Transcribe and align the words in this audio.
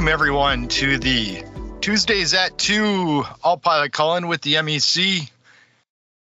welcome 0.00 0.14
everyone 0.14 0.66
to 0.66 0.96
the 0.96 1.44
Tuesdays 1.82 2.32
at 2.32 2.56
2 2.56 3.22
All 3.44 3.58
Pilot 3.58 3.92
Cullen 3.92 4.28
with 4.28 4.40
the 4.40 4.54
MEC. 4.54 5.30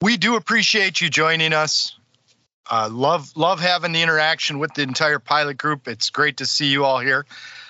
We 0.01 0.17
do 0.17 0.35
appreciate 0.35 0.99
you 0.99 1.09
joining 1.09 1.53
us. 1.53 1.97
Uh, 2.69 2.89
love 2.91 3.31
love 3.37 3.61
having 3.61 3.93
the 3.93 4.01
interaction 4.01 4.59
with 4.59 4.73
the 4.73 4.81
entire 4.81 5.17
pilot 5.17 5.57
group. 5.57 5.87
It's 5.87 6.09
great 6.09 6.37
to 6.37 6.45
see 6.45 6.65
you 6.65 6.83
all 6.83 6.99
here. 6.99 7.25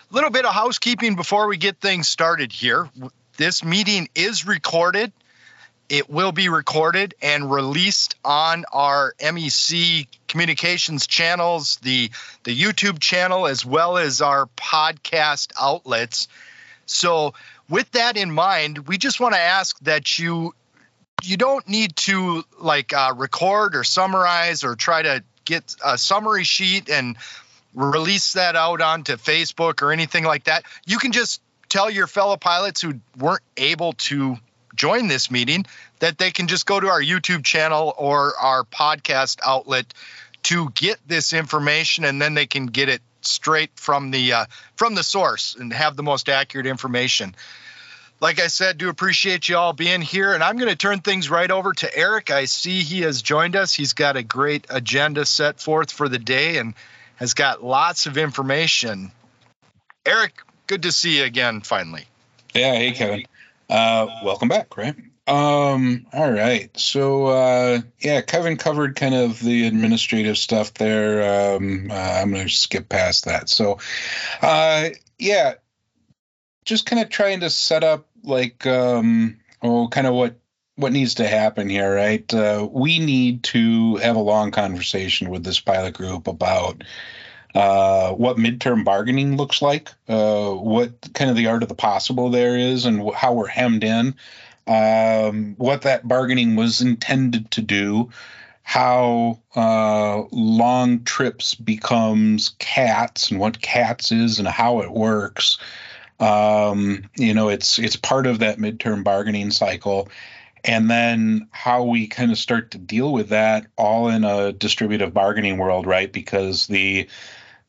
A 0.09 0.15
little 0.15 0.31
bit 0.31 0.45
of 0.45 0.53
housekeeping 0.55 1.15
before 1.15 1.47
we 1.47 1.57
get 1.57 1.79
things 1.79 2.07
started 2.07 2.51
here. 2.51 2.89
This 3.37 3.63
meeting 3.63 4.09
is 4.15 4.47
recorded. 4.47 5.11
It 5.89 6.09
will 6.09 6.31
be 6.31 6.49
recorded 6.49 7.13
and 7.21 7.51
released 7.51 8.15
on 8.23 8.65
our 8.71 9.13
MEC 9.19 10.07
communications 10.27 11.07
channels, 11.07 11.77
the 11.83 12.09
the 12.43 12.59
YouTube 12.59 12.99
channel, 12.99 13.47
as 13.47 13.65
well 13.65 13.97
as 13.97 14.21
our 14.21 14.47
podcast 14.57 15.51
outlets. 15.59 16.27
So, 16.85 17.33
with 17.69 17.91
that 17.91 18.17
in 18.17 18.31
mind, 18.31 18.87
we 18.87 18.97
just 18.97 19.19
want 19.19 19.35
to 19.35 19.39
ask 19.39 19.77
that 19.81 20.17
you 20.17 20.55
you 21.23 21.37
don't 21.37 21.67
need 21.67 21.95
to 21.95 22.43
like 22.59 22.93
uh, 22.93 23.13
record 23.15 23.75
or 23.75 23.83
summarize 23.83 24.63
or 24.63 24.75
try 24.75 25.01
to 25.01 25.23
get 25.45 25.75
a 25.83 25.97
summary 25.97 26.43
sheet 26.43 26.89
and 26.89 27.17
release 27.73 28.33
that 28.33 28.55
out 28.55 28.81
onto 28.81 29.13
Facebook 29.13 29.81
or 29.81 29.91
anything 29.91 30.23
like 30.23 30.45
that. 30.45 30.63
You 30.85 30.97
can 30.97 31.11
just 31.11 31.41
tell 31.69 31.89
your 31.89 32.07
fellow 32.07 32.37
pilots 32.37 32.81
who 32.81 32.99
weren't 33.17 33.43
able 33.57 33.93
to 33.93 34.37
join 34.75 35.07
this 35.07 35.29
meeting 35.31 35.65
that 35.99 36.17
they 36.17 36.31
can 36.31 36.47
just 36.47 36.65
go 36.65 36.79
to 36.79 36.87
our 36.87 37.01
YouTube 37.01 37.43
channel 37.43 37.93
or 37.97 38.33
our 38.37 38.63
podcast 38.63 39.39
outlet 39.45 39.93
to 40.43 40.69
get 40.71 40.99
this 41.07 41.33
information 41.33 42.03
and 42.05 42.21
then 42.21 42.33
they 42.33 42.45
can 42.45 42.65
get 42.65 42.89
it 42.89 43.01
straight 43.21 43.71
from 43.75 44.11
the 44.11 44.33
uh, 44.33 44.45
from 44.75 44.95
the 44.95 45.03
source 45.03 45.55
and 45.57 45.71
have 45.71 45.95
the 45.95 46.03
most 46.03 46.27
accurate 46.27 46.65
information 46.65 47.33
like 48.23 48.39
I 48.39 48.47
said, 48.47 48.77
do 48.77 48.87
appreciate 48.87 49.49
you 49.49 49.57
all 49.57 49.73
being 49.73 50.01
here. 50.01 50.33
And 50.33 50.41
I'm 50.41 50.55
going 50.55 50.69
to 50.69 50.77
turn 50.77 51.01
things 51.01 51.29
right 51.29 51.51
over 51.51 51.73
to 51.73 51.97
Eric. 51.97 52.31
I 52.31 52.45
see 52.45 52.81
he 52.81 53.01
has 53.01 53.21
joined 53.21 53.57
us. 53.57 53.73
He's 53.73 53.91
got 53.91 54.15
a 54.15 54.23
great 54.23 54.65
agenda 54.69 55.25
set 55.25 55.59
forth 55.59 55.91
for 55.91 56.07
the 56.07 56.19
day 56.19 56.57
and 56.57 56.73
has 57.17 57.33
got 57.33 57.61
lots 57.61 58.05
of 58.05 58.17
information. 58.17 59.11
Eric, 60.05 60.41
good 60.67 60.83
to 60.83 60.93
see 60.93 61.17
you 61.17 61.25
again 61.25 61.61
finally. 61.61 62.05
Yeah, 62.53 62.73
hey 62.75 62.93
Kevin. 62.93 63.25
Uh, 63.69 64.07
welcome 64.23 64.47
back, 64.47 64.75
right? 64.77 64.95
Um, 65.25 66.05
all 66.11 66.31
right. 66.31 66.69
So 66.77 67.27
uh 67.27 67.79
yeah, 67.99 68.19
Kevin 68.21 68.57
covered 68.57 68.97
kind 68.97 69.15
of 69.15 69.39
the 69.39 69.67
administrative 69.67 70.37
stuff 70.37 70.73
there. 70.73 71.55
Um 71.55 71.89
uh, 71.89 71.93
I'm 71.93 72.31
gonna 72.31 72.49
skip 72.49 72.89
past 72.89 73.25
that. 73.25 73.47
So 73.47 73.79
uh 74.41 74.89
yeah, 75.17 75.53
just 76.65 76.85
kind 76.85 77.01
of 77.01 77.09
trying 77.09 77.39
to 77.41 77.49
set 77.49 77.83
up 77.83 78.07
like 78.23 78.65
um 78.67 79.39
oh 79.61 79.87
kind 79.87 80.07
of 80.07 80.13
what 80.13 80.35
what 80.75 80.91
needs 80.91 81.15
to 81.15 81.27
happen 81.27 81.69
here 81.69 81.93
right 81.93 82.33
uh, 82.33 82.67
we 82.71 82.97
need 82.97 83.43
to 83.43 83.97
have 83.97 84.15
a 84.15 84.19
long 84.19 84.49
conversation 84.49 85.29
with 85.29 85.43
this 85.43 85.59
pilot 85.59 85.93
group 85.93 86.27
about 86.27 86.83
uh, 87.55 88.11
what 88.13 88.37
midterm 88.37 88.83
bargaining 88.83 89.37
looks 89.37 89.61
like 89.61 89.89
uh, 90.07 90.51
what 90.51 90.91
kind 91.13 91.29
of 91.29 91.37
the 91.37 91.47
art 91.47 91.63
of 91.63 91.69
the 91.69 91.75
possible 91.75 92.29
there 92.29 92.57
is 92.57 92.85
and 92.85 93.13
how 93.13 93.33
we're 93.33 93.47
hemmed 93.47 93.83
in 93.83 94.15
um, 94.65 95.55
what 95.57 95.81
that 95.81 96.07
bargaining 96.07 96.55
was 96.55 96.81
intended 96.81 97.49
to 97.51 97.61
do 97.61 98.09
how 98.63 99.39
uh, 99.55 100.23
long 100.31 101.03
trips 101.03 101.53
becomes 101.53 102.55
CATS 102.59 103.29
and 103.29 103.39
what 103.39 103.61
CATS 103.61 104.11
is 104.11 104.39
and 104.39 104.47
how 104.47 104.79
it 104.79 104.91
works 104.91 105.57
um, 106.23 107.09
you 107.17 107.33
know, 107.33 107.49
it's 107.49 107.79
it's 107.79 107.95
part 107.95 108.27
of 108.27 108.39
that 108.39 108.57
midterm 108.57 109.03
bargaining 109.03 109.51
cycle. 109.51 110.09
And 110.63 110.89
then 110.89 111.49
how 111.51 111.83
we 111.83 112.07
kind 112.07 112.31
of 112.31 112.37
start 112.37 112.71
to 112.71 112.77
deal 112.77 113.11
with 113.11 113.29
that 113.29 113.67
all 113.75 114.07
in 114.07 114.23
a 114.23 114.53
distributive 114.53 115.13
bargaining 115.13 115.57
world, 115.57 115.85
right? 115.85 116.11
Because 116.11 116.67
the 116.67 117.09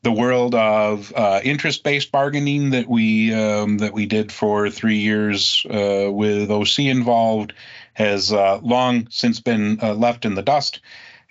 the 0.05 0.11
world 0.11 0.53
of 0.53 1.11
uh, 1.15 1.41
interest-based 1.43 2.11
bargaining 2.11 2.69
that 2.69 2.87
we 2.87 3.33
um, 3.33 3.79
that 3.79 3.91
we 3.91 4.05
did 4.05 4.31
for 4.31 4.69
three 4.69 4.99
years 4.99 5.65
uh, 5.67 6.07
with 6.11 6.51
OC 6.51 6.79
involved 6.81 7.53
has 7.93 8.31
uh, 8.31 8.59
long 8.61 9.07
since 9.09 9.39
been 9.39 9.79
uh, 9.81 9.95
left 9.95 10.23
in 10.23 10.35
the 10.35 10.43
dust, 10.43 10.79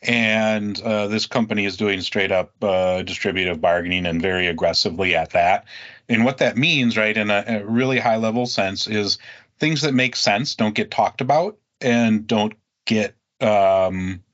and 0.02 0.80
uh, 0.82 1.06
this 1.06 1.26
company 1.26 1.66
is 1.66 1.76
doing 1.76 2.00
straight 2.00 2.32
up 2.32 2.52
uh, 2.62 3.02
distributive 3.02 3.60
bargaining 3.60 4.06
and 4.06 4.20
very 4.20 4.48
aggressively 4.48 5.14
at 5.14 5.30
that. 5.30 5.66
And 6.08 6.24
what 6.24 6.38
that 6.38 6.56
means, 6.56 6.96
right, 6.96 7.16
in 7.16 7.30
a, 7.30 7.44
a 7.46 7.64
really 7.64 8.00
high 8.00 8.16
level 8.16 8.44
sense, 8.44 8.88
is 8.88 9.18
things 9.60 9.82
that 9.82 9.94
make 9.94 10.16
sense 10.16 10.56
don't 10.56 10.74
get 10.74 10.90
talked 10.90 11.20
about 11.20 11.58
and 11.80 12.26
don't 12.26 12.54
get 12.86 13.14
um, 13.40 14.24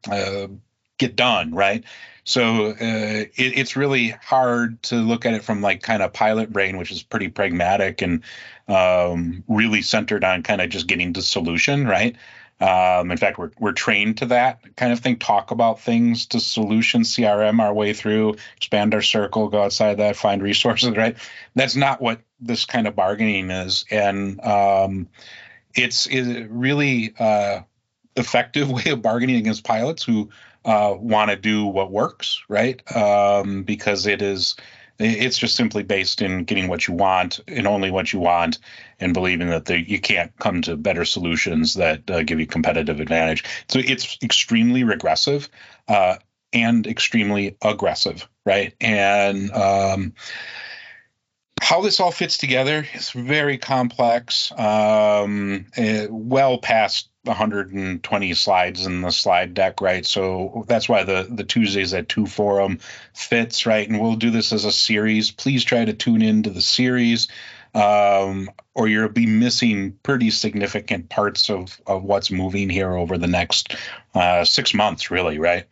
get 0.97 1.15
done, 1.15 1.53
right? 1.53 1.85
So 2.31 2.69
uh, 2.69 2.75
it, 2.81 3.33
it's 3.37 3.75
really 3.75 4.11
hard 4.11 4.81
to 4.85 4.95
look 4.95 5.27
at 5.27 5.35
it 5.35 5.43
from 5.43 5.63
like 5.63 5.83
kind 5.83 6.01
of 6.01 6.13
pilot 6.13 6.53
brain, 6.53 6.77
which 6.77 6.93
is 6.93 7.03
pretty 7.03 7.27
pragmatic 7.27 8.03
and 8.03 8.23
um, 8.69 9.43
really 9.49 9.83
centered 9.83 10.23
on 10.23 10.45
kind 10.45 10.61
of 10.61 10.71
just 10.71 10.87
getting 10.87 11.13
the 11.13 11.23
solution, 11.23 11.89
right? 11.89 12.15
Um, 12.61 13.11
in 13.11 13.17
fact, 13.17 13.37
we're 13.37 13.51
we're 13.59 13.73
trained 13.73 14.19
to 14.19 14.27
that 14.27 14.77
kind 14.77 14.93
of 14.93 15.01
thing. 15.01 15.19
Talk 15.19 15.51
about 15.51 15.81
things 15.81 16.27
to 16.27 16.39
solution 16.39 17.03
CRM 17.03 17.61
our 17.61 17.75
way 17.75 17.95
through, 17.95 18.37
expand 18.57 18.95
our 18.95 19.03
circle, 19.03 19.49
go 19.49 19.65
outside 19.65 19.97
that, 19.97 20.15
find 20.15 20.41
resources. 20.41 20.97
Right? 20.97 21.17
That's 21.57 21.75
not 21.75 22.01
what 22.01 22.21
this 22.39 22.65
kind 22.65 22.87
of 22.87 22.95
bargaining 22.95 23.51
is, 23.51 23.87
and 23.91 24.41
um, 24.45 25.09
it's 25.75 26.07
is 26.07 26.47
really 26.49 27.13
uh, 27.19 27.63
effective 28.15 28.71
way 28.77 28.85
of 28.87 29.03
bargaining 29.03 29.37
against 29.37 29.65
pilots 29.65 30.05
who 30.05 30.31
uh, 30.65 30.95
want 30.99 31.31
to 31.31 31.37
do 31.37 31.65
what 31.65 31.91
works, 31.91 32.43
right? 32.49 32.81
Um, 32.97 33.63
because 33.63 34.07
it 34.07 34.23
is 34.23 34.57
it's 35.01 35.39
just 35.39 35.57
simply 35.57 35.83
based 35.83 36.21
in 36.21 36.45
getting 36.45 36.69
what 36.69 36.87
you 36.87 36.93
want 36.93 37.41
and 37.49 37.67
only 37.67 37.91
what 37.91 38.13
you 38.13 38.21
want, 38.21 38.59
and 38.99 39.15
believing 39.15 39.49
that 39.49 39.65
the, 39.65 39.81
you 39.81 39.99
can't 39.99 40.31
come 40.39 40.61
to 40.63 40.77
better 40.77 41.07
solutions 41.07 41.75
that 41.75 42.09
uh, 42.11 42.23
give 42.23 42.39
you 42.39 42.47
competitive 42.47 43.01
advantage. 43.01 43.45
So 43.69 43.81
it's 43.83 44.19
extremely 44.23 44.85
regressive 44.85 45.49
uh, 45.89 46.17
and 46.53 46.87
extremely 46.87 47.57
aggressive, 47.63 48.29
right? 48.45 48.75
And 48.81 49.51
um, 49.53 50.13
how 51.63 51.81
this 51.81 52.01
all 52.01 52.11
fits 52.11 52.37
together 52.37 52.87
is 52.95 53.11
very 53.11 53.57
complex, 53.57 54.53
um, 54.53 55.67
uh, 55.79 56.07
well 56.11 56.59
past 56.59 57.10
120 57.25 58.35
slides 58.35 58.87
in 58.87 59.03
the 59.03 59.11
slide 59.11 59.53
deck, 59.53 59.81
right? 59.81 60.07
So 60.07 60.65
that's 60.67 60.89
why 60.89 61.05
the 61.05 61.27
the 61.31 61.45
Tuesdays 61.45 61.93
at 61.93 62.09
two 62.09 62.27
forum 62.27 62.79
fits, 63.13 63.67
right? 63.67 63.89
And 63.89 64.01
we'll 64.01 64.17
do 64.17 64.31
this 64.31 64.53
as 64.53 64.65
a 64.65 64.73
series. 64.73 65.31
Please 65.31 65.65
try 65.65 65.85
to 65.85 65.93
tune 65.93 66.23
into 66.23 66.51
the 66.51 66.63
series, 66.63 67.29
um, 67.75 68.51
or 68.75 68.89
you'll 68.89 69.11
be 69.11 69.27
missing 69.27 69.99
pretty 70.03 70.31
significant 70.31 71.11
parts 71.11 71.51
of 71.51 71.79
of 71.87 72.03
what's 72.05 72.31
moving 72.31 72.71
here 72.71 72.93
over 72.95 73.19
the 73.19 73.27
next 73.27 73.77
uh, 74.15 74.45
six 74.45 74.73
months, 74.73 75.11
really, 75.11 75.39
right? 75.39 75.67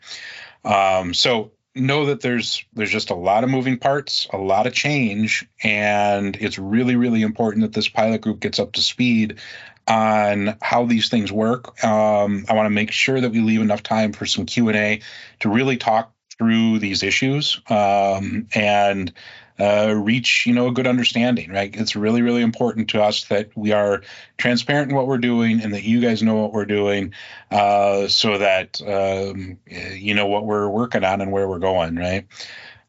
Um, 0.65 1.15
so 1.15 1.53
know 1.75 2.07
that 2.07 2.21
there's 2.21 2.65
there's 2.75 2.91
just 2.91 3.11
a 3.11 3.15
lot 3.15 3.45
of 3.45 3.51
moving 3.51 3.79
parts, 3.79 4.29
a 4.33 4.39
lot 4.39 4.67
of 4.67 4.75
change, 4.75 5.49
and 5.63 6.37
it's 6.37 6.59
really 6.59 6.97
really 6.97 7.23
important 7.23 7.63
that 7.63 7.73
this 7.73 7.89
pilot 7.89 8.21
group 8.21 8.41
gets 8.41 8.59
up 8.59 8.73
to 8.73 8.83
speed 8.83 9.39
on 9.89 10.57
how 10.61 10.85
these 10.85 11.09
things 11.09 11.33
work. 11.33 11.83
Um, 11.83 12.45
I 12.49 12.55
want 12.55 12.67
to 12.67 12.71
make 12.71 12.93
sure 12.93 13.21
that 13.21 13.31
we 13.31 13.41
leave 13.41 13.61
enough 13.61 13.83
time 13.83 14.13
for 14.13 14.27
some 14.27 14.47
Q 14.47 14.69
and 14.69 14.77
A 14.77 15.01
to 15.41 15.49
really 15.49 15.77
talk 15.77 16.13
through 16.39 16.79
these 16.79 17.03
issues 17.03 17.61
um, 17.69 18.47
and 18.55 19.13
uh, 19.59 19.93
reach 19.93 20.47
you 20.47 20.55
know 20.55 20.69
a 20.69 20.73
good 20.73 20.87
understanding 20.87 21.51
right 21.51 21.75
it's 21.75 21.97
really 21.97 22.23
really 22.23 22.43
important 22.43 22.89
to 22.91 23.03
us 23.03 23.25
that 23.25 23.51
we 23.57 23.73
are 23.73 24.03
transparent 24.37 24.91
in 24.91 24.97
what 24.97 25.09
we're 25.09 25.19
doing 25.19 25.61
and 25.61 25.75
that 25.75 25.83
you 25.83 26.01
guys 26.01 26.23
know 26.23 26.37
what 26.37 26.53
we're 26.53 26.65
doing 26.65 27.13
uh, 27.51 28.07
so 28.07 28.39
that 28.39 28.81
um, 28.83 29.59
you 29.67 30.15
know 30.15 30.27
what 30.27 30.47
we're 30.47 30.69
working 30.69 31.03
on 31.03 31.21
and 31.21 31.33
where 31.33 31.49
we're 31.49 31.59
going 31.59 31.97
right 31.97 32.25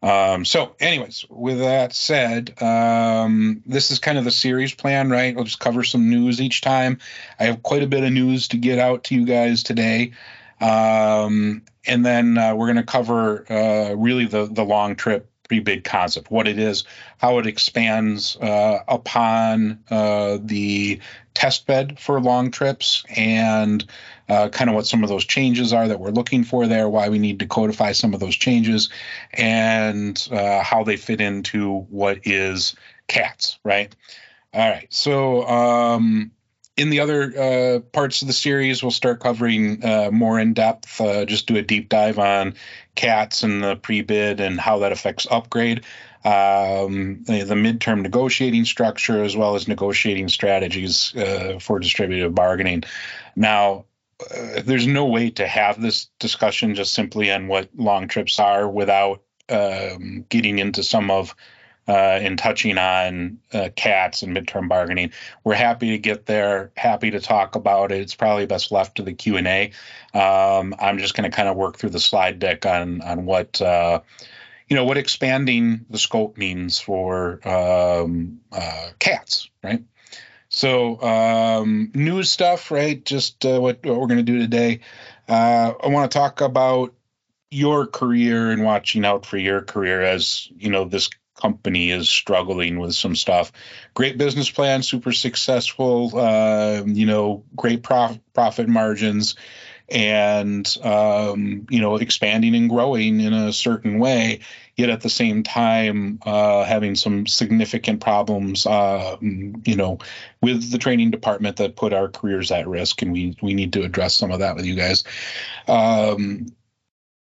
um, 0.02 0.46
so 0.46 0.76
anyways 0.80 1.26
with 1.30 1.60
that 1.60 1.94
said 1.94 2.62
um, 2.62 3.62
this 3.66 3.92
is 3.92 4.00
kind 4.00 4.18
of 4.18 4.24
the 4.24 4.32
series 4.32 4.74
plan 4.74 5.10
right 5.10 5.38
i'll 5.38 5.44
just 5.44 5.60
cover 5.60 5.84
some 5.84 6.10
news 6.10 6.42
each 6.42 6.62
time 6.62 6.98
i 7.40 7.46
have 7.46 7.64
quite 7.64 7.84
a 7.84 7.88
bit 7.88 8.04
of 8.04 8.12
news 8.12 8.48
to 8.48 8.58
get 8.58 8.80
out 8.80 9.04
to 9.04 9.16
you 9.16 9.26
guys 9.26 9.64
today 9.64 10.12
um, 10.62 11.62
and 11.86 12.06
then 12.06 12.38
uh, 12.38 12.54
we're 12.54 12.68
going 12.68 12.76
to 12.76 12.84
cover 12.84 13.46
uh, 13.52 13.94
really 13.96 14.26
the 14.26 14.46
the 14.46 14.64
long 14.64 14.96
trip 14.96 15.30
pretty 15.50 15.64
big 15.64 15.84
concept. 15.84 16.32
What 16.32 16.48
it 16.48 16.60
is, 16.60 16.86
how 17.18 17.40
it 17.40 17.48
expands 17.48 18.38
uh, 18.38 18.80
upon 18.88 19.84
uh, 19.90 20.38
the 20.42 21.00
test 21.34 21.66
bed 21.66 22.00
for 22.00 22.22
long 22.22 22.52
trips, 22.52 23.04
and 23.16 23.84
uh, 24.30 24.50
kind 24.50 24.70
of 24.70 24.76
what 24.76 24.86
some 24.86 25.04
of 25.04 25.10
those 25.10 25.26
changes 25.26 25.74
are 25.74 25.88
that 25.88 26.00
we're 26.00 26.12
looking 26.12 26.44
for 26.44 26.68
there, 26.68 26.88
why 26.88 27.10
we 27.10 27.20
need 27.20 27.40
to 27.40 27.48
codify 27.48 27.92
some 27.92 28.14
of 28.14 28.20
those 28.20 28.36
changes, 28.36 28.90
and 29.34 30.28
uh, 30.32 30.62
how 30.62 30.84
they 30.84 30.98
fit 30.98 31.20
into 31.20 31.80
what 31.90 32.20
is 32.26 32.76
cats, 33.08 33.60
right? 33.64 33.94
All 34.54 34.70
right. 34.70 34.88
So 34.92 35.48
um, 35.48 36.32
in 36.80 36.90
the 36.90 37.02
other 37.02 37.24
uh, 37.38 37.80
parts 37.80 38.22
of 38.22 38.28
the 38.28 38.34
series, 38.34 38.82
we'll 38.82 38.92
start 38.92 39.20
covering 39.20 39.84
uh, 39.84 40.10
more 40.12 40.40
in 40.40 40.54
depth, 40.54 41.02
uh, 41.02 41.26
just 41.26 41.46
do 41.46 41.58
a 41.58 41.62
deep 41.62 41.90
dive 41.90 42.18
on 42.18 42.56
cats 42.96 43.44
and 43.44 43.62
the 43.62 43.76
pre 43.76 44.02
bid 44.02 44.40
and 44.40 44.60
how 44.60 44.80
that 44.80 44.92
affects 44.92 45.28
upgrade, 45.30 45.80
um, 46.24 47.24
the, 47.26 47.44
the, 47.46 47.56
midterm 47.56 48.02
negotiating 48.02 48.66
structure, 48.66 49.24
as 49.24 49.36
well 49.36 49.56
as 49.56 49.68
negotiating 49.68 50.30
strategies 50.30 51.14
uh, 51.16 51.60
for 51.60 51.80
distributive 51.80 52.34
bargaining. 52.34 52.84
Now, 53.36 53.86
uh, 54.20 54.62
there's 54.66 54.88
no 54.88 55.06
way 55.06 55.30
to 55.32 55.48
have 55.48 55.82
this 55.82 56.10
discussion 56.20 56.76
just 56.76 56.94
simply 56.94 57.32
on 57.32 57.48
what 57.48 57.70
long 57.76 58.08
trips 58.08 58.40
are 58.40 58.70
without 58.70 59.22
um, 59.50 60.26
getting 60.30 60.60
into 60.60 60.84
some 60.84 61.10
of 61.10 61.36
uh, 61.88 62.20
and 62.22 62.38
touching 62.38 62.78
on 62.78 63.40
uh, 63.52 63.70
cats 63.76 64.22
and 64.22 64.38
midterm 64.38 64.70
bargaining. 64.70 65.12
We're 65.44 65.56
happy 65.56 65.90
to 65.90 65.98
get 65.98 66.28
there, 66.28 66.72
happy 66.78 67.10
to 67.12 67.20
talk 67.20 67.56
about 67.56 67.92
it. 67.92 68.02
It's 68.02 68.14
probably 68.14 68.46
best 68.46 68.72
left 68.72 68.98
to 68.98 69.02
the 69.02 69.14
Q 69.14 69.38
and 69.38 69.48
A. 69.48 69.72
Um, 70.14 70.76
I'm 70.80 71.00
just 71.00 71.16
going 71.16 71.30
to 71.30 71.36
kind 71.36 71.50
of 71.50 71.58
work 71.58 71.78
through 71.78 71.90
the 71.90 72.00
slide 72.00 72.38
deck 72.38 72.68
on 72.68 73.02
on 73.02 73.26
what 73.26 73.60
uh, 73.60 74.02
you 74.68 74.76
know 74.76 74.86
what 74.86 74.98
expanding 74.98 75.88
the 75.90 75.98
scope 75.98 76.38
means 76.38 76.80
for 76.80 77.40
um, 77.48 78.42
uh, 78.52 78.90
cats, 79.00 79.50
right? 79.64 79.82
So 80.50 81.00
um, 81.02 81.92
news 81.94 82.32
stuff, 82.32 82.72
right? 82.72 83.04
Just 83.04 83.46
uh, 83.46 83.60
what, 83.60 83.86
what 83.86 84.00
we're 84.00 84.08
going 84.08 84.18
to 84.18 84.24
do 84.24 84.40
today. 84.40 84.82
Uh, 85.28 85.74
I 85.82 85.88
want 85.88 86.12
to 86.12 86.18
talk 86.18 86.42
about 86.42 86.94
your 87.52 87.88
career 87.88 88.52
and 88.52 88.64
watching 88.64 89.06
out 89.06 89.26
for 89.26 89.38
your 89.38 89.62
career 89.62 90.02
as 90.02 90.48
you 90.56 90.70
know 90.70 90.86
this 90.86 91.10
company 91.40 91.92
is 91.92 92.10
struggling 92.10 92.80
with 92.80 92.94
some 92.96 93.16
stuff. 93.16 93.52
Great 93.94 94.18
business 94.18 94.50
plan, 94.50 94.84
super 94.84 95.12
successful, 95.12 96.12
uh, 96.18 96.84
you 96.86 97.06
know, 97.06 97.44
great 97.56 97.82
prof- 97.82 98.20
profit 98.34 98.68
margins, 98.68 99.36
and 99.88 100.78
um, 100.84 101.68
you 101.70 101.80
know, 101.80 101.96
expanding 101.96 102.56
and 102.56 102.70
growing 102.70 103.22
in 103.22 103.34
a 103.34 103.54
certain 103.54 104.00
way. 104.00 104.40
Yet 104.80 104.90
at 104.90 105.02
the 105.02 105.10
same 105.10 105.44
time, 105.44 106.20
uh, 106.26 106.64
having 106.64 106.96
some 106.96 107.28
significant 107.28 108.00
problems, 108.00 108.66
uh, 108.66 109.18
you 109.20 109.76
know, 109.76 109.98
with 110.42 110.72
the 110.72 110.78
training 110.78 111.12
department 111.12 111.58
that 111.58 111.76
put 111.76 111.92
our 111.92 112.08
careers 112.08 112.50
at 112.50 112.66
risk, 112.66 113.02
and 113.02 113.12
we 113.12 113.36
we 113.42 113.54
need 113.54 113.74
to 113.74 113.84
address 113.84 114.16
some 114.16 114.32
of 114.32 114.40
that 114.40 114.56
with 114.56 114.66
you 114.66 114.76
guys. 114.76 115.04
Um, 115.68 116.46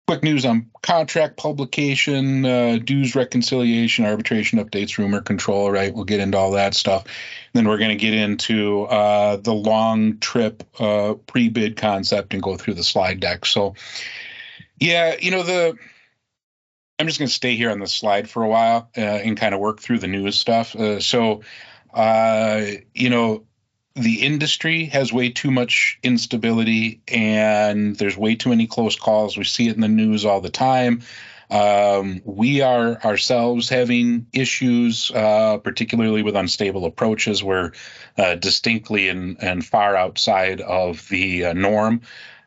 quick 0.08 0.24
news 0.24 0.44
on 0.44 0.68
contract 0.82 1.36
publication, 1.36 2.44
uh, 2.44 2.78
dues 2.82 3.14
reconciliation, 3.14 4.04
arbitration 4.04 4.58
updates, 4.58 4.98
rumor 4.98 5.20
control, 5.20 5.70
right? 5.70 5.94
We'll 5.94 6.02
get 6.02 6.18
into 6.18 6.36
all 6.36 6.50
that 6.50 6.74
stuff. 6.74 7.04
Then 7.52 7.68
we're 7.68 7.78
going 7.78 7.96
to 7.96 8.04
get 8.04 8.14
into 8.14 8.82
uh, 8.82 9.36
the 9.36 9.54
long 9.54 10.18
trip 10.18 10.64
uh, 10.80 11.14
pre 11.28 11.50
bid 11.50 11.76
concept 11.76 12.34
and 12.34 12.42
go 12.42 12.56
through 12.56 12.74
the 12.74 12.82
slide 12.82 13.20
deck. 13.20 13.46
So, 13.46 13.76
yeah, 14.80 15.14
you 15.20 15.30
know, 15.30 15.44
the. 15.44 15.78
I'm 16.98 17.06
just 17.06 17.18
going 17.18 17.28
to 17.28 17.34
stay 17.34 17.56
here 17.56 17.70
on 17.70 17.80
the 17.80 17.86
slide 17.88 18.30
for 18.30 18.42
a 18.42 18.48
while 18.48 18.88
uh, 18.96 19.00
and 19.00 19.36
kind 19.36 19.54
of 19.54 19.60
work 19.60 19.80
through 19.80 19.98
the 19.98 20.06
news 20.06 20.38
stuff. 20.38 20.76
Uh, 20.76 21.00
so, 21.00 21.42
uh, 21.92 22.62
you 22.94 23.10
know, 23.10 23.44
the 23.96 24.22
industry 24.22 24.86
has 24.86 25.12
way 25.12 25.30
too 25.30 25.50
much 25.50 25.98
instability 26.02 27.02
and 27.08 27.96
there's 27.96 28.16
way 28.16 28.36
too 28.36 28.50
many 28.50 28.66
close 28.66 28.96
calls. 28.96 29.36
We 29.36 29.44
see 29.44 29.68
it 29.68 29.74
in 29.74 29.80
the 29.80 29.88
news 29.88 30.24
all 30.24 30.40
the 30.40 30.50
time. 30.50 31.02
Um, 31.50 32.22
we 32.24 32.62
are 32.62 33.00
ourselves 33.04 33.68
having 33.68 34.26
issues, 34.32 35.10
uh, 35.10 35.58
particularly 35.58 36.22
with 36.22 36.36
unstable 36.36 36.84
approaches. 36.86 37.44
We're 37.44 37.72
uh, 38.16 38.36
distinctly 38.36 39.08
and, 39.08 39.36
and 39.42 39.64
far 39.64 39.94
outside 39.94 40.60
of 40.60 41.08
the 41.08 41.46
uh, 41.46 41.52
norm. 41.52 42.02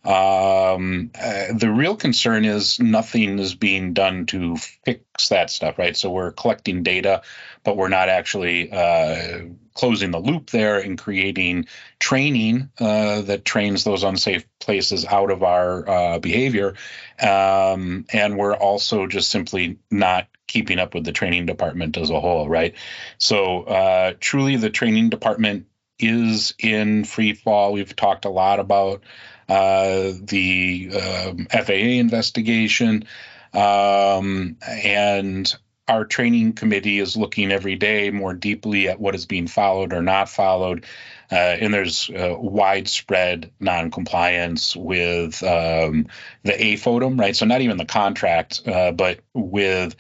Um, 0.08 1.12
uh, 1.22 1.48
the 1.54 1.70
real 1.70 1.98
concern 1.98 2.46
is 2.46 2.80
nothing 2.80 3.40
is 3.40 3.56
being 3.56 3.92
done 3.92 4.26
to 4.28 4.56
fix 4.56 5.28
that 5.30 5.50
stuff, 5.50 5.78
right? 5.78 5.98
So 5.98 6.12
we're 6.12 6.32
collecting 6.32 6.82
data, 6.82 7.24
but 7.66 7.76
we're 7.76 7.90
not 7.90 8.08
actually 8.08 8.72
uh, 8.72 9.42
closing 9.74 10.12
the 10.12 10.20
loop 10.20 10.50
there 10.50 10.80
and 10.80 10.98
creating 10.98 11.66
training 12.00 12.70
uh, 12.80 13.22
that 13.24 13.44
trains 13.44 13.84
those 13.84 14.04
unsafe 14.04 14.46
places 14.62 15.04
out 15.04 15.30
of 15.30 15.44
our 15.44 15.90
uh, 15.90 16.20
behavior. 16.20 16.76
Um, 17.22 18.06
and 18.14 18.38
we're 18.38 18.56
also 18.56 19.08
just 19.08 19.30
simply 19.30 19.80
not 19.92 20.30
keeping 20.48 20.80
up 20.80 20.94
with 20.94 21.04
the 21.04 21.12
training 21.12 21.48
department 21.48 21.98
as 21.98 22.12
a 22.12 22.22
whole, 22.22 22.48
right? 22.48 22.76
So, 23.18 23.64
uh, 23.64 24.14
truly, 24.22 24.56
the 24.56 24.70
training 24.70 25.10
department 25.10 25.66
is 26.00 26.54
in 26.60 27.04
free 27.04 27.34
fall. 27.34 27.74
We've 27.74 27.96
talked 27.96 28.26
a 28.26 28.30
lot 28.30 28.60
about 28.60 29.04
uh, 29.50 30.12
the 30.22 30.92
um, 30.94 31.48
FAA 31.50 31.74
investigation. 31.74 33.06
Um, 33.54 34.58
and 34.68 35.56
our 35.88 36.04
training 36.04 36.54
committee 36.54 37.00
is 37.00 37.16
looking 37.16 37.52
every 37.52 37.76
day 37.76 38.12
more 38.12 38.34
deeply 38.34 38.90
at 38.90 39.00
what 39.00 39.16
is 39.16 39.26
being 39.26 39.48
followed 39.48 39.94
or 39.94 40.02
not 40.02 40.30
followed. 40.30 40.86
Uh, 41.32 41.36
and 41.36 41.74
there's 41.74 42.10
uh, 42.10 42.36
widespread 42.38 43.52
noncompliance 43.60 44.76
with 44.76 45.42
um, 45.44 46.08
the 46.44 46.54
AFOTM, 46.54 47.20
right? 47.20 47.36
So 47.36 47.46
not 47.46 47.62
even 47.62 47.78
the 47.78 47.86
contract, 47.86 48.62
uh, 48.66 48.92
but 48.92 49.20
with 49.34 49.96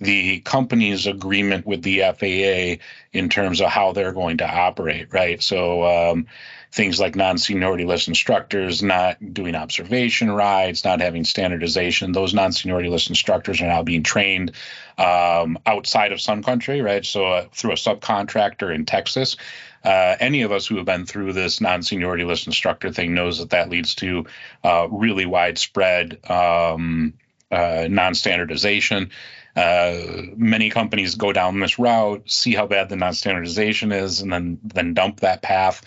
the 0.00 0.40
company's 0.40 1.06
agreement 1.06 1.66
with 1.66 1.82
the 1.82 2.00
FAA 2.00 2.82
in 3.12 3.28
terms 3.28 3.60
of 3.60 3.68
how 3.68 3.92
they're 3.92 4.12
going 4.12 4.38
to 4.38 4.48
operate, 4.48 5.12
right? 5.12 5.42
So 5.42 5.84
um, 5.84 6.26
things 6.70 7.00
like 7.00 7.16
non-seniority 7.16 7.86
list 7.86 8.08
instructors 8.08 8.82
not 8.82 9.16
doing 9.32 9.54
observation 9.54 10.30
rides, 10.30 10.84
not 10.84 11.00
having 11.00 11.24
standardization. 11.24 12.12
Those 12.12 12.34
non-seniority 12.34 12.90
list 12.90 13.08
instructors 13.08 13.62
are 13.62 13.66
now 13.66 13.82
being 13.82 14.02
trained 14.02 14.52
um, 14.98 15.58
outside 15.64 16.12
of 16.12 16.20
Sun 16.20 16.42
Country, 16.42 16.82
right? 16.82 17.04
So 17.04 17.24
uh, 17.26 17.46
through 17.52 17.72
a 17.72 17.76
subcontractor 17.76 18.74
in 18.74 18.84
Texas. 18.84 19.36
Uh, 19.82 20.16
any 20.18 20.42
of 20.42 20.50
us 20.50 20.66
who 20.66 20.76
have 20.76 20.84
been 20.84 21.06
through 21.06 21.32
this 21.32 21.60
non-seniority 21.60 22.24
list 22.24 22.46
instructor 22.46 22.90
thing 22.90 23.14
knows 23.14 23.38
that 23.38 23.50
that 23.50 23.70
leads 23.70 23.94
to 23.94 24.26
uh, 24.64 24.88
really 24.90 25.26
widespread 25.26 26.18
um, 26.28 27.14
uh, 27.50 27.86
non-standardization. 27.88 29.10
Uh, 29.56 30.22
many 30.36 30.68
companies 30.68 31.14
go 31.14 31.32
down 31.32 31.58
this 31.60 31.78
route, 31.78 32.30
see 32.30 32.54
how 32.54 32.66
bad 32.66 32.90
the 32.90 32.96
non-standardization 32.96 33.90
is, 33.90 34.20
and 34.20 34.30
then 34.30 34.60
then 34.62 34.92
dump 34.92 35.20
that 35.20 35.40
path. 35.40 35.82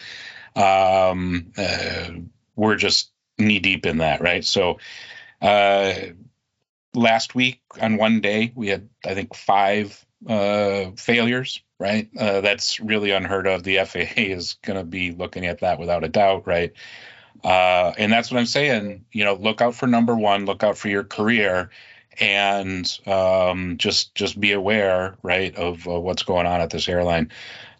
Um, 0.55 1.51
uh, 1.55 2.09
we're 2.55 2.75
just 2.75 3.11
knee 3.37 3.59
deep 3.59 3.85
in 3.85 3.99
that, 3.99 4.21
right? 4.21 4.43
So, 4.43 4.79
uh, 5.39 5.93
last 6.95 7.35
week 7.35 7.61
on 7.79 7.97
one 7.97 8.21
day 8.21 8.51
we 8.55 8.69
had 8.69 8.89
I 9.05 9.13
think 9.13 9.35
five 9.35 10.03
uh, 10.27 10.91
failures. 10.95 11.61
Right, 11.81 12.09
uh, 12.19 12.41
that's 12.41 12.81
really 12.81 13.11
unheard 13.11 13.47
of. 13.47 13.63
The 13.63 13.77
FAA 13.85 14.03
is 14.17 14.55
going 14.63 14.77
to 14.77 14.83
be 14.83 15.11
looking 15.11 15.45
at 15.45 15.61
that 15.61 15.79
without 15.79 16.03
a 16.03 16.09
doubt, 16.09 16.45
right? 16.45 16.73
And 17.41 18.11
that's 18.11 18.29
what 18.29 18.37
I'm 18.37 18.47
saying. 18.47 19.05
You 19.13 19.23
know, 19.23 19.35
look 19.35 19.61
out 19.61 19.75
for 19.75 19.87
number 19.87 20.13
one. 20.13 20.45
Look 20.45 20.61
out 20.61 20.77
for 20.77 20.89
your 20.89 21.05
career, 21.05 21.69
and 22.19 22.99
um, 23.05 23.77
just 23.77 24.15
just 24.15 24.39
be 24.39 24.51
aware, 24.51 25.15
right, 25.21 25.55
of 25.55 25.87
uh, 25.87 25.99
what's 25.99 26.23
going 26.23 26.47
on 26.47 26.61
at 26.61 26.69
this 26.69 26.87
airline. 26.89 27.31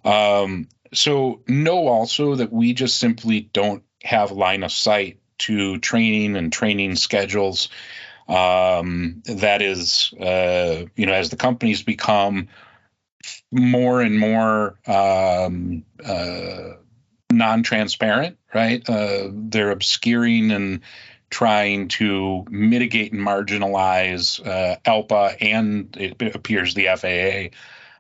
Um, 0.04 0.68
so 0.94 1.42
know 1.48 1.88
also 1.88 2.36
that 2.36 2.52
we 2.52 2.74
just 2.74 2.98
simply 2.98 3.42
don't 3.42 3.84
have 4.04 4.32
line 4.32 4.64
of 4.64 4.72
sight 4.72 5.20
to 5.40 5.78
training 5.80 6.36
and 6.36 6.52
training 6.52 6.96
schedules. 6.96 7.70
Um, 8.28 9.24
that 9.26 9.62
is, 9.62 10.14
uh, 10.20 10.86
you 10.96 11.06
know, 11.06 11.14
as 11.14 11.30
the 11.30 11.36
companies 11.36 11.82
become 11.82 12.50
more 13.52 14.02
and 14.02 14.20
more 14.20 14.80
um, 14.86 15.84
uh, 16.06 16.76
non-transparent, 17.32 18.38
right? 18.54 18.88
Uh, 18.88 19.30
they're 19.32 19.72
obscuring 19.72 20.52
and 20.52 20.82
trying 21.30 21.88
to 21.88 22.46
mitigate 22.50 23.14
and 23.14 23.22
marginalize 23.22 24.46
uh, 24.46 24.78
ALPA 24.86 25.38
and 25.42 25.96
it 25.98 26.36
appears 26.36 26.74
the 26.74 26.88
FAA 26.96 27.56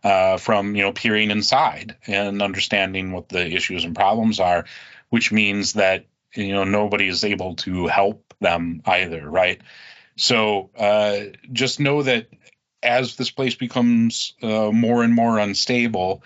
uh, 0.07 0.38
from 0.38 0.75
you 0.75 0.83
know 0.83 0.91
peering 0.91 1.31
inside 1.31 1.95
and 2.07 2.41
understanding 2.41 3.12
what 3.12 3.29
the 3.29 3.45
issues 3.45 3.83
and 3.83 3.95
problems 3.95 4.39
are, 4.39 4.65
which 5.09 5.31
means 5.31 5.74
that 5.74 6.05
you 6.33 6.53
know 6.53 6.63
nobody 6.63 7.07
is 7.07 7.24
able 7.24 7.55
to 7.55 7.88
help 7.88 8.33
them 8.39 8.81
either, 8.86 9.29
right? 9.29 9.62
So 10.15 10.69
uh, 10.77 11.19
just 11.51 11.79
know 11.79 12.03
that 12.03 12.27
as 12.81 13.15
this 13.15 13.31
place 13.31 13.55
becomes 13.55 14.33
uh, 14.41 14.71
more 14.71 15.03
and 15.03 15.13
more 15.13 15.38
unstable, 15.38 16.24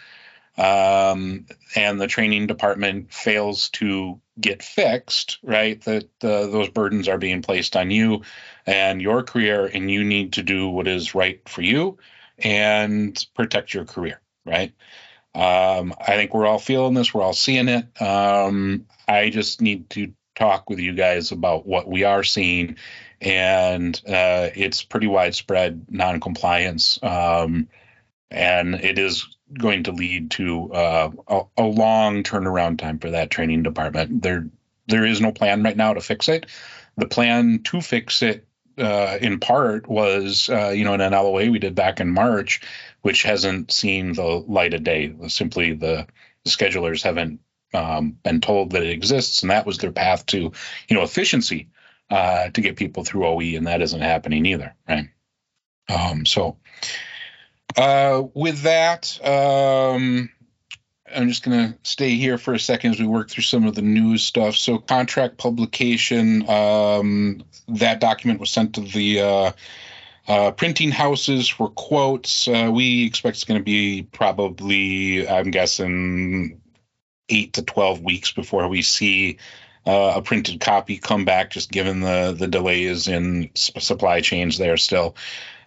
um, 0.58 1.46
and 1.76 2.00
the 2.00 2.08
training 2.08 2.48
department 2.48 3.14
fails 3.14 3.70
to 3.72 4.22
get 4.40 4.64
fixed, 4.64 5.40
right? 5.44 5.82
That 5.84 6.06
uh, 6.24 6.48
those 6.48 6.70
burdens 6.70 7.08
are 7.08 7.18
being 7.18 7.42
placed 7.42 7.76
on 7.76 7.92
you 7.92 8.22
and 8.66 9.02
your 9.02 9.24
career, 9.24 9.66
and 9.66 9.90
you 9.90 10.04
need 10.04 10.34
to 10.34 10.44
do 10.44 10.68
what 10.70 10.88
is 10.88 11.16
right 11.16 11.42
for 11.48 11.62
you 11.62 11.98
and 12.40 13.26
protect 13.36 13.74
your 13.74 13.86
career. 13.86 14.22
right? 14.46 14.74
Um, 15.36 15.94
I 16.00 16.16
think 16.16 16.34
we're 16.34 16.46
all 16.46 16.60
feeling 16.60 16.94
this. 16.94 17.14
We're 17.14 17.24
all 17.24 17.34
seeing 17.34 17.68
it. 17.68 18.02
Um, 18.02 18.86
I 19.08 19.30
just 19.30 19.62
need 19.62 19.90
to 19.92 20.14
talk 20.36 20.70
with 20.70 20.80
you 20.80 20.94
guys 20.94 21.32
about 21.32 21.66
what 21.66 21.88
we 21.88 22.04
are 22.04 22.24
seeing, 22.24 22.78
and 23.22 24.00
uh, 24.08 24.50
it's 24.56 24.84
pretty 24.84 25.08
widespread 25.08 25.88
noncompliance, 25.90 27.00
um, 27.04 27.68
and 28.30 28.76
it 28.76 29.00
is 29.00 29.33
going 29.54 29.84
to 29.84 29.92
lead 29.92 30.32
to 30.32 30.74
uh, 30.74 31.12
a, 31.28 31.42
a, 31.58 31.64
long 31.64 32.24
turnaround 32.24 32.78
time 32.78 33.00
for 33.00 33.12
that 33.12 33.30
training 33.30 33.64
department. 33.64 34.22
There, 34.22 34.50
there 34.88 35.06
is 35.06 35.22
no 35.22 35.32
plan 35.32 35.64
right 35.64 35.78
now 35.78 35.94
to 35.94 36.02
fix 36.02 36.30
it. 36.30 36.48
The 36.98 37.08
plan 37.08 37.62
to 37.64 37.82
fix 37.82 38.22
it, 38.22 38.48
uh, 38.78 39.18
in 39.22 39.40
part, 39.40 39.88
was 39.88 40.50
uh, 40.50 40.70
you 40.70 40.84
know 40.84 40.94
in 40.94 41.02
an 41.02 41.14
LOA 41.14 41.50
we 41.50 41.60
did 41.60 41.76
back 41.76 42.00
in 42.00 42.10
March, 42.10 42.62
which 43.02 43.24
hasn't 43.24 43.72
seen 43.72 44.14
the 44.14 44.24
light 44.24 44.74
of 44.74 44.84
day. 44.84 45.14
Simply 45.28 45.74
the, 45.74 46.08
the 46.44 46.50
schedulers 46.50 47.04
haven't 47.04 47.40
um, 47.74 48.18
been 48.24 48.42
told 48.42 48.72
that 48.72 48.84
it 48.84 48.92
exists, 48.92 49.42
and 49.42 49.52
that 49.52 49.66
was 49.66 49.78
their 49.78 49.92
path 49.92 50.26
to 50.28 50.52
you 50.88 50.96
know 50.96 51.04
efficiency 51.04 51.70
uh, 52.10 52.50
to 52.50 52.62
get 52.62 52.76
people 52.76 53.04
through 53.04 53.26
OE, 53.26 53.58
and 53.58 53.68
that 53.68 53.82
isn't 53.82 54.02
happening 54.02 54.46
either, 54.46 54.76
right? 54.88 55.10
Um, 55.90 56.26
so 56.26 56.58
uh, 57.78 58.24
with 58.34 58.62
that, 58.64 59.20
um, 59.26 60.30
I'm 61.14 61.30
just 61.30 61.44
going 61.44 61.74
to 61.74 61.78
stay 61.84 62.16
here 62.16 62.38
for 62.38 62.54
a 62.54 62.60
second 62.60 62.92
as 62.92 63.00
we 63.00 63.08
work 63.08 63.30
through 63.30 63.44
some 63.44 63.66
of 63.66 63.76
the 63.76 63.82
news 63.82 64.24
stuff. 64.24 64.56
So, 64.56 64.78
contract 64.78 65.38
publication, 65.38 66.50
um, 66.50 67.44
that 67.68 68.00
document 68.00 68.40
was 68.40 68.52
sent 68.52 68.76
to 68.76 68.82
the 68.82 69.22
uh, 69.22 69.52
uh, 70.28 70.52
printing 70.52 70.92
houses 70.92 71.48
for 71.48 71.70
quotes. 71.70 72.48
Uh, 72.48 72.70
we 72.74 73.06
expect 73.06 73.38
it's 73.38 73.44
going 73.44 73.60
to 73.60 73.64
be 73.64 74.04
probably, 74.04 75.28
I'm 75.28 75.52
guessing, 75.52 76.62
eight 77.30 77.54
to 77.54 77.64
12 77.64 78.02
weeks 78.02 78.32
before 78.32 78.68
we 78.68 78.82
see 78.82 79.38
uh, 79.86 80.14
a 80.16 80.22
printed 80.22 80.62
copy 80.62 80.98
come 80.98 81.26
back, 81.26 81.52
just 81.52 81.72
given 81.72 82.00
the, 82.00 82.36
the 82.38 82.48
delays 82.48 83.08
in 83.08 83.50
supply 83.56 84.22
chains 84.22 84.58
there 84.58 84.78
still. 84.78 85.16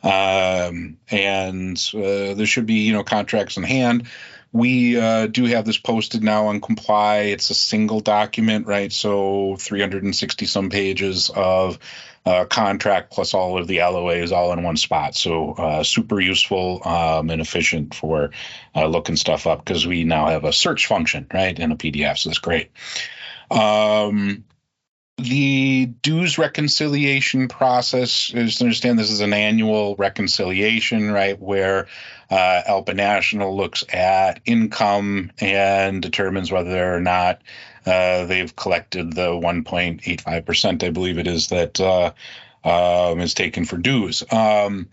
Um, 0.07 0.99
and 1.11 1.77
uh, 1.95 2.35
there 2.35 2.47
should 2.47 2.67
be, 2.67 2.85
you 2.87 2.93
know, 2.93 3.03
contracts 3.03 3.57
in 3.57 3.65
hand. 3.65 4.07
We 4.53 4.99
uh, 4.99 5.27
do 5.27 5.45
have 5.47 5.65
this 5.65 5.79
posted 5.79 6.23
now 6.23 6.47
on 6.47 6.61
Comply. 6.61 7.17
It's 7.33 7.51
a 7.51 7.55
single 7.55 8.01
document, 8.01 8.69
right? 8.69 8.93
So 8.93 9.57
360 9.59 10.47
some 10.47 10.71
pages 10.71 11.29
of 11.35 11.81
uh, 12.25 12.45
contract 12.45 13.13
plus 13.13 13.35
all 13.35 13.59
of 13.59 13.67
the 13.67 13.79
LOAs 13.79 14.31
all 14.31 14.53
in 14.53 14.63
one 14.63 14.77
spot. 14.77 15.17
So 15.17 15.53
uh, 15.53 15.83
super 15.83 16.21
useful 16.21 16.87
um, 16.87 17.29
and 17.31 17.41
efficient 17.41 17.95
for 17.95 18.31
uh, 18.77 18.87
looking 18.87 19.17
stuff 19.17 19.47
up 19.49 19.65
because 19.65 19.87
we 19.87 20.05
now 20.05 20.29
have 20.29 20.45
a 20.45 20.53
search 20.53 20.87
function, 20.87 21.27
right, 21.35 21.59
in 21.59 21.73
a 21.73 21.77
PDF. 21.77 22.19
So 22.19 22.31
that's 22.31 22.39
great. 22.39 22.71
Um, 23.51 24.45
the 25.19 25.87
dues 25.87 26.37
reconciliation 26.37 27.49
process 27.49 28.31
is 28.35 28.61
understand 28.61 28.99
this 28.99 29.11
is 29.11 29.21
an 29.21 29.33
annual 29.33 29.97
reconciliation, 29.97 31.11
right? 31.11 31.41
Where 31.41 31.89
uh, 32.31 32.83
National 32.95 33.57
looks 33.57 33.83
at 33.93 34.41
income 34.45 35.33
and 35.41 36.03
determines 36.03 36.53
whether 36.53 36.95
or 36.95 37.01
not 37.01 37.41
uh, 37.87 38.27
they've 38.27 38.55
collected 38.55 39.15
the 39.15 39.31
1.85%, 39.31 40.83
I 40.83 40.91
believe 40.91 41.19
it 41.19 41.27
is, 41.27 41.49
that 41.49 41.81
uh, 41.81 42.13
um, 42.65 43.21
is 43.21 43.33
taken 43.33 43.65
for 43.65 43.79
dues. 43.79 44.23
Um, 44.31 44.89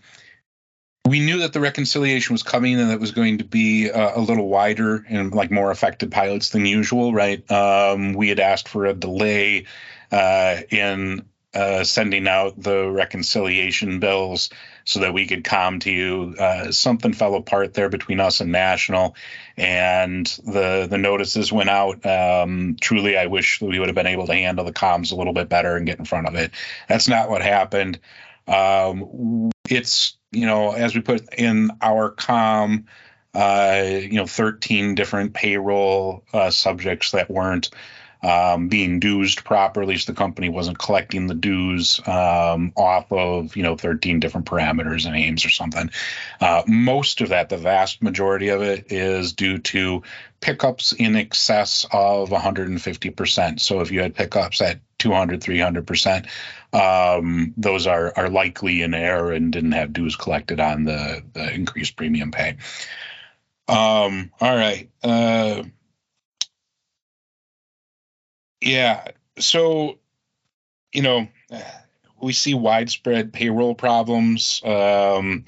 we 1.06 1.20
knew 1.20 1.40
that 1.40 1.52
the 1.52 1.60
reconciliation 1.60 2.32
was 2.32 2.42
coming 2.42 2.80
and 2.80 2.88
that 2.88 2.94
it 2.94 3.00
was 3.00 3.10
going 3.10 3.38
to 3.38 3.44
be 3.44 3.90
uh, 3.90 4.18
a 4.18 4.20
little 4.20 4.48
wider 4.48 5.04
and 5.06 5.34
like 5.34 5.50
more 5.50 5.70
affected 5.70 6.10
pilots 6.10 6.48
than 6.48 6.64
usual, 6.64 7.12
right? 7.12 7.48
Um, 7.50 8.14
we 8.14 8.30
had 8.30 8.40
asked 8.40 8.68
for 8.68 8.86
a 8.86 8.94
delay 8.94 9.66
in 10.12 11.24
uh, 11.54 11.84
sending 11.84 12.26
out 12.26 12.60
the 12.60 12.90
reconciliation 12.90 14.00
bills 14.00 14.50
so 14.84 15.00
that 15.00 15.14
we 15.14 15.26
could 15.26 15.44
come 15.44 15.78
to 15.78 15.90
you. 15.90 16.34
Uh, 16.38 16.72
something 16.72 17.12
fell 17.12 17.36
apart 17.36 17.74
there 17.74 17.88
between 17.88 18.18
us 18.18 18.40
and 18.40 18.50
National, 18.50 19.14
and 19.56 20.26
the 20.44 20.88
the 20.90 20.98
notices 20.98 21.52
went 21.52 21.70
out. 21.70 22.04
Um, 22.04 22.76
truly, 22.80 23.16
I 23.16 23.26
wish 23.26 23.60
we 23.60 23.78
would 23.78 23.88
have 23.88 23.94
been 23.94 24.06
able 24.06 24.26
to 24.26 24.34
handle 24.34 24.64
the 24.64 24.72
comms 24.72 25.12
a 25.12 25.14
little 25.14 25.32
bit 25.32 25.48
better 25.48 25.76
and 25.76 25.86
get 25.86 25.98
in 25.98 26.04
front 26.04 26.26
of 26.26 26.34
it. 26.34 26.50
That's 26.88 27.08
not 27.08 27.30
what 27.30 27.42
happened. 27.42 28.00
Um, 28.48 29.50
it's 29.70 30.16
you 30.32 30.46
know 30.46 30.72
as 30.72 30.94
we 30.94 31.00
put 31.00 31.34
in 31.34 31.70
our 31.80 32.10
com. 32.10 32.86
Uh, 33.36 33.82
you 34.00 34.12
know, 34.12 34.28
13 34.28 34.94
different 34.94 35.34
payroll 35.34 36.22
uh, 36.32 36.50
subjects 36.50 37.10
that 37.10 37.28
weren't 37.28 37.68
um, 38.24 38.68
being 38.68 39.00
dues 39.00 39.34
properly, 39.34 39.98
so 39.98 40.10
the 40.10 40.16
company 40.16 40.48
wasn't 40.48 40.78
collecting 40.78 41.26
the 41.26 41.34
dues 41.34 42.00
um, 42.06 42.72
off 42.74 43.12
of 43.12 43.54
you 43.54 43.62
know 43.62 43.76
13 43.76 44.18
different 44.18 44.46
parameters 44.46 45.04
and 45.04 45.14
aims 45.14 45.44
or 45.44 45.50
something. 45.50 45.90
Uh, 46.40 46.62
most 46.66 47.20
of 47.20 47.28
that, 47.28 47.50
the 47.50 47.58
vast 47.58 48.02
majority 48.02 48.48
of 48.48 48.62
it, 48.62 48.90
is 48.90 49.34
due 49.34 49.58
to 49.58 50.02
pickups 50.40 50.92
in 50.92 51.16
excess 51.16 51.84
of 51.92 52.30
150%. 52.30 53.60
So 53.60 53.80
if 53.80 53.90
you 53.90 54.00
had 54.00 54.14
pickups 54.14 54.62
at 54.62 54.80
200, 54.98 55.40
300%, 55.40 56.26
um, 56.72 57.52
those 57.58 57.86
are 57.86 58.12
are 58.16 58.30
likely 58.30 58.80
in 58.80 58.94
error 58.94 59.32
and 59.32 59.52
didn't 59.52 59.72
have 59.72 59.92
dues 59.92 60.16
collected 60.16 60.60
on 60.60 60.84
the, 60.84 61.22
the 61.34 61.52
increased 61.52 61.96
premium 61.96 62.30
pay. 62.30 62.56
Um, 63.68 64.32
all 64.40 64.56
right. 64.56 64.88
Uh, 65.02 65.64
yeah. 68.64 69.04
So, 69.38 69.98
you 70.92 71.02
know, 71.02 71.28
we 72.20 72.32
see 72.32 72.54
widespread 72.54 73.32
payroll 73.32 73.74
problems. 73.74 74.62
Um, 74.64 75.44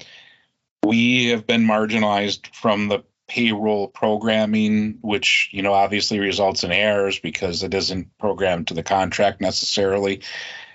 we 0.85 1.27
have 1.27 1.47
been 1.47 1.63
marginalized 1.63 2.53
from 2.53 2.87
the 2.87 3.03
payroll 3.27 3.87
programming, 3.87 4.99
which, 5.01 5.49
you 5.51 5.61
know, 5.61 5.73
obviously 5.73 6.19
results 6.19 6.63
in 6.63 6.71
errors 6.71 7.19
because 7.19 7.63
it 7.63 7.73
isn't 7.73 8.17
programmed 8.17 8.67
to 8.67 8.73
the 8.73 8.83
contract 8.83 9.41
necessarily. 9.41 10.21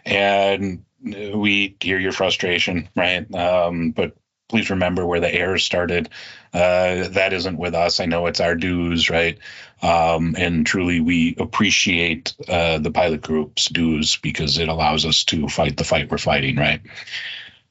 And 0.04 0.84
we 1.02 1.76
hear 1.80 1.98
your 1.98 2.12
frustration, 2.12 2.88
right? 2.94 3.32
Um, 3.34 3.92
but 3.92 4.16
please 4.48 4.68
remember 4.70 5.06
where 5.06 5.20
the 5.20 5.32
errors 5.32 5.64
started. 5.64 6.10
Uh, 6.52 7.08
that 7.08 7.32
isn't 7.32 7.56
with 7.56 7.74
us. 7.74 7.98
I 7.98 8.04
know 8.06 8.26
it's 8.26 8.40
our 8.40 8.54
dues, 8.54 9.08
right? 9.08 9.38
Um, 9.80 10.34
and 10.36 10.66
truly, 10.66 11.00
we 11.00 11.34
appreciate 11.38 12.34
uh, 12.46 12.78
the 12.78 12.90
pilot 12.90 13.22
group's 13.22 13.68
dues 13.68 14.16
because 14.16 14.58
it 14.58 14.68
allows 14.68 15.06
us 15.06 15.24
to 15.24 15.48
fight 15.48 15.76
the 15.78 15.84
fight 15.84 16.10
we're 16.10 16.18
fighting, 16.18 16.56
right? 16.56 16.82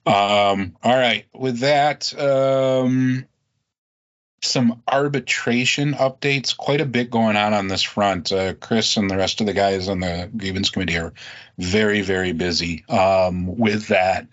Um, 0.06 0.76
all 0.84 0.98
right. 0.98 1.26
With 1.32 1.60
that, 1.60 2.12
um, 2.20 3.28
some 4.42 4.82
arbitration 4.88 5.94
updates. 5.94 6.58
Quite 6.58 6.82
a 6.82 6.86
bit 6.86 7.12
going 7.12 7.36
on 7.36 7.54
on 7.54 7.68
this 7.68 7.84
front. 7.84 8.32
Uh, 8.32 8.56
Chris 8.56 8.98
and 8.98 9.10
the 9.10 9.18
rest 9.18 9.42
of 9.42 9.48
the 9.48 9.54
guys 9.54 9.88
on 9.88 10.00
the 10.00 10.30
grievance 10.36 10.72
committee 10.72 10.98
are 10.98 11.14
very, 11.58 12.02
very 12.02 12.32
busy 12.32 12.84
um, 12.90 13.58
with 13.58 13.88
that 13.90 14.28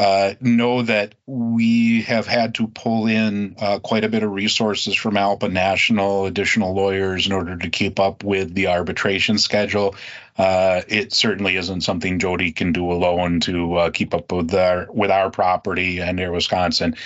uh, 0.00 0.34
know 0.40 0.80
that 0.80 1.14
we 1.26 2.00
have 2.00 2.26
had 2.26 2.54
to 2.54 2.66
pull 2.68 3.06
in 3.06 3.54
uh, 3.60 3.78
quite 3.80 4.02
a 4.02 4.08
bit 4.08 4.22
of 4.22 4.30
resources 4.30 4.94
from 4.94 5.16
ALPA 5.16 5.52
National, 5.52 6.24
additional 6.24 6.72
lawyers 6.72 7.26
in 7.26 7.32
order 7.32 7.54
to 7.58 7.68
keep 7.68 8.00
up 8.00 8.24
with 8.24 8.54
the 8.54 8.68
arbitration 8.68 9.36
schedule. 9.36 9.94
Uh, 10.38 10.80
it 10.88 11.12
certainly 11.12 11.54
isn't 11.56 11.82
something 11.82 12.18
Jody 12.18 12.50
can 12.50 12.72
do 12.72 12.90
alone 12.90 13.40
to 13.40 13.74
uh, 13.74 13.90
keep 13.90 14.14
up 14.14 14.32
with 14.32 14.54
our 14.54 14.86
with 14.90 15.10
our 15.10 15.30
property 15.30 15.98
and 15.98 16.18
Air 16.18 16.32
Wisconsin. 16.32 16.96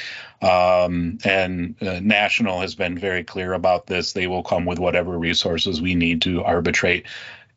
Um, 0.40 1.18
and 1.24 1.74
uh, 1.82 1.98
National 2.00 2.60
has 2.60 2.76
been 2.76 2.96
very 2.96 3.24
clear 3.24 3.54
about 3.54 3.88
this. 3.88 4.12
They 4.12 4.28
will 4.28 4.44
come 4.44 4.66
with 4.66 4.78
whatever 4.78 5.18
resources 5.18 5.82
we 5.82 5.96
need 5.96 6.22
to 6.22 6.44
arbitrate 6.44 7.06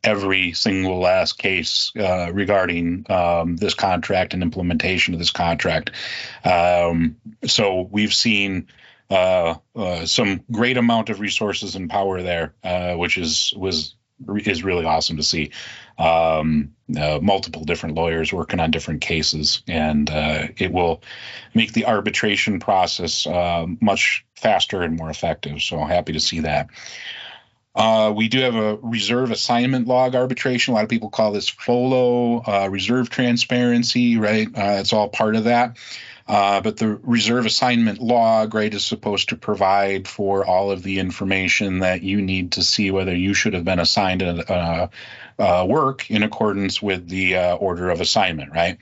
every 0.08 0.54
single 0.54 1.00
last 1.00 1.38
case 1.38 1.92
uh, 2.00 2.32
regarding 2.32 3.06
um, 3.10 3.58
this 3.58 3.74
contract 3.74 4.34
and 4.34 4.42
implementation 4.42 5.14
of 5.14 5.20
this 5.20 5.32
contract. 5.32 5.92
Um, 6.46 7.18
so 7.46 7.90
we've 7.92 8.14
seen 8.14 8.68
uh, 9.10 9.56
uh, 9.76 10.06
some 10.06 10.44
great 10.50 10.78
amount 10.78 11.10
of 11.10 11.20
resources 11.20 11.76
and 11.76 11.90
power 11.90 12.22
there, 12.22 12.54
uh, 12.64 12.94
which 12.94 13.18
is 13.18 13.54
was 13.58 13.96
is 14.30 14.64
really 14.64 14.86
awesome 14.86 15.18
to 15.18 15.24
see. 15.24 15.52
Um, 15.98 16.74
uh, 16.98 17.20
multiple 17.22 17.66
different 17.66 17.96
lawyers 17.96 18.32
working 18.32 18.62
on 18.62 18.72
different 18.72 19.02
cases, 19.02 19.62
and 19.68 20.10
uh, 20.10 20.48
it 20.58 20.72
will 20.72 21.02
make 21.54 21.74
the 21.74 21.86
arbitration 21.86 22.60
process 22.60 23.28
much 23.82 24.26
faster 24.36 24.84
and 24.84 24.96
more 24.96 25.10
effective. 25.10 25.62
So 25.62 25.84
happy 25.84 26.14
to 26.14 26.20
see 26.20 26.42
that. 26.42 26.70
Uh, 27.77 28.12
we 28.12 28.27
do 28.27 28.39
have 28.39 28.55
a 28.55 28.75
reserve 28.77 29.29
assignment 29.29 29.88
log 29.88 30.15
arbitration. 30.15 30.74
A 30.74 30.75
lot 30.75 30.84
of 30.84 30.89
people 30.89 31.12
call 31.12 31.31
this 31.31 31.48
FOLO, 31.48 32.41
uh, 32.41 32.67
reserve 32.72 33.12
transparency, 33.12 34.17
right? 34.17 34.48
Uh, 34.48 34.77
it's 34.79 34.93
all 34.93 35.10
part 35.10 35.36
of 35.36 35.43
that. 35.43 35.77
Uh, 36.27 36.60
but 36.60 36.77
the 36.77 36.96
reserve 37.03 37.46
assignment 37.46 38.01
log, 38.01 38.55
right, 38.55 38.74
is 38.74 38.84
supposed 38.84 39.29
to 39.29 39.36
provide 39.36 40.07
for 40.07 40.43
all 40.43 40.72
of 40.72 40.81
the 40.81 40.98
information 40.98 41.79
that 41.79 42.01
you 42.01 42.19
need 42.19 42.53
to 42.53 42.63
see 42.63 42.89
whether 42.89 43.15
you 43.15 43.36
should 43.36 43.53
have 43.53 43.63
been 43.63 43.79
assigned 43.79 44.24
a, 44.24 44.89
work 45.67 46.10
in 46.10 46.24
accordance 46.24 46.81
with 46.81 47.07
the 47.07 47.36
uh, 47.36 47.55
order 47.55 47.91
of 47.91 48.01
assignment, 48.01 48.51
right? 48.51 48.79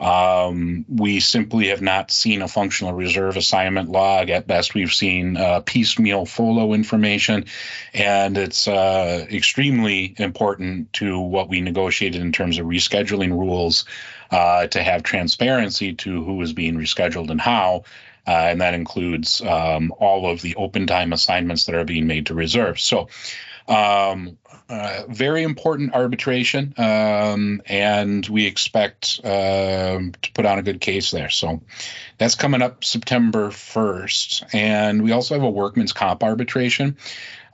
Um, 0.00 0.86
we 0.88 1.20
simply 1.20 1.68
have 1.68 1.82
not 1.82 2.10
seen 2.10 2.40
a 2.40 2.48
functional 2.48 2.94
reserve 2.94 3.36
assignment 3.36 3.90
log. 3.90 4.30
At 4.30 4.46
best, 4.46 4.74
we've 4.74 4.92
seen 4.92 5.36
uh, 5.36 5.60
piecemeal 5.60 6.24
FOLO 6.24 6.72
information, 6.72 7.44
and 7.92 8.38
it's 8.38 8.66
uh, 8.66 9.26
extremely 9.30 10.14
important 10.16 10.92
to 10.94 11.18
what 11.18 11.50
we 11.50 11.60
negotiated 11.60 12.22
in 12.22 12.32
terms 12.32 12.58
of 12.58 12.66
rescheduling 12.66 13.30
rules 13.30 13.84
uh, 14.30 14.66
to 14.68 14.82
have 14.82 15.02
transparency 15.02 15.92
to 15.94 16.24
who 16.24 16.40
is 16.40 16.54
being 16.54 16.76
rescheduled 16.76 17.30
and 17.30 17.40
how. 17.40 17.84
Uh, 18.26 18.48
and 18.50 18.60
that 18.60 18.74
includes 18.74 19.40
um, 19.42 19.92
all 19.98 20.30
of 20.30 20.40
the 20.40 20.54
open 20.56 20.86
time 20.86 21.12
assignments 21.12 21.64
that 21.64 21.74
are 21.74 21.84
being 21.84 22.06
made 22.06 22.26
to 22.26 22.34
reserve. 22.34 22.78
So, 22.78 23.08
um, 23.70 24.36
uh, 24.68 25.04
very 25.08 25.42
important 25.42 25.94
arbitration, 25.94 26.74
um, 26.76 27.62
and 27.66 28.26
we 28.28 28.46
expect 28.46 29.20
uh, 29.24 29.98
to 30.22 30.32
put 30.34 30.44
on 30.44 30.58
a 30.58 30.62
good 30.62 30.80
case 30.80 31.10
there. 31.10 31.30
So 31.30 31.62
that's 32.18 32.34
coming 32.34 32.62
up 32.62 32.84
September 32.84 33.48
1st. 33.48 34.54
And 34.54 35.02
we 35.02 35.12
also 35.12 35.34
have 35.34 35.42
a 35.42 35.50
workman's 35.50 35.92
comp 35.92 36.22
arbitration 36.22 36.96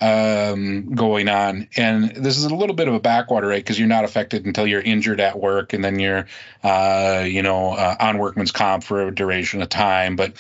um, 0.00 0.94
going 0.94 1.28
on. 1.28 1.68
And 1.76 2.10
this 2.16 2.38
is 2.38 2.44
a 2.44 2.54
little 2.54 2.74
bit 2.74 2.88
of 2.88 2.94
a 2.94 3.00
backwater, 3.00 3.48
right? 3.48 3.62
Because 3.62 3.78
you're 3.78 3.88
not 3.88 4.04
affected 4.04 4.44
until 4.44 4.66
you're 4.66 4.80
injured 4.80 5.20
at 5.20 5.38
work, 5.38 5.72
and 5.72 5.84
then 5.84 5.98
you're, 5.98 6.26
uh, 6.62 7.24
you 7.26 7.42
know, 7.42 7.72
uh, 7.72 7.96
on 8.00 8.18
workman's 8.18 8.52
comp 8.52 8.84
for 8.84 9.08
a 9.08 9.14
duration 9.14 9.62
of 9.62 9.68
time. 9.68 10.16
But 10.16 10.34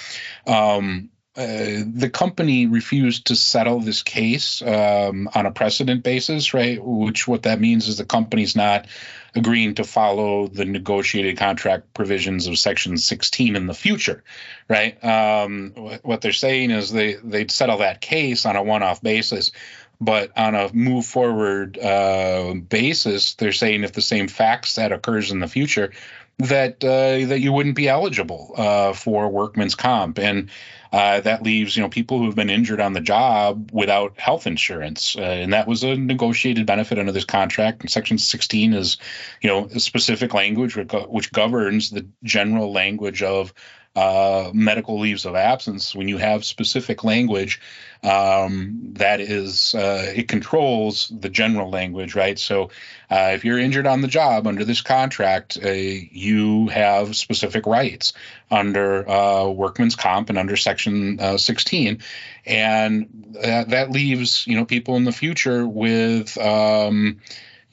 um, 0.46 1.10
uh, 1.36 1.84
the 1.92 2.10
company 2.10 2.66
refused 2.66 3.26
to 3.26 3.36
settle 3.36 3.80
this 3.80 4.02
case 4.02 4.62
um, 4.62 5.28
on 5.34 5.44
a 5.44 5.50
precedent 5.50 6.02
basis, 6.02 6.54
right? 6.54 6.82
Which 6.82 7.28
what 7.28 7.42
that 7.42 7.60
means 7.60 7.88
is 7.88 7.98
the 7.98 8.06
company's 8.06 8.56
not 8.56 8.86
agreeing 9.34 9.74
to 9.74 9.84
follow 9.84 10.46
the 10.46 10.64
negotiated 10.64 11.36
contract 11.36 11.92
provisions 11.92 12.46
of 12.46 12.58
Section 12.58 12.96
16 12.96 13.54
in 13.54 13.66
the 13.66 13.74
future, 13.74 14.24
right? 14.66 15.02
Um, 15.04 15.72
what 16.02 16.22
they're 16.22 16.32
saying 16.32 16.70
is 16.70 16.90
they 16.90 17.14
they'd 17.14 17.50
settle 17.50 17.78
that 17.78 18.00
case 18.00 18.46
on 18.46 18.56
a 18.56 18.62
one-off 18.62 19.02
basis, 19.02 19.52
but 20.00 20.36
on 20.38 20.54
a 20.54 20.72
move 20.72 21.04
forward 21.04 21.78
uh, 21.78 22.54
basis, 22.54 23.34
they're 23.34 23.52
saying 23.52 23.84
if 23.84 23.92
the 23.92 24.00
same 24.00 24.28
facts 24.28 24.76
that 24.76 24.90
occurs 24.90 25.30
in 25.30 25.40
the 25.40 25.48
future, 25.48 25.92
that 26.38 26.82
uh, 26.84 27.26
that 27.28 27.40
you 27.40 27.52
wouldn't 27.52 27.76
be 27.76 27.88
eligible 27.88 28.54
uh, 28.56 28.92
for 28.92 29.28
workman's 29.28 29.74
comp 29.74 30.18
and 30.18 30.50
uh, 30.96 31.20
that 31.20 31.42
leaves 31.42 31.76
you 31.76 31.82
know 31.82 31.90
people 31.90 32.18
who 32.18 32.24
have 32.24 32.34
been 32.34 32.48
injured 32.48 32.80
on 32.80 32.94
the 32.94 33.02
job 33.02 33.68
without 33.70 34.18
health 34.18 34.46
insurance, 34.46 35.14
uh, 35.14 35.20
and 35.20 35.52
that 35.52 35.68
was 35.68 35.82
a 35.84 35.94
negotiated 35.94 36.64
benefit 36.64 36.98
under 36.98 37.12
this 37.12 37.26
contract. 37.26 37.82
And 37.82 37.90
Section 37.90 38.16
16 38.16 38.72
is, 38.72 38.96
you 39.42 39.50
know, 39.50 39.68
specific 39.76 40.32
language 40.32 40.74
which 40.74 41.32
governs 41.32 41.90
the 41.90 42.06
general 42.24 42.72
language 42.72 43.22
of 43.22 43.52
uh, 43.96 44.50
medical 44.52 45.00
leaves 45.00 45.24
of 45.24 45.34
absence, 45.34 45.94
when 45.94 46.06
you 46.06 46.18
have 46.18 46.44
specific 46.44 47.02
language, 47.02 47.60
um, 48.02 48.90
that 48.92 49.20
is, 49.20 49.74
uh, 49.74 50.12
it 50.14 50.28
controls 50.28 51.10
the 51.18 51.30
general 51.30 51.70
language, 51.70 52.14
right? 52.14 52.38
So 52.38 52.64
uh, 53.10 53.30
if 53.32 53.44
you're 53.44 53.58
injured 53.58 53.86
on 53.86 54.02
the 54.02 54.08
job 54.08 54.46
under 54.46 54.66
this 54.66 54.82
contract, 54.82 55.58
uh, 55.64 55.70
you 55.70 56.68
have 56.68 57.16
specific 57.16 57.66
rights 57.66 58.12
under 58.50 59.08
uh, 59.08 59.48
workman's 59.48 59.96
comp 59.96 60.28
and 60.28 60.36
under 60.36 60.56
Section 60.56 61.18
uh, 61.18 61.38
16. 61.38 62.02
And 62.44 63.34
that, 63.42 63.70
that 63.70 63.90
leaves, 63.90 64.46
you 64.46 64.56
know, 64.56 64.66
people 64.66 64.96
in 64.96 65.04
the 65.04 65.12
future 65.12 65.66
with, 65.66 66.36
um, 66.36 67.22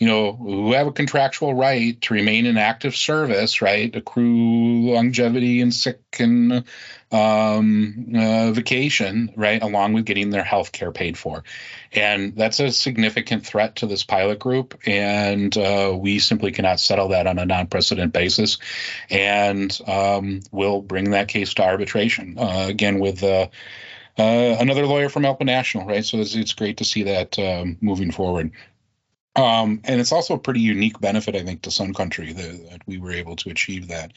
you 0.03 0.09
know, 0.09 0.33
who 0.33 0.73
have 0.73 0.87
a 0.87 0.91
contractual 0.91 1.53
right 1.53 2.01
to 2.01 2.13
remain 2.13 2.45
in 2.45 2.57
active 2.57 2.93
service, 2.93 3.61
right, 3.61 3.95
accrue 3.95 4.91
longevity 4.91 5.61
and 5.61 5.73
sick 5.73 6.01
and 6.19 6.65
um, 7.09 8.11
uh, 8.13 8.51
vacation, 8.51 9.31
right, 9.37 9.63
along 9.63 9.93
with 9.93 10.03
getting 10.03 10.29
their 10.29 10.43
health 10.43 10.73
care 10.73 10.91
paid 10.91 11.17
for. 11.17 11.45
And 11.93 12.35
that's 12.35 12.59
a 12.59 12.69
significant 12.73 13.45
threat 13.45 13.77
to 13.77 13.85
this 13.85 14.03
pilot 14.03 14.39
group. 14.39 14.77
And 14.85 15.57
uh, 15.57 15.95
we 15.97 16.19
simply 16.19 16.51
cannot 16.51 16.81
settle 16.81 17.07
that 17.09 17.25
on 17.25 17.39
a 17.39 17.45
non 17.45 17.67
precedent 17.67 18.11
basis. 18.11 18.57
And 19.09 19.79
um, 19.87 20.41
we'll 20.51 20.81
bring 20.81 21.11
that 21.11 21.29
case 21.29 21.53
to 21.53 21.63
arbitration, 21.63 22.37
uh, 22.37 22.65
again, 22.67 22.99
with 22.99 23.23
uh, 23.23 23.47
uh, 24.17 24.57
another 24.59 24.85
lawyer 24.85 25.07
from 25.07 25.23
Alpa 25.23 25.45
National, 25.45 25.87
right? 25.87 26.03
So 26.03 26.17
it's, 26.17 26.35
it's 26.35 26.53
great 26.53 26.75
to 26.77 26.83
see 26.83 27.03
that 27.03 27.39
um, 27.39 27.77
moving 27.79 28.11
forward. 28.11 28.51
Um, 29.35 29.81
and 29.83 29.99
it's 29.99 30.11
also 30.11 30.35
a 30.35 30.39
pretty 30.39 30.59
unique 30.59 30.99
benefit, 30.99 31.35
I 31.35 31.43
think, 31.43 31.63
to 31.63 31.71
Sun 31.71 31.93
Country 31.93 32.33
that, 32.33 32.69
that 32.69 32.81
we 32.85 32.99
were 32.99 33.11
able 33.11 33.35
to 33.37 33.49
achieve 33.49 33.87
that. 33.87 34.13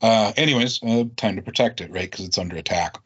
Uh, 0.00 0.32
anyways, 0.36 0.82
uh, 0.82 1.04
time 1.16 1.36
to 1.36 1.42
protect 1.42 1.80
it, 1.80 1.90
right? 1.90 2.10
Because 2.10 2.26
it's 2.26 2.38
under 2.38 2.56
attack. 2.56 2.98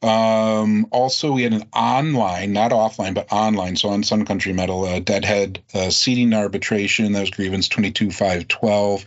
Um, 0.00 0.86
also, 0.90 1.32
we 1.32 1.42
had 1.42 1.52
an 1.52 1.68
online, 1.72 2.52
not 2.52 2.70
offline, 2.70 3.14
but 3.14 3.32
online. 3.32 3.76
So 3.76 3.88
on 3.88 4.04
Sun 4.04 4.24
Country 4.26 4.52
Metal, 4.52 4.84
uh, 4.84 5.00
Deadhead 5.00 5.60
uh, 5.74 5.90
seating 5.90 6.32
arbitration. 6.32 7.12
That 7.12 7.20
was 7.20 7.30
grievance 7.30 7.68
22512. 7.68 9.04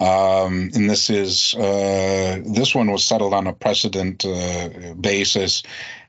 Um, 0.00 0.70
and 0.74 0.88
this 0.88 1.10
is 1.10 1.54
uh, 1.54 2.40
this 2.46 2.74
one 2.74 2.90
was 2.90 3.04
settled 3.04 3.34
on 3.34 3.46
a 3.46 3.52
precedent 3.52 4.24
uh, 4.24 4.94
basis 4.98 5.62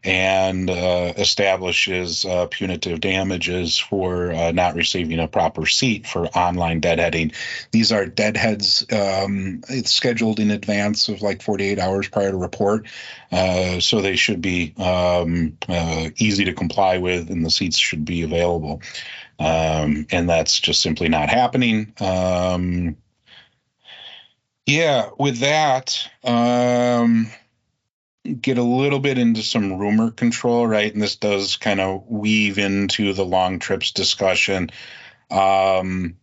and 0.03 0.69
uh, 0.69 1.13
establishes 1.17 2.25
uh, 2.25 2.47
punitive 2.47 2.99
damages 2.99 3.77
for 3.77 4.31
uh, 4.31 4.51
not 4.51 4.75
receiving 4.75 5.19
a 5.19 5.27
proper 5.27 5.65
seat 5.67 6.07
for 6.07 6.27
online 6.29 6.81
deadheading. 6.81 7.33
These 7.71 7.91
are 7.91 8.05
deadheads. 8.07 8.85
Um, 8.91 9.61
it's 9.69 9.91
scheduled 9.91 10.39
in 10.39 10.49
advance 10.49 11.07
of 11.07 11.21
like 11.21 11.41
48 11.41 11.77
hours 11.77 12.07
prior 12.07 12.31
to 12.31 12.37
report, 12.37 12.87
uh, 13.31 13.79
so 13.79 14.01
they 14.01 14.15
should 14.15 14.41
be 14.41 14.73
um, 14.77 15.57
uh, 15.69 16.09
easy 16.17 16.45
to 16.45 16.53
comply 16.53 16.97
with, 16.97 17.29
and 17.29 17.45
the 17.45 17.51
seats 17.51 17.77
should 17.77 18.05
be 18.05 18.23
available. 18.23 18.81
Um, 19.39 20.05
and 20.11 20.29
that's 20.29 20.59
just 20.59 20.81
simply 20.81 21.09
not 21.09 21.29
happening. 21.29 21.93
Um, 21.99 22.97
yeah, 24.65 25.09
with 25.17 25.39
that, 25.39 26.07
um, 26.23 27.27
get 28.23 28.57
a 28.57 28.63
little 28.63 28.99
bit 28.99 29.17
into 29.17 29.41
some 29.41 29.77
rumor 29.77 30.11
control, 30.11 30.67
right? 30.67 30.91
And 30.91 31.01
this 31.01 31.15
does 31.15 31.57
kind 31.57 31.79
of 31.79 32.07
weave 32.07 32.57
into 32.57 33.13
the 33.13 33.25
long 33.25 33.59
trips 33.59 33.91
discussion. 33.91 34.69
Um, 35.29 36.17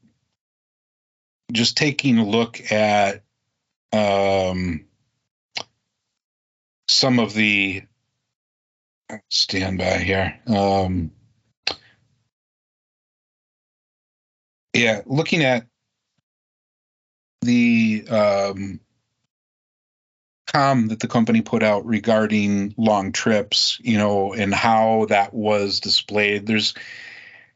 just 1.53 1.77
taking 1.77 2.19
a 2.19 2.27
look 2.27 2.71
at 2.71 3.23
um, 3.93 4.85
some 6.89 7.19
of 7.19 7.35
the 7.35 7.83
stand 9.31 9.79
by 9.79 9.99
here. 9.99 10.39
Um, 10.47 11.11
yeah, 14.75 15.01
looking 15.07 15.43
at 15.43 15.67
the 17.43 18.05
um, 18.09 18.81
com 20.53 20.89
that 20.89 21.01
the 21.01 21.09
company 21.09 21.41
put 21.41 21.63
out 21.63 21.87
regarding 21.87 22.75
long 22.77 23.13
trips, 23.13 23.79
you 23.83 23.99
know, 23.99 24.33
and 24.33 24.55
how 24.55 25.07
that 25.09 25.33
was 25.35 25.81
displayed. 25.81 26.47
There's 26.47 26.75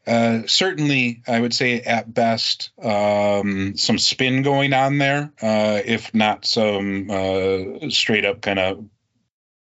uh, 0.05 0.41
certainly, 0.47 1.21
I 1.27 1.39
would 1.39 1.53
say, 1.53 1.79
at 1.81 2.13
best, 2.13 2.71
um, 2.81 3.77
some 3.77 3.97
spin 3.97 4.41
going 4.41 4.73
on 4.73 4.97
there, 4.97 5.31
uh, 5.41 5.79
if 5.85 6.13
not 6.13 6.45
some 6.45 7.09
uh, 7.09 7.89
straight 7.89 8.25
up 8.25 8.41
kind 8.41 8.59
of 8.59 8.85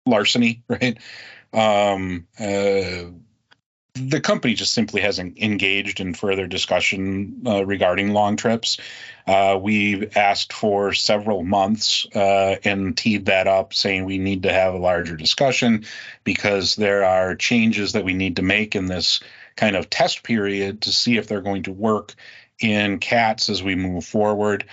larceny, 0.07 0.63
right? 0.69 0.99
Um, 1.53 2.29
uh, 2.39 3.11
the 3.99 4.21
company 4.21 4.55
just 4.55 4.73
simply 4.73 5.01
hasn't 5.01 5.39
engaged 5.39 6.01
in 6.01 6.15
further 6.15 6.47
discussion 6.47 7.43
uh, 7.47 7.65
regarding 7.65 8.13
long 8.13 8.37
trips. 8.37 8.79
Uh, 9.27 9.59
we've 9.61 10.17
asked 10.17 10.53
for 10.53 10.93
several 10.93 11.43
months 11.43 12.07
uh, 12.15 12.57
and 12.65 12.97
teed 12.97 13.27
that 13.27 13.47
up, 13.47 13.75
saying 13.75 14.05
we 14.05 14.19
need 14.19 14.45
to 14.45 14.53
have 14.53 14.75
a 14.75 14.79
larger 14.79 15.17
discussion 15.17 15.85
because 16.25 16.77
there 16.77 17.05
are 17.05 17.35
changes 17.35 17.93
that 17.93 18.05
we 18.05 18.15
need 18.15 18.37
to 18.37 18.43
make 18.43 18.75
in 18.75 18.87
this 18.87 19.21
kind 19.57 19.77
of 19.77 19.91
test 19.91 20.23
period 20.23 20.83
to 20.83 20.93
see 20.93 21.17
if 21.17 21.27
they're 21.27 21.41
going 21.41 21.65
to 21.65 21.73
work 21.73 22.15
in 22.61 22.99
cats 22.99 23.51
as 23.51 23.63
we 23.63 23.75
move 23.75 24.05
forward. 24.05 24.65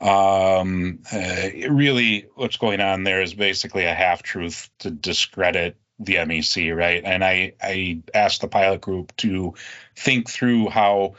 Um, 0.00 1.00
uh, 1.12 1.50
really, 1.68 2.26
what's 2.34 2.56
going 2.56 2.80
on 2.80 3.04
there 3.04 3.20
is 3.20 3.34
basically 3.34 3.84
a 3.84 3.94
half 3.94 4.22
truth 4.22 4.70
to 4.78 4.90
discredit 4.90 5.76
the 6.00 6.16
MEC, 6.16 6.74
right? 6.76 7.02
And 7.04 7.22
I 7.22 7.52
I 7.62 8.02
asked 8.14 8.40
the 8.40 8.48
pilot 8.48 8.80
group 8.80 9.14
to 9.18 9.54
think 9.96 10.28
through 10.28 10.70
how 10.70 11.14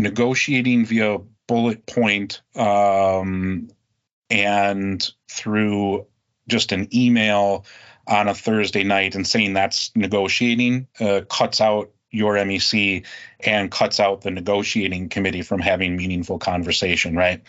negotiating 0.00 0.84
via 0.86 1.18
bullet 1.46 1.86
point 1.86 2.42
um, 2.56 3.68
and 4.28 5.08
through 5.30 6.06
just 6.48 6.72
an 6.72 6.88
email 6.94 7.64
on 8.06 8.28
a 8.28 8.34
Thursday 8.34 8.84
night 8.84 9.14
and 9.14 9.26
saying 9.26 9.54
that's 9.54 9.90
negotiating 9.94 10.88
uh, 11.00 11.22
cuts 11.30 11.60
out 11.60 11.90
your 12.10 12.34
MEC 12.34 13.04
and 13.40 13.70
cuts 13.70 13.98
out 13.98 14.20
the 14.20 14.30
negotiating 14.30 15.08
committee 15.08 15.42
from 15.42 15.60
having 15.60 15.96
meaningful 15.96 16.38
conversation, 16.38 17.16
right? 17.16 17.42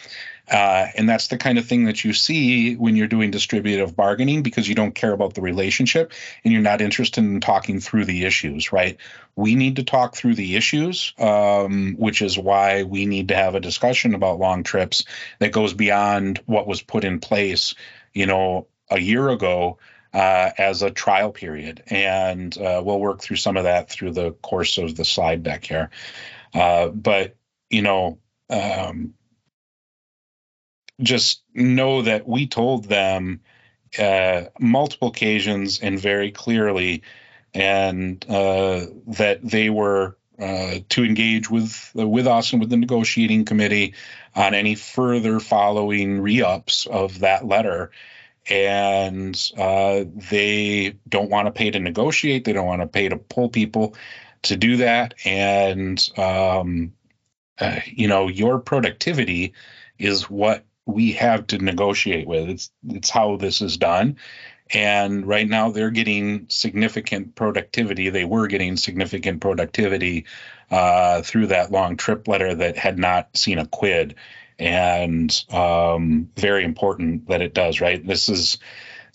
Uh, 0.49 0.87
and 0.95 1.09
that's 1.09 1.27
the 1.29 1.37
kind 1.37 1.57
of 1.57 1.65
thing 1.65 1.85
that 1.85 2.03
you 2.03 2.13
see 2.13 2.75
when 2.75 2.95
you're 2.95 3.07
doing 3.07 3.31
distributive 3.31 3.95
bargaining 3.95 4.43
because 4.43 4.69
you 4.69 4.75
don't 4.75 4.93
care 4.93 5.11
about 5.11 5.33
the 5.33 5.41
relationship 5.41 6.13
and 6.43 6.53
you're 6.53 6.61
not 6.61 6.81
interested 6.81 7.23
in 7.23 7.41
talking 7.41 7.79
through 7.79 8.05
the 8.05 8.25
issues, 8.25 8.71
right? 8.71 8.97
We 9.35 9.55
need 9.55 9.77
to 9.77 9.83
talk 9.83 10.15
through 10.15 10.35
the 10.35 10.55
issues, 10.55 11.13
um, 11.17 11.95
which 11.97 12.21
is 12.21 12.37
why 12.37 12.83
we 12.83 13.05
need 13.05 13.29
to 13.29 13.35
have 13.35 13.55
a 13.55 13.59
discussion 13.59 14.13
about 14.13 14.39
long 14.39 14.63
trips 14.63 15.05
that 15.39 15.51
goes 15.51 15.73
beyond 15.73 16.41
what 16.45 16.67
was 16.67 16.81
put 16.81 17.03
in 17.03 17.19
place, 17.19 17.73
you 18.13 18.27
know, 18.27 18.67
a 18.89 18.99
year 18.99 19.29
ago. 19.29 19.79
Uh, 20.13 20.51
as 20.57 20.81
a 20.81 20.91
trial 20.91 21.29
period. 21.29 21.83
And 21.87 22.57
uh, 22.57 22.81
we'll 22.85 23.01
work 23.01 23.19
through 23.19 23.35
some 23.35 23.57
of 23.57 23.65
that 23.65 23.89
through 23.89 24.11
the 24.11 24.31
course 24.31 24.77
of 24.77 24.95
the 24.95 25.03
slide 25.03 25.43
deck 25.43 25.65
here. 25.65 25.89
Uh, 26.53 26.87
but, 26.87 27.35
you 27.69 27.81
know, 27.81 28.19
um, 28.49 29.13
just 31.01 31.41
know 31.53 32.01
that 32.03 32.27
we 32.27 32.47
told 32.47 32.85
them 32.85 33.41
uh, 33.99 34.45
multiple 34.59 35.09
occasions 35.09 35.79
and 35.79 35.99
very 35.99 36.31
clearly, 36.31 37.03
and 37.53 38.25
uh, 38.29 38.85
that 39.07 39.39
they 39.43 39.69
were 39.69 40.17
uh, 40.39 40.79
to 40.89 41.03
engage 41.03 41.49
with 41.49 41.91
with 41.93 42.27
us 42.27 42.51
and 42.51 42.59
with 42.59 42.69
the 42.69 42.77
negotiating 42.77 43.45
committee 43.45 43.93
on 44.35 44.53
any 44.53 44.75
further 44.75 45.39
following 45.39 46.19
re-ups 46.19 46.85
of 46.85 47.19
that 47.19 47.45
letter. 47.45 47.91
And 48.47 49.35
uh, 49.57 50.03
they 50.29 50.95
don't 51.09 51.31
want 51.31 51.47
to 51.47 51.51
pay 51.51 51.71
to 51.71 51.79
negotiate. 51.79 52.43
They 52.43 52.53
don't 52.53 52.67
want 52.67 52.81
to 52.81 52.87
pay 52.87 53.09
to 53.09 53.17
pull 53.17 53.49
people 53.49 53.95
to 54.43 54.55
do 54.55 54.77
that. 54.77 55.15
And 55.25 55.97
um, 56.17 56.93
uh, 57.57 57.79
you 57.85 58.07
know, 58.07 58.27
your 58.27 58.59
productivity 58.59 59.53
is 59.97 60.29
what 60.29 60.65
we 60.85 61.13
have 61.13 61.47
to 61.47 61.57
negotiate 61.57 62.27
with. 62.27 62.49
It's 62.49 62.71
it's 62.87 63.09
how 63.09 63.37
this 63.37 63.61
is 63.61 63.77
done. 63.77 64.17
And 64.73 65.27
right 65.27 65.47
now 65.47 65.71
they're 65.71 65.91
getting 65.91 66.47
significant 66.49 67.35
productivity. 67.35 68.09
They 68.09 68.25
were 68.25 68.47
getting 68.47 68.77
significant 68.77 69.41
productivity 69.41 70.25
uh, 70.71 71.21
through 71.21 71.47
that 71.47 71.71
long 71.71 71.97
trip 71.97 72.27
letter 72.27 72.55
that 72.55 72.77
had 72.77 72.97
not 72.97 73.37
seen 73.37 73.59
a 73.59 73.67
quid. 73.67 74.15
And 74.57 75.43
um, 75.51 76.29
very 76.35 76.63
important 76.63 77.27
that 77.27 77.41
it 77.41 77.53
does, 77.53 77.81
right? 77.81 78.05
This 78.05 78.29
is 78.29 78.57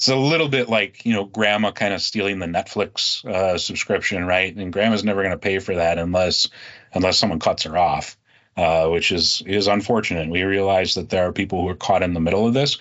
it's 0.01 0.09
a 0.09 0.17
little 0.17 0.49
bit 0.49 0.71
like 0.71 1.05
you 1.05 1.13
know 1.13 1.25
grandma 1.27 1.73
kind 1.73 1.93
of 1.93 2.01
stealing 2.01 2.39
the 2.39 2.47
netflix 2.47 3.23
uh, 3.27 3.59
subscription 3.59 4.25
right 4.25 4.57
and 4.57 4.73
grandma's 4.73 5.05
never 5.05 5.21
going 5.21 5.31
to 5.31 5.39
pay 5.39 5.59
for 5.59 5.75
that 5.75 5.99
unless 5.99 6.49
unless 6.95 7.19
someone 7.19 7.39
cuts 7.39 7.65
her 7.65 7.77
off 7.77 8.17
uh, 8.61 8.91
which 8.91 9.11
is 9.11 9.43
is 9.47 9.69
unfortunate. 9.69 10.29
We 10.29 10.43
realize 10.43 10.97
that 10.97 11.09
there 11.09 11.27
are 11.27 11.33
people 11.33 11.63
who 11.63 11.69
are 11.71 11.75
caught 11.75 12.03
in 12.03 12.13
the 12.13 12.21
middle 12.21 12.47
of 12.47 12.53
this. 12.53 12.77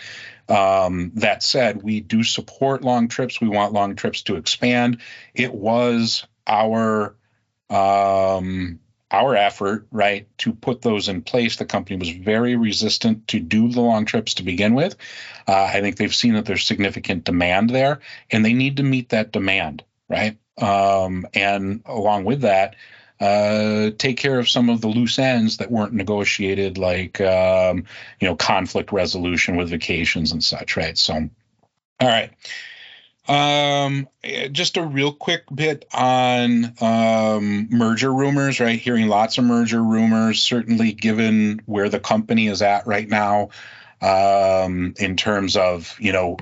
Um, 0.50 1.12
that 1.16 1.42
said, 1.42 1.82
we 1.82 2.02
do 2.02 2.24
support 2.24 2.84
long 2.84 3.08
trips. 3.08 3.40
We 3.40 3.48
want 3.48 3.72
long 3.72 3.96
trips 3.96 4.24
to 4.24 4.36
expand. 4.36 5.00
It 5.34 5.54
was 5.54 6.28
our 6.46 7.16
um, 7.70 8.80
our 9.10 9.38
effort, 9.38 9.88
right, 9.90 10.28
to 10.40 10.52
put 10.52 10.82
those 10.82 11.08
in 11.08 11.22
place. 11.22 11.56
The 11.56 11.66
company 11.66 11.98
was 11.98 12.10
very 12.10 12.58
resistant 12.58 13.30
to 13.30 13.40
do 13.40 13.70
the 13.70 13.80
long 13.80 14.04
trips 14.04 14.34
to 14.36 14.44
begin 14.44 14.74
with. 14.74 14.98
Uh, 15.48 15.64
I 15.64 15.80
think 15.80 15.96
they've 15.96 16.14
seen 16.14 16.34
that 16.34 16.46
there's 16.46 16.66
significant 16.66 17.24
demand 17.24 17.70
there, 17.70 18.02
and 18.30 18.44
they 18.44 18.54
need 18.54 18.78
to 18.78 18.84
meet 18.84 19.10
that 19.10 19.32
demand, 19.32 19.86
right? 20.10 20.38
Um, 20.58 21.26
and 21.34 21.84
along 21.86 22.26
with 22.26 22.42
that, 22.42 22.76
uh, 23.20 23.92
take 23.98 24.18
care 24.18 24.40
of 24.40 24.48
some 24.48 24.70
of 24.70 24.82
the 24.82 24.88
loose 24.88 25.20
ends 25.20 25.58
that 25.58 25.72
weren't 25.72 25.94
negotiated, 25.94 26.78
like 26.78 27.20
um, 27.20 27.86
you 28.20 28.28
know 28.28 28.36
conflict 28.36 28.92
resolution 28.92 29.56
with 29.58 29.70
vacations 29.70 30.32
and 30.32 30.44
such, 30.44 30.78
right? 30.78 30.98
So, 30.98 31.30
all 32.00 32.08
right. 32.08 32.32
Um, 33.28 34.08
just 34.52 34.78
a 34.78 34.82
real 34.82 35.14
quick 35.14 35.44
bit 35.54 35.86
on 35.94 36.74
um, 36.82 37.68
merger 37.70 38.12
rumors, 38.12 38.60
right? 38.60 38.80
Hearing 38.80 39.08
lots 39.08 39.38
of 39.38 39.44
merger 39.44 39.84
rumors, 39.84 40.42
certainly 40.42 40.94
given 40.94 41.62
where 41.68 41.90
the 41.90 42.00
company 42.00 42.48
is 42.48 42.64
at 42.64 42.88
right 42.88 43.08
now, 43.08 43.50
um, 44.02 44.96
in 44.98 45.16
terms 45.16 45.58
of 45.58 45.96
you 46.00 46.14
know 46.14 46.38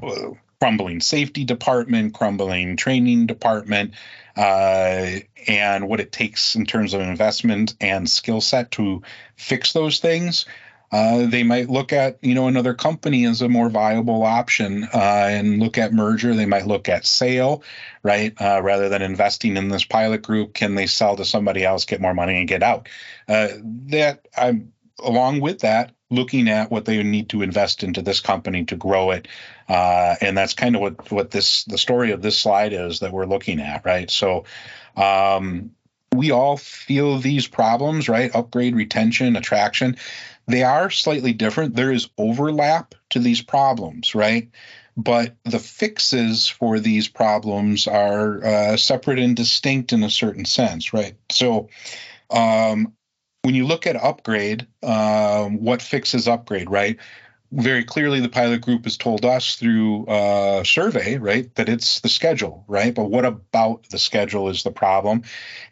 crumbling 0.60 1.02
safety 1.02 1.44
department, 1.44 2.14
crumbling 2.14 2.78
training 2.78 3.26
department, 3.26 3.94
uh, 4.38 5.20
and 5.48 5.88
what 5.90 6.00
it 6.00 6.12
takes 6.12 6.56
in 6.56 6.66
terms 6.66 6.94
of 6.94 7.02
investment 7.02 7.76
and 7.82 8.10
skill 8.10 8.42
set 8.42 8.72
to 8.72 9.02
fix 9.36 9.74
those 9.74 10.00
things. 10.00 10.46
Uh, 10.90 11.26
they 11.28 11.44
might 11.44 11.70
look 11.70 11.92
at 11.92 12.18
you 12.22 12.34
know 12.34 12.48
another 12.48 12.74
company 12.74 13.26
as 13.26 13.42
a 13.42 13.50
more 13.50 13.70
viable 13.70 14.24
option 14.24 14.86
uh, 14.94 15.28
and 15.30 15.60
look 15.60 15.78
at 15.78 15.92
merger. 15.92 16.34
They 16.34 16.46
might 16.46 16.66
look 16.66 16.88
at 16.88 17.06
sale, 17.06 17.64
right? 18.04 18.34
Uh, 18.40 18.62
rather 18.64 18.88
than 18.88 19.02
investing 19.02 19.58
in 19.58 19.68
this 19.68 19.84
pilot 19.84 20.22
group, 20.22 20.54
can 20.54 20.76
they 20.76 20.88
sell 20.88 21.18
to 21.18 21.26
somebody 21.26 21.66
else, 21.66 21.84
get 21.84 22.00
more 22.00 22.14
money, 22.14 22.40
and 22.40 22.48
get 22.48 22.64
out? 22.64 22.88
Uh, 23.28 23.50
that 23.88 24.28
I'm 24.38 24.72
along 25.00 25.42
with 25.42 25.60
that, 25.60 25.92
looking 26.10 26.48
at 26.48 26.72
what 26.72 26.86
they 26.86 27.02
need 27.04 27.30
to 27.30 27.42
invest 27.42 27.84
into 27.84 28.02
this 28.02 28.20
company 28.22 28.66
to 28.66 28.76
grow 28.76 29.12
it. 29.12 29.28
Uh, 29.68 30.16
and 30.22 30.38
that's 30.38 30.54
kind 30.54 30.76
of 30.76 30.82
what, 30.82 31.12
what 31.12 31.32
this, 31.32 31.66
the 31.66 31.78
story 31.78 32.12
of 32.12 32.22
this 32.22 32.38
slide 32.38 32.74
is 32.74 33.00
that 33.00 33.12
we're 33.12 33.26
looking 33.26 33.60
at, 33.60 33.86
right? 33.86 34.10
So, 34.10 34.46
um, 34.96 35.72
we 36.16 36.32
all 36.32 36.58
feel 36.58 37.20
these 37.20 37.48
problems, 37.48 38.10
right? 38.10 38.34
Upgrade, 38.34 38.76
retention, 38.76 39.36
attraction. 39.36 39.98
They 40.48 40.64
are 40.64 40.90
slightly 40.90 41.34
different. 41.34 41.76
There 41.76 41.92
is 41.92 42.10
overlap 42.18 42.96
to 43.10 43.20
these 43.20 43.42
problems, 43.42 44.16
right? 44.16 44.50
But 44.96 45.36
the 45.44 45.60
fixes 45.60 46.48
for 46.48 46.80
these 46.80 47.08
problems 47.08 47.86
are 47.86 48.44
uh, 48.44 48.78
separate 48.78 49.20
and 49.20 49.36
distinct 49.36 49.94
in 49.94 50.04
a 50.04 50.10
certain 50.10 50.46
sense, 50.46 50.94
right? 50.94 51.16
So, 51.30 51.70
um, 52.32 52.94
when 53.48 53.56
you 53.56 53.66
look 53.66 53.88
at 53.88 53.96
upgrade, 53.96 54.68
um, 54.84 55.64
what 55.64 55.82
fixes 55.82 56.28
upgrade, 56.28 56.70
right? 56.70 56.98
Very 57.50 57.86
clearly, 57.86 58.20
the 58.20 58.28
pilot 58.28 58.60
group 58.60 58.84
has 58.84 58.98
told 58.98 59.24
us 59.24 59.56
through 59.56 60.06
uh, 60.08 60.66
survey, 60.66 61.16
right, 61.18 61.56
that 61.56 61.70
it's 61.70 62.02
the 62.02 62.10
schedule, 62.10 62.66
right? 62.68 62.94
But 62.94 63.06
what 63.06 63.24
about 63.24 63.88
the 63.88 64.00
schedule 64.00 64.50
is 64.50 64.64
the 64.64 64.72
problem? 64.72 65.22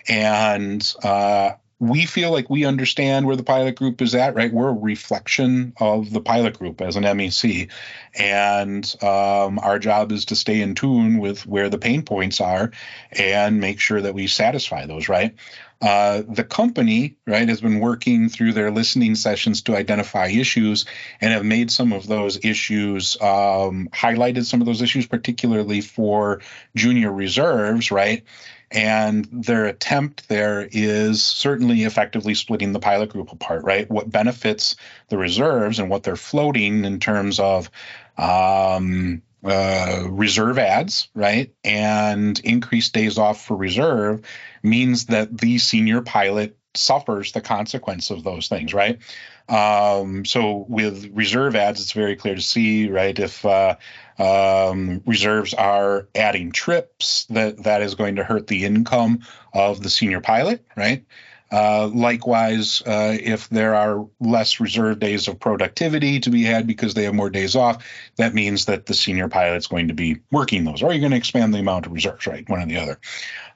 And 0.08 0.90
uh, 1.04 1.52
we 1.80 2.06
feel 2.06 2.32
like 2.32 2.50
we 2.50 2.64
understand 2.64 3.26
where 3.26 3.36
the 3.36 3.44
pilot 3.44 3.76
group 3.76 4.02
is 4.02 4.16
at, 4.16 4.36
right? 4.36 4.54
We're 4.54 4.70
a 4.70 4.74
reflection 4.74 5.74
of 5.78 6.10
the 6.14 6.22
pilot 6.22 6.58
group 6.58 6.80
as 6.80 6.96
an 6.96 7.04
MEC. 7.04 7.70
And 8.18 8.96
um, 9.04 9.60
our 9.60 9.80
job 9.80 10.14
is 10.14 10.26
to 10.26 10.38
stay 10.38 10.62
in 10.62 10.76
tune 10.76 11.18
with 11.18 11.46
where 11.46 11.70
the 11.70 11.78
pain 11.78 12.04
points 12.04 12.40
are 12.40 12.72
and 13.12 13.60
make 13.60 13.82
sure 13.82 14.00
that 14.00 14.14
we 14.14 14.28
satisfy 14.28 14.86
those, 14.86 15.10
right? 15.10 15.36
Uh, 15.82 16.24
the 16.28 16.44
company, 16.44 17.18
right, 17.28 17.50
has 17.50 17.62
been 17.62 17.80
working 17.80 18.30
through 18.30 18.54
their 18.54 18.72
listening 18.72 19.14
sessions 19.16 19.62
to 19.62 19.76
identify 19.76 20.28
issues 20.28 20.86
and 21.20 21.34
have 21.34 21.44
made 21.44 21.70
some 21.70 21.92
of 21.92 22.08
those 22.08 22.44
issues, 22.44 23.18
um, 23.22 23.90
highlighted 23.94 24.46
some 24.46 24.62
of 24.62 24.66
those 24.66 24.82
issues, 24.82 25.06
particularly 25.06 25.82
for 25.82 26.42
junior 26.76 27.12
reserves, 27.12 27.92
right? 27.92 28.24
And 28.72 29.28
their 29.32 29.66
attempt 29.66 30.28
there 30.28 30.68
is 30.72 31.24
certainly 31.24 31.84
effectively 31.84 32.34
splitting 32.34 32.72
the 32.72 32.80
pilot 32.80 33.10
group 33.10 33.32
apart, 33.32 33.64
right? 33.64 33.90
What 33.90 34.10
benefits 34.10 34.76
the 35.10 35.18
reserves 35.18 35.80
and 35.80 35.90
what 35.90 36.04
they're 36.04 36.16
floating 36.16 36.84
in 36.86 37.00
terms 37.00 37.40
of 37.40 37.70
um, 38.18 39.22
uh, 39.46 40.08
reserve 40.10 40.58
ads, 40.58 41.08
right? 41.14 41.54
And 41.64 42.40
increased 42.40 42.94
days 42.94 43.18
off 43.18 43.46
for 43.46 43.56
reserve 43.56 44.22
means 44.64 45.06
that 45.06 45.38
the 45.38 45.58
senior 45.60 46.02
pilot 46.02 46.58
suffers 46.74 47.32
the 47.32 47.42
consequence 47.42 48.10
of 48.10 48.24
those 48.24 48.48
things, 48.48 48.74
right? 48.74 49.00
Um, 49.48 50.26
so 50.26 50.66
with 50.68 51.12
reserve 51.14 51.56
ads, 51.56 51.82
it's 51.82 51.92
very 51.92 52.16
clear 52.16 52.36
to 52.36 52.42
see, 52.42 52.90
right? 52.90 53.18
If 53.18 53.46
uh, 53.46 53.76
um, 54.18 55.02
reserves 55.06 55.54
are 55.54 56.08
adding 56.16 56.52
trips, 56.52 57.26
that 57.26 57.64
that 57.64 57.82
is 57.82 57.96
going 57.96 58.16
to 58.16 58.24
hurt 58.24 58.48
the 58.48 58.66
income 58.66 59.20
of 59.54 59.82
the 59.82 59.90
senior 59.90 60.22
pilot, 60.22 60.66
right? 60.76 61.06
Uh, 61.52 61.88
likewise, 61.94 62.82
uh, 62.86 63.16
if 63.20 63.48
there 63.50 63.76
are 63.76 64.08
less 64.20 64.60
reserve 64.60 65.00
days 65.00 65.28
of 65.28 65.40
productivity 65.40 66.20
to 66.20 66.30
be 66.30 66.44
had 66.44 66.66
because 66.66 66.94
they 66.94 67.04
have 67.04 67.14
more 67.14 67.30
days 67.30 67.56
off, 67.56 67.86
that 68.18 68.34
means 68.34 68.66
that 68.66 68.86
the 68.86 68.94
senior 68.94 69.30
pilot's 69.30 69.68
going 69.68 69.88
to 69.88 69.94
be 69.94 70.18
working 70.32 70.64
those, 70.64 70.82
or 70.82 70.92
you're 70.92 71.00
going 71.00 71.12
to 71.12 71.18
expand 71.18 71.54
the 71.54 71.60
amount 71.60 71.86
of 71.86 71.92
reserves, 71.92 72.26
right? 72.28 72.48
One 72.50 72.62
or 72.62 72.66
the 72.66 72.78
other. 72.78 73.00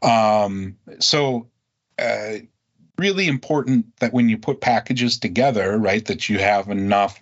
Um, 0.02 0.78
so, 1.00 1.48
uh, 1.98 2.34
really 2.98 3.28
important 3.28 3.98
that 4.00 4.14
when 4.14 4.30
you 4.30 4.38
put 4.38 4.62
packages 4.62 5.20
together, 5.20 5.78
right, 5.78 6.06
that 6.06 6.30
you 6.30 6.40
have 6.40 6.70
enough 6.70 7.22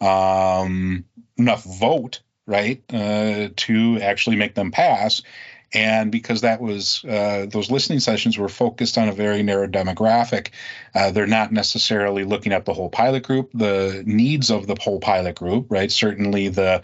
um, 0.00 1.04
enough 1.36 1.62
vote 1.64 2.20
right, 2.50 2.82
uh, 2.92 3.48
to 3.56 4.00
actually 4.00 4.36
make 4.36 4.54
them 4.54 4.72
pass. 4.72 5.22
And 5.72 6.10
because 6.10 6.40
that 6.40 6.60
was 6.60 7.04
uh, 7.04 7.46
those 7.48 7.70
listening 7.70 8.00
sessions 8.00 8.36
were 8.36 8.48
focused 8.48 8.98
on 8.98 9.08
a 9.08 9.12
very 9.12 9.42
narrow 9.42 9.68
demographic, 9.68 10.48
uh, 10.94 11.12
they're 11.12 11.26
not 11.26 11.52
necessarily 11.52 12.24
looking 12.24 12.52
at 12.52 12.64
the 12.64 12.74
whole 12.74 12.90
pilot 12.90 13.22
group, 13.22 13.50
the 13.54 14.02
needs 14.04 14.50
of 14.50 14.66
the 14.66 14.76
whole 14.80 14.98
pilot 14.98 15.36
group, 15.36 15.66
right? 15.70 15.92
Certainly 15.92 16.48
the 16.48 16.82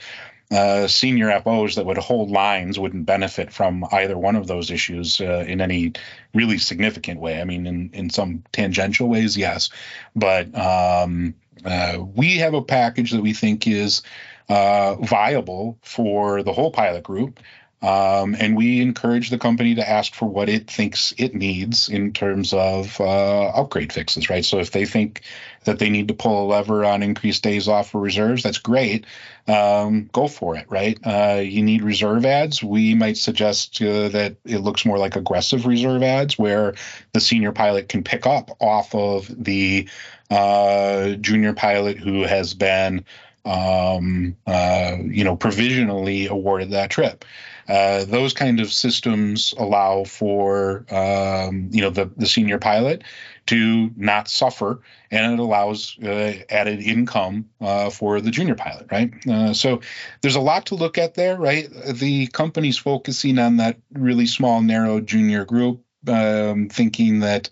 uh, 0.51 0.87
senior 0.87 1.41
FOs 1.41 1.75
that 1.75 1.87
would 1.87 1.99
hold 1.99 2.31
lines 2.31 2.79
wouldn't 2.79 3.07
benefit 3.07 3.53
from 3.53 3.85
either 3.91 4.17
one 4.17 4.37
of 4.37 4.47
those 4.47 4.71
issues 4.71 5.21
uh, 5.21 5.45
in 5.47 5.61
any 5.61 5.93
really 6.35 6.59
significant 6.59 7.21
way. 7.21 7.41
I 7.41 7.45
mean, 7.45 7.67
in, 7.67 7.91
in 7.93 8.11
some 8.11 8.45
tangential 8.53 9.09
ways, 9.09 9.37
yes. 9.37 9.71
But 10.15 10.57
um, 10.57 11.35
uh, 11.65 11.99
we 12.15 12.39
have 12.39 12.55
a 12.55 12.63
package 12.63 13.11
that 13.11 13.23
we 13.23 13.33
think 13.33 13.67
is 13.67 14.03
uh, 14.49 14.95
viable 14.97 15.79
for 15.83 16.45
the 16.45 16.53
whole 16.53 16.71
pilot 16.71 17.03
group. 17.03 17.41
Um, 17.83 18.35
and 18.39 18.57
we 18.57 18.81
encourage 18.81 19.29
the 19.29 19.39
company 19.39 19.75
to 19.75 19.89
ask 19.89 20.15
for 20.15 20.25
what 20.25 20.49
it 20.49 20.69
thinks 20.69 21.13
it 21.19 21.35
needs 21.35 21.91
in 21.91 22.13
terms 22.13 22.55
of 22.55 22.99
uh, 23.01 23.49
upgrade 23.49 23.93
fixes, 23.93 24.31
right? 24.31 24.45
So 24.45 24.61
if 24.61 24.71
they 24.71 24.87
think 24.87 25.21
that 25.65 25.79
they 25.79 25.91
need 25.91 26.09
to 26.09 26.15
pull 26.15 26.45
a 26.45 26.47
lever 26.47 26.85
on 26.87 27.03
increased 27.03 27.43
days 27.43 27.69
off 27.69 27.91
for 27.91 28.01
reserves, 28.01 28.43
that's 28.43 28.59
great. 28.59 29.05
Um, 29.47 30.09
go 30.11 30.27
for 30.27 30.57
it, 30.57 30.67
right? 30.71 30.99
Uh, 31.05 31.41
you 31.45 31.63
need 31.63 31.83
reserve 31.83 32.25
ads. 32.25 32.63
We 32.63 32.95
might 32.95 33.19
suggest 33.19 33.81
uh, 33.83 34.09
that 34.09 34.37
it 34.47 34.59
looks 34.59 34.87
more 34.87 34.99
like 34.99 35.17
aggressive 35.17 35.67
reserve 35.67 36.03
ads 36.03 36.39
where 36.39 36.75
the 37.13 37.21
senior 37.21 37.53
pilot 37.53 37.91
can 37.91 38.03
pick 38.03 38.27
up 38.27 38.51
off 38.59 38.95
of 38.95 39.31
the 39.45 39.89
uh, 40.31 41.11
junior 41.11 41.53
pilot 41.53 41.99
who 41.99 42.23
has 42.23 42.55
been 42.55 43.05
um, 43.47 44.37
uh, 44.47 44.97
you 45.05 45.25
know, 45.25 45.37
provisionally 45.37 46.27
awarded 46.27 46.73
that 46.73 46.91
trip. 46.91 47.25
Uh, 47.69 48.05
those 48.05 48.33
kind 48.33 48.61
of 48.61 48.73
systems 48.73 49.55
allow 49.59 50.05
for 50.05 50.85
um, 50.91 51.69
you 51.73 51.81
know 51.83 51.91
the 51.91 52.11
the 52.17 52.27
senior 52.27 52.59
pilot 52.59 53.03
to 53.47 53.91
not 53.97 54.29
suffer, 54.29 54.81
and 55.11 55.33
it 55.33 55.39
allows 55.39 55.99
uh, 56.03 56.35
added 56.51 56.81
income 56.81 57.49
uh, 57.61 57.91
for 57.91 58.21
the 58.21 58.31
junior 58.31 58.55
pilot, 58.55 58.87
right? 58.91 59.13
Uh, 59.27 59.53
so 59.53 59.81
there's 60.21 60.37
a 60.37 60.41
lot 60.41 60.67
to 60.67 60.75
look 60.75 60.99
at 60.99 61.15
there, 61.15 61.37
right? 61.37 61.69
The 61.87 62.27
company's 62.29 62.79
focusing 62.79 63.39
on 63.39 63.57
that 63.59 63.79
really 63.93 64.27
small, 64.27 64.61
narrow 64.63 65.01
junior 65.01 65.45
group, 65.45 65.83
um, 66.09 66.69
thinking 66.69 67.21
that 67.21 67.49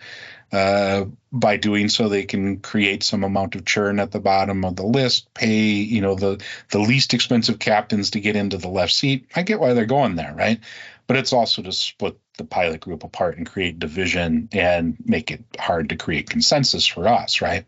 uh, 0.53 1.07
by 1.35 1.57
doing 1.57 1.89
so, 1.89 2.09
they 2.09 2.25
can 2.25 2.61
create 2.61 3.03
some 3.03 3.25
amount 3.25 3.57
of 3.57 3.65
churn 3.65 3.99
at 3.99 4.13
the 4.13 4.21
bottom 4.21 4.65
of 4.65 4.77
the 4.77 4.87
list, 4.87 5.35
pay 5.35 5.73
you 5.73 6.01
know 6.01 6.15
the 6.15 6.43
the 6.71 6.79
least 6.79 7.13
expensive 7.13 7.59
captains 7.59 8.11
to 8.11 8.21
get 8.21 8.37
into 8.37 8.57
the 8.57 8.69
left 8.69 8.93
seat. 8.93 9.29
I 9.35 9.43
get 9.43 9.59
why 9.59 9.73
they're 9.75 9.85
going 9.85 10.15
there, 10.15 10.33
right? 10.33 10.61
But 11.09 11.17
it's 11.17 11.33
also 11.33 11.61
to 11.63 11.73
split 11.73 12.19
the 12.39 12.45
pilot 12.45 12.81
group 12.81 13.03
apart 13.03 13.37
and 13.37 13.51
create 13.51 13.79
division 13.81 14.49
and 14.53 14.97
make 15.05 15.33
it 15.33 15.45
hard 15.59 15.89
to 15.89 15.97
create 15.97 16.31
consensus 16.31 16.87
for 16.87 17.09
us, 17.09 17.43
right? 17.43 17.67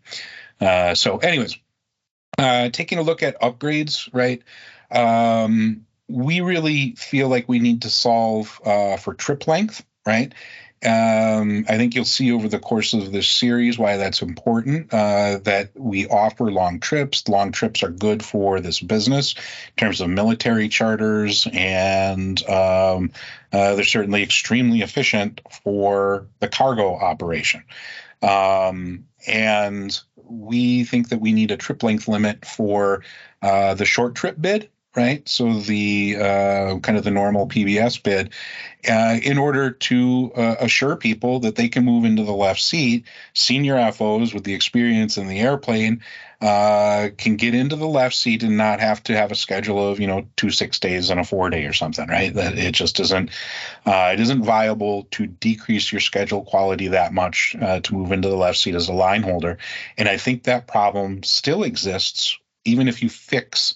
Uh, 0.60 0.94
so, 0.94 1.18
anyways, 1.18 1.58
uh, 2.38 2.70
taking 2.70 2.98
a 2.98 3.02
look 3.02 3.22
at 3.22 3.40
upgrades, 3.40 4.08
right? 4.12 4.42
Um, 4.90 5.86
we 6.08 6.40
really 6.40 6.92
feel 6.92 7.28
like 7.28 7.48
we 7.48 7.58
need 7.58 7.82
to 7.82 7.90
solve 7.90 8.60
uh, 8.64 8.96
for 8.96 9.12
trip 9.12 9.48
length, 9.48 9.84
right? 10.06 10.32
Um, 10.84 11.64
I 11.68 11.78
think 11.78 11.94
you'll 11.94 12.04
see 12.04 12.32
over 12.32 12.48
the 12.48 12.58
course 12.58 12.92
of 12.92 13.10
this 13.10 13.28
series 13.28 13.78
why 13.78 13.96
that's 13.96 14.20
important. 14.20 14.92
Uh, 14.92 15.38
that 15.44 15.70
we 15.74 16.06
offer 16.06 16.50
long 16.50 16.80
trips. 16.80 17.26
Long 17.28 17.50
trips 17.50 17.82
are 17.82 17.90
good 17.90 18.22
for 18.22 18.60
this 18.60 18.80
business 18.80 19.34
in 19.34 19.74
terms 19.76 20.00
of 20.00 20.10
military 20.10 20.68
charters, 20.68 21.48
and 21.52 22.42
um, 22.48 23.10
uh, 23.52 23.74
they're 23.74 23.84
certainly 23.84 24.22
extremely 24.22 24.82
efficient 24.82 25.40
for 25.64 26.26
the 26.40 26.48
cargo 26.48 26.94
operation. 26.94 27.64
Um, 28.22 29.06
and 29.26 29.98
we 30.16 30.84
think 30.84 31.08
that 31.08 31.20
we 31.20 31.32
need 31.32 31.50
a 31.52 31.56
trip 31.56 31.82
length 31.82 32.06
limit 32.06 32.44
for 32.44 33.02
uh, 33.40 33.74
the 33.74 33.84
short 33.86 34.14
trip 34.14 34.36
bid 34.40 34.68
right? 34.96 35.28
So 35.28 35.60
the 35.60 36.16
uh, 36.18 36.78
kind 36.78 36.96
of 36.96 37.04
the 37.04 37.10
normal 37.10 37.46
PBS 37.46 38.02
bid, 38.02 38.32
uh, 38.88 39.18
in 39.22 39.36
order 39.36 39.70
to 39.70 40.32
uh, 40.34 40.56
assure 40.60 40.96
people 40.96 41.40
that 41.40 41.56
they 41.56 41.68
can 41.68 41.84
move 41.84 42.04
into 42.04 42.24
the 42.24 42.32
left 42.32 42.60
seat, 42.60 43.04
senior 43.34 43.92
FOs 43.92 44.32
with 44.32 44.44
the 44.44 44.54
experience 44.54 45.18
in 45.18 45.26
the 45.28 45.40
airplane 45.40 46.02
uh, 46.40 47.08
can 47.16 47.36
get 47.36 47.54
into 47.54 47.76
the 47.76 47.86
left 47.86 48.14
seat 48.14 48.42
and 48.42 48.56
not 48.56 48.80
have 48.80 49.02
to 49.02 49.16
have 49.16 49.32
a 49.32 49.34
schedule 49.34 49.90
of 49.90 49.98
you 49.98 50.06
know 50.06 50.28
two 50.36 50.50
six 50.50 50.78
days 50.78 51.10
and 51.10 51.18
a 51.18 51.24
four 51.24 51.50
day 51.50 51.64
or 51.64 51.72
something, 51.72 52.06
right? 52.08 52.32
That 52.34 52.58
it 52.58 52.72
just 52.72 53.00
isn't 53.00 53.30
uh, 53.86 54.10
it 54.12 54.20
isn't 54.20 54.44
viable 54.44 55.04
to 55.12 55.26
decrease 55.26 55.90
your 55.90 56.00
schedule 56.00 56.44
quality 56.44 56.88
that 56.88 57.12
much 57.12 57.56
uh, 57.60 57.80
to 57.80 57.94
move 57.94 58.12
into 58.12 58.28
the 58.28 58.36
left 58.36 58.58
seat 58.58 58.74
as 58.74 58.88
a 58.88 58.92
line 58.92 59.22
holder, 59.22 59.58
and 59.96 60.08
I 60.08 60.16
think 60.16 60.44
that 60.44 60.66
problem 60.66 61.22
still 61.22 61.62
exists 61.62 62.38
even 62.64 62.88
if 62.88 63.02
you 63.02 63.08
fix 63.08 63.74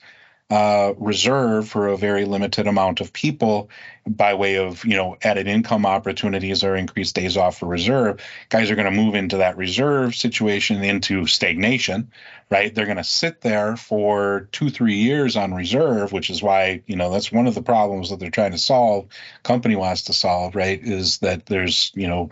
uh, 0.51 0.95
reserve 0.99 1.69
for 1.69 1.87
a 1.87 1.97
very 1.97 2.25
limited 2.25 2.67
amount 2.67 3.01
of 3.01 3.13
people 3.13 3.71
by 4.05 4.35
way 4.35 4.57
of 4.57 4.85
you 4.85 4.97
know 4.97 5.17
added 5.23 5.47
income 5.47 5.87
opportunities 5.87 6.65
or 6.65 6.75
increased 6.75 7.15
days 7.15 7.37
off 7.37 7.59
for 7.59 7.67
reserve 7.67 8.21
guys 8.49 8.69
are 8.69 8.75
going 8.75 8.93
to 8.93 9.03
move 9.03 9.15
into 9.15 9.37
that 9.37 9.57
reserve 9.57 10.15
situation 10.15 10.83
into 10.83 11.27
stagnation 11.27 12.11
right? 12.51 12.75
They're 12.75 12.87
going 12.87 12.97
to 12.97 13.05
sit 13.05 13.43
there 13.43 13.77
for 13.77 14.49
two 14.51 14.71
three 14.71 14.97
years 14.97 15.37
on 15.37 15.55
reserve 15.55 16.11
which 16.11 16.31
is 16.31 16.43
why 16.43 16.83
you 16.87 16.97
know 16.97 17.13
that's 17.13 17.31
one 17.31 17.47
of 17.47 17.55
the 17.55 17.63
problems 17.63 18.11
that 18.11 18.19
they're 18.19 18.31
trying 18.31 18.53
to 18.53 18.59
solve 18.59 19.07
company 19.45 19.77
wants 19.77 20.03
to 20.05 20.13
solve 20.13 20.57
right 20.57 20.81
is 20.83 21.19
that 21.19 21.47
there's 21.47 21.93
you 21.95 22.09
know 22.09 22.31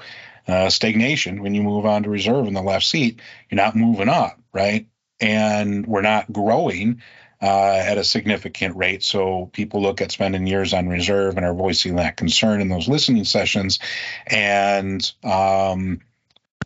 uh, 0.49 0.71
stagnation. 0.71 1.43
When 1.43 1.55
you 1.55 1.63
move 1.63 1.85
on 1.85 2.05
to 2.05 2.11
reserve 2.11 2.49
in 2.49 2.55
the 2.55 2.63
left 2.63 2.87
seat 2.87 3.21
you're 3.49 3.57
not 3.57 3.77
moving 3.77 4.09
up 4.09 4.41
right? 4.53 4.89
And 5.21 5.87
we're 5.87 6.03
not 6.03 6.33
growing 6.33 7.03
uh, 7.41 7.83
at 7.85 7.99
a 7.99 8.05
significant 8.05 8.77
rate. 8.77 9.03
So 9.03 9.47
people 9.53 9.81
look 9.81 10.01
at 10.01 10.13
spending 10.13 10.47
years 10.47 10.73
on 10.75 10.89
reserve 10.89 11.37
and 11.37 11.47
are 11.47 11.55
voicing 11.55 11.97
that 11.97 12.17
concern 12.17 12.61
in 12.61 12.69
those 12.69 12.89
listening 12.89 13.25
sessions. 13.25 13.79
And 14.27 15.11
um, 15.23 16.01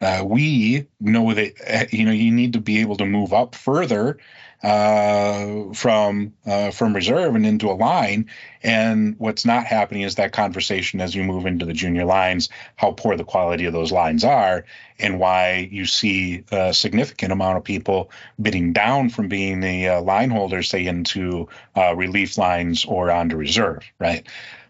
uh, 0.01 0.25
we 0.27 0.87
know 1.01 1.33
that 1.33 1.93
you 1.93 2.05
know 2.05 2.13
you 2.13 2.33
need 2.33 2.55
to 2.55 2.61
be 2.61 2.81
able 2.81 2.97
to 2.97 3.07
move 3.07 3.33
up 3.33 3.55
further 3.55 4.19
uh, 4.63 5.73
from 5.75 6.33
uh, 6.47 6.71
from 6.71 6.95
reserve 6.95 7.35
and 7.35 7.45
into 7.47 7.71
a 7.71 7.73
line. 7.73 8.31
And 8.63 9.17
what's 9.19 9.45
not 9.45 9.67
happening 9.67 10.03
is 10.03 10.15
that 10.17 10.33
conversation 10.33 11.01
as 11.01 11.15
you 11.15 11.25
move 11.25 11.47
into 11.47 11.67
the 11.67 11.73
junior 11.73 12.05
lines, 12.05 12.49
how 12.77 12.93
poor 12.93 13.17
the 13.17 13.25
quality 13.25 13.65
of 13.65 13.73
those 13.73 13.91
lines 13.91 14.23
are, 14.23 14.65
and 15.01 15.19
why 15.19 15.69
you 15.71 15.85
see 15.87 16.45
a 16.53 16.73
significant 16.73 17.33
amount 17.33 17.59
of 17.59 17.65
people 17.65 18.11
bidding 18.41 18.73
down 18.73 19.11
from 19.11 19.29
being 19.29 19.61
the 19.61 19.89
uh, 19.89 20.03
line 20.03 20.31
holder, 20.31 20.63
say 20.63 20.87
into 20.87 21.49
uh, 21.77 21.95
relief 21.97 22.39
lines 22.39 22.85
or 22.85 23.11
onto 23.11 23.37
reserve, 23.37 23.83
right? 23.99 24.27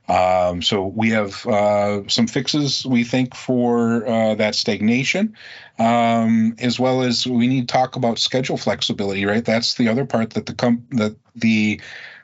Um, 0.09 0.63
so 0.63 0.85
we 0.85 1.11
have 1.11 1.47
uh, 1.47 2.09
some 2.09 2.27
fixes 2.27 2.85
we 2.85 3.05
think 3.05 3.35
for 3.35 4.07
uh, 4.07 4.35
that 4.35 4.55
stagnation, 4.55 5.37
um, 5.83 6.55
as 6.61 6.79
well 6.79 7.03
as 7.03 7.27
we 7.27 7.49
need 7.49 7.69
to 7.69 7.73
talk 7.73 7.97
about 7.97 8.19
schedule 8.19 8.57
flexibility. 8.57 9.25
Right, 9.27 9.45
that's 9.45 9.75
the 9.75 9.89
other 9.89 10.05
part 10.05 10.31
that 10.31 10.47
the 10.47 10.55
comp- 10.55 10.91
that 10.91 11.17
the 11.35 11.81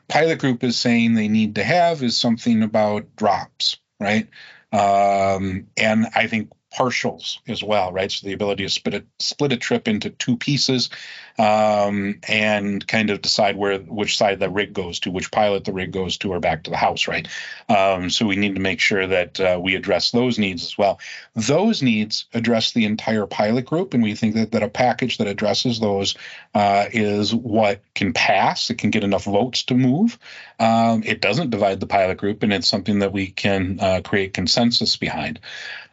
pilot 0.07 0.39
group 0.39 0.63
is 0.63 0.77
saying 0.79 1.13
they 1.13 1.27
need 1.27 1.55
to 1.55 1.63
have 1.63 2.01
is 2.01 2.15
something 2.15 2.63
about 2.63 3.15
drops. 3.17 3.77
Right, 3.99 4.29
um, 4.71 5.67
and 5.75 6.07
I 6.15 6.27
think 6.27 6.51
partials 6.77 7.39
as 7.47 7.63
well, 7.63 7.91
right? 7.91 8.11
So 8.11 8.27
the 8.27 8.33
ability 8.33 8.63
to 8.63 8.69
split 8.69 8.95
a 8.95 9.03
split 9.19 9.51
a 9.51 9.57
trip 9.57 9.87
into 9.87 10.09
two 10.09 10.37
pieces, 10.37 10.89
um, 11.37 12.19
and 12.27 12.85
kind 12.85 13.09
of 13.09 13.21
decide 13.21 13.55
where 13.55 13.79
which 13.79 14.17
side 14.17 14.39
the 14.39 14.49
rig 14.49 14.73
goes 14.73 14.99
to, 15.01 15.11
which 15.11 15.31
pilot 15.31 15.65
the 15.65 15.73
rig 15.73 15.91
goes 15.91 16.17
to, 16.17 16.31
or 16.31 16.39
back 16.39 16.63
to 16.63 16.69
the 16.69 16.77
house, 16.77 17.07
right? 17.07 17.27
Um, 17.69 18.09
so 18.09 18.25
we 18.25 18.35
need 18.35 18.55
to 18.55 18.61
make 18.61 18.79
sure 18.79 19.07
that 19.07 19.39
uh, 19.39 19.59
we 19.61 19.75
address 19.75 20.11
those 20.11 20.37
needs 20.37 20.63
as 20.63 20.77
well. 20.77 20.99
Those 21.35 21.81
needs 21.81 22.25
address 22.33 22.71
the 22.71 22.85
entire 22.85 23.25
pilot 23.25 23.65
group, 23.65 23.93
and 23.93 24.03
we 24.03 24.15
think 24.15 24.35
that 24.35 24.51
that 24.51 24.63
a 24.63 24.69
package 24.69 25.17
that 25.17 25.27
addresses 25.27 25.79
those 25.79 26.15
uh, 26.53 26.85
is 26.91 27.33
what 27.33 27.81
can 27.95 28.13
pass. 28.13 28.69
It 28.69 28.77
can 28.77 28.91
get 28.91 29.03
enough 29.03 29.23
votes 29.23 29.63
to 29.63 29.75
move. 29.75 30.19
Um, 30.59 31.03
it 31.05 31.21
doesn't 31.21 31.49
divide 31.49 31.79
the 31.79 31.87
pilot 31.87 32.17
group, 32.17 32.43
and 32.43 32.53
it's 32.53 32.67
something 32.67 32.99
that 32.99 33.13
we 33.13 33.27
can 33.27 33.79
uh, 33.79 34.01
create 34.03 34.33
consensus 34.33 34.97
behind. 34.97 35.39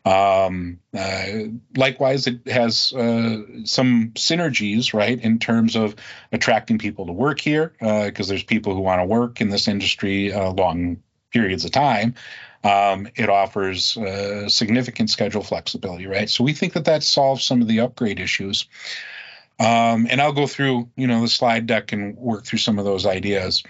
Um, 0.06 0.78
uh, 0.96 1.26
likewise, 1.76 2.28
it 2.28 2.46
has 2.46 2.92
uh, 2.92 3.42
some 3.64 4.12
synergies, 4.14 4.94
right, 4.94 5.20
in 5.20 5.40
terms 5.40 5.74
of 5.74 5.96
attracting 6.30 6.78
people 6.78 7.06
to 7.06 7.12
work 7.12 7.40
here, 7.40 7.74
because 7.80 8.28
uh, 8.28 8.30
there's 8.30 8.44
people 8.44 8.74
who 8.74 8.82
want 8.82 9.00
to 9.00 9.04
work 9.04 9.40
in 9.40 9.48
this 9.48 9.66
industry 9.66 10.32
uh, 10.32 10.52
long 10.52 10.98
periods 11.32 11.64
of 11.64 11.72
time. 11.72 12.14
Um, 12.62 13.08
it 13.16 13.28
offers 13.28 13.96
uh, 13.96 14.48
significant 14.48 15.10
schedule 15.10 15.42
flexibility, 15.42 16.06
right? 16.06 16.30
So 16.30 16.44
we 16.44 16.52
think 16.52 16.74
that 16.74 16.84
that 16.84 17.02
solves 17.02 17.44
some 17.44 17.60
of 17.60 17.66
the 17.66 17.80
upgrade 17.80 18.20
issues. 18.20 18.68
Um, 19.58 20.06
and 20.08 20.20
I'll 20.20 20.32
go 20.32 20.46
through, 20.46 20.88
you 20.96 21.08
know, 21.08 21.20
the 21.20 21.28
slide 21.28 21.66
deck 21.66 21.92
and 21.92 22.16
work 22.16 22.44
through 22.44 22.60
some 22.60 22.78
of 22.78 22.84
those 22.84 23.06
ideas. 23.06 23.64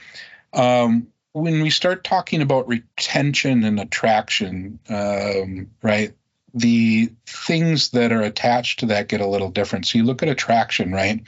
Um, 0.53 1.09
when 1.33 1.63
we 1.63 1.71
start 1.71 2.05
talking 2.05 2.43
about 2.43 2.69
retention 2.69 3.65
and 3.65 3.79
attraction, 3.79 4.79
um, 4.89 5.71
right, 5.83 6.15
the 6.57 7.13
things 7.27 7.91
that 7.91 8.13
are 8.13 8.23
attached 8.23 8.81
to 8.81 8.87
that 8.87 9.09
get 9.09 9.21
a 9.21 9.27
little 9.27 9.51
different. 9.51 9.87
So 9.87 9.99
you 9.99 10.05
look 10.05 10.23
at 10.23 10.29
attraction, 10.29 10.91
right? 10.91 11.23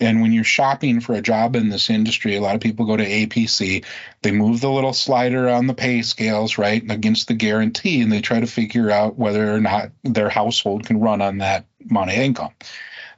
And 0.00 0.22
when 0.22 0.32
you're 0.32 0.44
shopping 0.44 1.00
for 1.00 1.12
a 1.12 1.20
job 1.20 1.54
in 1.54 1.68
this 1.68 1.90
industry, 1.90 2.34
a 2.34 2.40
lot 2.40 2.54
of 2.54 2.60
people 2.60 2.86
go 2.86 2.96
to 2.96 3.04
APC. 3.04 3.84
They 4.22 4.32
move 4.32 4.60
the 4.60 4.70
little 4.70 4.94
slider 4.94 5.48
on 5.48 5.66
the 5.66 5.74
pay 5.74 6.02
scales, 6.02 6.58
right, 6.58 6.82
against 6.90 7.28
the 7.28 7.34
guarantee, 7.34 8.00
and 8.00 8.10
they 8.10 8.22
try 8.22 8.40
to 8.40 8.46
figure 8.46 8.90
out 8.90 9.18
whether 9.18 9.54
or 9.54 9.60
not 9.60 9.90
their 10.02 10.30
household 10.30 10.86
can 10.86 10.98
run 10.98 11.20
on 11.20 11.38
that 11.38 11.66
of 11.94 12.08
income. 12.08 12.52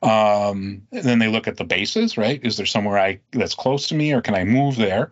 Um, 0.02 0.82
then 0.90 1.20
they 1.20 1.28
look 1.28 1.48
at 1.48 1.56
the 1.56 1.64
bases, 1.64 2.18
right? 2.18 2.40
Is 2.42 2.56
there 2.58 2.66
somewhere 2.66 2.98
I 2.98 3.20
that's 3.30 3.54
close 3.54 3.88
to 3.88 3.94
me, 3.94 4.12
or 4.12 4.20
can 4.20 4.34
I 4.34 4.44
move 4.44 4.76
there? 4.76 5.10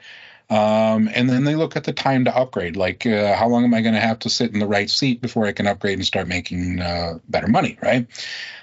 Um, 0.52 1.08
and 1.14 1.30
then 1.30 1.44
they 1.44 1.54
look 1.54 1.76
at 1.76 1.84
the 1.84 1.94
time 1.94 2.26
to 2.26 2.36
upgrade, 2.36 2.76
like 2.76 3.06
uh, 3.06 3.34
how 3.34 3.48
long 3.48 3.64
am 3.64 3.72
I 3.72 3.80
going 3.80 3.94
to 3.94 4.00
have 4.00 4.18
to 4.18 4.28
sit 4.28 4.52
in 4.52 4.58
the 4.58 4.66
right 4.66 4.90
seat 4.90 5.22
before 5.22 5.46
I 5.46 5.52
can 5.52 5.66
upgrade 5.66 5.96
and 5.96 6.06
start 6.06 6.28
making 6.28 6.78
uh, 6.78 7.20
better 7.26 7.48
money, 7.48 7.78
right? 7.82 8.06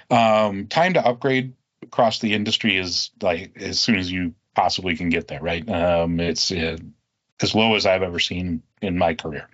Um, 0.08 0.68
time 0.68 0.94
to 0.94 1.04
upgrade 1.04 1.52
across 1.82 2.20
the 2.20 2.32
industry 2.32 2.76
is 2.76 3.10
like 3.20 3.56
as 3.56 3.80
soon 3.80 3.96
as 3.96 4.10
you 4.10 4.32
possibly 4.54 4.96
can 4.96 5.08
get 5.08 5.26
there, 5.26 5.40
right? 5.40 5.68
Um, 5.68 6.20
it's 6.20 6.52
uh, 6.52 6.76
as 7.42 7.56
low 7.56 7.74
as 7.74 7.86
I've 7.86 8.02
ever 8.04 8.20
seen 8.20 8.62
in 8.80 8.96
my 8.96 9.14
career. 9.14 9.48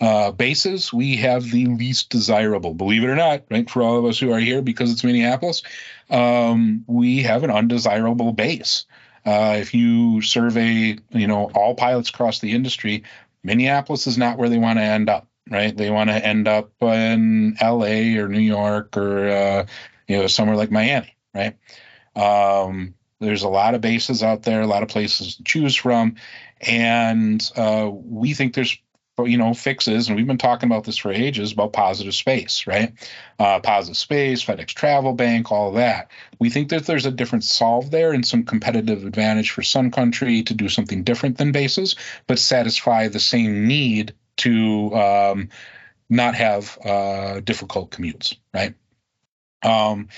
Uh, 0.00 0.30
bases, 0.30 0.94
we 0.94 1.16
have 1.16 1.50
the 1.50 1.66
least 1.66 2.08
desirable, 2.08 2.72
believe 2.72 3.02
it 3.02 3.08
or 3.08 3.16
not, 3.16 3.44
right? 3.50 3.68
For 3.68 3.82
all 3.82 3.98
of 3.98 4.06
us 4.06 4.18
who 4.18 4.32
are 4.32 4.38
here 4.38 4.62
because 4.62 4.90
it's 4.90 5.04
Minneapolis, 5.04 5.62
um, 6.08 6.84
we 6.86 7.22
have 7.22 7.44
an 7.44 7.50
undesirable 7.50 8.32
base. 8.32 8.86
Uh, 9.26 9.56
if 9.58 9.74
you 9.74 10.22
survey, 10.22 10.96
you 11.10 11.26
know, 11.26 11.50
all 11.54 11.74
pilots 11.74 12.10
across 12.10 12.38
the 12.38 12.52
industry, 12.52 13.02
Minneapolis 13.42 14.06
is 14.06 14.16
not 14.16 14.38
where 14.38 14.48
they 14.48 14.58
want 14.58 14.78
to 14.78 14.84
end 14.84 15.08
up, 15.10 15.26
right? 15.50 15.76
They 15.76 15.90
want 15.90 16.10
to 16.10 16.24
end 16.24 16.46
up 16.46 16.70
in 16.80 17.56
L.A. 17.60 18.18
or 18.18 18.28
New 18.28 18.38
York 18.38 18.96
or 18.96 19.28
uh, 19.28 19.66
you 20.06 20.18
know 20.18 20.26
somewhere 20.28 20.56
like 20.56 20.70
Miami, 20.70 21.16
right? 21.34 21.56
Um, 22.14 22.94
there's 23.18 23.42
a 23.42 23.48
lot 23.48 23.74
of 23.74 23.80
bases 23.80 24.22
out 24.22 24.42
there, 24.42 24.60
a 24.60 24.66
lot 24.66 24.84
of 24.84 24.88
places 24.88 25.36
to 25.36 25.42
choose 25.42 25.74
from, 25.74 26.16
and 26.60 27.50
uh, 27.56 27.90
we 27.92 28.32
think 28.32 28.54
there's 28.54 28.78
you 29.24 29.38
know 29.38 29.54
fixes 29.54 30.08
and 30.08 30.16
we've 30.16 30.26
been 30.26 30.36
talking 30.36 30.68
about 30.68 30.84
this 30.84 30.98
for 30.98 31.10
ages 31.10 31.52
about 31.52 31.72
positive 31.72 32.14
space 32.14 32.66
right? 32.66 32.92
Uh, 33.38 33.60
positive 33.60 33.96
space 33.96 34.44
fedex 34.44 34.68
travel 34.68 35.14
bank 35.14 35.50
all 35.50 35.72
that. 35.72 36.10
We 36.38 36.50
think 36.50 36.68
that 36.70 36.86
there's 36.86 37.06
a 37.06 37.10
different 37.10 37.44
solve 37.44 37.90
there 37.90 38.12
and 38.12 38.26
some 38.26 38.44
competitive 38.44 39.04
advantage 39.04 39.50
for 39.50 39.62
Sun 39.62 39.90
Country 39.92 40.42
to 40.44 40.54
do 40.54 40.68
something 40.68 41.02
different 41.02 41.38
than 41.38 41.52
bases 41.52 41.96
but 42.26 42.38
satisfy 42.38 43.08
the 43.08 43.20
same 43.20 43.66
need 43.66 44.14
to 44.38 44.94
um, 44.94 45.48
not 46.10 46.34
have 46.34 46.78
uh, 46.84 47.40
difficult 47.40 47.90
commutes 47.90 48.36
right? 48.52 48.74
Um, 49.62 50.08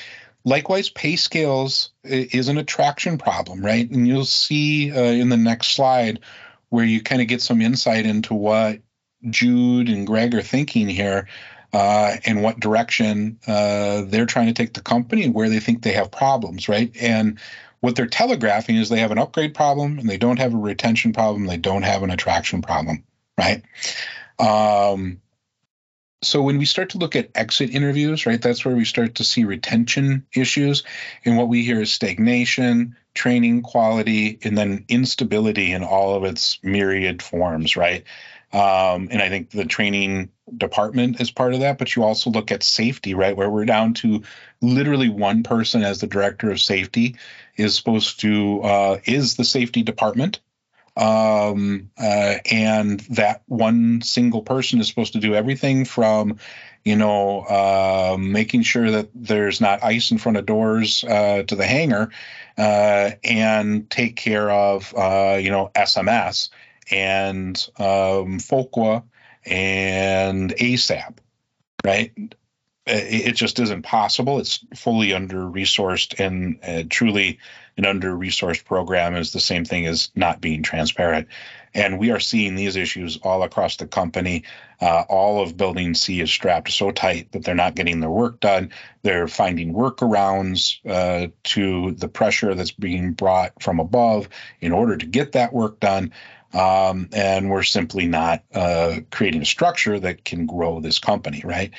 likewise 0.44 0.90
pay 0.90 1.14
scales 1.14 1.92
is 2.02 2.48
an 2.48 2.58
attraction 2.58 3.18
problem 3.18 3.64
right? 3.64 3.88
And 3.88 4.08
you'll 4.08 4.24
see 4.24 4.90
uh, 4.90 5.00
in 5.00 5.28
the 5.28 5.36
next 5.36 5.68
slide 5.68 6.20
where 6.70 6.84
you 6.84 7.02
kind 7.02 7.22
of 7.22 7.28
get 7.28 7.40
some 7.40 7.62
insight 7.62 8.04
into 8.04 8.34
what 8.34 8.80
Jude 9.28 9.88
and 9.88 10.06
Greg 10.06 10.34
are 10.34 10.42
thinking 10.42 10.88
here 10.88 11.28
uh, 11.72 12.16
and 12.24 12.42
what 12.42 12.60
direction 12.60 13.38
uh, 13.46 14.02
they're 14.06 14.26
trying 14.26 14.46
to 14.46 14.52
take 14.54 14.74
the 14.74 14.80
company 14.80 15.24
and 15.24 15.34
where 15.34 15.48
they 15.48 15.60
think 15.60 15.82
they 15.82 15.92
have 15.92 16.10
problems, 16.10 16.68
right? 16.68 16.90
And 17.00 17.38
what 17.80 17.94
they're 17.94 18.06
telegraphing 18.06 18.76
is 18.76 18.88
they 18.88 19.00
have 19.00 19.10
an 19.12 19.18
upgrade 19.18 19.54
problem 19.54 19.98
and 19.98 20.08
they 20.08 20.18
don't 20.18 20.38
have 20.38 20.54
a 20.54 20.58
retention 20.58 21.12
problem, 21.12 21.46
they 21.46 21.56
don't 21.56 21.82
have 21.82 22.02
an 22.02 22.10
attraction 22.10 22.62
problem, 22.62 23.04
right? 23.36 23.62
Um, 24.38 25.20
so 26.22 26.42
when 26.42 26.58
we 26.58 26.64
start 26.64 26.90
to 26.90 26.98
look 26.98 27.14
at 27.14 27.30
exit 27.34 27.70
interviews, 27.70 28.26
right, 28.26 28.42
that's 28.42 28.64
where 28.64 28.74
we 28.74 28.84
start 28.84 29.16
to 29.16 29.24
see 29.24 29.44
retention 29.44 30.26
issues. 30.34 30.82
And 31.24 31.36
what 31.36 31.48
we 31.48 31.64
hear 31.64 31.80
is 31.80 31.92
stagnation, 31.92 32.96
training 33.14 33.62
quality, 33.62 34.38
and 34.42 34.58
then 34.58 34.84
instability 34.88 35.72
in 35.72 35.84
all 35.84 36.16
of 36.16 36.24
its 36.24 36.58
myriad 36.62 37.22
forms, 37.22 37.76
right? 37.76 38.04
Um, 38.52 39.08
and 39.10 39.20
I 39.20 39.28
think 39.28 39.50
the 39.50 39.66
training 39.66 40.30
department 40.56 41.20
is 41.20 41.30
part 41.30 41.52
of 41.52 41.60
that, 41.60 41.76
but 41.76 41.94
you 41.94 42.04
also 42.04 42.30
look 42.30 42.50
at 42.50 42.62
safety, 42.62 43.14
right? 43.14 43.36
Where 43.36 43.50
we're 43.50 43.66
down 43.66 43.94
to 43.94 44.22
literally 44.62 45.10
one 45.10 45.42
person 45.42 45.82
as 45.82 46.00
the 46.00 46.06
director 46.06 46.50
of 46.50 46.60
safety 46.60 47.16
is 47.56 47.74
supposed 47.74 48.20
to, 48.20 48.62
uh, 48.62 48.98
is 49.04 49.36
the 49.36 49.44
safety 49.44 49.82
department. 49.82 50.40
Um, 50.96 51.90
uh, 51.96 52.36
and 52.50 53.00
that 53.10 53.42
one 53.46 54.00
single 54.00 54.42
person 54.42 54.80
is 54.80 54.88
supposed 54.88 55.12
to 55.12 55.20
do 55.20 55.34
everything 55.34 55.84
from, 55.84 56.38
you 56.84 56.96
know, 56.96 57.42
uh, 57.42 58.16
making 58.18 58.62
sure 58.62 58.90
that 58.90 59.10
there's 59.14 59.60
not 59.60 59.84
ice 59.84 60.10
in 60.10 60.18
front 60.18 60.38
of 60.38 60.46
doors 60.46 61.04
uh, 61.04 61.44
to 61.44 61.54
the 61.54 61.66
hangar, 61.66 62.10
uh, 62.56 63.12
and 63.22 63.88
take 63.88 64.16
care 64.16 64.50
of, 64.50 64.92
uh, 64.96 65.38
you 65.40 65.50
know, 65.50 65.70
SMS 65.76 66.48
and 66.90 67.68
um, 67.78 68.38
and 69.44 70.50
ASAP, 70.56 71.18
right? 71.84 72.12
It, 72.86 73.36
just 73.36 73.60
isn't 73.60 73.82
possible. 73.82 74.38
It's 74.38 74.64
fully 74.74 75.12
under 75.12 75.42
resourced, 75.42 76.18
and 76.18 76.58
uh, 76.62 76.84
truly 76.88 77.38
an 77.76 77.84
under 77.84 78.12
resourced 78.12 78.64
program 78.64 79.14
is 79.14 79.32
the 79.32 79.40
same 79.40 79.64
thing 79.64 79.86
as 79.86 80.10
not 80.14 80.40
being 80.40 80.62
transparent. 80.62 81.28
And 81.74 81.98
we 81.98 82.10
are 82.10 82.20
seeing 82.20 82.54
these 82.54 82.76
issues 82.76 83.18
all 83.18 83.42
across 83.42 83.76
the 83.76 83.86
company. 83.86 84.44
Uh, 84.80 85.04
all 85.08 85.42
of 85.42 85.56
Building 85.56 85.94
C 85.94 86.20
is 86.20 86.30
strapped 86.30 86.72
so 86.72 86.90
tight 86.90 87.32
that 87.32 87.44
they're 87.44 87.54
not 87.54 87.74
getting 87.74 88.00
their 88.00 88.10
work 88.10 88.40
done. 88.40 88.72
They're 89.02 89.28
finding 89.28 89.74
workarounds 89.74 90.78
uh, 90.88 91.28
to 91.44 91.92
the 91.92 92.08
pressure 92.08 92.54
that's 92.54 92.72
being 92.72 93.12
brought 93.12 93.62
from 93.62 93.80
above 93.80 94.28
in 94.60 94.72
order 94.72 94.96
to 94.96 95.06
get 95.06 95.32
that 95.32 95.52
work 95.52 95.78
done. 95.78 96.12
Um, 96.54 97.08
and 97.12 97.50
we're 97.50 97.62
simply 97.62 98.06
not 98.06 98.42
uh, 98.54 99.00
creating 99.10 99.42
a 99.42 99.46
structure 99.46 99.98
that 100.00 100.24
can 100.24 100.46
grow 100.46 100.80
this 100.80 100.98
company, 100.98 101.42
right? 101.44 101.72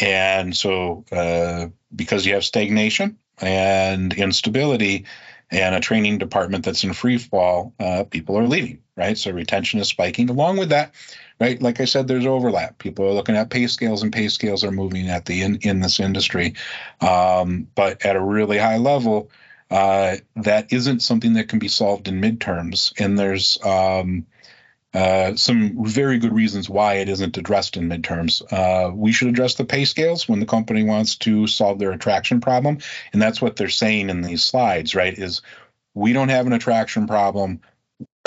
And 0.00 0.56
so, 0.56 1.04
uh, 1.10 1.66
because 1.94 2.24
you 2.24 2.34
have 2.34 2.44
stagnation 2.44 3.18
and 3.40 4.12
instability 4.12 5.06
and 5.50 5.74
a 5.74 5.80
training 5.80 6.18
department 6.18 6.64
that's 6.64 6.84
in 6.84 6.92
free 6.94 7.18
fall, 7.18 7.74
uh, 7.78 8.04
people 8.04 8.38
are 8.38 8.46
leaving, 8.46 8.80
right? 8.96 9.18
So 9.18 9.30
retention 9.32 9.80
is 9.80 9.88
spiking. 9.88 10.30
Along 10.30 10.56
with 10.56 10.70
that, 10.70 10.94
right? 11.40 11.60
Like 11.60 11.80
I 11.80 11.84
said, 11.84 12.08
there's 12.08 12.24
overlap. 12.24 12.78
People 12.78 13.06
are 13.06 13.12
looking 13.12 13.36
at 13.36 13.50
pay 13.50 13.66
scales, 13.66 14.02
and 14.02 14.12
pay 14.12 14.28
scales 14.28 14.64
are 14.64 14.70
moving 14.70 15.08
at 15.10 15.26
the 15.26 15.42
in 15.42 15.56
in 15.56 15.80
this 15.80 16.00
industry, 16.00 16.54
um, 17.00 17.66
but 17.74 18.04
at 18.06 18.16
a 18.16 18.22
really 18.22 18.56
high 18.56 18.78
level 18.78 19.30
uh, 19.72 20.16
that 20.36 20.72
isn't 20.72 21.00
something 21.00 21.32
that 21.32 21.48
can 21.48 21.58
be 21.58 21.68
solved 21.68 22.06
in 22.06 22.20
midterms. 22.20 22.92
And 23.00 23.18
there's 23.18 23.58
um, 23.64 24.26
uh, 24.92 25.34
some 25.34 25.86
very 25.86 26.18
good 26.18 26.34
reasons 26.34 26.68
why 26.68 26.94
it 26.96 27.08
isn't 27.08 27.38
addressed 27.38 27.78
in 27.78 27.88
midterms. 27.88 28.42
Uh, 28.52 28.92
we 28.94 29.12
should 29.12 29.28
address 29.28 29.54
the 29.54 29.64
pay 29.64 29.86
scales 29.86 30.28
when 30.28 30.40
the 30.40 30.46
company 30.46 30.82
wants 30.82 31.16
to 31.16 31.46
solve 31.46 31.78
their 31.78 31.92
attraction 31.92 32.42
problem. 32.42 32.78
And 33.14 33.22
that's 33.22 33.40
what 33.40 33.56
they're 33.56 33.70
saying 33.70 34.10
in 34.10 34.20
these 34.20 34.44
slides, 34.44 34.94
right? 34.94 35.18
Is 35.18 35.40
we 35.94 36.12
don't 36.12 36.28
have 36.28 36.46
an 36.46 36.52
attraction 36.52 37.06
problem. 37.06 37.62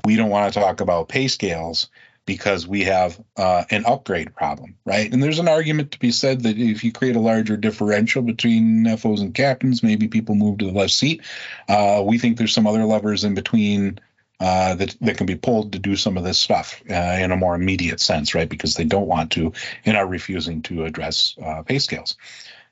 We 0.04 0.16
don't 0.16 0.32
want 0.32 0.52
to 0.52 0.60
talk 0.60 0.82
about 0.82 1.10
pay 1.10 1.28
scales 1.28 1.90
because 2.26 2.68
we 2.68 2.84
have 2.84 3.20
uh, 3.38 3.64
an 3.70 3.86
upgrade 3.86 4.34
problem, 4.34 4.76
right? 4.86 5.12
And 5.12 5.22
there's 5.22 5.40
an 5.40 5.48
argument 5.48 5.92
to 5.92 6.00
be 6.00 6.12
said 6.12 6.42
that 6.44 6.58
if 6.58 6.84
you 6.84 6.92
create 6.92 7.16
a 7.16 7.20
larger 7.20 7.56
differential 7.56 8.24
between 8.24 8.86
FOs 8.98 9.22
and 9.22 9.34
captains, 9.34 9.84
maybe 9.84 10.08
people 10.08 10.36
move 10.36 10.58
to 10.60 10.66
the 10.66 10.72
left 10.72 10.94
seat. 10.94 11.22
Uh, 11.70 12.02
we 12.06 12.18
think 12.18 12.38
there's 12.38 12.54
some 12.54 12.68
other 12.68 12.86
levers 12.86 13.24
in 13.24 13.36
between 13.36 14.00
uh, 14.40 14.76
that 14.76 14.96
that 15.02 15.18
can 15.18 15.26
be 15.26 15.36
pulled 15.36 15.72
to 15.72 15.80
do 15.80 15.96
some 15.96 16.18
of 16.18 16.24
this 16.24 16.40
stuff 16.40 16.82
uh, 16.90 16.94
in 16.94 17.32
a 17.32 17.38
more 17.38 17.56
immediate 17.56 18.02
sense, 18.02 18.36
right? 18.36 18.50
Because 18.50 18.74
they 18.74 18.84
don't 18.84 19.08
want 19.08 19.32
to 19.32 19.54
and 19.86 19.96
are 19.96 20.08
refusing 20.08 20.62
to 20.64 20.84
address 20.86 21.36
uh, 21.42 21.62
pay 21.62 21.80
scales. 21.80 22.18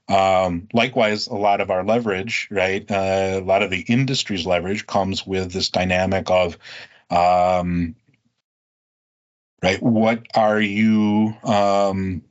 Um, 0.10 0.68
likewise, 0.74 1.28
a 1.28 1.36
lot 1.36 1.62
of 1.62 1.72
our 1.72 1.86
leverage, 1.86 2.50
right? 2.52 2.90
Uh, 2.90 3.40
a 3.40 3.42
lot 3.42 3.64
of 3.64 3.70
the 3.70 3.80
industry's 3.80 4.46
leverage 4.46 4.86
comes 4.86 5.26
with 5.26 5.54
this 5.54 5.70
dynamic 5.70 6.30
of 6.30 6.58
um, 7.10 7.96
right? 9.64 9.82
What 9.82 10.28
are 10.36 10.60
you 10.60 11.36
um, 11.44 12.22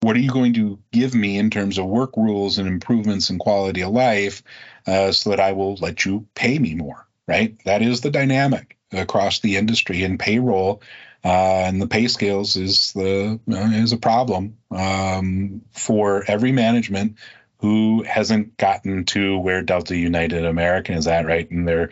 what 0.00 0.16
are 0.16 0.20
you 0.20 0.30
going 0.30 0.52
to 0.54 0.78
give 0.92 1.14
me 1.14 1.38
in 1.38 1.48
terms 1.48 1.78
of 1.78 1.86
work 1.86 2.16
rules 2.16 2.58
and 2.58 2.68
improvements 2.68 3.30
in 3.30 3.38
quality 3.38 3.82
of 3.82 3.92
life 3.92 4.42
uh, 4.86 5.12
so 5.12 5.30
that 5.30 5.40
I 5.40 5.52
will 5.52 5.76
let 5.76 6.04
you 6.04 6.26
pay 6.34 6.58
me 6.58 6.74
more, 6.74 7.06
right? 7.26 7.56
That 7.64 7.80
is 7.80 8.02
the 8.02 8.10
dynamic 8.10 8.76
across 8.92 9.40
the 9.40 9.56
industry 9.56 10.02
and 10.02 10.20
payroll. 10.20 10.82
Uh, 11.24 11.64
and 11.64 11.80
the 11.80 11.86
pay 11.86 12.06
scales 12.08 12.56
is 12.56 12.92
the 12.92 13.40
uh, 13.50 13.70
is 13.72 13.92
a 13.92 13.96
problem 13.96 14.58
um, 14.70 15.62
for 15.72 16.24
every 16.28 16.52
management 16.52 17.16
who 17.58 18.02
hasn't 18.02 18.58
gotten 18.58 19.06
to 19.06 19.38
where 19.38 19.62
Delta 19.62 19.96
United 19.96 20.44
American 20.44 20.96
is 20.96 21.06
at, 21.06 21.24
right? 21.24 21.50
And 21.50 21.66
they're 21.66 21.88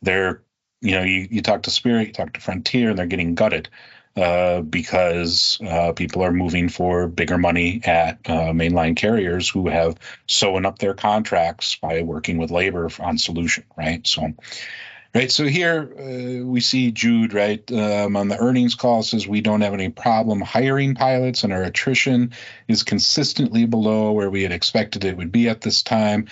they're 0.00 0.40
you 0.80 0.92
know, 0.92 1.02
you, 1.02 1.28
you 1.30 1.42
talk 1.42 1.64
to 1.64 1.70
Spirit, 1.70 2.06
you 2.06 2.12
talk 2.14 2.32
to 2.32 2.40
Frontier, 2.40 2.88
and 2.88 2.98
they're 2.98 3.06
getting 3.06 3.34
gutted 3.34 3.68
uh, 4.20 4.60
because 4.60 5.58
uh, 5.66 5.92
people 5.92 6.22
are 6.22 6.32
moving 6.32 6.68
for 6.68 7.08
bigger 7.08 7.38
money 7.38 7.80
at 7.84 8.18
uh, 8.26 8.52
mainline 8.52 8.94
carriers 8.94 9.48
who 9.48 9.68
have 9.68 9.96
sewn 10.26 10.66
up 10.66 10.78
their 10.78 10.92
contracts 10.92 11.76
by 11.76 12.02
working 12.02 12.36
with 12.36 12.50
labor 12.50 12.90
on 13.00 13.16
solution, 13.16 13.64
right? 13.78 14.06
So, 14.06 14.34
right. 15.14 15.32
So 15.32 15.46
here 15.46 15.90
uh, 15.98 16.44
we 16.44 16.60
see 16.60 16.90
Jude, 16.90 17.32
right, 17.32 17.62
um, 17.72 18.14
on 18.14 18.28
the 18.28 18.36
earnings 18.36 18.74
call 18.74 19.02
says 19.02 19.26
we 19.26 19.40
don't 19.40 19.62
have 19.62 19.72
any 19.72 19.88
problem 19.88 20.42
hiring 20.42 20.94
pilots, 20.94 21.42
and 21.42 21.52
our 21.52 21.62
attrition 21.62 22.34
is 22.68 22.82
consistently 22.82 23.64
below 23.64 24.12
where 24.12 24.28
we 24.28 24.42
had 24.42 24.52
expected 24.52 25.06
it 25.06 25.16
would 25.16 25.32
be 25.32 25.48
at 25.48 25.62
this 25.62 25.82
time. 25.82 26.28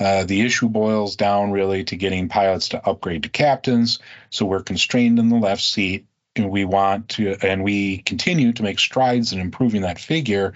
Uh, 0.00 0.24
the 0.24 0.40
issue 0.40 0.68
boils 0.68 1.14
down 1.14 1.52
really 1.52 1.84
to 1.84 1.94
getting 1.94 2.28
pilots 2.28 2.70
to 2.70 2.84
upgrade 2.84 3.22
to 3.22 3.28
captains. 3.28 4.00
So 4.30 4.44
we're 4.44 4.62
constrained 4.62 5.20
in 5.20 5.28
the 5.28 5.36
left 5.36 5.62
seat 5.62 6.07
we 6.46 6.64
want 6.64 7.08
to 7.10 7.36
and 7.42 7.64
we 7.64 7.98
continue 7.98 8.52
to 8.52 8.62
make 8.62 8.78
strides 8.78 9.32
in 9.32 9.40
improving 9.40 9.82
that 9.82 9.98
figure 9.98 10.54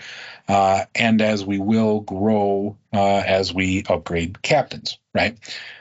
uh, 0.48 0.84
and 0.94 1.20
as 1.20 1.44
we 1.44 1.58
will 1.58 2.00
grow 2.00 2.76
uh, 2.92 3.22
as 3.26 3.52
we 3.52 3.84
upgrade 3.88 4.40
captains 4.42 4.98
right? 5.14 5.38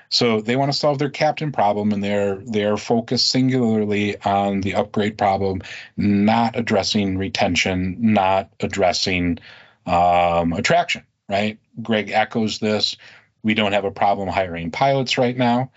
So 0.09 0.41
they 0.41 0.57
want 0.57 0.71
to 0.73 0.77
solve 0.77 0.99
their 0.99 1.09
captain 1.09 1.51
problem 1.51 1.93
and 1.93 2.03
they're 2.03 2.35
they're 2.35 2.77
focused 2.77 3.29
singularly 3.29 4.19
on 4.21 4.61
the 4.61 4.75
upgrade 4.75 5.17
problem 5.17 5.61
not 5.95 6.57
addressing 6.57 7.17
retention 7.17 7.97
not 7.99 8.49
addressing 8.59 9.39
um, 9.85 10.53
attraction 10.53 11.03
right? 11.31 11.59
Greg 11.81 12.11
echoes 12.11 12.59
this. 12.59 12.97
We 13.41 13.53
don't 13.53 13.71
have 13.71 13.85
a 13.85 13.91
problem 13.91 14.27
hiring 14.27 14.69
pilots 14.69 15.17
right 15.17 15.35
now 15.35 15.71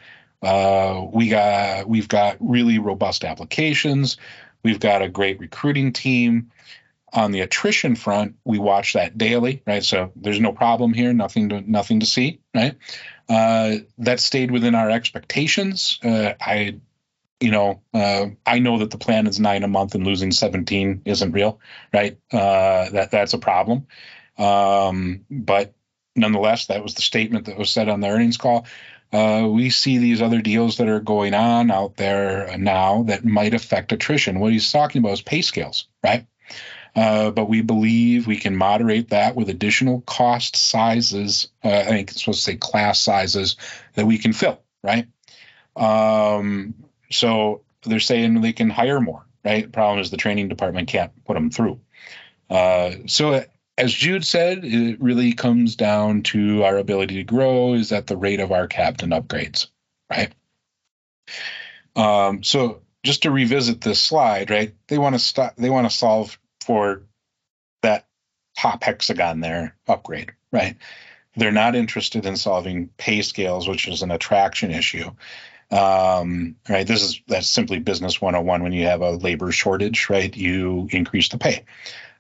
uh, 0.45 1.07
we 1.13 1.29
got 1.29 1.89
we've 1.89 2.09
got 2.09 2.37
really 2.41 2.79
robust 2.79 3.25
applications. 3.25 4.19
We've 4.63 4.81
got 4.81 5.03
a 5.03 5.09
great 5.09 5.41
recruiting 5.41 5.93
team. 5.93 6.51
On 7.13 7.31
the 7.31 7.43
attrition 7.43 7.95
front, 7.95 8.35
we 8.45 8.59
watch 8.59 8.95
that 8.95 9.17
daily, 9.17 9.63
right? 9.69 9.85
So 9.85 10.11
there's 10.17 10.41
no 10.41 10.51
problem 10.51 10.93
here, 10.93 11.13
nothing 11.13 11.51
to 11.51 11.61
nothing 11.61 12.01
to 12.01 12.07
see, 12.07 12.41
right? 12.53 12.77
Uh, 13.29 13.77
that 13.99 14.19
stayed 14.19 14.51
within 14.51 14.75
our 14.75 14.91
expectations. 14.91 16.01
Uh, 16.03 16.33
I, 16.41 16.81
you 17.39 17.53
know, 17.53 17.83
uh, 17.95 18.27
I 18.45 18.59
know 18.59 18.79
that 18.79 18.91
the 18.91 18.99
plan 18.99 19.29
is 19.29 19.39
nine 19.39 19.63
a 19.63 19.69
month 19.69 19.95
and 19.95 20.05
losing 20.05 20.33
17 20.33 21.03
isn't 21.05 21.33
real, 21.33 21.61
right? 21.93 22.19
Uh, 22.33 22.91
that 22.91 23.11
that's 23.13 23.33
a 23.33 23.39
problem. 23.39 23.87
Um, 24.37 25.25
but 25.31 25.73
nonetheless, 26.17 26.67
that 26.67 26.83
was 26.83 26.95
the 26.95 27.03
statement 27.03 27.47
that 27.47 27.59
was 27.59 27.71
said 27.71 27.89
on 27.89 28.01
the 28.01 28.09
earnings 28.09 28.37
call. 28.37 28.67
Uh, 29.15 29.47
we 29.47 29.71
see 29.71 29.99
these 29.99 30.21
other 30.21 30.43
deals 30.43 30.79
that 30.79 30.89
are 30.89 30.99
going 30.99 31.35
on 31.35 31.71
out 31.71 31.95
there 31.97 32.59
now 32.59 33.05
that 33.05 33.25
might 33.25 33.55
affect 33.55 33.93
attrition. 33.93 34.41
What 34.41 34.51
he's 34.51 34.73
talking 34.73 34.99
about 34.99 35.13
is 35.13 35.23
pay 35.23 35.41
scales, 35.41 35.87
right? 36.03 36.27
Uh, 36.97 37.31
but 37.31 37.49
we 37.49 37.61
believe 37.61 38.27
we 38.27 38.37
can 38.37 38.57
moderate 38.57 39.11
that 39.11 39.37
with 39.37 39.49
additional 39.49 40.01
cost 40.01 40.57
sizes. 40.57 41.47
Uh, 41.63 41.69
I 41.69 41.85
think 41.85 42.11
it's 42.11 42.21
supposed 42.25 42.41
to 42.41 42.45
say 42.45 42.57
class 42.57 43.01
sizes 43.01 43.55
that 43.95 44.05
we 44.05 44.19
can 44.19 44.33
fill, 44.33 44.61
right? 44.83 45.07
Um, 45.77 46.75
so 47.09 47.63
they're 47.87 48.01
saying 48.01 48.41
they 48.41 48.53
can 48.53 48.69
hire 48.69 49.01
more, 49.01 49.25
right? 49.45 49.71
Problem 49.71 50.01
is 50.01 50.11
the 50.11 50.17
training 50.17 50.49
department 50.49 50.89
can't 50.89 51.13
put 51.25 51.35
them 51.35 51.51
through. 51.51 51.79
Uh, 52.51 52.95
so 53.07 53.45
as 53.77 53.93
Jude 53.93 54.25
said, 54.25 54.65
it 54.65 55.01
really 55.01 55.33
comes 55.33 55.77
down 55.77 56.23
to 56.23 56.65
our 56.65 56.77
ability 56.77 57.17
to 57.17 57.25
grow 57.25 57.75
is 57.75 57.93
at 57.93 58.07
the 58.07 58.17
rate 58.17 58.41
of 58.41 58.53
our 58.53 58.69
captain 58.69 59.11
upgrades, 59.11 59.67
right? 60.09 60.33
Um, 61.97 62.43
so 62.43 62.83
just 63.03 63.23
to 63.23 63.31
revisit 63.31 63.81
this 63.81 64.03
slide, 64.03 64.51
right? 64.51 64.75
They 64.87 64.99
want 64.99 65.15
to 65.15 65.19
stop. 65.19 65.57
They 65.57 65.71
want 65.71 65.91
to 65.91 65.97
solve 65.97 66.39
for 66.61 67.03
that 67.83 68.07
top 68.59 68.83
hexagon 68.83 69.41
there 69.41 69.77
upgrade, 69.89 70.33
right? 70.53 70.77
They're 71.37 71.53
not 71.53 71.75
interested 71.75 72.27
in 72.27 72.37
solving 72.37 72.91
pay 72.97 73.23
scales, 73.23 73.69
which 73.69 73.89
is 73.89 74.03
an 74.03 74.13
attraction 74.13 74.71
issue. 74.71 75.11
Um, 75.71 76.57
right. 76.69 76.87
This 76.87 77.03
is 77.03 77.21
that's 77.27 77.49
simply 77.49 77.81
business 77.81 78.21
101. 78.21 78.63
When 78.63 78.73
you 78.73 78.87
have 78.87 79.03
a 79.03 79.11
labor 79.11 79.51
shortage, 79.51 80.09
right? 80.09 80.35
You 80.35 80.89
increase 80.93 81.29
the 81.29 81.39
pay. 81.39 81.65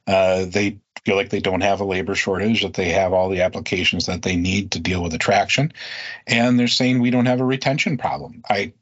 Uh, 0.07 0.44
they 0.44 0.80
feel 1.05 1.16
like 1.16 1.30
they 1.30 1.40
don't 1.40 1.62
have 1.62 1.80
a 1.80 1.84
labor 1.84 2.14
shortage, 2.14 2.62
that 2.62 2.74
they 2.74 2.90
have 2.90 3.12
all 3.12 3.28
the 3.28 3.42
applications 3.42 4.07
that 4.07 4.22
they 4.22 4.36
need 4.36 4.72
to 4.72 4.80
deal 4.80 5.02
with 5.02 5.14
attraction. 5.14 5.72
And 6.26 6.59
they're 6.59 6.68
saying 6.68 7.00
we 7.00 7.11
don't 7.11 7.26
have 7.26 7.40
a 7.40 7.44
retention 7.44 7.98
problem. 7.98 8.42
I 8.48 8.72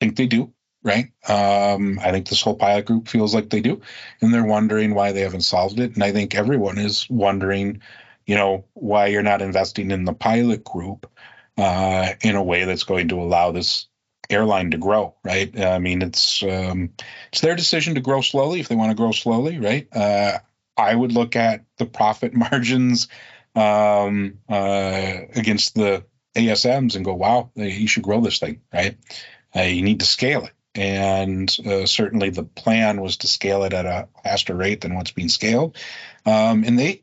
think 0.00 0.16
they 0.16 0.26
do, 0.26 0.52
right? 0.82 1.10
Um, 1.28 1.98
I 2.02 2.10
think 2.12 2.28
this 2.28 2.42
whole 2.42 2.56
pilot 2.56 2.86
group 2.86 3.08
feels 3.08 3.34
like 3.34 3.50
they 3.50 3.60
do. 3.60 3.82
And 4.20 4.32
they're 4.32 4.44
wondering 4.44 4.94
why 4.94 5.12
they 5.12 5.20
haven't 5.20 5.42
solved 5.42 5.80
it. 5.80 5.94
And 5.94 6.02
I 6.02 6.12
think 6.12 6.34
everyone 6.34 6.78
is 6.78 7.08
wondering, 7.10 7.82
you 8.26 8.36
know, 8.36 8.64
why 8.72 9.06
you're 9.06 9.22
not 9.22 9.42
investing 9.42 9.90
in 9.90 10.04
the 10.04 10.14
pilot 10.14 10.64
group 10.64 11.10
uh, 11.58 12.14
in 12.22 12.36
a 12.36 12.42
way 12.42 12.64
that's 12.64 12.84
going 12.84 13.08
to 13.08 13.20
allow 13.20 13.50
this 13.50 13.86
airline 14.30 14.70
to 14.70 14.78
grow, 14.78 15.14
right? 15.24 15.58
I 15.60 15.78
mean, 15.78 16.02
it's 16.02 16.42
um, 16.42 16.90
it's 17.32 17.40
their 17.40 17.56
decision 17.56 17.96
to 17.96 18.00
grow 18.00 18.20
slowly 18.20 18.60
if 18.60 18.68
they 18.68 18.76
want 18.76 18.90
to 18.90 18.96
grow 18.96 19.12
slowly, 19.12 19.58
right? 19.58 19.88
Uh, 19.94 20.38
I 20.80 20.94
would 20.94 21.12
look 21.12 21.36
at 21.36 21.64
the 21.76 21.86
profit 21.86 22.34
margins 22.50 23.08
um, 23.54 24.38
uh, 24.48 25.18
against 25.34 25.74
the 25.74 26.04
ASMs 26.36 26.96
and 26.96 27.04
go, 27.04 27.14
wow, 27.14 27.50
you 27.54 27.86
should 27.86 28.02
grow 28.02 28.20
this 28.20 28.38
thing, 28.38 28.60
right? 28.72 28.96
Uh, 29.54 29.62
you 29.62 29.82
need 29.82 30.00
to 30.00 30.06
scale 30.06 30.44
it. 30.44 30.52
And 30.74 31.54
uh, 31.66 31.86
certainly 31.86 32.30
the 32.30 32.44
plan 32.44 33.00
was 33.00 33.18
to 33.18 33.26
scale 33.26 33.64
it 33.64 33.72
at 33.72 33.86
a 33.86 34.08
faster 34.22 34.54
rate 34.54 34.82
than 34.82 34.94
what's 34.94 35.10
being 35.10 35.28
scaled. 35.28 35.76
Um, 36.24 36.62
and 36.64 36.78
they 36.78 37.02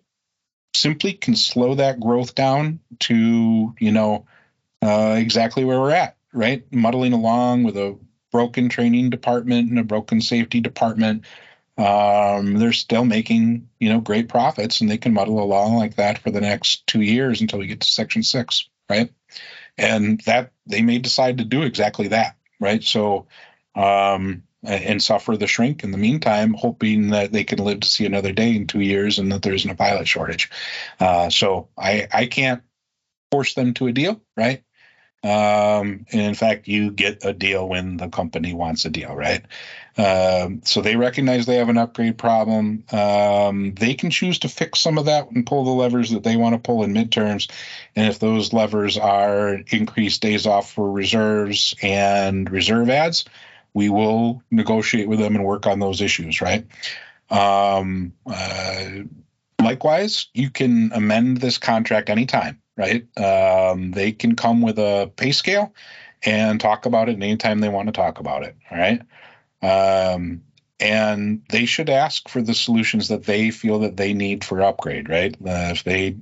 simply 0.73 1.13
can 1.13 1.35
slow 1.35 1.75
that 1.75 1.99
growth 1.99 2.33
down 2.33 2.79
to, 2.99 3.75
you 3.77 3.91
know, 3.91 4.25
uh, 4.81 5.15
exactly 5.17 5.65
where 5.65 5.81
we're 5.81 5.91
at, 5.91 6.15
right? 6.33 6.63
Muddling 6.71 7.11
along 7.11 7.63
with 7.63 7.75
a 7.75 7.97
broken 8.31 8.69
training 8.69 9.09
department 9.09 9.69
and 9.69 9.79
a 9.79 9.83
broken 9.83 10.21
safety 10.21 10.61
department 10.61 11.25
um, 11.77 12.55
they're 12.55 12.73
still 12.73 13.05
making 13.05 13.69
you 13.79 13.89
know 13.89 13.99
great 13.99 14.29
profits 14.29 14.81
and 14.81 14.89
they 14.89 14.97
can 14.97 15.13
muddle 15.13 15.41
along 15.41 15.75
like 15.75 15.95
that 15.95 16.17
for 16.19 16.31
the 16.31 16.41
next 16.41 16.85
two 16.87 17.01
years 17.01 17.41
until 17.41 17.59
we 17.59 17.67
get 17.67 17.81
to 17.81 17.87
section 17.87 18.23
six 18.23 18.67
right? 18.89 19.11
And 19.77 20.21
that 20.21 20.53
they 20.65 20.81
may 20.81 20.97
decide 20.97 21.37
to 21.37 21.43
do 21.43 21.63
exactly 21.63 22.07
that 22.09 22.35
right? 22.59 22.83
So 22.83 23.27
um, 23.75 24.43
and 24.63 25.01
suffer 25.03 25.37
the 25.37 25.45
shrink 25.45 25.83
in 25.83 25.91
the 25.91 25.97
meantime 25.97 26.53
hoping 26.53 27.09
that 27.09 27.31
they 27.31 27.43
can 27.43 27.59
live 27.59 27.81
to 27.81 27.87
see 27.87 28.05
another 28.05 28.31
day 28.31 28.55
in 28.55 28.65
two 28.65 28.81
years 28.81 29.19
and 29.19 29.31
that 29.31 29.43
there 29.43 29.53
isn't 29.53 29.69
a 29.69 29.75
pilot 29.75 30.07
shortage. 30.07 30.49
Uh, 30.99 31.29
so 31.29 31.69
i 31.77 32.07
i 32.11 32.25
can't 32.25 32.63
force 33.31 33.53
them 33.53 33.73
to 33.73 33.87
a 33.87 33.91
deal 33.91 34.21
right? 34.35 34.63
Um, 35.23 36.05
and 36.11 36.21
in 36.21 36.35
fact, 36.35 36.67
you 36.67 36.91
get 36.91 37.25
a 37.25 37.33
deal 37.33 37.67
when 37.67 37.97
the 37.97 38.07
company 38.07 38.53
wants 38.53 38.85
a 38.85 38.89
deal, 38.89 39.15
right? 39.15 39.43
Um, 39.97 40.61
so 40.63 40.81
they 40.81 40.95
recognize 40.95 41.45
they 41.45 41.55
have 41.55 41.69
an 41.69 41.77
upgrade 41.77 42.17
problem. 42.17 42.83
Um, 42.91 43.73
they 43.73 43.95
can 43.95 44.09
choose 44.09 44.39
to 44.39 44.49
fix 44.49 44.79
some 44.79 44.97
of 44.97 45.05
that 45.05 45.29
and 45.31 45.45
pull 45.45 45.63
the 45.63 45.71
levers 45.71 46.11
that 46.11 46.23
they 46.23 46.35
want 46.35 46.53
to 46.53 46.59
pull 46.59 46.83
in 46.83 46.93
midterms. 46.93 47.49
And 47.95 48.07
if 48.07 48.19
those 48.19 48.53
levers 48.53 48.97
are 48.97 49.55
increased 49.71 50.21
days 50.21 50.45
off 50.45 50.71
for 50.71 50.91
reserves 50.91 51.73
and 51.81 52.49
reserve 52.49 52.89
ads, 52.89 53.25
we 53.73 53.89
will 53.89 54.43
negotiate 54.51 55.07
with 55.07 55.19
them 55.19 55.35
and 55.35 55.45
work 55.45 55.65
on 55.65 55.79
those 55.79 56.01
issues, 56.01 56.41
right? 56.41 56.65
Um, 57.29 58.13
uh, 58.25 58.85
likewise, 59.61 60.27
you 60.33 60.49
can 60.49 60.91
amend 60.93 61.37
this 61.37 61.57
contract 61.57 62.09
anytime 62.09 62.61
right? 62.77 63.05
Um, 63.17 63.91
they 63.91 64.11
can 64.11 64.35
come 64.35 64.61
with 64.61 64.77
a 64.79 65.11
pay 65.17 65.31
scale 65.31 65.73
and 66.23 66.59
talk 66.59 66.85
about 66.85 67.09
it 67.09 67.21
anytime 67.21 67.59
they 67.59 67.69
want 67.69 67.87
to 67.87 67.91
talk 67.91 68.19
about 68.19 68.43
it. 68.43 68.55
All 68.71 68.77
right. 68.77 69.01
Um, 69.61 70.43
and 70.79 71.41
they 71.49 71.65
should 71.65 71.89
ask 71.89 72.29
for 72.29 72.41
the 72.41 72.53
solutions 72.53 73.07
that 73.07 73.23
they 73.23 73.49
feel 73.49 73.79
that 73.79 73.97
they 73.97 74.13
need 74.13 74.43
for 74.43 74.61
upgrade, 74.61 75.09
right? 75.09 75.35
Uh, 75.35 75.71
if 75.71 75.83
they 75.83 76.17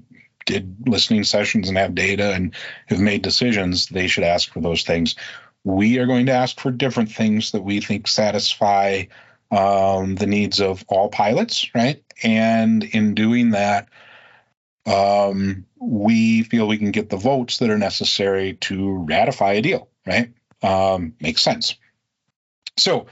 did 0.46 0.88
listening 0.88 1.24
sessions 1.24 1.68
and 1.68 1.78
have 1.78 1.96
data 1.96 2.34
and 2.34 2.56
have 2.86 3.00
made 3.00 3.22
decisions, 3.22 3.88
they 3.88 4.08
should 4.08 4.24
ask 4.24 4.52
for 4.52 4.62
those 4.62 4.84
things. 4.84 5.16
We 5.64 5.98
are 6.00 6.06
going 6.06 6.28
to 6.28 6.32
ask 6.32 6.60
for 6.60 6.72
different 6.72 7.12
things 7.12 7.52
that 7.52 7.64
we 7.64 7.82
think 7.82 8.08
satisfy 8.08 9.06
um, 9.52 10.16
the 10.16 10.28
needs 10.28 10.62
of 10.62 10.86
all 10.88 11.10
pilots, 11.10 11.74
right? 11.76 12.04
And 12.24 12.84
in 12.84 13.14
doing 13.16 13.52
that, 13.52 13.90
um, 14.86 15.66
we 15.78 16.44
feel 16.44 16.68
we 16.68 16.78
can 16.78 16.92
get 16.92 17.10
the 17.10 17.18
votes 17.18 17.58
that 17.58 17.70
are 17.70 17.78
necessary 17.78 18.54
to 18.62 18.98
ratify 19.00 19.54
a 19.54 19.62
deal, 19.62 19.90
right? 20.06 20.32
Um, 20.62 21.16
makes 21.20 21.42
sense. 21.42 21.76
So 22.78 23.08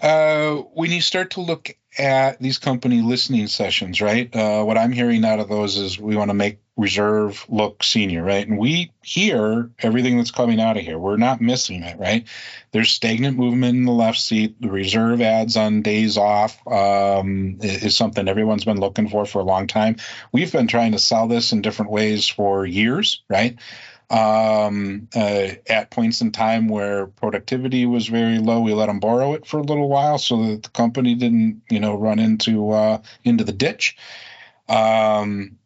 uh, 0.00 0.56
when 0.74 0.90
you 0.90 1.00
start 1.00 1.32
to 1.32 1.40
look 1.40 1.76
at 1.98 2.40
these 2.40 2.58
company 2.58 3.02
listening 3.02 3.48
sessions, 3.48 4.00
right? 4.00 4.34
Uh, 4.34 4.62
what 4.62 4.78
I'm 4.78 4.92
hearing 4.92 5.24
out 5.24 5.40
of 5.40 5.48
those 5.48 5.76
is 5.76 5.98
we 5.98 6.14
want 6.16 6.30
to 6.30 6.34
make 6.34 6.60
reserve 6.76 7.44
look 7.48 7.82
senior, 7.82 8.22
right? 8.22 8.46
And 8.46 8.56
we 8.58 8.92
hear 9.02 9.70
everything 9.80 10.16
that's 10.16 10.30
coming 10.30 10.60
out 10.60 10.76
of 10.76 10.84
here. 10.84 10.98
We're 10.98 11.16
not 11.16 11.40
missing 11.40 11.82
it, 11.82 11.98
right? 11.98 12.26
There's 12.70 12.90
stagnant 12.90 13.36
movement 13.36 13.76
in 13.76 13.84
the 13.84 13.92
left 13.92 14.18
seat. 14.18 14.60
The 14.62 14.70
reserve 14.70 15.20
ads 15.20 15.56
on 15.56 15.82
days 15.82 16.16
off 16.16 16.64
um, 16.66 17.58
is 17.60 17.96
something 17.96 18.28
everyone's 18.28 18.64
been 18.64 18.80
looking 18.80 19.08
for 19.08 19.26
for 19.26 19.40
a 19.40 19.44
long 19.44 19.66
time. 19.66 19.96
We've 20.32 20.52
been 20.52 20.68
trying 20.68 20.92
to 20.92 20.98
sell 20.98 21.26
this 21.26 21.52
in 21.52 21.60
different 21.60 21.90
ways 21.90 22.28
for 22.28 22.64
years, 22.64 23.22
right? 23.28 23.58
Um, 24.10 25.08
uh, 25.14 25.50
at 25.68 25.90
points 25.90 26.20
in 26.20 26.32
time 26.32 26.68
where 26.68 27.06
productivity 27.06 27.86
was 27.86 28.08
very 28.08 28.38
low, 28.38 28.60
we 28.60 28.74
let 28.74 28.86
them 28.86 28.98
borrow 28.98 29.34
it 29.34 29.46
for 29.46 29.58
a 29.58 29.62
little 29.62 29.88
while 29.88 30.18
so 30.18 30.46
that 30.46 30.64
the 30.64 30.68
company 30.70 31.14
didn't, 31.14 31.62
you 31.70 31.78
know, 31.78 31.94
run 31.94 32.18
into 32.18 32.70
uh, 32.70 33.00
into 33.22 33.44
the 33.44 33.52
ditch. 33.52 33.96
Um, 34.68 35.58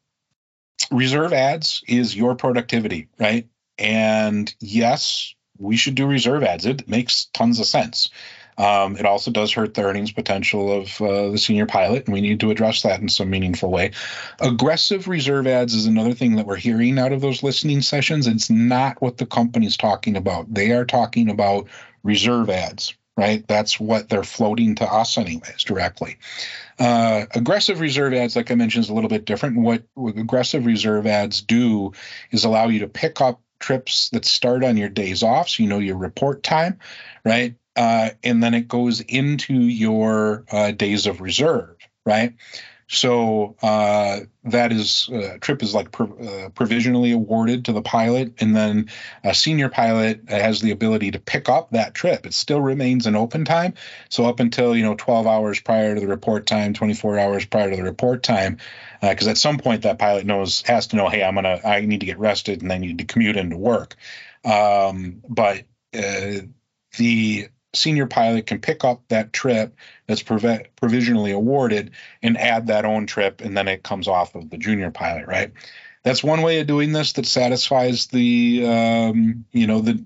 reserve 0.90 1.32
ads 1.32 1.82
is 1.88 2.14
your 2.14 2.34
productivity, 2.34 3.08
right? 3.18 3.48
And 3.78 4.54
yes, 4.60 5.34
we 5.58 5.76
should 5.76 5.94
do 5.94 6.06
reserve 6.06 6.42
ads. 6.42 6.66
It 6.66 6.88
makes 6.88 7.26
tons 7.32 7.60
of 7.60 7.66
sense. 7.66 8.10
Um, 8.56 8.96
it 8.96 9.06
also 9.06 9.30
does 9.30 9.52
hurt 9.52 9.74
the 9.74 9.82
earnings 9.82 10.12
potential 10.12 10.72
of 10.72 11.00
uh, 11.00 11.30
the 11.30 11.38
senior 11.38 11.66
pilot, 11.66 12.06
and 12.06 12.14
we 12.14 12.20
need 12.20 12.40
to 12.40 12.50
address 12.50 12.82
that 12.82 13.00
in 13.00 13.08
some 13.08 13.30
meaningful 13.30 13.70
way. 13.70 13.92
Aggressive 14.40 15.08
reserve 15.08 15.46
ads 15.46 15.74
is 15.74 15.86
another 15.86 16.14
thing 16.14 16.36
that 16.36 16.46
we're 16.46 16.56
hearing 16.56 16.98
out 16.98 17.12
of 17.12 17.20
those 17.20 17.42
listening 17.42 17.82
sessions. 17.82 18.26
It's 18.26 18.50
not 18.50 19.02
what 19.02 19.16
the 19.16 19.26
company's 19.26 19.76
talking 19.76 20.16
about. 20.16 20.52
They 20.52 20.72
are 20.72 20.84
talking 20.84 21.30
about 21.30 21.68
reserve 22.02 22.48
ads, 22.50 22.94
right? 23.16 23.46
That's 23.46 23.80
what 23.80 24.08
they're 24.08 24.22
floating 24.22 24.76
to 24.76 24.84
us, 24.84 25.18
anyways, 25.18 25.64
directly. 25.64 26.18
Uh, 26.78 27.26
aggressive 27.34 27.80
reserve 27.80 28.14
ads, 28.14 28.36
like 28.36 28.50
I 28.50 28.54
mentioned, 28.54 28.84
is 28.84 28.90
a 28.90 28.94
little 28.94 29.10
bit 29.10 29.24
different. 29.24 29.56
What, 29.58 29.82
what 29.94 30.16
aggressive 30.16 30.66
reserve 30.66 31.06
ads 31.06 31.42
do 31.42 31.92
is 32.30 32.44
allow 32.44 32.68
you 32.68 32.80
to 32.80 32.88
pick 32.88 33.20
up 33.20 33.40
trips 33.58 34.10
that 34.10 34.24
start 34.24 34.62
on 34.62 34.76
your 34.76 34.88
days 34.88 35.22
off, 35.22 35.48
so 35.48 35.62
you 35.62 35.68
know 35.68 35.78
your 35.78 35.96
report 35.96 36.42
time, 36.42 36.78
right? 37.24 37.54
Uh, 37.76 38.10
and 38.22 38.42
then 38.42 38.54
it 38.54 38.68
goes 38.68 39.00
into 39.00 39.54
your 39.54 40.44
uh, 40.50 40.70
days 40.70 41.06
of 41.06 41.20
reserve, 41.20 41.76
right? 42.06 42.34
So 42.86 43.56
uh, 43.62 44.20
that 44.44 44.70
is 44.70 45.08
uh, 45.08 45.38
trip 45.40 45.62
is 45.62 45.74
like 45.74 45.98
uh, 45.98 46.50
provisionally 46.54 47.12
awarded 47.12 47.64
to 47.64 47.72
the 47.72 47.82
pilot, 47.82 48.34
and 48.40 48.54
then 48.54 48.90
a 49.24 49.34
senior 49.34 49.68
pilot 49.68 50.28
has 50.28 50.60
the 50.60 50.70
ability 50.70 51.10
to 51.12 51.18
pick 51.18 51.48
up 51.48 51.70
that 51.70 51.94
trip. 51.94 52.26
It 52.26 52.34
still 52.34 52.60
remains 52.60 53.06
an 53.06 53.16
open 53.16 53.44
time. 53.44 53.74
So 54.10 54.26
up 54.26 54.38
until 54.38 54.76
you 54.76 54.82
know 54.82 54.94
12 54.96 55.26
hours 55.26 55.60
prior 55.60 55.94
to 55.94 56.00
the 56.00 56.06
report 56.06 56.46
time, 56.46 56.74
24 56.74 57.18
hours 57.18 57.46
prior 57.46 57.70
to 57.70 57.76
the 57.76 57.82
report 57.82 58.22
time, 58.22 58.58
because 59.00 59.26
uh, 59.26 59.30
at 59.30 59.38
some 59.38 59.58
point 59.58 59.82
that 59.82 59.98
pilot 59.98 60.26
knows 60.26 60.62
has 60.62 60.86
to 60.88 60.96
know, 60.96 61.08
hey, 61.08 61.24
I'm 61.24 61.34
gonna 61.34 61.60
I 61.64 61.80
need 61.80 62.00
to 62.00 62.06
get 62.06 62.18
rested, 62.18 62.60
and 62.62 62.72
I 62.72 62.78
need 62.78 62.98
to 62.98 63.04
commute 63.04 63.36
into 63.36 63.56
work. 63.56 63.96
Um, 64.44 65.22
but 65.28 65.64
the 65.92 67.48
senior 67.76 68.06
pilot 68.06 68.46
can 68.46 68.60
pick 68.60 68.84
up 68.84 69.02
that 69.08 69.32
trip 69.32 69.76
that's 70.06 70.22
prov- 70.22 70.66
provisionally 70.76 71.32
awarded 71.32 71.92
and 72.22 72.36
add 72.38 72.68
that 72.68 72.84
own 72.84 73.06
trip, 73.06 73.40
and 73.40 73.56
then 73.56 73.68
it 73.68 73.82
comes 73.82 74.08
off 74.08 74.34
of 74.34 74.50
the 74.50 74.58
junior 74.58 74.90
pilot, 74.90 75.26
right? 75.26 75.52
That's 76.02 76.22
one 76.22 76.42
way 76.42 76.60
of 76.60 76.66
doing 76.66 76.92
this 76.92 77.14
that 77.14 77.26
satisfies 77.26 78.08
the 78.08 78.66
um, 78.66 79.44
you 79.52 79.66
know 79.66 79.80
the 79.80 80.04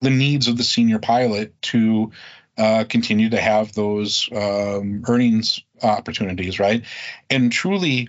the 0.00 0.10
needs 0.10 0.48
of 0.48 0.56
the 0.56 0.64
senior 0.64 0.98
pilot 0.98 1.60
to 1.62 2.12
uh, 2.58 2.84
continue 2.88 3.30
to 3.30 3.40
have 3.40 3.72
those 3.72 4.28
um, 4.32 5.04
earnings 5.08 5.60
opportunities, 5.82 6.58
right? 6.58 6.84
And 7.28 7.50
truly, 7.52 8.08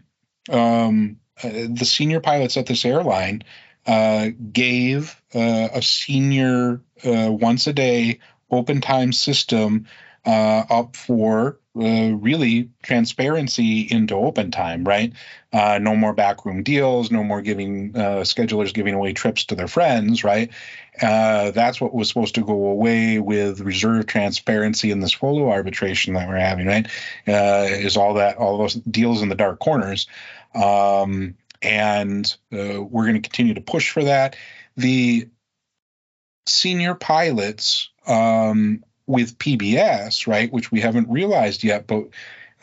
um, 0.49 1.19
uh, 1.43 1.49
the 1.69 1.85
senior 1.85 2.19
pilots 2.19 2.57
at 2.57 2.65
this 2.65 2.85
airline 2.85 3.43
uh, 3.85 4.29
gave 4.51 5.21
uh, 5.33 5.69
a 5.73 5.81
senior 5.81 6.81
uh, 7.05 7.31
once 7.31 7.67
a 7.67 7.73
day 7.73 8.19
open 8.49 8.81
time 8.81 9.11
system 9.13 9.87
uh, 10.27 10.65
up 10.69 10.95
for 10.95 11.57
uh, 11.79 12.11
really 12.15 12.69
transparency 12.83 13.81
into 13.81 14.15
open 14.15 14.51
time, 14.51 14.83
right? 14.83 15.13
Uh, 15.53 15.79
no 15.81 15.95
more 15.95 16.13
backroom 16.13 16.63
deals, 16.63 17.11
no 17.11 17.23
more 17.23 17.41
giving 17.41 17.95
uh, 17.95 18.21
schedulers 18.23 18.73
giving 18.73 18.93
away 18.93 19.13
trips 19.13 19.45
to 19.45 19.55
their 19.55 19.69
friends, 19.69 20.23
right? 20.23 20.51
Uh, 21.01 21.51
that's 21.51 21.79
what 21.79 21.93
was 21.93 22.09
supposed 22.09 22.35
to 22.35 22.43
go 22.43 22.67
away 22.67 23.19
with 23.19 23.61
reserve 23.61 24.05
transparency 24.05 24.91
in 24.91 24.99
this 24.99 25.13
follow 25.13 25.49
arbitration 25.49 26.15
that 26.15 26.27
we're 26.27 26.35
having, 26.35 26.67
right? 26.67 26.87
Uh, 27.27 27.67
is 27.69 27.95
all 27.95 28.15
that 28.15 28.37
all 28.37 28.57
those 28.57 28.73
deals 28.73 29.21
in 29.21 29.29
the 29.29 29.35
dark 29.35 29.59
corners, 29.59 30.07
um, 30.55 31.35
and 31.61 32.35
we're 32.51 33.05
going 33.05 33.13
to 33.13 33.21
continue 33.21 33.53
to 33.53 33.61
push 33.61 33.91
for 33.91 34.03
that. 34.03 34.35
The 34.75 35.29
senior 36.47 36.95
pilots 36.95 37.91
um, 38.07 38.83
with 39.05 39.37
PBS, 39.37 40.27
right, 40.27 40.51
which 40.51 40.71
we 40.71 40.81
haven't 40.81 41.09
realized 41.09 41.63
yet, 41.63 41.87
but 41.87 42.09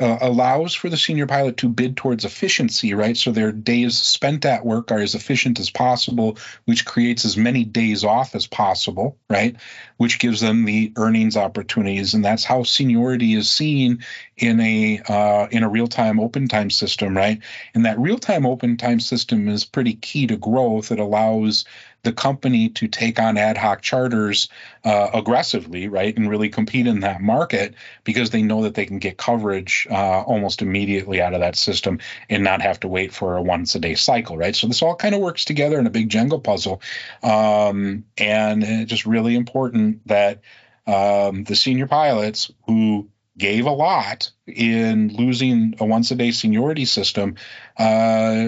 uh, 0.00 0.18
allows 0.20 0.74
for 0.74 0.88
the 0.88 0.96
senior 0.96 1.26
pilot 1.26 1.56
to 1.58 1.68
bid 1.68 1.96
towards 1.96 2.24
efficiency, 2.24 2.94
right? 2.94 3.16
So 3.16 3.30
their 3.30 3.52
days 3.52 3.96
spent 3.96 4.44
at 4.44 4.66
work 4.66 4.90
are 4.90 4.98
as 4.98 5.14
efficient 5.14 5.60
as 5.60 5.70
possible, 5.70 6.36
which 6.64 6.84
creates 6.84 7.24
as 7.24 7.36
many 7.36 7.64
days 7.64 8.02
off 8.02 8.34
as 8.34 8.46
possible, 8.46 9.16
right? 9.30 9.56
Which 9.96 10.18
gives 10.18 10.40
them 10.40 10.64
the 10.64 10.92
earnings 10.96 11.36
opportunities, 11.36 12.14
and 12.14 12.24
that's 12.24 12.44
how 12.44 12.64
seniority 12.64 13.34
is 13.34 13.50
seen 13.50 14.04
in 14.36 14.60
a 14.60 15.00
uh, 15.08 15.46
in 15.52 15.62
a 15.62 15.68
real 15.68 15.86
time 15.86 16.18
open 16.18 16.48
time 16.48 16.70
system, 16.70 17.16
right? 17.16 17.40
And 17.74 17.84
that 17.84 17.98
real 17.98 18.18
time 18.18 18.46
open 18.46 18.76
time 18.76 18.98
system 18.98 19.48
is 19.48 19.64
pretty 19.64 19.94
key 19.94 20.26
to 20.26 20.36
growth. 20.36 20.90
It 20.90 20.98
allows 20.98 21.64
the 22.04 22.12
company 22.12 22.68
to 22.68 22.86
take 22.86 23.18
on 23.18 23.36
ad 23.36 23.56
hoc 23.56 23.82
charters 23.82 24.48
uh, 24.84 25.10
aggressively, 25.12 25.88
right, 25.88 26.16
and 26.16 26.30
really 26.30 26.48
compete 26.48 26.86
in 26.86 27.00
that 27.00 27.20
market 27.20 27.74
because 28.04 28.30
they 28.30 28.42
know 28.42 28.62
that 28.62 28.74
they 28.74 28.86
can 28.86 28.98
get 28.98 29.16
coverage 29.16 29.86
uh, 29.90 30.20
almost 30.22 30.62
immediately 30.62 31.20
out 31.20 31.34
of 31.34 31.40
that 31.40 31.56
system 31.56 31.98
and 32.30 32.44
not 32.44 32.62
have 32.62 32.78
to 32.80 32.88
wait 32.88 33.12
for 33.12 33.36
a 33.36 33.42
once 33.42 33.74
a 33.74 33.80
day 33.80 33.94
cycle, 33.94 34.36
right? 34.36 34.54
So 34.54 34.66
this 34.66 34.82
all 34.82 34.94
kind 34.94 35.14
of 35.14 35.20
works 35.20 35.44
together 35.44 35.78
in 35.78 35.86
a 35.86 35.90
big 35.90 36.08
Jenga 36.08 36.42
puzzle, 36.42 36.80
um, 37.22 38.04
and 38.16 38.62
it's 38.62 38.90
just 38.90 39.06
really 39.06 39.34
important 39.34 40.06
that 40.06 40.40
um, 40.86 41.44
the 41.44 41.56
senior 41.56 41.86
pilots 41.86 42.50
who 42.66 43.08
gave 43.36 43.66
a 43.66 43.70
lot 43.70 44.30
in 44.46 45.08
losing 45.08 45.74
a 45.80 45.84
once 45.84 46.10
a 46.10 46.14
day 46.14 46.30
seniority 46.30 46.84
system 46.84 47.34
uh, 47.76 48.44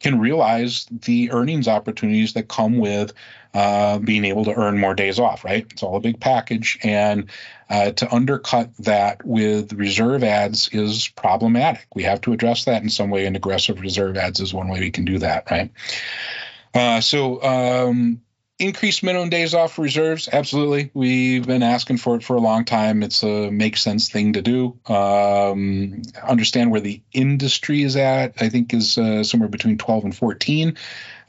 can 0.00 0.18
realize 0.18 0.86
the 0.90 1.30
earnings 1.30 1.68
opportunities 1.68 2.32
that 2.32 2.48
come 2.48 2.78
with 2.78 3.12
uh, 3.54 3.98
being 3.98 4.24
able 4.24 4.44
to 4.44 4.52
earn 4.52 4.78
more 4.78 4.94
days 4.94 5.20
off, 5.20 5.44
right? 5.44 5.66
It's 5.70 5.82
all 5.82 5.96
a 5.96 6.00
big 6.00 6.18
package. 6.18 6.76
And 6.82 7.30
uh, 7.70 7.92
to 7.92 8.12
undercut 8.12 8.76
that 8.80 9.24
with 9.24 9.72
reserve 9.74 10.24
ads 10.24 10.68
is 10.72 11.08
problematic. 11.08 11.86
We 11.94 12.02
have 12.02 12.20
to 12.22 12.32
address 12.32 12.64
that 12.64 12.82
in 12.82 12.90
some 12.90 13.10
way, 13.10 13.26
and 13.26 13.36
aggressive 13.36 13.80
reserve 13.80 14.16
ads 14.16 14.40
is 14.40 14.52
one 14.52 14.68
way 14.68 14.80
we 14.80 14.90
can 14.90 15.04
do 15.04 15.18
that, 15.20 15.50
right? 15.50 15.70
Uh, 16.74 17.00
so, 17.00 17.40
um, 17.42 18.20
increased 18.58 19.02
minimum 19.02 19.30
days 19.30 19.54
off 19.54 19.78
reserves. 19.78 20.28
Absolutely. 20.32 20.90
We've 20.94 21.46
been 21.46 21.62
asking 21.62 21.98
for 21.98 22.16
it 22.16 22.22
for 22.22 22.36
a 22.36 22.40
long 22.40 22.64
time. 22.64 23.02
It's 23.02 23.22
a 23.22 23.50
make 23.50 23.76
sense 23.76 24.08
thing 24.08 24.34
to 24.34 24.42
do. 24.42 24.78
Um, 24.86 26.02
understand 26.22 26.70
where 26.70 26.80
the 26.80 27.02
industry 27.12 27.82
is 27.82 27.96
at 27.96 28.34
i 28.40 28.48
think 28.48 28.72
is 28.72 28.98
uh, 28.98 29.24
somewhere 29.24 29.48
between 29.48 29.78
12 29.78 30.04
and 30.04 30.16
14 30.16 30.76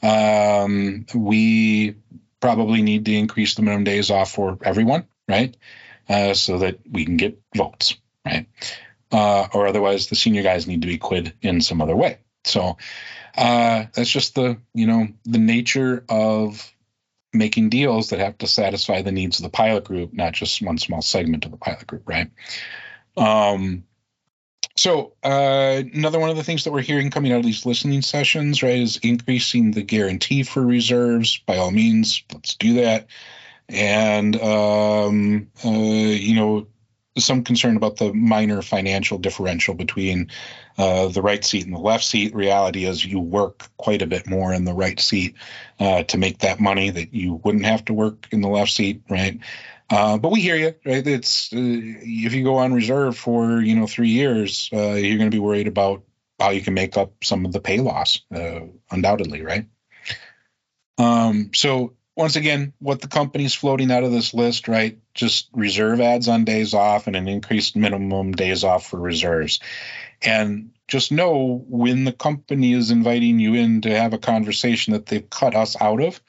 um, 0.03 1.05
we 1.13 1.95
probably 2.39 2.82
need 2.82 3.05
to 3.05 3.13
increase 3.13 3.55
the 3.55 3.61
minimum 3.61 3.84
days 3.84 4.11
off 4.11 4.32
for 4.32 4.57
everyone 4.63 5.07
right? 5.28 5.55
Uh, 6.07 6.34
so 6.34 6.59
that 6.59 6.80
we 6.89 7.05
can 7.05 7.17
get 7.17 7.41
votes 7.55 7.97
right? 8.26 8.47
Uh, 9.11 9.47
or 9.53 9.67
otherwise 9.67 10.07
the 10.07 10.15
senior 10.15 10.43
guys 10.43 10.67
need 10.67 10.82
to 10.82 10.88
be 10.88 10.97
quid 10.97 11.34
in 11.41 11.61
some 11.61 11.82
other 11.82 11.95
way. 11.95 12.19
So 12.43 12.78
uh, 13.38 13.86
that's 13.93 14.09
just 14.09 14.36
the 14.36 14.57
you 14.73 14.88
know 14.88 15.07
the 15.26 15.39
nature 15.39 16.03
of 16.09 16.71
making 17.36 17.70
deals 17.70 18.10
that 18.10 18.20
have 18.20 18.38
to 18.40 18.48
satisfy 18.48 19.02
the 19.02 19.12
needs 19.12 19.40
of 19.40 19.44
the 19.44 19.50
pilot 19.50 19.84
group, 19.84 20.14
not 20.14 20.34
just 20.34 20.62
one 20.62 20.78
small 20.78 21.02
segment 21.02 21.46
of 21.46 21.52
the 21.52 21.58
pilot 21.58 21.86
group, 21.88 22.04
right? 22.08 22.30
Um, 23.18 23.84
so 24.78 25.14
uh, 25.24 25.82
another 25.94 26.20
one 26.20 26.30
of 26.30 26.36
the 26.36 26.44
things 26.44 26.66
that 26.66 26.74
we're 26.74 26.82
hearing 26.82 27.10
coming 27.10 27.32
out 27.32 27.40
of 27.40 27.46
these 27.46 27.66
listening 27.66 28.02
sessions, 28.02 28.62
right, 28.62 28.78
is 28.78 28.98
increasing 28.98 29.72
the 29.72 29.84
guarantee 29.84 30.44
for 30.44 30.62
reserves. 30.62 31.38
By 31.46 31.58
all 31.58 31.72
means, 31.72 32.24
let's 32.34 32.56
do 32.56 32.76
that. 32.76 33.08
And 33.70 34.36
um, 34.42 35.48
uh, 35.64 35.70
you 35.70 36.36
know, 36.36 36.68
some 37.18 37.43
concern 37.43 37.78
about 37.78 37.97
the 37.97 38.13
minor 38.13 38.61
financial 38.61 39.18
differential 39.18 39.74
between 39.74 40.30
uh, 40.78 41.07
the 41.07 41.22
right 41.22 41.43
seat 41.45 41.66
and 41.66 41.74
the 41.74 41.80
left 41.80 42.03
seat. 42.03 42.36
Reality 42.36 42.86
is 42.86 43.05
you 43.05 43.20
work 43.20 43.70
quite 43.78 44.01
a 44.01 44.07
bit 44.07 44.28
more 44.28 44.53
in 44.53 44.66
the 44.66 44.74
right 44.74 44.99
seat 44.99 45.36
uh, 45.80 46.03
to 46.03 46.18
make 46.18 46.39
that 46.39 46.59
money 46.59 46.89
that 46.89 47.13
you 47.13 47.36
wouldn't 47.43 47.66
have 47.66 47.86
to 47.86 47.93
work 47.93 48.28
in 48.32 48.41
the 48.41 48.49
left 48.49 48.72
seat, 48.72 49.01
right? 49.09 49.39
Uh, 49.89 50.18
but 50.18 50.32
we 50.32 50.41
hear 50.41 50.55
you, 50.55 50.74
right? 50.86 51.05
It's 51.05 51.53
uh, 51.53 51.57
if 51.57 52.34
you 52.34 52.43
go 52.43 52.57
on 52.57 52.74
reserve 52.74 53.18
for 53.18 53.61
you 53.61 53.76
know 53.76 53.88
three 53.88 54.09
years, 54.09 54.70
uh, 54.74 54.93
you're 54.93 55.18
going 55.18 55.30
to 55.30 55.36
be 55.36 55.39
worried 55.39 55.68
about 55.68 56.03
how 56.39 56.49
you 56.49 56.61
can 56.61 56.74
make 56.74 56.97
up 56.97 57.24
some 57.24 57.45
of 57.45 57.53
the 57.53 57.61
pay 57.61 57.80
loss, 57.80 58.22
uh, 58.34 58.61
undoubtedly, 58.91 59.41
right? 59.41 59.68
Um, 60.97 61.51
so 61.53 61.95
once 62.16 62.36
again, 62.38 62.74
what 62.80 63.01
the 63.01 63.07
company's 63.07 63.53
floating 63.53 63.91
out 63.91 64.03
of 64.03 64.11
this 64.11 64.34
list, 64.34 64.68
right? 64.68 64.97
Just 65.13 65.49
reserve 65.53 65.99
ads 65.99 66.28
on 66.28 66.45
days 66.45 66.74
off 66.74 67.07
and 67.07 67.16
an 67.16 67.28
increased 67.28 67.76
minimum 67.76 68.32
days 68.32 68.63
off 68.63 68.88
for 68.88 68.99
reserves. 68.99 69.59
And 70.22 70.72
just 70.88 71.11
know 71.11 71.63
when 71.68 72.05
the 72.05 72.13
company 72.13 72.74
is 72.74 72.91
inviting 72.91 73.39
you 73.39 73.55
in 73.55 73.82
to 73.82 73.95
have 73.95 74.13
a 74.13 74.18
conversation 74.18 74.93
that 74.93 75.05
they've 75.05 75.30
cut 75.30 75.55
us 75.55 75.80
out 75.80 76.01
of, 76.01 76.22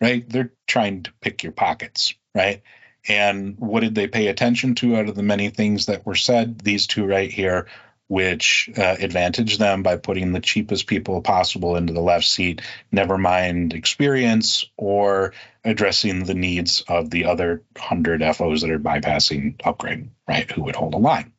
right? 0.00 0.28
They're 0.28 0.52
trying 0.66 1.04
to 1.04 1.12
pick 1.20 1.42
your 1.42 1.52
pockets, 1.52 2.14
right? 2.34 2.62
And 3.08 3.58
what 3.58 3.80
did 3.80 3.96
they 3.96 4.06
pay 4.06 4.28
attention 4.28 4.76
to 4.76 4.96
out 4.96 5.08
of 5.08 5.16
the 5.16 5.24
many 5.24 5.50
things 5.50 5.86
that 5.86 6.06
were 6.06 6.14
said? 6.14 6.60
These 6.60 6.86
two 6.86 7.04
right 7.04 7.30
here, 7.30 7.66
which 8.12 8.68
uh, 8.76 8.96
advantage 9.00 9.56
them 9.56 9.82
by 9.82 9.96
putting 9.96 10.32
the 10.32 10.40
cheapest 10.40 10.86
people 10.86 11.22
possible 11.22 11.76
into 11.76 11.94
the 11.94 12.02
left 12.02 12.26
seat, 12.26 12.60
never 12.90 13.16
mind 13.16 13.72
experience 13.72 14.66
or 14.76 15.32
addressing 15.64 16.24
the 16.24 16.34
needs 16.34 16.84
of 16.88 17.08
the 17.08 17.24
other 17.24 17.62
100 17.74 18.22
FOs 18.34 18.60
that 18.60 18.70
are 18.70 18.78
bypassing 18.78 19.58
upgrade, 19.64 20.10
right? 20.28 20.50
Who 20.50 20.64
would 20.64 20.76
hold 20.76 20.92
a 20.92 20.98
line. 20.98 21.32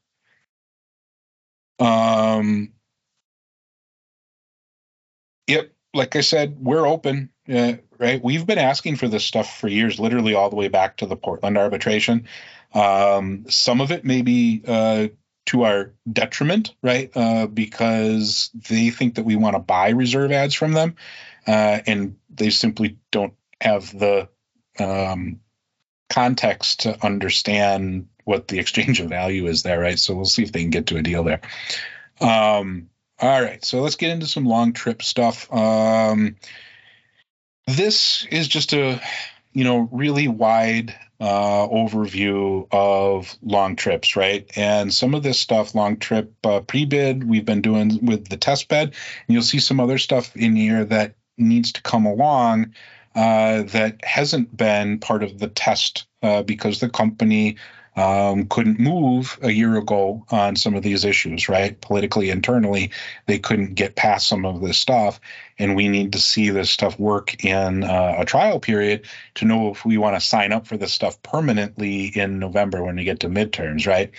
Um, 1.78 2.74
yep, 5.46 5.72
like 5.94 6.16
I 6.16 6.22
said, 6.22 6.58
we're 6.60 6.88
open. 6.88 7.30
Uh, 7.48 7.74
right? 8.00 8.24
We've 8.24 8.48
been 8.48 8.58
asking 8.58 8.96
for 8.96 9.08
this 9.08 9.26
stuff 9.26 9.60
for 9.60 9.68
years, 9.68 10.00
literally 10.00 10.34
all 10.34 10.50
the 10.50 10.56
way 10.56 10.70
back 10.70 10.98
to 10.98 11.06
the 11.06 11.18
Portland 11.18 11.56
arbitration. 11.56 12.28
Um, 12.74 13.46
some 13.50 13.80
of 13.80 13.92
it 13.92 14.04
may 14.04 14.24
be 14.24 14.64
uh, 14.68 15.10
to 15.46 15.64
our 15.64 15.94
detriment, 16.12 16.74
right? 16.82 17.12
Uh, 17.16 17.48
because 17.48 18.50
they 18.70 18.89
think 18.89 19.16
that 19.16 19.26
we 19.26 19.36
want 19.36 19.56
to 19.56 19.60
buy 19.60 19.89
reserve 19.89 20.32
ads 20.32 20.54
from 20.54 20.74
them, 20.74 20.96
uh, 21.48 21.80
and 21.86 22.16
they 22.30 22.50
simply 22.50 22.98
don't 23.12 23.34
have 23.60 23.98
the 23.98 24.30
um, 24.80 25.39
context 26.10 26.82
to 26.82 27.06
understand 27.06 28.08
what 28.24 28.48
the 28.48 28.60
exchange 28.60 29.00
of 29.00 29.10
value 29.10 29.48
is 29.48 29.64
there, 29.64 29.80
right? 29.80 30.00
So 30.00 30.16
we'll 30.16 30.26
see 30.26 30.44
if 30.44 30.52
they 30.52 30.62
can 30.62 30.70
get 30.70 30.88
to 30.88 30.98
a 30.98 31.02
deal 31.02 31.24
there. 31.24 31.41
Um, 32.22 32.89
all 33.20 33.41
right, 33.41 33.64
so 33.64 33.82
let's 33.82 33.96
get 33.96 34.12
into 34.12 34.28
some 34.28 34.46
long 34.46 34.74
trip 34.74 35.02
stuff. 35.02 35.52
Um, 35.54 36.38
this 37.68 38.26
is 38.30 38.48
just 38.48 38.74
a 38.74 39.02
you 39.54 39.64
know 39.64 39.88
really 39.91 40.28
wide 40.28 40.96
uh, 41.24 41.68
overview 41.70 42.68
of 42.70 43.34
long 43.42 43.78
trips, 43.78 44.18
right? 44.18 44.46
And 44.58 44.94
some 44.94 45.16
of 45.16 45.24
this 45.24 45.40
stuff, 45.40 45.74
long 45.74 45.96
trip 45.96 46.34
uh, 46.44 46.60
pre-bid, 46.60 47.24
we've 47.24 47.46
been 47.46 47.62
doing 47.62 48.06
with 48.06 48.28
the 48.28 48.36
test 48.36 48.68
bed, 48.68 48.90
and 48.90 49.34
you'll 49.34 49.42
see 49.42 49.60
some 49.60 49.80
other 49.80 49.98
stuff 49.98 50.36
in 50.36 50.54
here 50.58 50.84
that 50.84 51.16
needs 51.38 51.72
to 51.72 51.82
come 51.82 52.06
along 52.06 52.74
uh, 53.16 53.64
that 53.64 54.04
hasn't 54.04 54.56
been 54.56 55.00
part 55.00 55.24
of 55.24 55.40
the 55.40 55.48
test 55.48 56.08
uh, 56.24 56.44
because 56.44 56.82
the 56.82 56.90
company 56.90 57.56
um, 57.96 58.48
couldn't 58.48 58.80
move 58.80 59.38
a 59.41 59.52
year 59.52 59.78
ago 59.78 60.26
on 60.32 60.56
some 60.56 60.76
of 60.76 60.84
these 60.84 61.06
issues, 61.06 61.48
right? 61.48 61.80
Politically, 61.80 62.30
internally, 62.30 62.91
they 63.28 63.39
couldn't 63.39 63.76
get 63.76 63.96
past 63.96 64.28
some 64.28 64.46
of 64.46 64.62
this 64.62 64.78
stuff. 64.78 65.20
And 65.60 65.76
we 65.76 65.88
need 65.88 66.14
to 66.14 66.20
see 66.20 66.50
this 66.50 66.72
stuff 66.72 67.00
work 67.00 67.46
in 67.46 67.84
uh, 67.84 68.16
a 68.18 68.26
trial 68.26 68.60
period 68.60 69.06
to 69.36 69.46
know 69.46 69.70
if 69.70 69.86
we 69.86 69.98
want 69.98 70.16
to 70.16 70.20
sign 70.20 70.52
up 70.52 70.66
for 70.66 70.78
this 70.78 70.91
stuff 70.91 71.22
permanently 71.22 72.08
in 72.08 72.39
November 72.39 72.84
when 72.84 72.96
we 72.96 73.04
get 73.04 73.20
to 73.20 73.30
midterms, 73.30 73.86
right? 73.86 74.10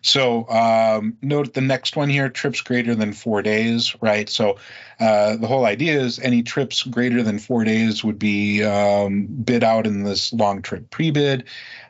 So 0.00 0.48
um, 0.48 1.18
note 1.20 1.52
the 1.52 1.60
next 1.60 1.94
one 1.94 2.08
here 2.08 2.30
trips 2.30 2.62
greater 2.62 2.94
than 2.94 3.12
four 3.12 3.42
days, 3.42 3.94
right? 4.00 4.30
So 4.30 4.56
uh, 4.98 5.36
the 5.36 5.46
whole 5.46 5.66
idea 5.66 6.00
is 6.00 6.18
any 6.18 6.42
trips 6.42 6.82
greater 6.82 7.22
than 7.22 7.38
four 7.38 7.64
days 7.64 8.02
would 8.02 8.18
be 8.18 8.64
um, 8.64 9.26
bid 9.26 9.62
out 9.62 9.86
in 9.86 10.04
this 10.04 10.32
long 10.32 10.62
trip 10.62 10.88
pre 10.90 11.10
bid. 11.10 11.44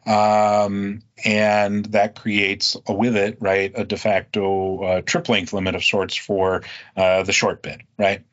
Um, 0.09 1.03
and 1.23 1.85
that 1.87 2.19
creates 2.19 2.77
a, 2.87 2.95
with 2.95 3.15
it, 3.15 3.37
right, 3.41 3.71
a 3.75 3.85
de 3.85 3.99
facto 3.99 4.83
uh, 4.83 5.01
trip 5.03 5.29
length 5.29 5.53
limit 5.53 5.75
of 5.75 5.85
sorts 5.85 6.17
for 6.17 6.63
uh, 6.97 7.25
the 7.25 7.33
short 7.33 7.61
bid, 7.61 7.83
right? 7.99 8.25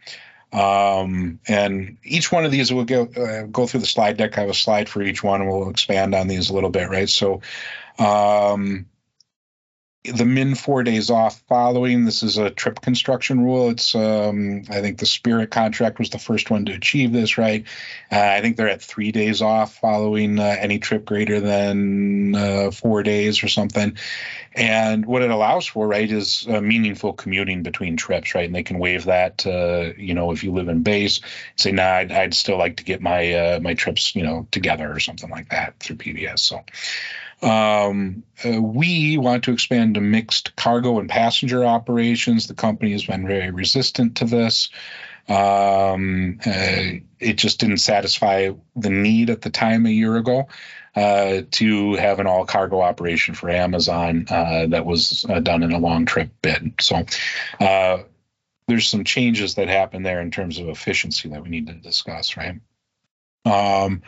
Um, 0.54 1.42
and 1.50 1.98
each 2.02 2.32
one 2.32 2.46
of 2.46 2.52
these 2.52 2.72
will 2.72 2.86
go 2.86 3.04
uh, 3.04 3.44
go 3.48 3.68
through 3.68 3.82
the 3.82 3.86
slide 3.88 4.16
deck. 4.16 4.38
I 4.38 4.42
have 4.42 4.50
a 4.50 4.54
slide 4.54 4.88
for 4.88 5.02
each 5.02 5.22
one, 5.22 5.42
and 5.42 5.50
we'll 5.50 5.70
expand 5.70 6.16
on 6.16 6.30
these 6.30 6.50
a 6.50 6.54
little 6.54 6.70
bit, 6.70 6.90
right? 6.90 7.10
So, 7.10 7.42
um, 8.00 8.86
the 10.14 10.26
min 10.26 10.56
four 10.56 10.84
days 10.84 11.10
off 11.10 11.42
following. 11.48 12.06
This 12.06 12.24
is 12.24 12.38
a 12.38 12.50
trip 12.50 12.82
construction 12.82 13.44
rule. 13.44 13.70
It's 13.70 13.96
um, 13.96 14.64
I 14.70 14.82
think 14.82 15.00
the 15.00 15.06
Spirit 15.06 15.52
contract 15.52 16.00
was 16.00 16.10
the 16.10 16.20
first 16.20 16.50
one 16.50 16.66
to 16.66 16.74
achieve 16.74 17.12
this, 17.12 17.38
right? 17.38 17.66
Uh, 18.12 18.20
I 18.20 18.42
think 18.42 18.58
they're 18.58 18.70
at 18.70 18.82
three 18.82 19.12
days 19.12 19.42
off 19.42 19.76
following 19.80 20.40
uh, 20.40 20.56
any 20.60 20.80
trip 20.80 21.06
greater 21.06 21.40
than 21.40 22.36
uh, 22.36 22.72
four 22.72 23.04
days 23.04 23.44
or 23.44 23.48
something. 23.48 23.98
And 24.54 25.06
what 25.06 25.22
it 25.22 25.32
allows 25.32 25.66
for, 25.66 25.88
right, 25.88 26.10
is 26.10 26.48
meaningful 26.48 27.12
commuting 27.14 27.64
between 27.64 27.98
trips, 27.98 28.36
right? 28.36 28.46
And 28.46 28.56
they 28.56 28.64
can 28.64 28.80
waive 28.80 29.06
that, 29.06 29.44
you 29.46 30.14
know, 30.14 30.32
if 30.32 30.44
you 30.44 30.54
live 30.54 30.70
in 30.70 30.82
base, 30.82 31.20
say, 31.58 31.74
nah, 31.74 31.96
I'd, 31.96 32.12
I'd 32.12 32.34
still 32.34 32.58
like 32.58 32.78
to 32.78 32.86
get 32.86 33.02
my 33.02 33.34
uh, 33.34 33.60
my 33.60 33.74
trips, 33.74 34.16
you 34.16 34.24
know, 34.24 34.48
together 34.52 34.92
or 34.92 35.00
something 35.00 35.30
like 35.30 35.50
that 35.50 35.80
through 35.80 35.98
PBS. 35.98 36.40
So. 36.40 36.64
Um, 37.42 38.24
uh, 38.44 38.62
we 38.62 39.18
want 39.18 39.46
to 39.46 39.52
expand 39.52 39.96
to 39.96 40.02
mixed 40.02 40.56
cargo 40.56 41.00
and 41.00 41.10
passenger 41.10 41.66
operations. 41.66 42.48
The 42.48 42.54
company 42.54 42.92
has 42.94 43.06
been 43.06 43.28
very 43.28 43.52
resistant 43.52 44.18
to 44.18 44.26
this. 44.26 44.70
Um, 45.28 46.40
uh, 46.46 47.02
it 47.20 47.34
just 47.38 47.60
didn't 47.60 47.78
satisfy 47.78 48.52
the 48.76 48.90
need 48.90 49.30
at 49.30 49.42
the 49.42 49.50
time 49.50 49.86
a 49.86 49.90
year 49.90 50.18
ago 50.18 50.48
uh, 50.96 51.42
to 51.52 51.94
have 51.96 52.20
an 52.20 52.28
all 52.28 52.46
cargo 52.46 52.82
operation 52.82 53.34
for 53.34 53.50
Amazon 53.50 54.28
uh, 54.30 54.68
that 54.68 54.86
was 54.86 55.26
uh, 55.28 55.40
done 55.40 55.64
in 55.64 55.72
a 55.72 55.80
long 55.80 56.06
trip 56.06 56.30
bid. 56.42 56.76
So 56.80 57.06
uh, 57.60 58.04
there's 58.68 58.88
some 58.88 59.04
changes 59.04 59.56
that 59.56 59.68
happen 59.68 60.04
there 60.04 60.22
in 60.22 60.32
terms 60.32 60.60
of 60.60 60.70
efficiency 60.70 61.30
that 61.30 61.44
we 61.44 61.50
need 61.50 61.68
to 61.68 61.74
discuss, 61.74 62.38
right? 62.38 62.60
Um, 63.46 64.04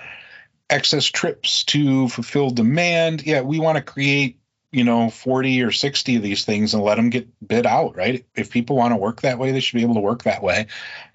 excess 0.70 1.06
trips 1.06 1.64
to 1.66 2.10
fulfill 2.10 2.50
demand. 2.50 3.26
Yeah, 3.26 3.42
we 3.42 3.60
want 3.60 3.78
to 3.78 3.84
create, 3.84 4.40
you 4.72 4.84
know, 4.84 5.10
40 5.10 5.64
or 5.64 5.72
60 5.72 6.18
of 6.18 6.24
these 6.24 6.46
things 6.46 6.74
and 6.74 6.84
let 6.84 6.96
them 6.96 7.10
get 7.10 7.28
bid 7.46 7.66
out, 7.66 7.96
right? 7.96 8.26
If 8.36 8.52
people 8.52 8.76
want 8.76 8.92
to 8.92 8.98
work 8.98 9.22
that 9.22 9.40
way, 9.40 9.52
they 9.52 9.60
should 9.60 9.78
be 9.78 9.84
able 9.84 9.96
to 9.96 10.02
work 10.02 10.24
that 10.24 10.44
way. 10.44 10.68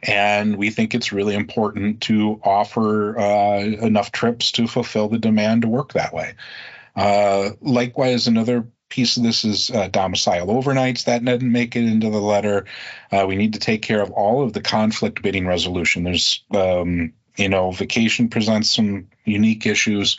And 0.03 0.57
we 0.57 0.71
think 0.71 0.95
it's 0.95 1.13
really 1.13 1.35
important 1.35 2.03
to 2.03 2.41
offer 2.43 3.19
uh, 3.19 3.61
enough 3.61 4.11
trips 4.13 4.53
to 4.53 4.67
fulfill 4.67 5.09
the 5.09 5.19
demand 5.19 5.63
to 5.63 5.69
work 5.69 5.93
that 5.93 6.15
way. 6.15 6.35
Uh, 6.97 7.51
likewise, 7.61 8.27
another 8.27 8.67
piece 8.93 9.17
of 9.17 9.23
this 9.23 9.45
is 9.45 9.71
uh, 9.71 9.89
domicile 9.89 10.49
overnights. 10.49 11.05
That 11.05 11.25
didn't 11.25 11.51
make 11.51 11.77
it 11.77 11.85
into 11.85 12.11
the 12.11 12.21
letter. 12.21 12.67
Uh, 13.11 13.25
we 13.27 13.37
need 13.37 13.55
to 13.55 13.59
take 13.59 13.81
care 13.81 14.03
of 14.03 14.11
all 14.11 14.43
of 14.43 14.53
the 14.53 14.61
conflict 14.61 15.23
bidding 15.23 15.47
resolution. 15.47 16.05
There's 16.05 16.45
um, 16.51 17.15
you 17.37 17.49
know, 17.49 17.71
vacation 17.71 18.29
presents 18.29 18.71
some 18.71 19.09
unique 19.25 19.67
issues, 19.67 20.19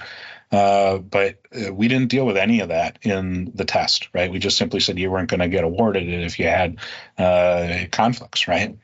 uh, 0.51 0.97
but 0.97 1.39
uh, 1.55 1.73
we 1.73 1.87
didn't 1.87 2.09
deal 2.09 2.25
with 2.25 2.37
any 2.37 2.59
of 2.59 2.69
that 2.69 2.99
in 3.01 3.51
the 3.55 3.65
test, 3.65 4.09
right? 4.13 4.31
We 4.31 4.39
just 4.39 4.57
simply 4.57 4.79
said 4.79 4.99
you 4.99 5.11
weren't 5.11 5.29
going 5.29 5.39
to 5.39 5.47
get 5.47 5.63
awarded 5.63 6.07
it 6.07 6.23
if 6.23 6.39
you 6.39 6.45
had 6.45 6.77
uh, 7.17 7.85
conflicts, 7.91 8.47
right? 8.47 8.77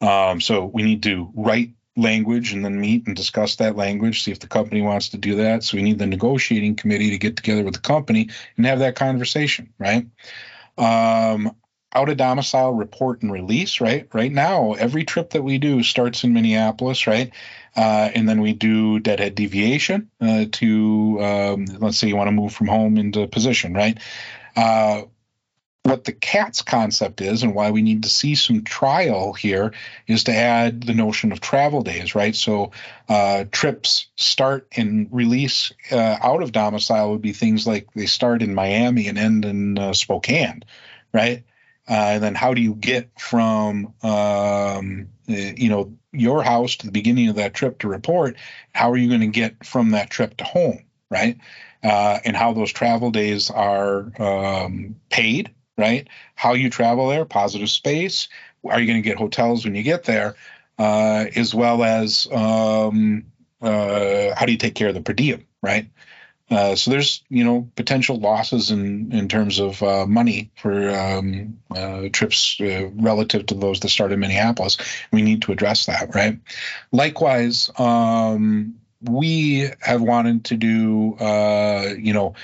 Um, 0.00 0.40
so 0.40 0.64
we 0.64 0.82
need 0.82 1.02
to 1.04 1.30
write 1.34 1.70
language 1.96 2.52
and 2.52 2.64
then 2.64 2.78
meet 2.78 3.06
and 3.06 3.16
discuss 3.16 3.56
that 3.56 3.76
language, 3.76 4.22
see 4.22 4.30
if 4.30 4.40
the 4.40 4.46
company 4.46 4.82
wants 4.82 5.10
to 5.10 5.16
do 5.16 5.36
that. 5.36 5.64
So 5.64 5.76
we 5.76 5.82
need 5.82 5.98
the 5.98 6.06
negotiating 6.06 6.76
committee 6.76 7.10
to 7.10 7.18
get 7.18 7.36
together 7.36 7.64
with 7.64 7.74
the 7.74 7.80
company 7.80 8.28
and 8.56 8.66
have 8.66 8.80
that 8.80 8.96
conversation, 8.96 9.72
right? 9.78 10.06
Um, 10.76 11.56
out 11.96 12.10
of 12.10 12.18
domicile 12.18 12.74
report 12.74 13.22
and 13.22 13.32
release, 13.32 13.80
right? 13.80 14.06
Right 14.12 14.30
now, 14.30 14.74
every 14.74 15.04
trip 15.04 15.30
that 15.30 15.42
we 15.42 15.56
do 15.56 15.82
starts 15.82 16.24
in 16.24 16.34
Minneapolis, 16.34 17.06
right? 17.06 17.32
Uh, 17.74 18.10
and 18.14 18.28
then 18.28 18.42
we 18.42 18.52
do 18.52 19.00
deadhead 19.00 19.34
deviation 19.34 20.10
uh, 20.20 20.44
to, 20.52 21.18
um, 21.22 21.64
let's 21.80 21.98
say 21.98 22.08
you 22.08 22.16
want 22.16 22.28
to 22.28 22.32
move 22.32 22.52
from 22.52 22.68
home 22.68 22.98
into 22.98 23.26
position, 23.26 23.72
right? 23.72 23.98
Uh, 24.54 25.02
what 25.84 26.04
the 26.04 26.12
CATS 26.12 26.62
concept 26.62 27.20
is 27.20 27.42
and 27.42 27.54
why 27.54 27.70
we 27.70 27.80
need 27.80 28.02
to 28.02 28.08
see 28.08 28.34
some 28.34 28.64
trial 28.64 29.32
here 29.32 29.72
is 30.06 30.24
to 30.24 30.34
add 30.34 30.82
the 30.82 30.94
notion 30.94 31.32
of 31.32 31.40
travel 31.40 31.82
days, 31.82 32.14
right? 32.14 32.34
So 32.34 32.72
uh, 33.08 33.44
trips 33.52 34.08
start 34.16 34.66
and 34.76 35.08
release 35.10 35.72
uh, 35.90 36.16
out 36.20 36.42
of 36.42 36.52
domicile 36.52 37.12
would 37.12 37.22
be 37.22 37.32
things 37.32 37.66
like 37.66 37.86
they 37.94 38.06
start 38.06 38.42
in 38.42 38.54
Miami 38.54 39.06
and 39.08 39.16
end 39.16 39.44
in 39.44 39.78
uh, 39.78 39.92
Spokane, 39.92 40.62
right? 41.14 41.44
Uh, 41.88 42.14
and 42.14 42.22
then 42.22 42.34
how 42.34 42.52
do 42.54 42.60
you 42.60 42.74
get 42.74 43.10
from 43.18 43.94
um, 44.02 45.08
you 45.26 45.68
know 45.68 45.96
your 46.12 46.42
house 46.42 46.76
to 46.76 46.86
the 46.86 46.92
beginning 46.92 47.28
of 47.28 47.36
that 47.36 47.54
trip 47.54 47.78
to 47.78 47.88
report? 47.88 48.36
How 48.72 48.90
are 48.90 48.96
you 48.96 49.08
going 49.08 49.20
to 49.20 49.26
get 49.28 49.64
from 49.64 49.90
that 49.92 50.10
trip 50.10 50.36
to 50.38 50.44
home, 50.44 50.84
right? 51.10 51.38
Uh, 51.82 52.18
and 52.24 52.36
how 52.36 52.52
those 52.52 52.72
travel 52.72 53.10
days 53.10 53.50
are 53.50 54.10
um, 54.20 54.96
paid, 55.10 55.54
right? 55.78 56.08
How 56.34 56.54
you 56.54 56.70
travel 56.70 57.08
there, 57.08 57.24
positive 57.24 57.70
space. 57.70 58.28
Are 58.68 58.80
you 58.80 58.86
going 58.86 59.02
to 59.02 59.08
get 59.08 59.18
hotels 59.18 59.64
when 59.64 59.74
you 59.74 59.82
get 59.82 60.04
there? 60.04 60.34
Uh, 60.78 61.26
as 61.36 61.54
well 61.54 61.84
as 61.84 62.26
um, 62.32 63.24
uh, 63.62 64.34
how 64.36 64.44
do 64.44 64.52
you 64.52 64.58
take 64.58 64.74
care 64.74 64.88
of 64.88 64.94
the 64.94 65.00
per 65.00 65.12
diem, 65.12 65.46
right? 65.62 65.88
Uh, 66.48 66.76
so 66.76 66.92
there's 66.92 67.24
you 67.28 67.42
know 67.42 67.68
potential 67.74 68.18
losses 68.20 68.70
in 68.70 69.12
in 69.12 69.28
terms 69.28 69.58
of 69.58 69.82
uh, 69.82 70.06
money 70.06 70.50
for 70.56 70.90
um, 70.90 71.58
uh, 71.74 72.02
trips 72.12 72.60
uh, 72.60 72.88
relative 72.94 73.46
to 73.46 73.54
those 73.54 73.80
that 73.80 73.88
start 73.88 74.12
in 74.12 74.20
Minneapolis. 74.20 74.76
We 75.10 75.22
need 75.22 75.42
to 75.42 75.52
address 75.52 75.86
that, 75.86 76.14
right? 76.14 76.38
Likewise, 76.92 77.70
um, 77.78 78.76
we 79.02 79.68
have 79.80 80.00
wanted 80.00 80.44
to 80.46 80.56
do 80.56 81.14
uh, 81.14 81.94
you 81.98 82.12
know 82.12 82.34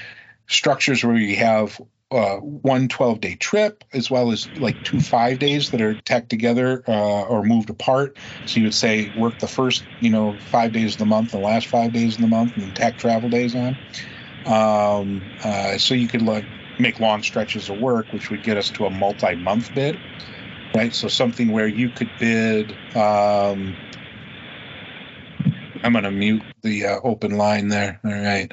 structures 0.48 1.04
where 1.04 1.14
we 1.14 1.36
have 1.36 1.80
uh, 2.12 2.36
one 2.38 2.88
12 2.88 3.20
day 3.20 3.34
trip 3.36 3.84
as 3.92 4.10
well 4.10 4.30
as 4.30 4.48
like 4.56 4.82
two 4.82 5.00
five 5.00 5.38
days 5.38 5.70
that 5.70 5.80
are 5.80 5.94
tacked 5.94 6.28
together 6.28 6.84
uh, 6.86 7.22
or 7.24 7.42
moved 7.42 7.70
apart. 7.70 8.18
So 8.44 8.60
you 8.60 8.66
would 8.66 8.74
say 8.74 9.10
work 9.14 9.38
the 9.38 9.48
first, 9.48 9.88
you 9.98 10.10
know, 10.10 10.38
five 10.38 10.72
days 10.72 10.92
of 10.92 10.98
the 10.98 11.06
month, 11.06 11.30
the 11.30 11.38
last 11.38 11.68
five 11.68 11.92
days 11.92 12.14
of 12.16 12.20
the 12.20 12.28
month, 12.28 12.54
and 12.54 12.62
then 12.62 12.72
tack 12.72 12.98
travel 12.98 13.30
days 13.30 13.54
on. 13.54 13.78
Um, 14.44 15.32
uh, 15.42 15.78
so 15.78 15.94
you 15.94 16.08
could 16.08 16.22
like 16.22 16.48
make 16.78 17.00
long 17.00 17.22
stretches 17.22 17.68
of 17.70 17.76
work, 17.76 18.12
which 18.12 18.30
would 18.30 18.42
get 18.42 18.58
us 18.58 18.70
to 18.72 18.86
a 18.86 18.90
multi 18.90 19.34
month 19.34 19.72
bid, 19.72 20.02
right? 20.76 20.94
So 20.94 21.08
something 21.08 21.50
where 21.50 21.68
you 21.68 21.90
could 21.90 22.16
bid. 22.18 22.78
Um, 22.94 23.78
I'm 25.82 25.92
going 25.92 26.04
to 26.04 26.10
mute 26.10 26.44
the 26.62 26.86
uh, 26.86 27.00
open 27.02 27.36
line 27.36 27.68
there. 27.68 28.00
All 28.04 28.12
right. 28.12 28.52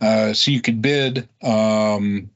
Uh, 0.00 0.32
so 0.32 0.50
you 0.50 0.60
could 0.60 0.82
bid 0.82 1.28
um, 1.42 2.30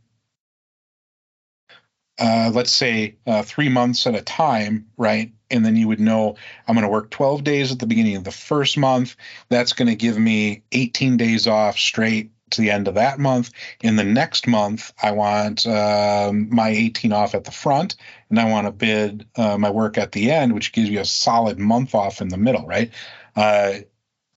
uh, 2.19 2.51
let's 2.53 2.73
say 2.73 3.17
uh, 3.27 3.43
three 3.43 3.69
months 3.69 4.07
at 4.07 4.15
a 4.15 4.23
time, 4.23 4.87
right? 4.97 5.33
And 5.51 5.65
then 5.65 5.77
you 5.77 5.89
would 5.89 6.01
know 6.01 6.37
I'm 6.67 6.75
going 6.75 6.83
to 6.83 6.91
work 6.91 7.11
12 7.11 7.45
days 7.45 7.73
at 7.73 7.79
the 7.79 7.87
beginning 7.87 8.17
of 8.17 8.25
the 8.25 8.31
first 8.31 8.77
month. 8.77 9.17
That's 9.49 9.73
going 9.73 9.89
to 9.89 9.95
give 9.95 10.19
me 10.19 10.63
18 10.73 11.17
days 11.17 11.47
off 11.47 11.79
straight 11.79 12.31
to 12.51 12.61
the 12.61 12.71
end 12.71 12.89
of 12.89 12.95
that 12.95 13.19
month. 13.19 13.51
In 13.81 13.97
the 13.97 14.05
next 14.05 14.47
month, 14.47 14.93
I 15.03 15.13
want 15.13 15.67
um, 15.67 16.49
my 16.55 16.71
18 16.71 17.13
off 17.13 17.35
at 17.35 17.45
the 17.45 17.51
front, 17.51 17.97
and 18.31 18.39
I 18.39 18.49
want 18.51 18.67
to 18.67 18.73
bid 18.73 19.27
uh, 19.37 19.59
my 19.59 19.71
work 19.71 19.99
at 19.99 20.13
the 20.13 20.31
end, 20.31 20.55
which 20.55 20.73
gives 20.73 20.89
you 20.89 21.01
a 21.01 21.05
solid 21.05 21.59
month 21.59 21.95
off 21.95 22.21
in 22.21 22.29
the 22.29 22.37
middle, 22.37 22.67
right? 22.67 22.91
Uh, 23.35 23.75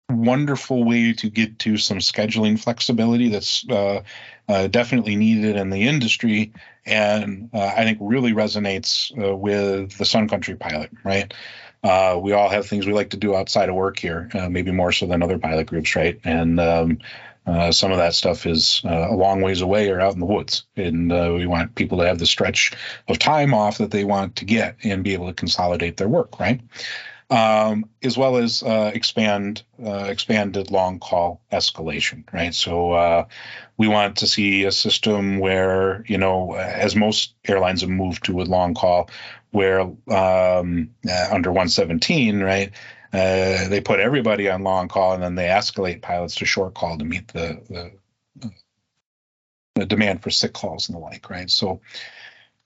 wonderful 0.10 0.84
way 0.84 1.14
to 1.14 1.30
get 1.30 1.60
to 1.60 1.78
some 1.78 2.00
scheduling 2.00 2.60
flexibility 2.60 3.30
that's 3.30 3.64
uh, 4.50 4.60
uh, 4.60 4.68
definitely 4.68 5.16
needed 5.16 5.56
in 5.56 5.70
the 5.70 5.88
industry, 5.88 6.52
and 6.86 7.50
uh, 7.54 7.74
I 7.78 7.84
think 7.84 7.98
really 8.02 8.34
resonates 8.34 9.12
uh, 9.18 9.36
with 9.36 9.98
the 9.98 10.06
Sun 10.06 10.28
Country 10.28 10.56
pilot. 10.56 10.92
Right, 11.04 11.34
uh, 11.84 12.20
we 12.22 12.34
all 12.34 12.50
have 12.50 12.66
things 12.66 12.86
we 12.86 12.94
like 12.94 13.12
to 13.12 13.18
do 13.18 13.36
outside 13.36 13.70
of 13.70 13.76
work 13.76 13.98
here, 13.98 14.30
uh, 14.34 14.50
maybe 14.50 14.72
more 14.72 14.92
so 14.92 15.06
than 15.06 15.24
other 15.24 15.40
pilot 15.40 15.68
groups, 15.68 15.96
right? 15.96 16.20
And 16.24 16.60
um, 16.60 17.00
some 17.72 17.92
of 17.92 17.98
that 17.98 18.14
stuff 18.14 18.46
is 18.46 18.82
a 18.84 19.16
long 19.16 19.42
ways 19.42 19.62
away 19.62 19.90
or 19.90 20.00
out 20.00 20.14
in 20.14 20.20
the 20.20 20.26
woods, 20.26 20.66
and 20.76 21.10
we 21.10 21.48
want 21.48 21.76
people 21.76 21.98
to 22.00 22.06
have 22.06 22.20
the 22.20 22.28
stretch 22.28 22.74
of 23.08 23.18
time 23.18 23.54
off 23.54 23.78
that 23.80 23.92
they 23.92 24.04
want 24.04 24.36
to 24.38 24.46
get 24.46 24.76
and 24.84 25.04
be 25.04 25.14
able 25.14 25.28
to 25.28 25.34
consolidate 25.34 25.98
their 25.98 26.10
work, 26.10 26.40
right? 26.40 26.62
Um, 27.30 27.90
as 28.02 28.18
well 28.18 28.38
as 28.38 28.64
uh, 28.64 28.92
expand 28.94 29.64
uh, 29.84 30.06
expanded 30.10 30.72
long 30.72 31.00
call 31.00 31.42
escalation, 31.52 32.24
right? 32.34 32.54
So 32.54 32.92
uh, 32.92 33.26
we 33.78 33.88
want 33.88 34.18
to 34.18 34.28
see 34.28 34.64
a 34.66 34.72
system 34.72 35.40
where 35.40 36.04
you 36.08 36.18
know, 36.18 36.54
as 36.54 36.96
most 36.96 37.36
airlines 37.48 37.82
have 37.82 37.90
moved 37.90 38.26
to 38.26 38.34
with 38.34 38.48
long 38.48 38.74
call, 38.74 39.10
where 39.52 39.82
um, 39.82 40.92
uh, 41.08 41.28
under 41.32 41.52
117, 41.52 42.40
right? 42.42 42.72
Uh, 43.12 43.68
they 43.70 43.82
put 43.82 44.00
everybody 44.00 44.50
on 44.50 44.64
long 44.64 44.88
call 44.88 45.14
and 45.14 45.24
then 45.24 45.36
they 45.36 45.48
escalate 45.48 46.02
pilots 46.02 46.36
to 46.36 46.46
short 46.46 46.76
call 46.76 46.98
to 46.98 47.06
meet 47.06 47.28
the, 47.30 47.60
the 47.70 48.52
the 49.76 49.86
demand 49.86 50.22
for 50.22 50.30
sick 50.30 50.54
calls 50.54 50.90
and 50.90 50.96
the 50.96 51.00
like, 51.00 51.30
right? 51.30 51.50
So 51.50 51.82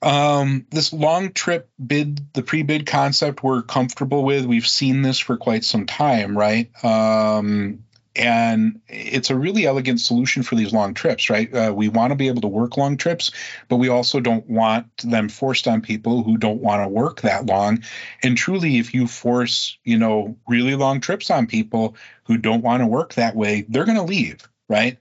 um, 0.04 0.66
this 0.70 0.92
long 0.92 1.32
trip 1.32 1.70
bid, 1.84 2.32
the 2.34 2.42
pre-bid 2.42 2.86
concept, 2.86 3.42
we're 3.42 3.62
comfortable 3.62 4.22
with. 4.22 4.44
We've 4.44 4.66
seen 4.66 5.02
this 5.02 5.18
for 5.18 5.36
quite 5.36 5.64
some 5.64 5.86
time, 5.86 6.36
right? 6.36 6.70
Um, 6.84 7.84
and 8.16 8.80
it's 8.86 9.30
a 9.30 9.36
really 9.36 9.66
elegant 9.66 10.00
solution 10.00 10.42
for 10.42 10.54
these 10.54 10.72
long 10.72 10.94
trips, 10.94 11.30
right? 11.30 11.52
Uh, 11.52 11.72
we 11.74 11.88
want 11.88 12.10
to 12.10 12.16
be 12.16 12.28
able 12.28 12.42
to 12.42 12.48
work 12.48 12.76
long 12.76 12.96
trips, 12.96 13.32
but 13.68 13.76
we 13.76 13.88
also 13.88 14.20
don't 14.20 14.48
want 14.48 14.86
them 14.98 15.28
forced 15.28 15.66
on 15.66 15.80
people 15.80 16.22
who 16.22 16.36
don't 16.36 16.60
want 16.60 16.82
to 16.82 16.88
work 16.88 17.22
that 17.22 17.46
long. 17.46 17.82
And 18.22 18.36
truly, 18.36 18.78
if 18.78 18.94
you 18.94 19.08
force, 19.08 19.78
you 19.84 19.98
know, 19.98 20.36
really 20.46 20.76
long 20.76 21.00
trips 21.00 21.30
on 21.30 21.46
people 21.46 21.96
who 22.24 22.36
don't 22.36 22.62
want 22.62 22.82
to 22.82 22.86
work 22.86 23.14
that 23.14 23.34
way, 23.34 23.64
they're 23.68 23.86
going 23.86 23.96
to 23.96 24.04
leave, 24.04 24.48
right? 24.68 24.98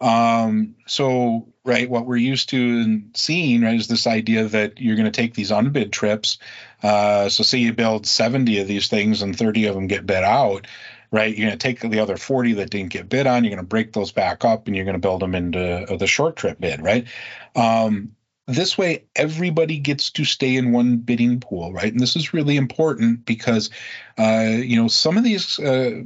Um, 0.00 0.76
so, 0.86 1.48
right, 1.64 1.88
what 1.88 2.06
we're 2.06 2.16
used 2.16 2.50
to 2.50 2.56
and 2.56 3.10
seeing, 3.14 3.62
right, 3.62 3.78
is 3.78 3.88
this 3.88 4.06
idea 4.06 4.44
that 4.44 4.80
you're 4.80 4.96
going 4.96 5.10
to 5.10 5.10
take 5.10 5.34
these 5.34 5.50
unbid 5.50 5.92
trips. 5.92 6.38
Uh, 6.82 7.28
so, 7.28 7.42
say 7.42 7.58
you 7.58 7.72
build 7.72 8.06
70 8.06 8.60
of 8.60 8.68
these 8.68 8.88
things 8.88 9.22
and 9.22 9.36
30 9.36 9.66
of 9.66 9.74
them 9.74 9.86
get 9.86 10.06
bid 10.06 10.22
out, 10.22 10.66
right? 11.10 11.36
You're 11.36 11.48
going 11.48 11.58
to 11.58 11.62
take 11.62 11.80
the 11.80 12.00
other 12.00 12.16
40 12.16 12.54
that 12.54 12.70
didn't 12.70 12.92
get 12.92 13.08
bid 13.08 13.26
on, 13.26 13.44
you're 13.44 13.54
going 13.54 13.64
to 13.64 13.68
break 13.68 13.92
those 13.92 14.12
back 14.12 14.44
up, 14.44 14.66
and 14.66 14.76
you're 14.76 14.84
going 14.84 14.94
to 14.94 15.00
build 15.00 15.22
them 15.22 15.34
into 15.34 15.60
uh, 15.60 15.96
the 15.96 16.06
short 16.06 16.36
trip 16.36 16.60
bid, 16.60 16.82
right? 16.82 17.06
Um, 17.54 18.16
this 18.48 18.78
way, 18.78 19.04
everybody 19.16 19.78
gets 19.78 20.10
to 20.12 20.24
stay 20.24 20.54
in 20.54 20.70
one 20.70 20.98
bidding 20.98 21.40
pool, 21.40 21.72
right? 21.72 21.90
And 21.90 22.00
this 22.00 22.14
is 22.14 22.32
really 22.32 22.56
important 22.56 23.24
because, 23.24 23.70
uh, 24.18 24.46
you 24.48 24.76
know, 24.76 24.86
some 24.86 25.16
of 25.16 25.24
these, 25.24 25.58
uh, 25.58 26.02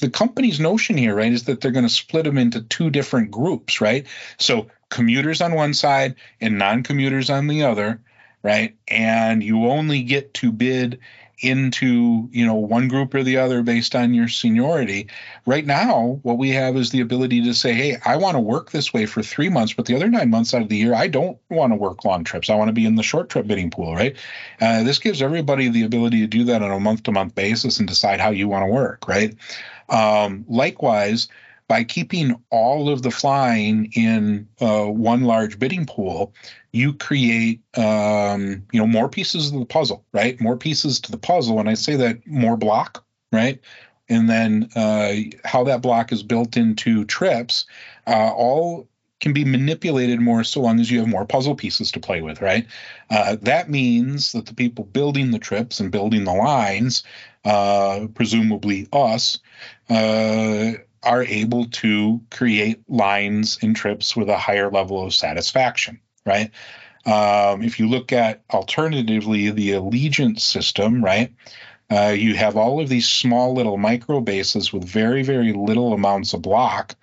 the 0.00 0.10
company's 0.10 0.60
notion 0.60 0.96
here, 0.96 1.14
right, 1.14 1.32
is 1.32 1.44
that 1.44 1.60
they're 1.60 1.70
going 1.70 1.86
to 1.86 1.92
split 1.92 2.24
them 2.24 2.38
into 2.38 2.62
two 2.62 2.90
different 2.90 3.30
groups, 3.30 3.80
right? 3.80 4.06
So 4.38 4.68
commuters 4.88 5.40
on 5.40 5.54
one 5.54 5.74
side 5.74 6.16
and 6.40 6.58
non-commuters 6.58 7.30
on 7.30 7.46
the 7.46 7.64
other, 7.64 8.00
right? 8.42 8.76
And 8.88 9.42
you 9.42 9.66
only 9.66 10.02
get 10.02 10.34
to 10.34 10.52
bid 10.52 11.00
into 11.38 12.28
you 12.32 12.46
know 12.46 12.54
one 12.54 12.88
group 12.88 13.14
or 13.14 13.22
the 13.22 13.36
other 13.36 13.62
based 13.62 13.94
on 13.94 14.14
your 14.14 14.28
seniority. 14.28 15.08
Right 15.44 15.66
now 15.66 16.18
what 16.22 16.38
we 16.38 16.50
have 16.50 16.76
is 16.76 16.90
the 16.90 17.00
ability 17.00 17.42
to 17.42 17.54
say 17.54 17.72
hey 17.72 17.96
i 18.04 18.16
want 18.16 18.36
to 18.36 18.40
work 18.40 18.70
this 18.70 18.92
way 18.92 19.06
for 19.06 19.22
three 19.22 19.48
months 19.48 19.72
but 19.72 19.86
the 19.86 19.94
other 19.94 20.08
nine 20.08 20.30
months 20.30 20.54
out 20.54 20.62
of 20.62 20.68
the 20.68 20.76
year 20.76 20.94
i 20.94 21.06
don't 21.06 21.38
want 21.50 21.72
to 21.72 21.76
work 21.76 22.04
long 22.04 22.24
trips. 22.24 22.50
I 22.50 22.56
want 22.56 22.68
to 22.68 22.72
be 22.72 22.86
in 22.86 22.94
the 22.94 23.02
short 23.02 23.28
trip 23.28 23.46
bidding 23.46 23.70
pool 23.70 23.94
right? 23.94 24.16
Uh, 24.60 24.82
this 24.82 24.98
gives 24.98 25.22
everybody 25.22 25.68
the 25.68 25.84
ability 25.84 26.20
to 26.20 26.26
do 26.26 26.44
that 26.44 26.62
on 26.62 26.70
a 26.70 26.80
month 26.80 27.04
to 27.04 27.12
month 27.12 27.34
basis 27.34 27.78
and 27.78 27.88
decide 27.88 28.20
how 28.20 28.30
you 28.30 28.48
want 28.48 28.62
to 28.62 28.72
work 28.72 29.06
right? 29.06 29.34
Um, 29.88 30.44
likewise 30.48 31.28
by 31.68 31.84
keeping 31.84 32.40
all 32.50 32.88
of 32.88 33.02
the 33.02 33.10
flying 33.10 33.90
in 33.94 34.48
uh, 34.60 34.84
one 34.84 35.24
large 35.24 35.58
bidding 35.58 35.86
pool, 35.86 36.32
you 36.72 36.92
create 36.92 37.60
um, 37.76 38.62
you 38.72 38.80
know 38.80 38.86
more 38.86 39.08
pieces 39.08 39.52
of 39.52 39.58
the 39.58 39.66
puzzle, 39.66 40.04
right? 40.12 40.40
More 40.40 40.56
pieces 40.56 41.00
to 41.00 41.10
the 41.10 41.18
puzzle. 41.18 41.58
and 41.58 41.68
I 41.68 41.74
say 41.74 41.96
that, 41.96 42.26
more 42.26 42.56
block, 42.56 43.04
right? 43.32 43.60
And 44.08 44.30
then 44.30 44.68
uh, 44.76 45.14
how 45.44 45.64
that 45.64 45.82
block 45.82 46.12
is 46.12 46.22
built 46.22 46.56
into 46.56 47.04
trips, 47.06 47.66
uh, 48.06 48.30
all 48.30 48.88
can 49.20 49.32
be 49.32 49.44
manipulated 49.44 50.20
more 50.20 50.44
so 50.44 50.60
long 50.60 50.78
as 50.78 50.90
you 50.90 50.98
have 50.98 51.08
more 51.08 51.24
puzzle 51.24 51.54
pieces 51.54 51.90
to 51.90 52.00
play 52.00 52.20
with, 52.20 52.40
right? 52.42 52.66
Uh, 53.10 53.36
that 53.42 53.70
means 53.70 54.32
that 54.32 54.46
the 54.46 54.54
people 54.54 54.84
building 54.84 55.30
the 55.30 55.38
trips 55.38 55.80
and 55.80 55.90
building 55.90 56.24
the 56.24 56.34
lines, 56.34 57.02
uh, 57.44 58.06
presumably 58.14 58.86
us, 58.92 59.38
uh, 59.88 60.72
are 61.06 61.22
able 61.22 61.66
to 61.66 62.20
create 62.30 62.82
lines 62.88 63.58
and 63.62 63.74
trips 63.74 64.14
with 64.14 64.28
a 64.28 64.36
higher 64.36 64.70
level 64.70 65.02
of 65.02 65.14
satisfaction 65.14 66.00
right? 66.26 66.50
Um, 67.06 67.62
if 67.62 67.78
you 67.78 67.88
look 67.88 68.12
at 68.12 68.42
alternatively 68.52 69.50
the 69.50 69.70
Allegiant 69.70 70.40
system, 70.40 71.02
right? 71.02 71.32
Uh, 71.88 72.12
you 72.16 72.34
have 72.34 72.56
all 72.56 72.80
of 72.80 72.88
these 72.88 73.08
small 73.08 73.54
little 73.54 73.78
micro 73.78 74.20
bases 74.20 74.72
with 74.72 74.84
very, 74.84 75.22
very 75.22 75.52
little 75.52 75.92
amounts 75.92 76.34
of 76.34 76.42
block, 76.42 76.96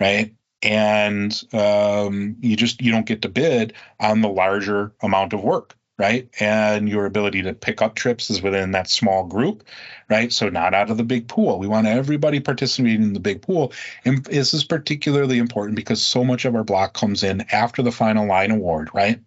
right? 0.00 0.34
And 0.62 1.42
um, 1.52 2.36
you 2.40 2.56
just 2.56 2.80
you 2.80 2.90
don't 2.90 3.06
get 3.06 3.22
to 3.22 3.28
bid 3.28 3.74
on 4.00 4.22
the 4.22 4.28
larger 4.28 4.92
amount 5.02 5.34
of 5.34 5.42
work, 5.42 5.76
right? 5.98 6.28
And 6.40 6.88
your 6.88 7.04
ability 7.04 7.42
to 7.42 7.52
pick 7.52 7.82
up 7.82 7.94
trips 7.94 8.30
is 8.30 8.40
within 8.40 8.72
that 8.72 8.88
small 8.88 9.26
group, 9.26 9.64
right? 10.10 10.32
So 10.32 10.48
not 10.48 10.74
out 10.74 10.90
of 10.90 10.96
the 10.96 11.04
big 11.04 11.28
pool. 11.28 11.58
We 11.58 11.68
want 11.68 11.86
everybody 11.86 12.40
participating 12.40 13.02
in 13.02 13.12
the 13.12 13.20
big 13.20 13.42
pool. 13.42 13.72
And 14.04 14.24
this 14.24 14.52
is 14.52 14.64
particularly 14.64 15.38
important 15.38 15.76
because 15.76 16.04
so 16.04 16.24
much 16.24 16.44
of 16.44 16.56
our 16.56 16.64
block 16.64 16.92
comes 16.92 17.22
in 17.22 17.46
after 17.52 17.82
the 17.82 17.92
final 17.92 18.26
line 18.26 18.50
award, 18.50 18.90
right? 18.92 19.20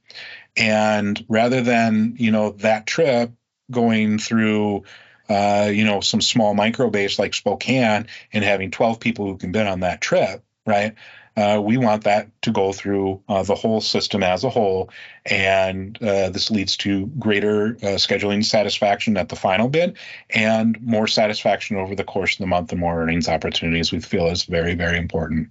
And 0.58 1.24
rather 1.30 1.62
than, 1.62 2.16
you 2.18 2.32
know, 2.32 2.52
that 2.52 2.86
trip 2.86 3.32
going 3.72 4.20
through 4.20 4.84
uh, 5.30 5.70
you 5.74 5.86
know, 5.86 6.02
some 6.02 6.22
small 6.22 6.54
micro 6.54 6.90
base 6.90 7.18
like 7.18 7.34
Spokane 7.34 8.08
and 8.34 8.44
having 8.44 8.72
12 8.72 9.00
people 9.00 9.26
who 9.26 9.38
can 9.38 9.54
bid 9.54 9.66
on 9.66 9.80
that 9.80 10.02
trip, 10.02 10.44
right? 10.66 10.96
Uh, 11.36 11.60
we 11.64 11.78
want 11.78 12.04
that 12.04 12.30
to 12.44 12.52
go 12.52 12.72
through 12.72 13.22
uh, 13.28 13.42
the 13.42 13.56
whole 13.56 13.82
system 13.82 14.22
as 14.22 14.44
a 14.44 14.50
whole, 14.50 14.90
and 15.26 15.98
uh, 16.02 16.30
this 16.30 16.52
leads 16.52 16.78
to 16.78 17.08
greater 17.18 17.70
uh, 17.82 17.98
scheduling 17.98 18.46
satisfaction 18.46 19.18
at 19.18 19.30
the 19.30 19.36
final 19.36 19.68
bid 19.68 19.98
and 20.30 20.80
more 20.82 21.08
satisfaction 21.08 21.78
over 21.78 21.96
the 21.96 22.04
course 22.04 22.34
of 22.34 22.40
the 22.40 22.48
month 22.48 22.72
and 22.72 22.80
more 22.80 23.02
earnings 23.02 23.28
opportunities. 23.28 23.92
We 23.92 24.00
feel 24.00 24.28
is 24.28 24.44
very 24.44 24.76
very 24.76 24.98
important. 24.98 25.50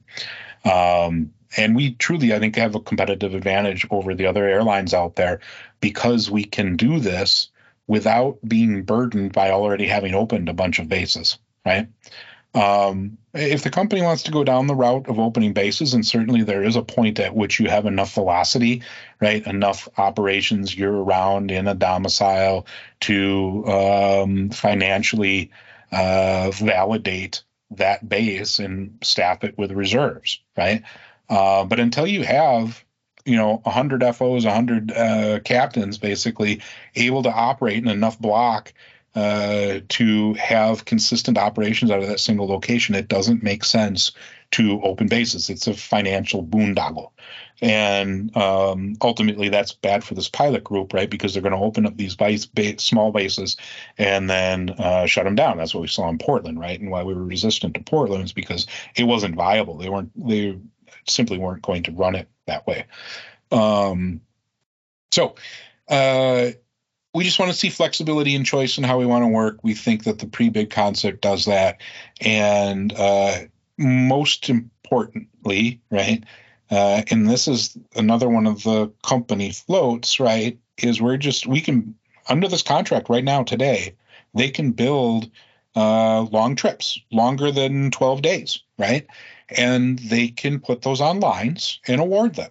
Um, 0.64 1.32
and 1.56 1.76
we 1.76 1.94
truly, 1.94 2.32
I 2.32 2.38
think, 2.38 2.56
have 2.56 2.74
a 2.74 2.80
competitive 2.80 3.34
advantage 3.34 3.86
over 3.90 4.14
the 4.14 4.26
other 4.26 4.46
airlines 4.46 4.94
out 4.94 5.16
there 5.16 5.40
because 5.80 6.30
we 6.30 6.44
can 6.44 6.76
do 6.76 6.98
this 6.98 7.50
without 7.86 8.38
being 8.46 8.84
burdened 8.84 9.32
by 9.32 9.50
already 9.50 9.86
having 9.86 10.14
opened 10.14 10.48
a 10.48 10.54
bunch 10.54 10.78
of 10.78 10.88
bases, 10.88 11.38
right? 11.66 11.88
Um, 12.54 13.18
if 13.34 13.62
the 13.62 13.70
company 13.70 14.02
wants 14.02 14.24
to 14.24 14.30
go 14.30 14.44
down 14.44 14.66
the 14.66 14.74
route 14.74 15.08
of 15.08 15.18
opening 15.18 15.52
bases, 15.52 15.94
and 15.94 16.06
certainly 16.06 16.42
there 16.42 16.62
is 16.62 16.76
a 16.76 16.82
point 16.82 17.18
at 17.18 17.34
which 17.34 17.58
you 17.58 17.68
have 17.68 17.86
enough 17.86 18.14
velocity, 18.14 18.82
right, 19.20 19.46
enough 19.46 19.88
operations 19.96 20.76
year 20.76 20.92
round 20.92 21.50
in 21.50 21.66
a 21.66 21.74
domicile 21.74 22.66
to 23.00 23.64
um, 23.66 24.50
financially 24.50 25.50
uh, 25.92 26.50
validate 26.50 27.42
that 27.70 28.06
base 28.06 28.58
and 28.58 28.98
staff 29.02 29.44
it 29.44 29.56
with 29.56 29.72
reserves, 29.72 30.40
right? 30.56 30.82
Uh, 31.28 31.64
but 31.64 31.80
until 31.80 32.06
you 32.06 32.24
have 32.24 32.84
you 33.24 33.36
know 33.36 33.60
100 33.62 34.02
FOs, 34.14 34.44
100 34.44 34.92
uh, 34.92 35.40
captains, 35.40 35.96
basically 35.96 36.60
able 36.94 37.22
to 37.22 37.32
operate 37.32 37.78
in 37.78 37.88
enough 37.88 38.18
block 38.18 38.74
uh, 39.14 39.80
to 39.88 40.34
have 40.34 40.84
consistent 40.84 41.36
operations 41.36 41.90
out 41.90 42.00
of 42.00 42.08
that 42.08 42.20
single 42.20 42.46
location, 42.46 42.94
it 42.94 43.08
doesn't 43.08 43.42
make 43.42 43.64
sense 43.64 44.12
to 44.52 44.80
open 44.82 45.08
bases. 45.08 45.50
It's 45.50 45.66
a 45.66 45.74
financial 45.74 46.44
boondoggle. 46.44 47.10
And 47.60 48.34
um, 48.36 48.96
ultimately, 49.00 49.48
that's 49.48 49.72
bad 49.72 50.02
for 50.02 50.14
this 50.14 50.28
pilot 50.28 50.64
group, 50.64 50.92
right? 50.92 51.08
Because 51.08 51.32
they're 51.32 51.42
going 51.42 51.54
to 51.54 51.58
open 51.58 51.86
up 51.86 51.96
these 51.96 52.16
base, 52.16 52.48
small 52.78 53.12
bases 53.12 53.56
and 53.98 54.28
then 54.28 54.70
uh, 54.70 55.06
shut 55.06 55.24
them 55.24 55.36
down. 55.36 55.58
That's 55.58 55.74
what 55.74 55.82
we 55.82 55.88
saw 55.88 56.08
in 56.08 56.18
Portland, 56.18 56.58
right? 56.58 56.80
And 56.80 56.90
why 56.90 57.02
we 57.02 57.14
were 57.14 57.24
resistant 57.24 57.74
to 57.74 57.80
Portland 57.80 58.24
is 58.24 58.32
because 58.32 58.66
it 58.96 59.04
wasn't 59.04 59.36
viable. 59.36 59.78
They 59.78 59.88
weren't. 59.88 60.10
They 60.16 60.58
simply 61.06 61.38
weren't 61.38 61.62
going 61.62 61.84
to 61.84 61.92
run 61.92 62.14
it 62.14 62.28
that 62.46 62.66
way. 62.66 62.86
Um, 63.50 64.20
so 65.12 65.36
uh, 65.88 66.50
we 67.14 67.24
just 67.24 67.38
want 67.38 67.50
to 67.50 67.58
see 67.58 67.68
flexibility 67.68 68.34
and 68.34 68.46
choice 68.46 68.78
in 68.78 68.84
how 68.84 68.98
we 68.98 69.06
want 69.06 69.24
to 69.24 69.28
work. 69.28 69.58
We 69.62 69.74
think 69.74 70.04
that 70.04 70.18
the 70.18 70.26
pre-bid 70.26 70.70
concept 70.70 71.20
does 71.20 71.44
that, 71.46 71.80
and 72.20 72.92
uh, 72.96 73.40
most 73.78 74.48
importantly, 74.48 75.80
right, 75.90 76.24
uh, 76.70 77.02
and 77.10 77.28
this 77.28 77.48
is 77.48 77.76
another 77.94 78.28
one 78.28 78.46
of 78.46 78.62
the 78.62 78.92
company 79.06 79.52
floats, 79.52 80.20
right, 80.20 80.58
is 80.78 81.00
we're 81.00 81.18
just 81.18 81.46
we 81.46 81.60
can 81.60 81.94
under 82.28 82.48
this 82.48 82.62
contract 82.62 83.08
right 83.08 83.24
now 83.24 83.42
today, 83.42 83.94
they 84.34 84.50
can 84.50 84.72
build 84.72 85.30
uh, 85.74 86.22
long 86.22 86.54
trips, 86.56 86.98
longer 87.10 87.50
than 87.50 87.90
12 87.90 88.22
days, 88.22 88.62
right? 88.78 89.06
And 89.56 89.98
they 89.98 90.28
can 90.28 90.60
put 90.60 90.82
those 90.82 91.00
on 91.00 91.20
lines 91.20 91.80
and 91.86 92.00
award 92.00 92.34
them. 92.34 92.50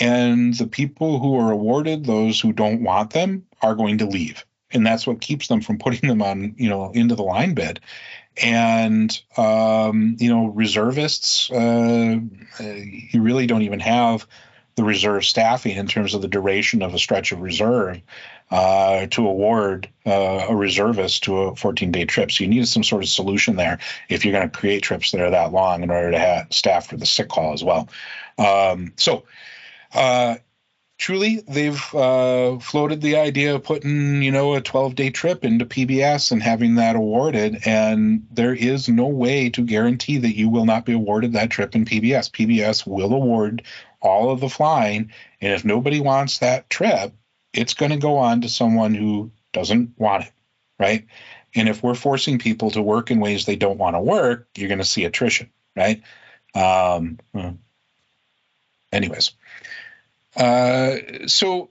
And 0.00 0.54
the 0.54 0.66
people 0.66 1.18
who 1.18 1.38
are 1.38 1.50
awarded 1.50 2.04
those 2.04 2.40
who 2.40 2.52
don't 2.52 2.82
want 2.82 3.10
them 3.10 3.46
are 3.60 3.74
going 3.74 3.98
to 3.98 4.06
leave. 4.06 4.44
And 4.70 4.86
that's 4.86 5.06
what 5.06 5.20
keeps 5.20 5.48
them 5.48 5.60
from 5.60 5.78
putting 5.78 6.08
them 6.08 6.22
on, 6.22 6.54
you 6.56 6.68
know, 6.68 6.90
into 6.92 7.14
the 7.14 7.22
line 7.22 7.54
bid. 7.54 7.80
And, 8.42 9.20
um, 9.36 10.16
you 10.18 10.30
know, 10.30 10.46
reservists, 10.46 11.50
uh, 11.50 12.18
you 12.60 13.22
really 13.22 13.46
don't 13.46 13.62
even 13.62 13.80
have 13.80 14.26
the 14.74 14.84
reserve 14.84 15.24
staffing 15.24 15.76
in 15.76 15.86
terms 15.86 16.14
of 16.14 16.22
the 16.22 16.28
duration 16.28 16.82
of 16.82 16.94
a 16.94 16.98
stretch 16.98 17.32
of 17.32 17.42
reserve 17.42 18.00
uh, 18.50 19.06
to 19.06 19.26
award 19.26 19.88
uh, 20.06 20.46
a 20.48 20.56
reservist 20.56 21.24
to 21.24 21.38
a 21.38 21.56
14 21.56 21.92
day 21.92 22.04
trip. 22.06 22.30
So 22.30 22.44
you 22.44 22.50
need 22.50 22.66
some 22.68 22.84
sort 22.84 23.02
of 23.02 23.08
solution 23.08 23.56
there 23.56 23.78
if 24.08 24.24
you're 24.24 24.32
going 24.32 24.48
to 24.48 24.58
create 24.58 24.82
trips 24.82 25.10
that 25.10 25.20
are 25.20 25.30
that 25.30 25.52
long 25.52 25.82
in 25.82 25.90
order 25.90 26.12
to 26.12 26.18
have 26.18 26.46
staff 26.50 26.88
for 26.88 26.96
the 26.96 27.06
sick 27.06 27.28
call 27.28 27.52
as 27.52 27.62
well. 27.62 27.88
Um, 28.38 28.92
so, 28.96 29.24
uh, 29.94 30.36
truly, 30.98 31.42
they've 31.48 31.94
uh, 31.94 32.58
floated 32.58 33.00
the 33.00 33.16
idea 33.16 33.54
of 33.54 33.64
putting, 33.64 34.22
you 34.22 34.30
know, 34.30 34.54
a 34.54 34.60
12 34.60 34.94
day 34.94 35.10
trip 35.10 35.44
into 35.44 35.66
PBS 35.66 36.32
and 36.32 36.42
having 36.42 36.76
that 36.76 36.96
awarded. 36.96 37.66
And 37.66 38.26
there 38.30 38.54
is 38.54 38.88
no 38.88 39.06
way 39.06 39.50
to 39.50 39.62
guarantee 39.62 40.18
that 40.18 40.36
you 40.36 40.48
will 40.48 40.64
not 40.64 40.84
be 40.84 40.92
awarded 40.92 41.32
that 41.32 41.50
trip 41.50 41.74
in 41.74 41.84
PBS. 41.84 42.30
PBS 42.30 42.86
will 42.86 43.12
award 43.12 43.62
all 44.00 44.30
of 44.30 44.40
the 44.40 44.48
flying. 44.48 45.12
And 45.40 45.52
if 45.52 45.64
nobody 45.64 46.00
wants 46.00 46.38
that 46.38 46.70
trip, 46.70 47.14
it's 47.52 47.74
going 47.74 47.92
to 47.92 47.98
go 47.98 48.18
on 48.18 48.42
to 48.42 48.48
someone 48.48 48.94
who 48.94 49.30
doesn't 49.52 49.98
want 49.98 50.24
it, 50.24 50.32
right? 50.78 51.06
And 51.54 51.68
if 51.68 51.82
we're 51.82 51.94
forcing 51.94 52.38
people 52.38 52.70
to 52.70 52.80
work 52.80 53.10
in 53.10 53.20
ways 53.20 53.44
they 53.44 53.56
don't 53.56 53.78
want 53.78 53.94
to 53.96 54.00
work, 54.00 54.48
you're 54.56 54.68
going 54.68 54.78
to 54.78 54.84
see 54.84 55.04
attrition, 55.04 55.50
right? 55.76 56.02
Um, 56.54 57.18
anyways, 58.92 59.32
uh, 60.36 60.96
so 61.26 61.70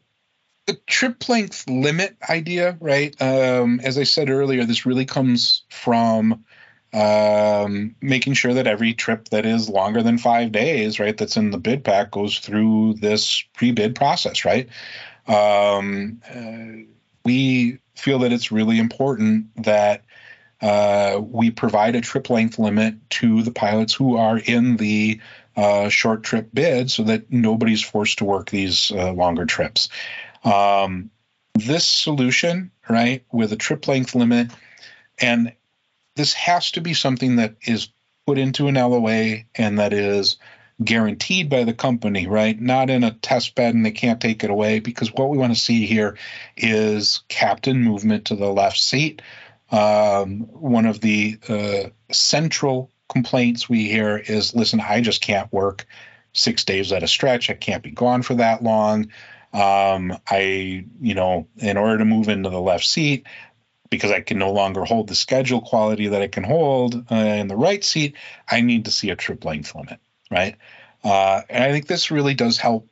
the 0.68 0.74
trip 0.88 1.28
length 1.28 1.68
limit 1.70 2.16
idea, 2.30 2.78
right? 2.80 3.20
Um, 3.22 3.80
as 3.82 3.98
I 3.98 4.04
said 4.04 4.30
earlier, 4.30 4.66
this 4.66 4.86
really 4.86 5.06
comes 5.06 5.64
from 5.70 6.46
um, 6.94 7.96
making 8.02 8.34
sure 8.34 8.54
that 8.54 8.68
every 8.68 8.94
trip 8.94 9.30
that 9.30 9.46
is 9.46 9.70
longer 9.70 10.04
than 10.04 10.18
five 10.18 10.52
days, 10.52 11.00
right, 11.00 11.18
that's 11.18 11.38
in 11.38 11.52
the 11.52 11.58
bid 11.58 11.84
pack 11.84 12.12
goes 12.12 12.40
through 12.40 12.96
this 12.96 13.44
pre-bid 13.54 13.96
process, 13.96 14.46
right? 14.46 14.70
Um, 15.28 16.22
uh, 16.30 16.86
we 17.24 17.80
feel 17.96 18.20
that 18.20 18.34
it's 18.34 18.52
really 18.52 18.78
important 18.78 19.64
that 19.64 20.04
uh, 20.62 21.20
we 21.22 21.50
provide 21.50 21.96
a 21.96 22.02
trip 22.02 22.30
length 22.30 22.60
limit 22.60 22.96
to 23.10 23.42
the 23.42 23.52
pilots 23.52 23.94
who 23.94 24.18
are 24.18 24.38
in 24.38 24.78
the 24.78 25.20
uh, 25.56 25.90
short 25.90 26.24
trip 26.24 26.50
bid 26.54 26.90
so 26.92 27.04
that 27.04 27.32
nobody's 27.32 27.82
forced 27.82 28.20
to 28.20 28.26
work 28.26 28.50
these 28.50 28.92
uh, 28.92 29.12
longer 29.12 29.46
trips. 29.46 29.90
Um, 30.44 31.12
this 31.56 31.86
solution, 31.86 32.72
right, 32.90 33.26
with 33.32 33.52
a 33.52 33.58
trip 33.58 33.88
length 33.88 34.16
limit, 34.16 34.52
and 35.20 35.54
this 36.16 36.34
has 36.34 36.72
to 36.72 36.82
be 36.82 36.94
something 36.94 37.38
that 37.38 37.56
is 37.64 37.90
put 38.26 38.38
into 38.38 38.68
an 38.68 38.76
LOA 38.76 39.40
and 39.56 39.80
that 39.80 39.94
is 39.94 40.38
guaranteed 40.84 41.50
by 41.50 41.64
the 41.64 41.74
company, 41.74 42.28
right? 42.28 42.60
Not 42.60 42.90
in 42.90 43.04
a 43.04 43.12
test 43.12 43.56
bed 43.56 43.76
and 43.76 43.86
they 43.86 43.92
can't 43.92 44.22
take 44.22 44.44
it 44.44 44.50
away 44.50 44.80
because 44.80 45.14
what 45.14 45.30
we 45.30 45.38
want 45.38 45.54
to 45.54 45.60
see 45.60 45.86
here 45.86 46.18
is 46.58 47.24
captain 47.28 47.84
movement 47.84 48.26
to 48.26 48.36
the 48.36 48.52
left 48.52 48.80
seat. 48.80 49.22
Um, 49.72 50.42
one 50.52 50.86
of 50.86 51.00
the 51.00 51.38
uh, 51.48 51.90
central 52.12 52.91
complaints 53.12 53.70
we 53.70 53.90
hear 53.90 54.18
is 54.18 54.56
listen, 54.56 54.80
I 54.80 55.02
just 55.02 55.22
can't 55.22 55.52
work 55.52 55.86
six 56.34 56.64
days 56.64 56.92
at 56.92 57.04
a 57.04 57.08
stretch. 57.08 57.50
I 57.50 57.54
can't 57.54 57.84
be 57.84 57.92
gone 57.92 58.22
for 58.22 58.36
that 58.36 58.64
long. 58.64 59.10
Um, 59.54 60.18
I, 60.30 60.86
you 61.02 61.14
know, 61.14 61.48
in 61.58 61.78
order 61.78 61.98
to 61.98 62.06
move 62.06 62.30
into 62.30 62.50
the 62.50 62.62
left 62.62 62.86
seat, 62.86 63.28
because 63.90 64.12
I 64.12 64.22
can 64.22 64.40
no 64.40 64.54
longer 64.54 64.86
hold 64.86 65.10
the 65.10 65.16
schedule 65.16 65.62
quality 65.62 66.08
that 66.08 66.22
I 66.22 66.28
can 66.28 66.46
hold 66.46 66.96
uh, 67.12 67.16
in 67.16 67.50
the 67.50 67.58
right 67.58 67.84
seat, 67.84 68.16
I 68.50 68.62
need 68.62 68.86
to 68.86 68.92
see 68.92 69.10
a 69.10 69.18
trip 69.18 69.44
length 69.44 69.76
limit, 69.76 70.00
right? 70.32 70.56
Uh, 71.04 71.42
and 71.50 71.64
I 71.64 71.72
think 71.72 71.88
this 71.88 72.12
really 72.12 72.34
does 72.34 72.58
help 72.58 72.88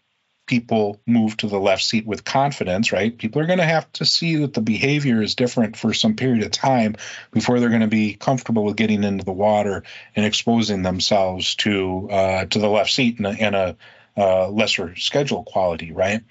people 0.50 1.00
move 1.06 1.38
to 1.38 1.47
the 1.47 1.60
left 1.60 1.84
seat 1.84 2.08
with 2.08 2.26
confidence, 2.26 2.91
right? 2.91 3.16
People 3.16 3.39
are 3.39 3.45
going 3.45 3.60
to 3.60 3.66
have 3.66 3.89
to 3.93 4.04
see 4.04 4.38
that 4.38 4.56
the 4.56 4.62
behavior 4.62 5.22
is 5.22 5.36
different 5.36 5.78
for 5.78 5.93
some 5.93 6.16
period 6.16 6.43
of 6.43 6.50
time 6.50 6.95
before 7.30 7.60
they're 7.60 7.70
going 7.70 7.82
to 7.82 7.88
be 7.88 8.16
comfortable 8.16 8.64
with 8.66 8.76
getting 8.76 9.04
into 9.04 9.24
the 9.24 9.32
water 9.32 9.84
and 10.16 10.26
exposing 10.26 10.82
themselves 10.82 11.54
to 11.56 12.10
uh, 12.10 12.45
to 12.45 12.58
the 12.58 12.68
left 12.68 12.91
seat 12.91 13.20
in 13.20 13.26
a, 13.28 13.76
a 14.18 14.22
uh, 14.22 14.50
lesser 14.50 14.95
schedule 14.95 15.43
quality, 15.43 15.91
right? 15.91 16.24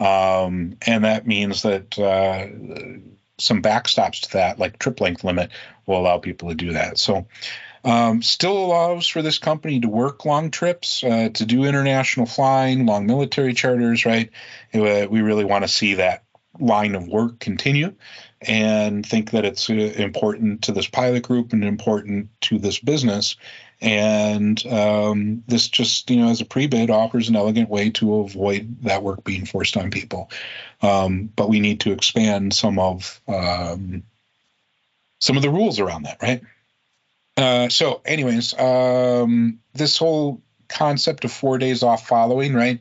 Um, 0.00 0.78
and 0.86 1.04
that 1.04 1.26
means 1.26 1.60
that 1.62 1.98
uh, 1.98 2.46
some 3.36 3.60
backstops 3.60 4.22
to 4.22 4.32
that, 4.32 4.58
like 4.58 4.78
trip 4.78 4.98
length 4.98 5.24
limit, 5.24 5.50
will 5.84 5.98
allow 5.98 6.16
people 6.16 6.48
to 6.48 6.54
do 6.54 6.72
that. 6.72 6.98
So 6.98 7.26
um, 7.88 8.20
still 8.20 8.58
allows 8.58 9.08
for 9.08 9.22
this 9.22 9.38
company 9.38 9.80
to 9.80 9.88
work 9.88 10.26
long 10.26 10.50
trips, 10.50 11.02
uh, 11.02 11.30
to 11.32 11.46
do 11.46 11.64
international 11.64 12.26
flying, 12.26 12.84
long 12.84 13.06
military 13.06 13.54
charters, 13.54 14.04
right? 14.04 14.30
Uh, 14.74 15.06
we 15.08 15.22
really 15.22 15.46
want 15.46 15.64
to 15.64 15.68
see 15.68 15.94
that 15.94 16.22
line 16.60 16.94
of 16.94 17.08
work 17.08 17.38
continue 17.38 17.94
and 18.42 19.06
think 19.06 19.30
that 19.30 19.46
it's 19.46 19.70
uh, 19.70 19.72
important 19.72 20.62
to 20.62 20.72
this 20.72 20.86
pilot 20.86 21.22
group 21.22 21.54
and 21.54 21.64
important 21.64 22.28
to 22.42 22.58
this 22.58 22.78
business. 22.78 23.36
And 23.80 24.64
um, 24.66 25.42
this 25.46 25.68
just, 25.68 26.10
you 26.10 26.16
know, 26.16 26.28
as 26.28 26.42
a 26.42 26.44
pre 26.44 26.66
bid 26.66 26.90
offers 26.90 27.30
an 27.30 27.36
elegant 27.36 27.70
way 27.70 27.88
to 27.90 28.16
avoid 28.16 28.82
that 28.82 29.02
work 29.02 29.24
being 29.24 29.46
forced 29.46 29.78
on 29.78 29.90
people. 29.90 30.30
Um, 30.82 31.32
but 31.34 31.48
we 31.48 31.58
need 31.58 31.80
to 31.80 31.92
expand 31.92 32.52
some 32.52 32.78
of 32.78 33.18
um, 33.26 34.02
some 35.20 35.36
of 35.36 35.42
the 35.42 35.50
rules 35.50 35.80
around 35.80 36.02
that, 36.02 36.18
right? 36.20 36.42
Uh, 37.38 37.68
so, 37.68 38.02
anyways, 38.04 38.52
um, 38.58 39.60
this 39.72 39.96
whole 39.96 40.42
concept 40.68 41.24
of 41.24 41.30
four 41.30 41.56
days 41.56 41.84
off 41.84 42.08
following, 42.08 42.52
right? 42.52 42.80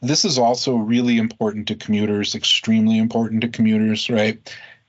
This 0.00 0.24
is 0.24 0.38
also 0.38 0.76
really 0.76 1.18
important 1.18 1.66
to 1.68 1.74
commuters, 1.74 2.36
extremely 2.36 2.98
important 2.98 3.40
to 3.40 3.48
commuters, 3.48 4.08
right? 4.08 4.38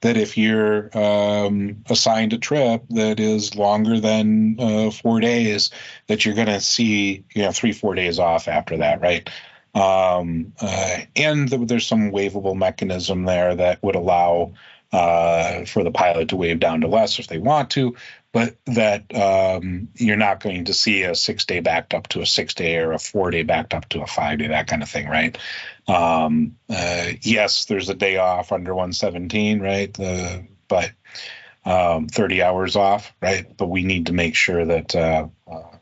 That 0.01 0.17
if 0.17 0.37
you're 0.37 0.95
um, 0.95 1.83
assigned 1.89 2.33
a 2.33 2.37
trip 2.37 2.83
that 2.91 3.19
is 3.19 3.55
longer 3.55 3.99
than 3.99 4.57
uh, 4.59 4.91
four 4.91 5.19
days, 5.19 5.71
that 6.05 6.23
you're 6.23 6.35
going 6.35 6.45
to 6.45 6.61
see, 6.61 7.25
you 7.33 7.41
know, 7.41 7.51
three, 7.51 7.71
four 7.71 7.95
days 7.95 8.19
off 8.19 8.47
after 8.47 8.77
that, 8.77 9.01
right? 9.01 9.27
Um, 9.73 10.53
uh, 10.61 10.99
and 11.15 11.49
there's 11.49 11.87
some 11.87 12.11
waivable 12.11 12.55
mechanism 12.55 13.25
there 13.25 13.55
that 13.55 13.81
would 13.81 13.95
allow 13.95 14.53
uh, 14.91 15.65
for 15.65 15.83
the 15.83 15.91
pilot 15.91 16.29
to 16.29 16.35
waive 16.35 16.59
down 16.59 16.81
to 16.81 16.87
less 16.87 17.19
if 17.19 17.27
they 17.27 17.37
want 17.37 17.71
to, 17.71 17.95
but 18.31 18.55
that 18.65 19.13
um, 19.15 19.89
you're 19.95 20.15
not 20.15 20.41
going 20.41 20.65
to 20.65 20.73
see 20.73 21.03
a 21.03 21.15
six 21.15 21.45
day 21.45 21.59
backed 21.59 21.93
up 21.93 22.07
to 22.09 22.21
a 22.21 22.25
six 22.25 22.53
day 22.53 22.77
or 22.77 22.93
a 22.93 22.99
four 22.99 23.31
day 23.31 23.43
backed 23.43 23.73
up 23.73 23.87
to 23.89 24.01
a 24.01 24.07
five 24.07 24.39
day, 24.39 24.47
that 24.47 24.67
kind 24.67 24.83
of 24.83 24.89
thing, 24.89 25.07
right? 25.07 25.37
Um, 25.87 26.57
uh, 26.69 27.11
yes, 27.21 27.65
there's 27.65 27.89
a 27.89 27.95
day 27.95 28.17
off 28.17 28.51
under 28.51 28.73
117, 28.73 29.59
right? 29.59 29.93
The, 29.93 30.45
but 30.67 30.91
um, 31.65 32.07
30 32.07 32.41
hours 32.41 32.75
off, 32.75 33.13
right? 33.21 33.45
But 33.57 33.67
we 33.67 33.83
need 33.83 34.07
to 34.07 34.13
make 34.13 34.35
sure 34.35 34.65
that 34.65 34.95
uh, 34.95 35.27
uh, 35.49 35.76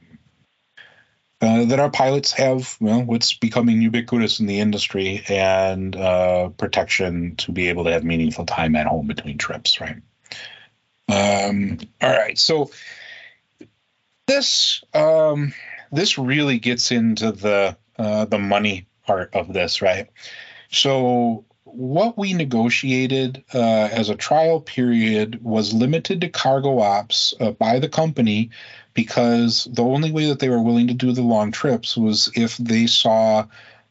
that 1.65 1.79
our 1.79 1.89
pilots 1.89 2.31
have 2.31 2.77
well 2.79 3.01
what's 3.03 3.33
becoming 3.33 3.81
ubiquitous 3.81 4.39
in 4.39 4.45
the 4.45 4.59
industry 4.59 5.23
and 5.29 5.95
uh, 5.95 6.49
protection 6.49 7.35
to 7.35 7.51
be 7.51 7.69
able 7.69 7.83
to 7.83 7.91
have 7.91 8.03
meaningful 8.03 8.45
time 8.45 8.75
at 8.75 8.87
home 8.87 9.07
between 9.07 9.37
trips 9.37 9.79
right? 9.81 10.01
Um, 11.07 11.79
all 12.01 12.11
right 12.11 12.37
so 12.37 12.71
this 14.27 14.83
um, 14.93 15.53
this 15.91 16.17
really 16.17 16.59
gets 16.59 16.91
into 16.91 17.31
the 17.31 17.77
uh, 17.97 18.25
the 18.25 18.39
money 18.39 18.87
part 19.05 19.33
of 19.35 19.53
this 19.53 19.81
right? 19.81 20.09
So 20.71 21.45
what 21.63 22.17
we 22.17 22.33
negotiated 22.33 23.43
uh, 23.53 23.89
as 23.91 24.09
a 24.09 24.15
trial 24.15 24.61
period 24.61 25.43
was 25.43 25.73
limited 25.73 26.21
to 26.21 26.29
cargo 26.29 26.79
ops 26.79 27.33
uh, 27.39 27.51
by 27.51 27.79
the 27.79 27.89
company 27.89 28.49
because 28.95 29.67
the 29.71 29.83
only 29.83 30.11
way 30.11 30.27
that 30.27 30.39
they 30.39 30.49
were 30.49 30.61
willing 30.61 30.87
to 30.87 30.95
do 30.95 31.11
the 31.11 31.21
long 31.21 31.51
trips 31.51 31.95
was 31.95 32.31
if 32.33 32.57
they 32.57 32.87
saw 32.87 33.45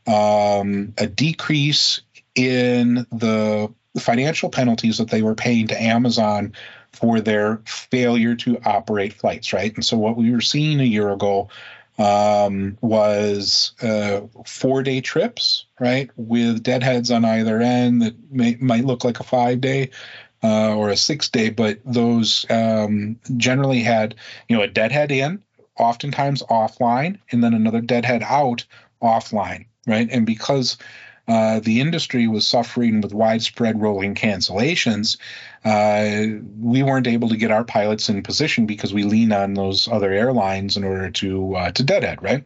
um, 0.08 0.94
a 0.98 1.06
decrease 1.06 2.00
in 2.34 3.06
the 3.12 3.72
financial 4.00 4.50
penalties 4.50 4.98
that 4.98 5.10
they 5.10 5.22
were 5.22 5.36
paying 5.36 5.68
to 5.68 5.80
Amazon 5.80 6.54
for 6.92 7.20
their 7.20 7.60
failure 7.64 8.34
to 8.34 8.58
operate 8.64 9.12
flights, 9.12 9.52
right? 9.52 9.72
And 9.74 9.84
so 9.84 9.96
what 9.96 10.16
we 10.16 10.32
were 10.32 10.40
seeing 10.40 10.80
a 10.80 10.84
year 10.84 11.10
ago 11.10 11.48
um, 11.98 12.76
was 12.80 13.72
uh, 13.82 14.22
four 14.46 14.82
day 14.82 15.00
trips, 15.00 15.66
right, 15.78 16.10
with 16.16 16.62
deadheads 16.62 17.10
on 17.10 17.24
either 17.24 17.60
end 17.60 18.02
that 18.02 18.14
may, 18.32 18.56
might 18.60 18.84
look 18.84 19.04
like 19.04 19.20
a 19.20 19.24
five 19.24 19.60
day 19.60 19.90
uh, 20.44 20.74
or 20.76 20.90
a 20.90 20.96
six 20.96 21.30
day, 21.30 21.48
but 21.48 21.78
those 21.86 22.44
um, 22.50 23.18
generally 23.38 23.80
had, 23.80 24.14
you 24.46 24.56
know, 24.56 24.62
a 24.62 24.68
deadhead 24.68 25.10
in, 25.10 25.42
oftentimes 25.78 26.42
offline, 26.42 27.18
and 27.32 27.42
then 27.42 27.54
another 27.54 27.80
deadhead 27.80 28.22
out 28.22 28.66
offline, 29.02 29.64
right? 29.86 30.06
And 30.10 30.26
because 30.26 30.76
uh, 31.26 31.60
the 31.60 31.80
industry 31.80 32.28
was 32.28 32.46
suffering 32.46 33.00
with 33.00 33.14
widespread 33.14 33.80
rolling 33.80 34.14
cancellations, 34.14 35.16
uh, 35.64 36.42
we 36.60 36.82
weren't 36.82 37.06
able 37.06 37.30
to 37.30 37.38
get 37.38 37.50
our 37.50 37.64
pilots 37.64 38.10
in 38.10 38.22
position 38.22 38.66
because 38.66 38.92
we 38.92 39.04
lean 39.04 39.32
on 39.32 39.54
those 39.54 39.88
other 39.88 40.12
airlines 40.12 40.76
in 40.76 40.84
order 40.84 41.10
to 41.10 41.56
uh, 41.56 41.70
to 41.70 41.82
deadhead, 41.82 42.22
right? 42.22 42.44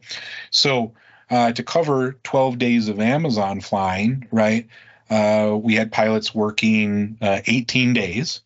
So 0.50 0.92
uh, 1.30 1.50
to 1.52 1.64
cover 1.64 2.12
12 2.22 2.58
days 2.58 2.88
of 2.88 3.00
Amazon 3.00 3.60
flying, 3.60 4.28
right? 4.30 4.68
Uh, 5.10 5.58
we 5.60 5.74
had 5.74 5.92
pilots 5.92 6.34
working 6.34 7.18
uh, 7.22 7.40
18 7.46 7.92
days, 7.92 8.40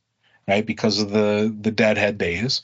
right, 0.47 0.65
because 0.65 1.01
of 1.01 1.11
the 1.11 1.55
the 1.61 1.71
deadhead 1.71 2.19
days, 2.19 2.63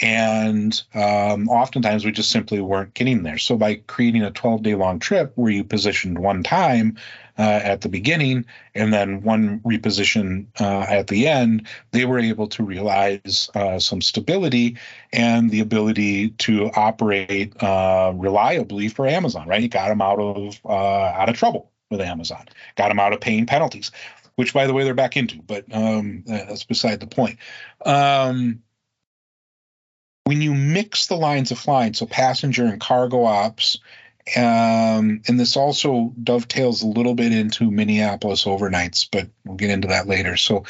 and 0.00 0.82
um, 0.94 1.48
oftentimes 1.48 2.04
we 2.04 2.12
just 2.12 2.30
simply 2.30 2.60
weren't 2.60 2.94
getting 2.94 3.22
there. 3.22 3.38
So 3.38 3.56
by 3.56 3.76
creating 3.86 4.22
a 4.22 4.30
12 4.30 4.62
day 4.62 4.74
long 4.74 4.98
trip 4.98 5.32
where 5.34 5.50
you 5.50 5.64
positioned 5.64 6.18
one 6.18 6.42
time 6.42 6.96
uh, 7.38 7.60
at 7.62 7.80
the 7.80 7.88
beginning 7.88 8.44
and 8.74 8.92
then 8.92 9.22
one 9.22 9.60
reposition 9.60 10.46
uh, 10.60 10.86
at 10.88 11.08
the 11.08 11.26
end, 11.26 11.66
they 11.90 12.04
were 12.04 12.18
able 12.18 12.46
to 12.48 12.62
realize 12.62 13.50
uh, 13.54 13.78
some 13.78 14.00
stability 14.00 14.76
and 15.12 15.50
the 15.50 15.60
ability 15.60 16.30
to 16.30 16.70
operate 16.76 17.60
uh, 17.62 18.12
reliably 18.14 18.88
for 18.88 19.06
Amazon. 19.06 19.48
Right, 19.48 19.62
you 19.62 19.68
got 19.68 19.88
them 19.88 20.02
out 20.02 20.20
of 20.20 20.60
out 20.66 21.28
of 21.28 21.36
trouble 21.36 21.69
with 21.90 22.00
Amazon. 22.00 22.46
Got 22.76 22.88
them 22.88 23.00
out 23.00 23.12
of 23.12 23.20
paying 23.20 23.46
penalties, 23.46 23.90
which, 24.36 24.54
by 24.54 24.66
the 24.66 24.72
way, 24.72 24.84
they're 24.84 24.94
back 24.94 25.16
into, 25.16 25.42
but 25.42 25.64
um, 25.72 26.22
that's 26.26 26.64
beside 26.64 27.00
the 27.00 27.06
point. 27.06 27.38
Um, 27.84 28.62
when 30.24 30.40
you 30.40 30.54
mix 30.54 31.08
the 31.08 31.16
lines 31.16 31.50
of 31.50 31.58
flying, 31.58 31.94
so 31.94 32.06
passenger 32.06 32.64
and 32.64 32.80
cargo 32.80 33.24
ops, 33.24 33.78
um, 34.36 35.22
and 35.26 35.40
this 35.40 35.56
also 35.56 36.12
dovetails 36.22 36.82
a 36.82 36.86
little 36.86 37.14
bit 37.14 37.32
into 37.32 37.70
Minneapolis 37.70 38.44
overnights, 38.44 39.08
but 39.10 39.28
we'll 39.44 39.56
get 39.56 39.70
into 39.70 39.88
that 39.88 40.06
later. 40.06 40.36
So, 40.36 40.64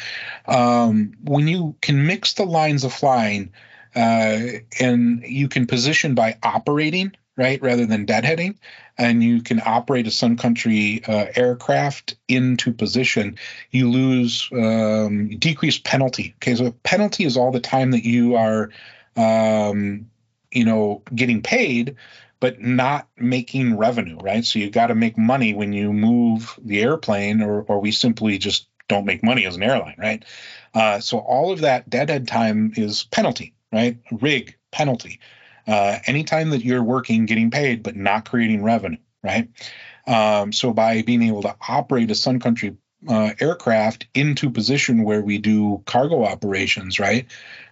um, 0.46 1.12
when 1.22 1.46
you 1.46 1.76
can 1.82 2.06
mix 2.06 2.34
the 2.34 2.46
lines 2.46 2.84
of 2.84 2.92
flying, 2.92 3.52
uh, 3.94 4.38
and 4.78 5.24
you 5.24 5.48
can 5.48 5.66
position 5.66 6.14
by 6.14 6.38
operating 6.42 7.12
right, 7.36 7.62
rather 7.62 7.86
than 7.86 8.06
deadheading, 8.06 8.56
and 8.98 9.22
you 9.22 9.42
can 9.42 9.62
operate 9.64 10.06
a 10.06 10.10
Sun 10.10 10.36
Country 10.36 11.02
uh, 11.06 11.26
aircraft 11.34 12.16
into 12.28 12.72
position, 12.72 13.38
you 13.70 13.90
lose 13.90 14.48
um, 14.52 15.28
decreased 15.38 15.84
penalty. 15.84 16.34
Okay, 16.36 16.54
so 16.54 16.72
penalty 16.82 17.24
is 17.24 17.36
all 17.36 17.50
the 17.50 17.60
time 17.60 17.92
that 17.92 18.04
you 18.04 18.36
are, 18.36 18.70
um, 19.16 20.10
you 20.50 20.64
know, 20.64 21.02
getting 21.14 21.42
paid, 21.42 21.96
but 22.40 22.60
not 22.60 23.08
making 23.16 23.76
revenue, 23.76 24.18
right? 24.18 24.44
So 24.44 24.58
you 24.58 24.70
got 24.70 24.88
to 24.88 24.94
make 24.94 25.16
money 25.16 25.54
when 25.54 25.72
you 25.72 25.92
move 25.92 26.58
the 26.62 26.82
airplane, 26.82 27.42
or 27.42 27.62
or 27.62 27.80
we 27.80 27.92
simply 27.92 28.38
just 28.38 28.66
don't 28.88 29.06
make 29.06 29.22
money 29.22 29.46
as 29.46 29.56
an 29.56 29.62
airline, 29.62 29.96
right? 29.98 30.24
Uh, 30.74 31.00
so 31.00 31.18
all 31.18 31.52
of 31.52 31.60
that 31.60 31.88
deadhead 31.88 32.26
time 32.28 32.72
is 32.76 33.04
penalty, 33.04 33.54
right? 33.72 33.98
Rig 34.10 34.56
penalty 34.72 35.20
uh, 35.70 36.00
anytime 36.06 36.50
that 36.50 36.64
you're 36.64 36.82
working, 36.82 37.26
getting 37.26 37.50
paid, 37.50 37.84
but 37.84 37.94
not 37.94 38.28
creating 38.28 38.64
revenue, 38.64 38.98
right? 39.22 39.48
Um, 40.06 40.52
so 40.52 40.72
by 40.72 41.02
being 41.02 41.22
able 41.22 41.42
to 41.42 41.54
operate 41.68 42.10
a 42.10 42.14
Sun 42.16 42.40
Country 42.40 42.76
uh, 43.08 43.30
aircraft 43.38 44.08
into 44.12 44.50
position 44.50 45.04
where 45.04 45.22
we 45.22 45.38
do 45.38 45.82
cargo 45.86 46.24
operations, 46.24 46.98
right, 46.98 47.26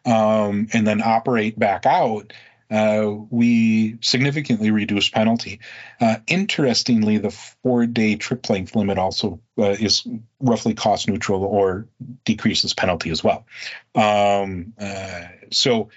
um, 0.07 0.69
and 0.73 0.87
then 0.87 1.03
operate 1.03 1.59
back 1.59 1.87
out, 1.87 2.33
uh, 2.71 3.11
we 3.31 3.99
significantly 4.01 4.71
reduce 4.71 5.09
penalty. 5.09 5.59
Uh, 6.01 6.17
interestingly, 6.29 7.19
the 7.19 7.31
four-day 7.31 8.15
trip 8.15 8.49
length 8.49 8.77
limit 8.77 8.99
also 8.99 9.41
uh, 9.59 9.71
is 9.71 10.07
roughly 10.39 10.75
cost 10.75 11.09
neutral 11.09 11.43
or 11.45 11.89
decreases 12.25 12.75
penalty 12.75 13.11
as 13.11 13.25
well. 13.25 13.45
Um, 13.95 14.75
uh, 14.79 15.23
so 15.51 15.89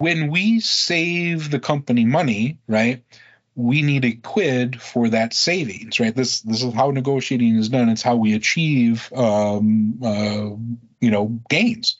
when 0.00 0.30
we 0.30 0.60
save 0.60 1.50
the 1.50 1.60
company 1.60 2.06
money, 2.06 2.56
right, 2.66 3.04
we 3.54 3.82
need 3.82 4.06
a 4.06 4.12
quid 4.12 4.80
for 4.80 5.10
that 5.10 5.34
savings, 5.34 6.00
right? 6.00 6.16
This 6.16 6.40
this 6.40 6.62
is 6.62 6.72
how 6.72 6.90
negotiating 6.90 7.56
is 7.56 7.68
done. 7.68 7.90
It's 7.90 8.00
how 8.00 8.16
we 8.16 8.32
achieve, 8.32 9.12
um, 9.12 10.00
uh, 10.02 10.56
you 11.02 11.10
know, 11.10 11.38
gains, 11.50 11.98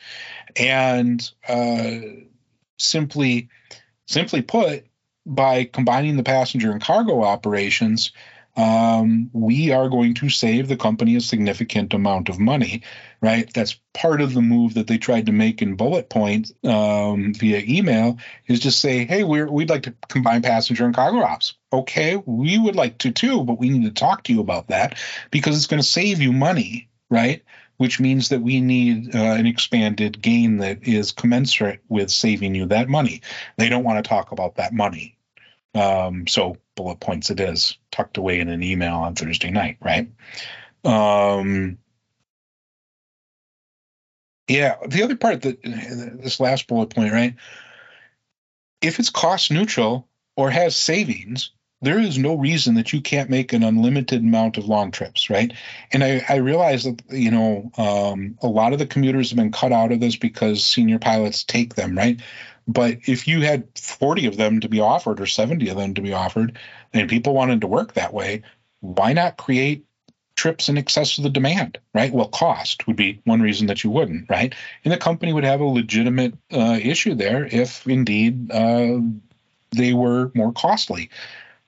and 0.56 1.30
uh, 1.46 1.98
simply, 2.78 3.50
simply 4.06 4.40
put, 4.40 4.86
by 5.26 5.64
combining 5.64 6.16
the 6.16 6.22
passenger 6.22 6.70
and 6.70 6.80
cargo 6.80 7.22
operations, 7.22 8.12
um, 8.56 9.30
we 9.32 9.70
are 9.70 9.88
going 9.88 10.14
to 10.14 10.28
save 10.28 10.68
the 10.68 10.76
company 10.76 11.16
a 11.16 11.20
significant 11.20 11.94
amount 11.94 12.28
of 12.28 12.38
money, 12.38 12.82
right? 13.20 13.50
That's 13.52 13.78
part 13.94 14.20
of 14.20 14.34
the 14.34 14.42
move 14.42 14.74
that 14.74 14.86
they 14.86 14.98
tried 14.98 15.26
to 15.26 15.32
make 15.32 15.62
in 15.62 15.76
bullet 15.76 16.08
point 16.08 16.52
um, 16.64 17.32
via 17.34 17.62
email 17.66 18.18
is 18.46 18.60
just 18.60 18.80
say, 18.80 19.04
hey, 19.04 19.22
we're, 19.22 19.50
we'd 19.50 19.70
like 19.70 19.84
to 19.84 19.94
combine 20.08 20.42
passenger 20.42 20.84
and 20.84 20.94
cargo 20.94 21.22
ops. 21.22 21.54
Okay, 21.72 22.16
we 22.16 22.58
would 22.58 22.76
like 22.76 22.98
to 22.98 23.12
too, 23.12 23.44
but 23.44 23.58
we 23.58 23.70
need 23.70 23.84
to 23.84 23.92
talk 23.92 24.24
to 24.24 24.32
you 24.32 24.40
about 24.40 24.68
that 24.68 24.98
because 25.30 25.56
it's 25.56 25.68
going 25.68 25.82
to 25.82 25.88
save 25.88 26.20
you 26.20 26.32
money, 26.32 26.88
right? 27.08 27.42
Which 27.76 28.00
means 28.00 28.28
that 28.30 28.42
we 28.42 28.60
need 28.60 29.14
uh, 29.14 29.18
an 29.18 29.46
expanded 29.46 30.20
gain 30.20 30.58
that 30.58 30.86
is 30.86 31.12
commensurate 31.12 31.80
with 31.88 32.10
saving 32.10 32.54
you 32.54 32.66
that 32.66 32.88
money. 32.88 33.22
They 33.56 33.68
don't 33.68 33.84
want 33.84 34.04
to 34.04 34.08
talk 34.08 34.32
about 34.32 34.56
that 34.56 34.74
money. 34.74 35.16
Um, 35.74 36.26
so 36.26 36.56
bullet 36.80 37.00
points 37.00 37.30
it 37.30 37.40
is 37.40 37.76
tucked 37.90 38.16
away 38.16 38.40
in 38.40 38.48
an 38.48 38.62
email 38.62 38.94
on 38.94 39.14
Thursday 39.14 39.50
night, 39.50 39.76
right? 39.82 40.10
Um, 40.82 41.76
yeah, 44.48 44.76
the 44.88 45.02
other 45.02 45.16
part 45.16 45.42
that 45.42 45.62
this 45.62 46.40
last 46.40 46.66
bullet 46.68 46.88
point, 46.88 47.12
right? 47.12 47.34
If 48.80 48.98
it's 48.98 49.10
cost 49.10 49.50
neutral 49.50 50.08
or 50.36 50.48
has 50.48 50.74
savings, 50.74 51.50
there 51.82 51.98
is 51.98 52.16
no 52.16 52.34
reason 52.34 52.74
that 52.74 52.94
you 52.94 53.02
can't 53.02 53.28
make 53.28 53.52
an 53.52 53.62
unlimited 53.62 54.22
amount 54.22 54.56
of 54.56 54.64
long 54.64 54.90
trips, 54.90 55.28
right? 55.28 55.52
And 55.92 56.02
I, 56.02 56.24
I 56.28 56.36
realize 56.36 56.84
that 56.84 57.02
you 57.10 57.30
know 57.30 57.70
um, 57.76 58.38
a 58.42 58.48
lot 58.48 58.72
of 58.72 58.78
the 58.78 58.86
commuters 58.86 59.30
have 59.30 59.36
been 59.36 59.52
cut 59.52 59.72
out 59.72 59.92
of 59.92 60.00
this 60.00 60.16
because 60.16 60.64
senior 60.64 60.98
pilots 60.98 61.44
take 61.44 61.74
them, 61.74 61.96
right? 61.96 62.20
But 62.72 62.98
if 63.08 63.26
you 63.26 63.40
had 63.40 63.66
40 63.76 64.26
of 64.26 64.36
them 64.36 64.60
to 64.60 64.68
be 64.68 64.78
offered 64.78 65.20
or 65.20 65.26
70 65.26 65.68
of 65.70 65.76
them 65.76 65.94
to 65.94 66.02
be 66.02 66.12
offered, 66.12 66.56
and 66.92 67.08
people 67.08 67.34
wanted 67.34 67.62
to 67.62 67.66
work 67.66 67.94
that 67.94 68.14
way, 68.14 68.42
why 68.78 69.12
not 69.12 69.36
create 69.36 69.84
trips 70.36 70.68
in 70.68 70.78
excess 70.78 71.18
of 71.18 71.24
the 71.24 71.30
demand, 71.30 71.78
right? 71.92 72.12
Well, 72.12 72.28
cost 72.28 72.86
would 72.86 72.94
be 72.94 73.20
one 73.24 73.42
reason 73.42 73.66
that 73.66 73.82
you 73.82 73.90
wouldn't, 73.90 74.30
right? 74.30 74.54
And 74.84 74.92
the 74.92 74.98
company 74.98 75.32
would 75.32 75.44
have 75.44 75.60
a 75.60 75.64
legitimate 75.64 76.34
uh, 76.52 76.78
issue 76.80 77.14
there 77.14 77.44
if 77.44 77.86
indeed 77.88 78.52
uh, 78.52 79.00
they 79.72 79.92
were 79.92 80.30
more 80.34 80.52
costly. 80.52 81.10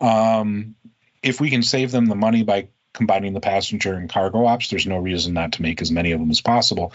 Um, 0.01 0.77
if 1.23 1.41
we 1.41 1.51
can 1.51 1.65
save 1.65 1.91
them 1.91 2.07
the 2.07 2.15
money 2.15 2.45
by 2.45 2.69
combining 2.93 3.33
the 3.33 3.41
passenger 3.41 3.95
and 3.95 4.09
cargo 4.09 4.47
ops, 4.47 4.69
there's 4.69 4.87
no 4.87 4.99
reason 4.99 5.35
not 5.35 5.53
to 5.53 5.63
make 5.63 5.83
as 5.83 5.91
many 5.91 6.13
of 6.13 6.21
them 6.21 6.31
as 6.31 6.41
possible. 6.41 6.93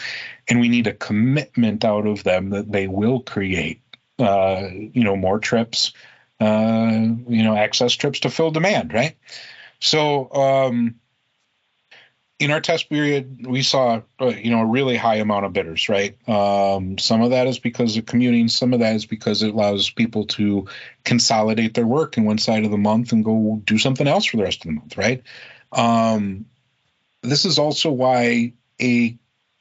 And 0.47 0.61
we 0.61 0.69
need 0.69 0.87
a 0.87 0.93
commitment 0.93 1.83
out 1.83 2.07
of 2.07 2.23
them 2.23 2.51
that 2.51 2.71
they 2.71 2.87
will 2.87 3.19
create, 3.21 3.81
uh, 4.19 4.69
you 4.71 5.03
know, 5.03 5.15
more 5.15 5.39
trips, 5.39 5.93
uh, 6.39 6.91
you 7.27 7.43
know, 7.43 7.55
access 7.55 7.93
trips 7.93 8.21
to 8.21 8.29
fill 8.29 8.51
demand, 8.51 8.93
right? 8.93 9.17
So, 9.79 10.31
um, 10.33 10.95
in 12.39 12.51
our 12.51 12.61
test 12.61 12.89
period, 12.89 13.47
we 13.47 13.63
saw 13.63 14.01
uh, 14.19 14.27
you 14.27 14.51
know 14.51 14.61
a 14.61 14.65
really 14.65 14.95
high 14.95 15.15
amount 15.15 15.45
of 15.45 15.53
bidders. 15.53 15.89
Right, 15.89 16.17
um, 16.29 16.97
some 16.97 17.21
of 17.21 17.31
that 17.31 17.47
is 17.47 17.59
because 17.59 17.97
of 17.97 18.05
commuting. 18.05 18.47
Some 18.47 18.73
of 18.73 18.79
that 18.81 18.95
is 18.95 19.05
because 19.05 19.41
it 19.41 19.53
allows 19.53 19.89
people 19.89 20.25
to 20.27 20.67
consolidate 21.03 21.73
their 21.73 21.87
work 21.87 22.17
in 22.17 22.25
one 22.25 22.37
side 22.37 22.65
of 22.65 22.71
the 22.71 22.77
month 22.77 23.11
and 23.11 23.25
go 23.25 23.61
do 23.65 23.77
something 23.77 24.07
else 24.07 24.25
for 24.25 24.37
the 24.37 24.43
rest 24.43 24.61
of 24.61 24.69
the 24.69 24.73
month. 24.73 24.97
Right. 24.97 25.23
Um, 25.71 26.45
this 27.23 27.45
is 27.45 27.57
also 27.57 27.91
why 27.91 28.53
a 28.79 29.17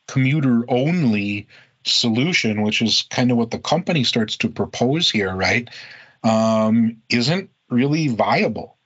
commuter 0.07 0.65
only 0.69 1.49
solution, 1.87 2.63
which 2.63 2.83
is 2.83 3.07
kind 3.11 3.31
of 3.31 3.37
what 3.37 3.51
the 3.51 3.59
company 3.59 4.05
starts 4.05 4.37
to 4.39 4.49
propose 4.49 5.11
here, 5.11 5.35
right, 5.35 5.69
um, 6.23 6.99
isn't 7.09 7.51
really 7.71 8.09
viable 8.09 8.77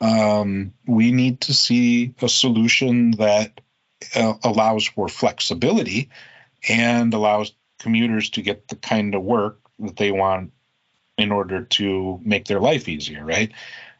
um, 0.00 0.74
we 0.86 1.12
need 1.12 1.42
to 1.42 1.54
see 1.54 2.14
a 2.20 2.28
solution 2.28 3.12
that 3.12 3.60
uh, 4.14 4.34
allows 4.44 4.86
for 4.86 5.08
flexibility 5.08 6.10
and 6.68 7.12
allows 7.14 7.52
commuters 7.78 8.30
to 8.30 8.42
get 8.42 8.68
the 8.68 8.76
kind 8.76 9.14
of 9.14 9.22
work 9.22 9.60
that 9.78 9.96
they 9.96 10.12
want 10.12 10.52
in 11.16 11.32
order 11.32 11.64
to 11.64 12.20
make 12.22 12.46
their 12.46 12.60
life 12.60 12.88
easier, 12.88 13.24
right? 13.24 13.52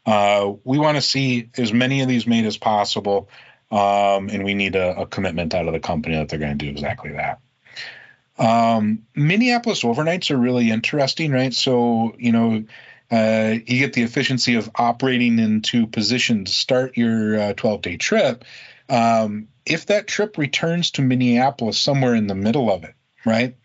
Uh, 0.05 0.53
we 0.63 0.77
want 0.77 0.97
to 0.97 1.01
see 1.01 1.49
as 1.57 1.73
many 1.73 2.01
of 2.01 2.07
these 2.07 2.27
made 2.27 2.45
as 2.45 2.57
possible, 2.57 3.29
um, 3.71 4.29
and 4.29 4.43
we 4.43 4.53
need 4.53 4.75
a, 4.75 5.01
a, 5.01 5.05
commitment 5.07 5.53
out 5.53 5.67
of 5.67 5.73
the 5.73 5.79
company 5.79 6.15
that 6.15 6.29
they're 6.29 6.39
going 6.39 6.57
to 6.57 6.65
do 6.65 6.71
exactly 6.71 7.11
that. 7.11 7.39
Um, 8.37 9.03
Minneapolis 9.15 9.83
overnights 9.83 10.31
are 10.31 10.37
really 10.37 10.69
interesting, 10.69 11.31
right? 11.31 11.53
So, 11.53 12.15
you 12.17 12.31
know, 12.31 12.63
uh, 13.09 13.55
you 13.65 13.79
get 13.79 13.93
the 13.93 14.03
efficiency 14.03 14.55
of 14.55 14.69
operating 14.75 15.39
in 15.39 15.61
two 15.61 15.87
positions. 15.87 16.55
Start 16.55 16.97
your 16.97 17.39
uh, 17.39 17.53
12 17.53 17.81
day 17.81 17.97
trip. 17.97 18.45
Um, 18.89 19.47
if 19.65 19.87
that 19.87 20.07
trip 20.07 20.37
returns 20.37 20.91
to 20.91 21.01
Minneapolis 21.01 21.77
somewhere 21.77 22.15
in 22.15 22.27
the 22.27 22.35
middle 22.35 22.71
of 22.71 22.83
it, 22.83 22.95
right? 23.25 23.55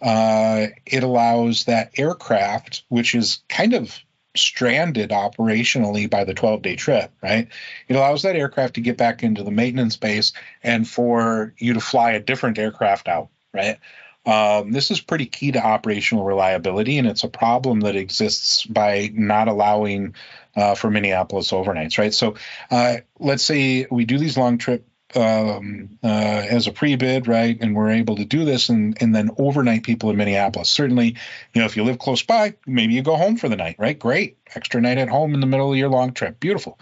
Uh, 0.00 0.68
it 0.86 1.02
allows 1.02 1.64
that 1.64 1.92
aircraft, 1.98 2.84
which 2.88 3.14
is 3.14 3.42
kind 3.48 3.74
of 3.74 3.98
stranded 4.36 5.10
operationally 5.10 6.08
by 6.08 6.24
the 6.24 6.34
12 6.34 6.62
day 6.62 6.76
trip, 6.76 7.12
right? 7.22 7.48
It 7.88 7.96
allows 7.96 8.22
that 8.22 8.36
aircraft 8.36 8.74
to 8.74 8.80
get 8.80 8.96
back 8.96 9.22
into 9.22 9.42
the 9.42 9.50
maintenance 9.50 9.96
base 9.96 10.32
and 10.62 10.88
for 10.88 11.54
you 11.58 11.74
to 11.74 11.80
fly 11.80 12.12
a 12.12 12.20
different 12.20 12.58
aircraft 12.58 13.08
out, 13.08 13.28
right? 13.52 13.78
Um, 14.26 14.70
this 14.70 14.90
is 14.90 15.00
pretty 15.00 15.26
key 15.26 15.52
to 15.52 15.64
operational 15.64 16.24
reliability, 16.24 16.98
and 16.98 17.08
it's 17.08 17.24
a 17.24 17.28
problem 17.28 17.80
that 17.80 17.96
exists 17.96 18.66
by 18.66 19.10
not 19.14 19.48
allowing 19.48 20.14
uh, 20.54 20.74
for 20.74 20.90
Minneapolis 20.90 21.52
overnights, 21.52 21.98
right? 21.98 22.12
So 22.12 22.34
uh, 22.70 22.98
let's 23.18 23.42
say 23.42 23.86
we 23.90 24.04
do 24.04 24.18
these 24.18 24.36
long 24.36 24.58
trip 24.58 24.86
um, 25.14 25.98
uh, 26.04 26.06
as 26.06 26.66
a 26.66 26.72
pre-bid, 26.72 27.26
right? 27.26 27.56
And 27.60 27.74
we're 27.74 27.90
able 27.90 28.16
to 28.16 28.24
do 28.24 28.44
this, 28.44 28.68
and 28.68 28.96
and 29.00 29.14
then 29.14 29.30
overnight 29.38 29.82
people 29.82 30.10
in 30.10 30.16
Minneapolis. 30.16 30.68
Certainly, 30.68 31.16
you 31.54 31.60
know, 31.60 31.64
if 31.64 31.76
you 31.76 31.84
live 31.84 31.98
close 31.98 32.22
by, 32.22 32.54
maybe 32.66 32.94
you 32.94 33.02
go 33.02 33.16
home 33.16 33.36
for 33.36 33.48
the 33.48 33.56
night, 33.56 33.76
right? 33.78 33.98
Great, 33.98 34.38
extra 34.54 34.80
night 34.80 34.98
at 34.98 35.08
home 35.08 35.34
in 35.34 35.40
the 35.40 35.46
middle 35.46 35.72
of 35.72 35.78
your 35.78 35.88
long 35.88 36.12
trip, 36.12 36.38
beautiful. 36.38 36.78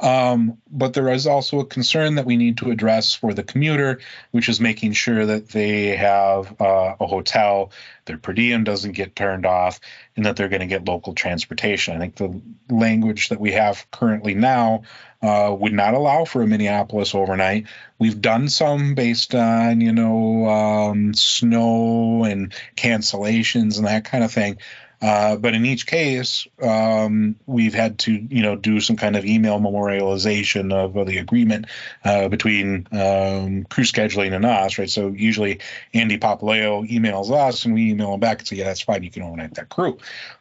Um, 0.00 0.58
but 0.70 0.94
there 0.94 1.08
is 1.08 1.26
also 1.26 1.58
a 1.60 1.64
concern 1.64 2.14
that 2.16 2.26
we 2.26 2.36
need 2.36 2.58
to 2.58 2.70
address 2.70 3.14
for 3.14 3.34
the 3.34 3.42
commuter, 3.42 4.00
which 4.30 4.48
is 4.48 4.60
making 4.60 4.92
sure 4.92 5.26
that 5.26 5.48
they 5.48 5.96
have 5.96 6.60
uh, 6.60 6.94
a 7.00 7.06
hotel, 7.06 7.72
their 8.04 8.16
per 8.16 8.32
diem 8.32 8.62
doesn't 8.62 8.92
get 8.92 9.16
turned 9.16 9.44
off, 9.44 9.80
and 10.16 10.24
that 10.24 10.36
they're 10.36 10.48
going 10.48 10.60
to 10.60 10.66
get 10.66 10.86
local 10.86 11.14
transportation. 11.14 11.96
I 11.96 11.98
think 11.98 12.16
the 12.16 12.40
language 12.70 13.30
that 13.30 13.40
we 13.40 13.52
have 13.52 13.90
currently 13.90 14.34
now 14.34 14.82
uh, 15.20 15.54
would 15.58 15.72
not 15.72 15.94
allow 15.94 16.24
for 16.24 16.42
a 16.42 16.46
Minneapolis 16.46 17.14
overnight. 17.14 17.66
We've 17.98 18.20
done 18.20 18.48
some 18.48 18.94
based 18.94 19.34
on, 19.34 19.80
you 19.80 19.92
know, 19.92 20.48
um, 20.48 21.12
snow 21.14 22.22
and 22.22 22.54
cancellations 22.76 23.78
and 23.78 23.86
that 23.86 24.04
kind 24.04 24.22
of 24.22 24.30
thing. 24.32 24.58
Uh, 25.00 25.36
but 25.36 25.54
in 25.54 25.64
each 25.64 25.86
case, 25.86 26.48
um, 26.60 27.36
we've 27.46 27.74
had 27.74 27.98
to, 28.00 28.12
you 28.12 28.42
know, 28.42 28.56
do 28.56 28.80
some 28.80 28.96
kind 28.96 29.16
of 29.16 29.24
email 29.24 29.60
memorialization 29.60 30.72
of, 30.72 30.96
of 30.96 31.06
the 31.06 31.18
agreement 31.18 31.66
uh, 32.04 32.28
between 32.28 32.86
um, 32.90 33.64
crew 33.64 33.84
scheduling 33.84 34.34
and 34.34 34.44
us, 34.44 34.78
right? 34.78 34.90
So 34.90 35.08
usually 35.08 35.60
Andy 35.94 36.18
Papaleo 36.18 36.88
emails 36.88 37.30
us, 37.30 37.64
and 37.64 37.74
we 37.74 37.92
email 37.92 38.14
him 38.14 38.20
back 38.20 38.40
and 38.40 38.48
say, 38.48 38.56
"Yeah, 38.56 38.64
that's 38.64 38.80
fine. 38.80 39.04
You 39.04 39.10
can 39.10 39.22
overnight 39.22 39.54
that 39.54 39.68
crew." 39.68 39.98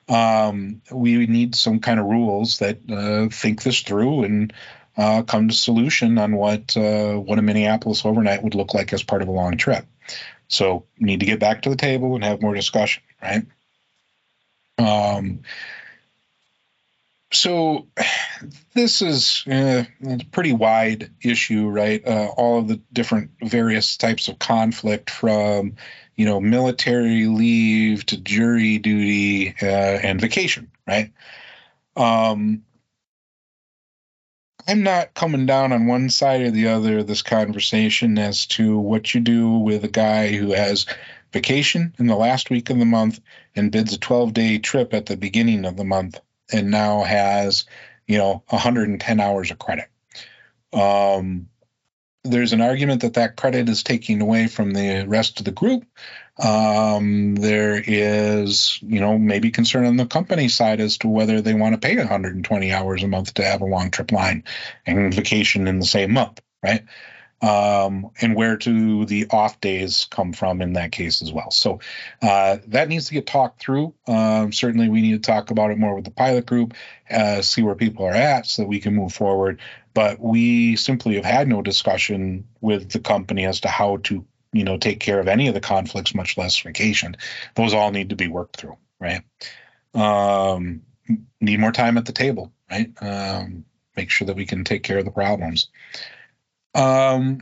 Um, 0.10 0.82
we 0.91 1.28
need 1.28 1.53
some 1.53 1.80
kind 1.80 1.99
of 1.99 2.08
rules 2.08 2.60
that 2.60 2.80
uh, 2.89 3.30
think 3.30 3.62
this 3.62 3.82
through 3.82 4.24
and 4.24 4.53
uh, 4.97 5.22
come 5.22 5.50
to 5.50 5.54
solution 5.54 6.17
on 6.17 6.36
what 6.36 6.75
uh, 6.75 7.13
what 7.13 7.38
a 7.38 7.43
Minneapolis 7.43 8.05
overnight 8.05 8.42
would 8.42 8.55
look 8.55 8.74
like 8.74 8.92
as 8.92 9.04
part 9.04 9.21
of 9.21 9.28
a 9.28 9.32
long 9.32 9.58
trip. 9.58 9.86
So 10.47 10.86
need 10.97 11.20
to 11.20 11.25
get 11.25 11.39
back 11.39 11.63
to 11.63 11.70
the 11.70 11.75
table 11.75 12.16
and 12.16 12.24
have 12.24 12.42
more 12.42 12.55
discussion, 12.55 13.04
right? 13.21 13.46
Um, 14.78 15.41
so 17.32 17.87
this 18.74 19.01
is 19.01 19.43
uh, 19.47 19.83
a 20.05 20.17
pretty 20.32 20.54
wide 20.54 21.12
issue, 21.21 21.67
right? 21.67 22.05
Uh, 22.05 22.28
all 22.37 22.59
of 22.59 22.67
the 22.67 22.79
different 22.93 23.32
various 23.43 23.97
types 23.97 24.28
of 24.28 24.39
conflict 24.39 25.09
from, 25.09 25.75
you 26.16 26.25
know, 26.25 26.39
military 26.39 27.25
leave 27.25 28.05
to 28.08 28.17
jury 28.17 28.78
duty 28.78 29.55
uh, 29.62 29.66
and 29.66 30.21
vacation, 30.21 30.71
right? 30.87 31.12
Um, 31.95 32.63
I'm 34.67 34.83
not 34.83 35.13
coming 35.13 35.45
down 35.45 35.71
on 35.71 35.87
one 35.87 36.09
side 36.09 36.41
or 36.41 36.51
the 36.51 36.67
other 36.67 36.99
of 36.99 37.08
this 37.08 37.21
conversation 37.21 38.17
as 38.17 38.45
to 38.47 38.78
what 38.78 39.13
you 39.13 39.21
do 39.21 39.49
with 39.59 39.86
a 39.86 39.89
guy 39.89 40.36
who 40.36 40.51
has 40.51 40.86
vacation 41.32 41.93
in 41.99 42.08
the 42.08 42.16
last 42.16 42.49
week 42.49 42.70
of 42.70 42.79
the 42.79 42.86
month 42.86 43.20
and 43.55 43.71
bids 43.71 43.93
a 43.93 43.99
12 43.99 44.33
day 44.33 44.58
trip 44.59 44.93
at 44.93 45.05
the 45.05 45.17
beginning 45.17 45.66
of 45.66 45.78
the 45.78 45.83
month 45.83 46.20
and 46.51 46.71
now 46.71 47.04
has, 47.04 47.66
you 48.08 48.17
know, 48.17 48.43
110 48.49 49.20
hours 49.20 49.51
of 49.51 49.59
credit. 49.59 49.89
Um, 50.74 51.49
there's 52.24 52.54
an 52.54 52.62
argument 52.62 53.01
that 53.01 53.16
that 53.16 53.36
credit 53.36 53.70
is 53.70 53.83
taking 53.83 54.21
away 54.21 54.47
from 54.47 54.71
the 54.71 55.05
rest 55.08 55.39
of 55.39 55.45
the 55.45 55.51
group. 55.51 55.86
Um, 56.39 57.36
there 57.36 57.82
is, 57.86 58.79
you 58.82 58.99
know, 58.99 59.17
maybe 59.17 59.49
concern 59.49 59.86
on 59.86 59.97
the 59.97 60.05
company 60.05 60.49
side 60.49 60.79
as 60.79 60.97
to 60.99 61.08
whether 61.08 61.41
they 61.41 61.54
want 61.54 61.74
to 61.74 61.86
pay 61.86 61.97
120 61.97 62.74
hours 62.74 63.04
a 63.04 63.08
month 63.08 63.33
to 63.36 63.43
have 63.43 63.62
a 63.62 63.66
long 63.66 63.91
trip 63.91 64.12
line 64.12 64.43
and 64.86 65.13
vacation 65.13 65.67
in 65.67 65.79
the 65.79 65.86
same 65.86 66.13
month, 66.13 66.41
right? 66.62 66.83
Um, 67.42 68.09
and 68.20 68.36
where 68.36 68.58
do 68.58 69.05
the 69.05 69.28
off 69.30 69.62
days 69.62 70.08
come 70.09 70.34
from 70.34 70.62
in 70.62 70.74
that 70.74 70.92
case 70.92 71.22
as 71.22 71.32
well. 71.32 71.51
So 71.51 71.80
uh, 72.22 72.58
that 72.68 72.89
needs 72.89 73.08
to 73.08 73.14
get 73.14 73.28
talked 73.28 73.59
through. 73.59 73.93
Um, 74.08 74.51
certainly, 74.51 74.89
we 74.89 75.01
need 75.01 75.24
to 75.24 75.32
talk 75.32 75.51
about 75.51 75.72
it 75.72 75.78
more 75.78 75.96
with 75.96 76.05
the 76.05 76.12
pilot 76.12 76.46
group, 76.46 76.74
uh, 77.09 77.42
see 77.42 77.62
where 77.62 77.76
people 77.76 78.05
are 78.05 78.14
at, 78.14 78.47
so 78.47 78.64
that 78.64 78.68
we 78.68 78.80
can 78.80 78.96
move 78.96 79.14
forward. 79.14 79.59
But 79.93 80.20
we 80.20 80.76
simply 80.76 81.16
have 81.16 81.26
had 81.26 81.47
no 81.47 81.62
discussion 81.62 82.47
with 82.62 82.92
the 82.92 83.00
company 83.00 83.46
as 83.46 83.62
to 83.62 83.68
how 83.68 83.97
to, 83.97 84.26
you 84.51 84.64
know, 84.64 84.78
take 84.78 85.00
care 85.00 85.20
of 85.20 85.28
any 85.28 85.47
of 85.47 85.54
the 85.54 85.59
conflicts, 85.59 86.16
much 86.16 86.38
less 86.38 86.59
vacation. 86.59 87.18
Those 87.55 87.74
all 87.74 87.92
need 87.92 88.09
to 88.09 88.16
be 88.16 88.28
worked 88.28 88.58
through, 88.58 88.78
right? 89.00 89.22
Um, 89.93 90.82
need 91.39 91.59
more 91.59 91.72
time 91.72 91.97
at 91.97 92.05
the 92.05 92.12
table, 92.12 92.51
right? 92.70 92.92
Um, 93.01 93.66
make 93.96 94.09
sure 94.09 94.28
that 94.28 94.36
we 94.36 94.46
can 94.46 94.64
take 94.64 94.84
care 94.84 95.00
of 95.00 95.05
the 95.05 95.12
problems. 95.12 95.70
Um, 96.78 97.41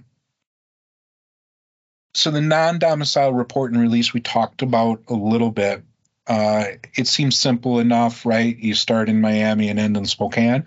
so 2.13 2.31
the 2.31 2.41
non-domicile 2.41 3.33
report 3.33 3.73
and 3.73 3.81
release 3.81 4.13
we 4.13 4.21
talked 4.21 4.61
about 4.61 5.03
a 5.09 5.13
little 5.13 5.51
bit. 5.51 5.83
Uh, 6.25 6.65
it 6.95 7.07
seems 7.07 7.37
simple 7.37 7.79
enough, 7.79 8.25
right? 8.25 8.57
You 8.57 8.73
start 8.73 9.09
in 9.09 9.21
Miami 9.21 9.69
and 9.69 9.77
end 9.79 9.97
in 9.97 10.05
Spokane, 10.05 10.65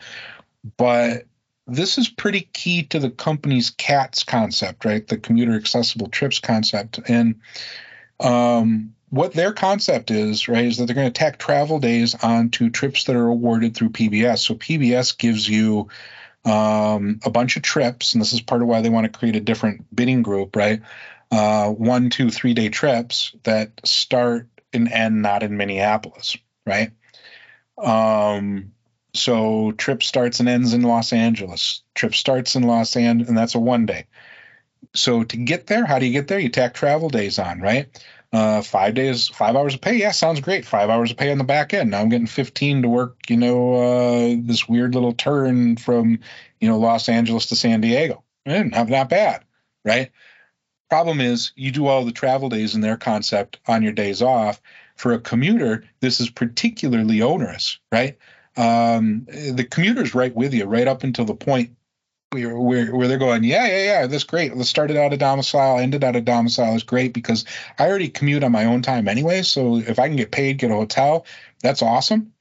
but 0.77 1.25
this 1.67 1.99
is 1.99 2.09
pretty 2.09 2.43
key 2.53 2.85
to 2.85 2.99
the 2.99 3.11
company's 3.11 3.71
CATS 3.71 4.25
concept, 4.25 4.85
right? 4.85 5.07
The 5.07 5.19
commuter 5.19 5.55
accessible 5.55 6.09
trips 6.09 6.39
concept. 6.39 7.01
And 7.09 7.41
um, 8.21 8.95
what 9.11 9.33
their 9.33 9.53
concept 9.53 10.11
is, 10.11 10.49
right, 10.49 10.65
is 10.65 10.77
that 10.77 10.87
they're 10.87 10.95
going 10.95 11.13
to 11.13 11.19
tack 11.19 11.39
travel 11.39 11.79
days 11.79 12.15
onto 12.15 12.71
trips 12.71 13.05
that 13.05 13.17
are 13.17 13.29
awarded 13.29 13.75
through 13.75 13.91
PBS. 13.91 14.39
So 14.39 14.55
PBS 14.55 15.17
gives 15.17 15.49
you 15.49 15.89
um, 16.45 17.21
a 17.25 17.31
bunch 17.31 17.57
of 17.57 17.63
trips, 17.63 18.15
and 18.15 18.21
this 18.21 18.33
is 18.33 18.41
part 18.41 18.63
of 18.63 18.69
why 18.69 18.81
they 18.81 18.91
want 18.91 19.11
to 19.11 19.19
create 19.19 19.37
a 19.37 19.41
different 19.41 19.95
bidding 19.95 20.23
group, 20.23 20.57
right? 20.57 20.83
Uh, 21.31 21.71
one, 21.71 22.11
two, 22.11 22.31
three 22.31 22.55
day 22.55 22.69
trips 22.69 23.35
that 23.43 23.81
start 23.85 24.49
and 24.73 24.91
end 24.91 25.23
not 25.23 25.43
in 25.43 25.57
Minneapolis, 25.57 26.37
right? 26.67 26.93
Um, 27.77 28.73
so 29.15 29.73
trip 29.73 30.03
starts 30.03 30.41
and 30.41 30.49
ends 30.49 30.75
in 30.75 30.83
Los 30.83 31.13
Angeles. 31.13 31.83
Trip 31.95 32.15
starts 32.15 32.55
in 32.55 32.63
Los 32.63 32.97
Angeles, 32.97 33.29
and 33.29 33.37
that's 33.37 33.55
a 33.55 33.59
one 33.59 33.87
day. 33.87 34.07
So 34.95 35.25
to 35.25 35.37
get 35.37 35.67
there, 35.67 35.85
how 35.85 35.99
do 35.99 36.07
you 36.07 36.13
get 36.13 36.29
there? 36.29 36.39
You 36.39 36.49
tack 36.49 36.75
travel 36.75 37.09
days 37.09 37.39
on, 37.39 37.61
right? 37.61 37.89
Uh, 38.31 38.61
five 38.61 38.93
days, 38.95 39.29
five 39.29 39.57
hours 39.57 39.75
of 39.75 39.81
pay. 39.81 39.97
Yeah, 39.97 40.11
sounds 40.11 40.41
great. 40.41 40.67
Five 40.67 40.91
hours 40.91 41.11
of 41.11 41.17
pay 41.17 41.33
on 41.33 41.39
the 41.39 41.45
back 41.45 41.73
end. 41.73 41.91
Now 41.91 42.01
I'm 42.01 42.11
getting 42.11 42.27
15 42.27 42.83
to 42.83 42.89
work, 42.89 43.31
you 43.31 43.39
know, 43.39 43.75
uh, 43.75 44.37
this 44.39 44.69
weird 44.69 44.95
little 44.95 45.15
turn 45.15 45.77
from, 45.77 46.19
you 46.61 46.69
know, 46.69 46.79
Los 46.79 47.09
Angeles 47.09 47.47
to 47.47 47.57
San 47.57 47.81
Diego. 47.81 48.23
Eh, 48.45 48.65
not, 48.65 48.89
not 48.89 49.09
bad, 49.09 49.45
right? 49.83 50.11
Problem 50.91 51.21
is, 51.21 51.53
you 51.57 51.71
do 51.71 51.87
all 51.87 52.05
the 52.05 52.13
travel 52.13 52.51
days 52.51 52.75
in 52.75 52.83
their 52.83 52.99
concept 52.99 53.61
on 53.67 53.83
your 53.83 53.93
days 53.93 54.21
off. 54.21 54.61
For 54.97 55.13
a 55.13 55.21
commuter, 55.21 55.85
this 56.01 56.21
is 56.21 56.29
particularly 56.29 57.23
onerous, 57.23 57.79
right? 57.93 58.19
um, 58.59 59.25
the 59.27 59.67
commuter's 59.71 60.15
right 60.15 60.35
with 60.35 60.53
you 60.53 60.65
right 60.65 60.89
up 60.89 61.05
until 61.05 61.25
the 61.25 61.35
point 61.35 61.77
where, 62.31 62.59
where, 62.59 62.95
where 62.95 63.09
they're 63.09 63.19
going, 63.19 63.45
yeah, 63.45 63.67
yeah, 63.67 63.85
yeah, 63.85 64.07
that's 64.07 64.25
great. 64.25 64.55
Let's 64.55 64.69
start 64.69 64.91
it 64.91 64.97
out 64.97 65.13
of 65.13 65.19
domicile, 65.19 65.79
ended 65.79 66.05
out 66.05 66.17
of 66.17 66.25
domicile 66.25 66.75
is 66.75 66.83
great 66.83 67.13
because 67.13 67.45
I 67.79 67.89
already 67.89 68.09
commute 68.09 68.45
on 68.45 68.53
my 68.53 68.67
own 68.67 68.83
time 68.83 69.09
anyway. 69.09 69.43
So 69.43 69.77
if 69.77 69.99
I 69.99 70.09
can 70.09 70.17
get 70.17 70.31
paid, 70.31 70.59
get 70.59 70.71
a 70.71 70.75
hotel, 70.75 71.25
that's 71.63 71.83
awesome, 71.83 72.33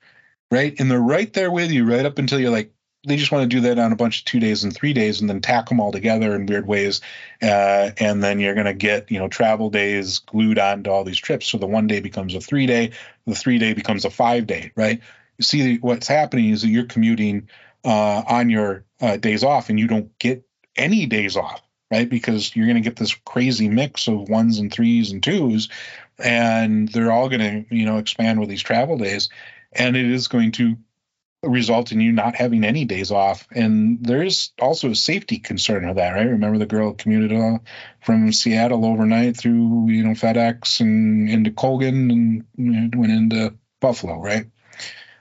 right? 0.52 0.78
And 0.80 0.92
they're 0.92 1.00
right 1.00 1.32
there 1.32 1.52
with 1.52 1.72
you 1.72 1.86
right 1.86 2.06
up 2.06 2.18
until 2.18 2.40
you're 2.40 2.52
like, 2.52 2.74
they 3.06 3.16
just 3.16 3.32
want 3.32 3.44
to 3.44 3.56
do 3.56 3.62
that 3.62 3.80
on 3.80 3.94
a 3.94 3.96
bunch 3.96 4.20
of 4.20 4.26
two 4.26 4.40
days 4.42 4.66
and 4.66 4.76
three 4.76 4.92
days 4.92 5.22
and 5.22 5.30
then 5.30 5.40
tack 5.40 5.70
them 5.70 5.80
all 5.80 5.94
together 5.94 6.36
in 6.36 6.46
weird 6.46 6.68
ways. 6.68 7.00
Uh, 7.42 7.92
and 7.98 8.22
then 8.22 8.40
you're 8.40 8.56
going 8.56 8.66
to 8.66 8.74
get, 8.74 9.10
you 9.10 9.20
know, 9.20 9.30
travel 9.30 9.70
days 9.70 10.20
glued 10.20 10.60
onto 10.60 10.90
all 10.90 11.06
these 11.06 11.20
trips. 11.20 11.48
So 11.48 11.58
the 11.58 11.68
one 11.68 11.88
day 11.88 12.02
becomes 12.02 12.36
a 12.36 12.42
three 12.42 12.66
day, 12.66 12.92
the 13.26 13.36
three 13.36 13.60
day 13.60 13.74
becomes 13.74 14.04
a 14.04 14.10
five 14.10 14.46
day, 14.48 14.74
right? 14.76 15.00
You 15.38 15.44
see 15.44 15.78
what's 15.78 16.08
happening 16.08 16.50
is 16.50 16.64
that 16.64 16.70
you're 16.70 16.86
commuting 16.86 17.48
uh, 17.88 18.24
on 18.28 18.50
your 18.50 18.86
uh, 19.02 19.18
days 19.18 19.44
off 19.44 19.70
and 19.70 19.80
you 19.80 19.88
don't 19.88 20.18
get 20.20 20.46
any 20.76 21.08
days 21.08 21.36
off 21.36 21.62
right? 21.90 22.10
Because 22.10 22.54
you're 22.54 22.66
going 22.66 22.76
to 22.76 22.82
get 22.82 22.98
this 22.98 23.14
crazy 23.14 23.70
mix 23.70 24.10
of 24.10 24.28
ones 24.28 24.60
and 24.60 24.72
threes 24.72 25.12
and 25.12 25.24
twos 25.24 25.70
and 26.20 26.90
they're 26.90 27.12
all 27.12 27.30
going 27.30 27.66
to 27.66 27.76
you 27.76 27.86
know 27.86 27.98
expand 27.98 28.40
with 28.40 28.50
these 28.50 28.62
travel 28.62 28.98
days 28.98 29.30
and 29.72 29.96
it 29.96 30.06
is 30.06 30.28
going 30.28 30.52
to 30.54 30.76
result 31.44 31.92
in 31.92 32.02
you 32.02 32.12
not 32.12 32.36
having 32.36 32.64
any 32.64 32.84
days 32.84 33.12
off. 33.12 33.48
And 33.52 34.04
there's 34.04 34.52
also 34.60 34.90
a 34.90 34.96
safety 34.96 35.38
concern 35.38 35.88
with 35.88 35.98
that 35.98 36.12
right? 36.12 36.30
Remember 36.30 36.58
the 36.58 36.66
girl 36.66 36.94
commuted 36.94 37.32
uh, 37.32 37.60
from 38.04 38.34
seattle 38.34 38.86
overnight 38.86 39.38
through 39.38 39.90
you 39.90 40.04
know 40.04 40.12
fedex 40.12 40.82
and 40.82 41.30
into 41.30 41.52
colgan 41.52 42.12
and 42.12 42.46
you 42.58 42.72
know, 42.72 42.90
went 42.98 43.14
into 43.14 43.54
buffalo 43.80 44.20
right 44.20 44.48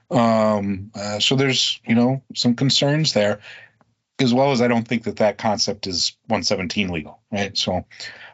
um, 0.09 0.91
uh, 0.95 1.19
so 1.19 1.35
there's, 1.35 1.79
you 1.85 1.95
know, 1.95 2.23
some 2.35 2.55
concerns 2.55 3.13
there, 3.13 3.39
as 4.19 4.33
well 4.33 4.51
as 4.51 4.61
I 4.61 4.67
don't 4.67 4.87
think 4.87 5.03
that 5.03 5.17
that 5.17 5.37
concept 5.37 5.87
is 5.87 6.17
117 6.27 6.89
legal, 6.89 7.19
right? 7.31 7.57
So 7.57 7.85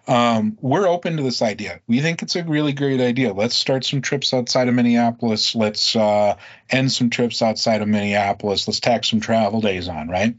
um, 0.08 0.58
we're 0.62 0.88
open 0.88 1.18
to 1.18 1.24
this 1.24 1.42
idea. 1.42 1.80
We 1.88 2.02
think 2.02 2.22
it's 2.22 2.36
a 2.36 2.44
really 2.44 2.74
great 2.74 3.02
idea. 3.02 3.34
Let's 3.34 3.56
start 3.56 3.86
some 3.86 4.02
trips 4.02 4.34
outside 4.34 4.68
of 4.68 4.76
Minneapolis. 4.76 5.56
Let's 5.56 5.96
uh, 5.96 6.36
end 6.70 6.92
some 6.92 7.10
trips 7.10 7.42
outside 7.42 7.82
of 7.82 7.88
Minneapolis. 7.88 8.68
Let's 8.68 8.80
tack 8.80 9.06
some 9.06 9.20
travel 9.20 9.62
days 9.62 9.88
on, 9.88 10.10
right? 10.10 10.36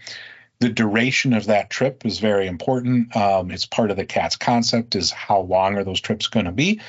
The 0.61 0.69
duration 0.69 1.33
of 1.33 1.47
that 1.47 1.69
trip 1.69 2.07
is 2.07 2.21
very 2.21 2.47
important. 2.47 3.15
Um, 3.17 3.51
it's 3.51 3.67
part 3.67 3.91
of 3.91 3.97
the 3.97 4.07
CATS 4.07 4.37
concept 4.37 4.95
is 4.95 5.11
how 5.11 5.41
long 5.41 5.77
are 5.77 5.85
those 5.85 6.01
trips 6.01 6.29
going 6.29 6.47
to 6.47 6.53
be. 6.53 6.81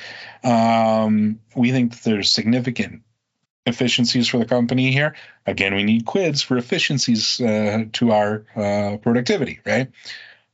Um, 0.44 1.40
we 1.54 1.72
think 1.72 2.02
there's 2.02 2.30
significant 2.30 3.02
efficiencies 3.66 4.28
for 4.28 4.38
the 4.38 4.46
company 4.46 4.92
here. 4.92 5.14
Again, 5.46 5.74
we 5.74 5.82
need 5.82 6.06
quids 6.06 6.42
for 6.42 6.56
efficiencies 6.56 7.40
uh, 7.40 7.84
to 7.92 8.12
our 8.12 8.44
uh, 8.54 8.96
productivity, 8.98 9.60
right? 9.66 9.90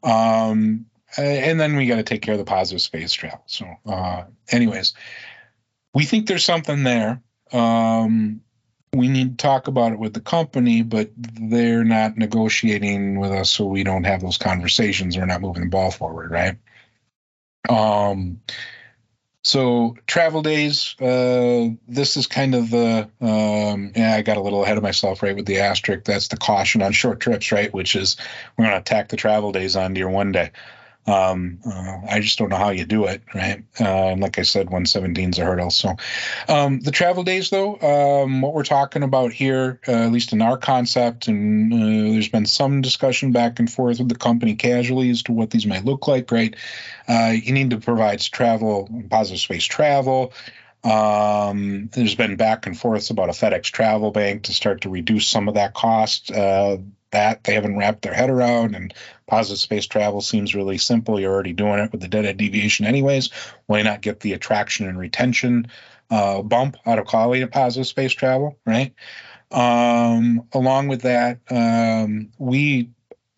Um, 0.03 0.87
and 1.17 1.61
then 1.61 1.77
we 1.77 1.87
got 1.87 1.97
to 1.97 2.03
take 2.03 2.23
care 2.23 2.35
of 2.35 2.39
the 2.39 2.45
positive 2.45 2.81
space 2.81 3.13
travel. 3.13 3.43
So, 3.47 3.67
uh, 3.87 4.25
anyways, 4.49 4.95
we 5.95 6.05
think 6.05 6.27
there's 6.27 6.45
something 6.45 6.85
there. 6.85 7.23
Um, 7.53 8.41
we 8.95 9.09
need 9.09 9.39
to 9.39 9.43
talk 9.43 9.69
about 9.69 9.93
it 9.93 9.99
with 9.99 10.15
the 10.15 10.21
company, 10.21 10.83
but 10.83 11.11
they're 11.17 11.85
not 11.85 12.17
negotiating 12.17 13.19
with 13.19 13.31
us, 13.31 13.51
so 13.51 13.67
we 13.67 13.85
don't 13.85 14.05
have 14.05 14.21
those 14.21 14.39
conversations. 14.39 15.17
We're 15.17 15.27
not 15.27 15.41
moving 15.41 15.65
the 15.65 15.69
ball 15.69 15.91
forward, 15.91 16.31
right? 16.31 16.57
Um, 17.69 18.41
so 19.43 19.97
travel 20.07 20.43
days, 20.43 20.95
uh, 21.01 21.71
this 21.89 22.17
is 22.17 22.29
kind 22.29 22.55
of 22.55 22.71
the 22.71 23.09
um, 23.21 23.93
yeah. 23.97 24.15
I 24.15 24.23
got 24.23 24.37
a 24.37 24.41
little 24.41 24.63
ahead 24.63 24.77
of 24.77 24.85
myself, 24.85 25.23
right, 25.23 25.35
with 25.35 25.47
the 25.47 25.61
asterisk. 25.61 26.05
That's 26.05 26.29
the 26.29 26.37
caution 26.37 26.81
on 26.81 26.93
short 26.93 27.19
trips, 27.19 27.51
right, 27.51 27.73
which 27.73 27.97
is 27.97 28.17
we're 28.57 28.67
going 28.67 28.79
to 28.79 28.85
tack 28.85 29.09
the 29.09 29.17
travel 29.17 29.51
days 29.51 29.75
onto 29.75 29.99
your 29.99 30.11
one 30.11 30.31
day. 30.31 30.53
Um, 31.05 31.59
uh, 31.67 31.99
I 32.09 32.21
just 32.21 32.39
don't 32.39 32.49
know 32.49 32.57
how 32.57 32.71
you 32.71 32.85
do 32.85 33.07
it, 33.07 33.23
right? 33.35 33.65
Uh, 33.81 34.11
and 34.13 34.21
like 34.21 34.39
I 34.39 34.43
said, 34.43 34.67
117 34.67 35.31
is 35.31 35.39
a 35.39 35.45
hurdle. 35.45 35.71
So 35.71 35.97
um, 36.49 36.81
the 36.81 36.93
travel 36.93 37.25
days, 37.25 37.51
though, 37.51 37.77
um, 37.81 38.41
what 38.41 38.55
we're 38.55 38.63
talking 38.63 39.03
about 39.03 39.33
here, 39.33 39.81
uh, 39.89 39.93
at 39.93 40.13
least 40.13 40.33
in 40.33 40.43
our 40.43 40.57
concept, 40.57 41.27
and 41.27 41.73
uh, 41.73 42.13
there's 42.13 42.29
been 42.29 42.47
some 42.47 42.83
discussion 42.83 43.33
back 43.33 43.59
and 43.59 43.71
forth 43.71 43.99
with 43.99 44.09
the 44.09 44.15
company 44.15 44.55
casually 44.55 45.11
as 45.11 45.25
to 45.25 45.33
what 45.33 45.51
these 45.51 45.67
might 45.67 45.85
look 45.85 46.07
like, 46.07 46.31
right? 46.31 46.55
Uh, 47.09 47.33
you 47.35 47.53
need 47.53 47.71
to 47.71 47.79
provide 47.79 48.21
travel, 48.21 48.89
positive 49.11 49.41
space 49.41 49.65
travel. 49.65 50.33
Um, 50.85 51.91
there's 51.93 52.15
been 52.15 52.37
back 52.37 52.67
and 52.67 52.79
forth 52.79 53.11
about 53.11 53.29
a 53.29 53.33
FedEx 53.33 53.65
travel 53.65 54.11
bank 54.11 54.45
to 54.45 54.53
start 54.53 54.83
to 54.83 54.89
reduce 54.89 55.27
some 55.27 55.49
of 55.49 55.55
that 55.55 55.75
cost. 55.75 56.31
Uh, 56.31 56.79
that. 57.13 57.45
They 57.45 57.55
haven't 57.55 57.77
wrapped 57.77 58.03
their 58.03 58.15
head 58.15 58.31
around 58.31 58.75
and 58.75 58.93
positive 59.27 59.59
space 59.61 59.87
travel 59.87 60.21
seems 60.21 60.55
really 60.55 60.79
simple. 60.79 61.19
You're 61.21 61.33
already 61.33 61.53
doing 61.53 61.79
it 61.79 61.93
with 61.93 62.01
the 62.01 62.09
deadhead 62.09 62.37
deviation 62.37 62.87
anyways. 62.87 63.31
Why 63.67 63.83
not 63.83 64.03
get 64.03 64.21
the 64.21 64.33
attraction 64.33 64.89
and 64.89 64.99
retention 64.99 65.69
uh, 66.11 66.43
bump 66.43 66.77
out 66.85 66.99
of 66.99 67.07
calling 67.07 67.41
it 67.43 67.51
positive 67.51 67.87
space 67.87 68.13
travel 68.13 68.59
right? 68.67 68.93
Um, 69.51 70.47
along 70.53 70.89
with 70.89 71.03
that 71.03 71.39
um, 71.51 72.31
we 72.39 72.91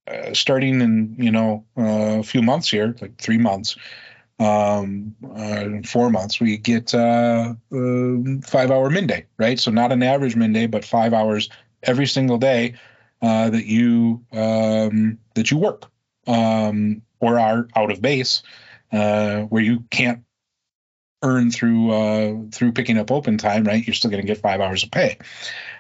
uh, 0.06 0.34
starting 0.34 0.80
in 0.80 1.16
you 1.18 1.30
know 1.30 1.64
uh, 1.78 2.18
a 2.20 2.22
few 2.22 2.42
months 2.42 2.68
here 2.70 2.94
like 3.00 3.16
three 3.18 3.38
months 3.38 3.76
um, 4.40 5.14
uh, 5.34 5.68
four 5.86 6.10
months 6.10 6.40
we 6.40 6.56
get 6.56 6.94
uh, 6.94 7.54
um, 7.72 8.42
five 8.42 8.70
hour 8.70 8.90
midday 8.90 9.26
right? 9.38 9.58
So 9.58 9.70
not 9.70 9.92
an 9.92 10.02
average 10.02 10.36
midday 10.36 10.66
but 10.66 10.84
five 10.84 11.14
hours 11.14 11.48
every 11.82 12.06
single 12.06 12.38
day 12.38 12.74
uh, 13.24 13.48
that 13.48 13.64
you 13.64 14.22
um, 14.32 15.18
that 15.34 15.50
you 15.50 15.56
work 15.56 15.90
um, 16.26 17.00
or 17.20 17.38
are 17.38 17.68
out 17.74 17.90
of 17.90 18.02
base, 18.02 18.42
uh, 18.92 19.40
where 19.42 19.62
you 19.62 19.84
can't 19.90 20.24
earn 21.22 21.50
through 21.50 21.90
uh, 21.90 22.34
through 22.52 22.72
picking 22.72 22.98
up 22.98 23.10
open 23.10 23.38
time. 23.38 23.64
Right, 23.64 23.84
you're 23.86 23.94
still 23.94 24.10
going 24.10 24.22
to 24.22 24.26
get 24.26 24.42
five 24.42 24.60
hours 24.60 24.82
of 24.82 24.90
pay. 24.90 25.16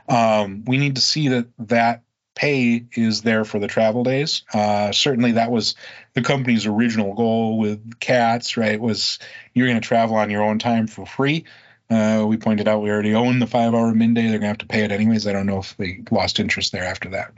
Um, 0.08 0.64
we 0.66 0.78
need 0.78 0.94
to 0.94 1.02
see 1.02 1.28
that 1.28 1.48
that 1.58 2.02
pay 2.34 2.86
is 2.92 3.20
there 3.20 3.44
for 3.44 3.58
the 3.58 3.68
travel 3.68 4.04
days. 4.04 4.42
Uh, 4.54 4.92
certainly, 4.92 5.32
that 5.32 5.50
was 5.50 5.74
the 6.14 6.22
company's 6.22 6.64
original 6.64 7.12
goal 7.12 7.58
with 7.58 8.00
cats. 8.00 8.56
Right, 8.56 8.80
was 8.80 9.18
you're 9.52 9.68
going 9.68 9.80
to 9.80 9.86
travel 9.86 10.16
on 10.16 10.30
your 10.30 10.42
own 10.42 10.58
time 10.58 10.86
for 10.86 11.04
free. 11.04 11.44
Uh, 11.90 12.24
we 12.26 12.36
pointed 12.36 12.66
out 12.66 12.82
we 12.82 12.90
already 12.90 13.14
own 13.14 13.38
the 13.38 13.46
five 13.46 13.74
hour 13.74 13.94
midday. 13.94 14.22
They're 14.22 14.38
going 14.38 14.42
to 14.42 14.46
have 14.48 14.58
to 14.58 14.66
pay 14.66 14.84
it 14.84 14.92
anyways. 14.92 15.26
I 15.26 15.32
don't 15.32 15.46
know 15.46 15.58
if 15.58 15.76
they 15.76 16.02
lost 16.10 16.40
interest 16.40 16.72
there 16.72 16.84
after 16.84 17.10
that. 17.10 17.32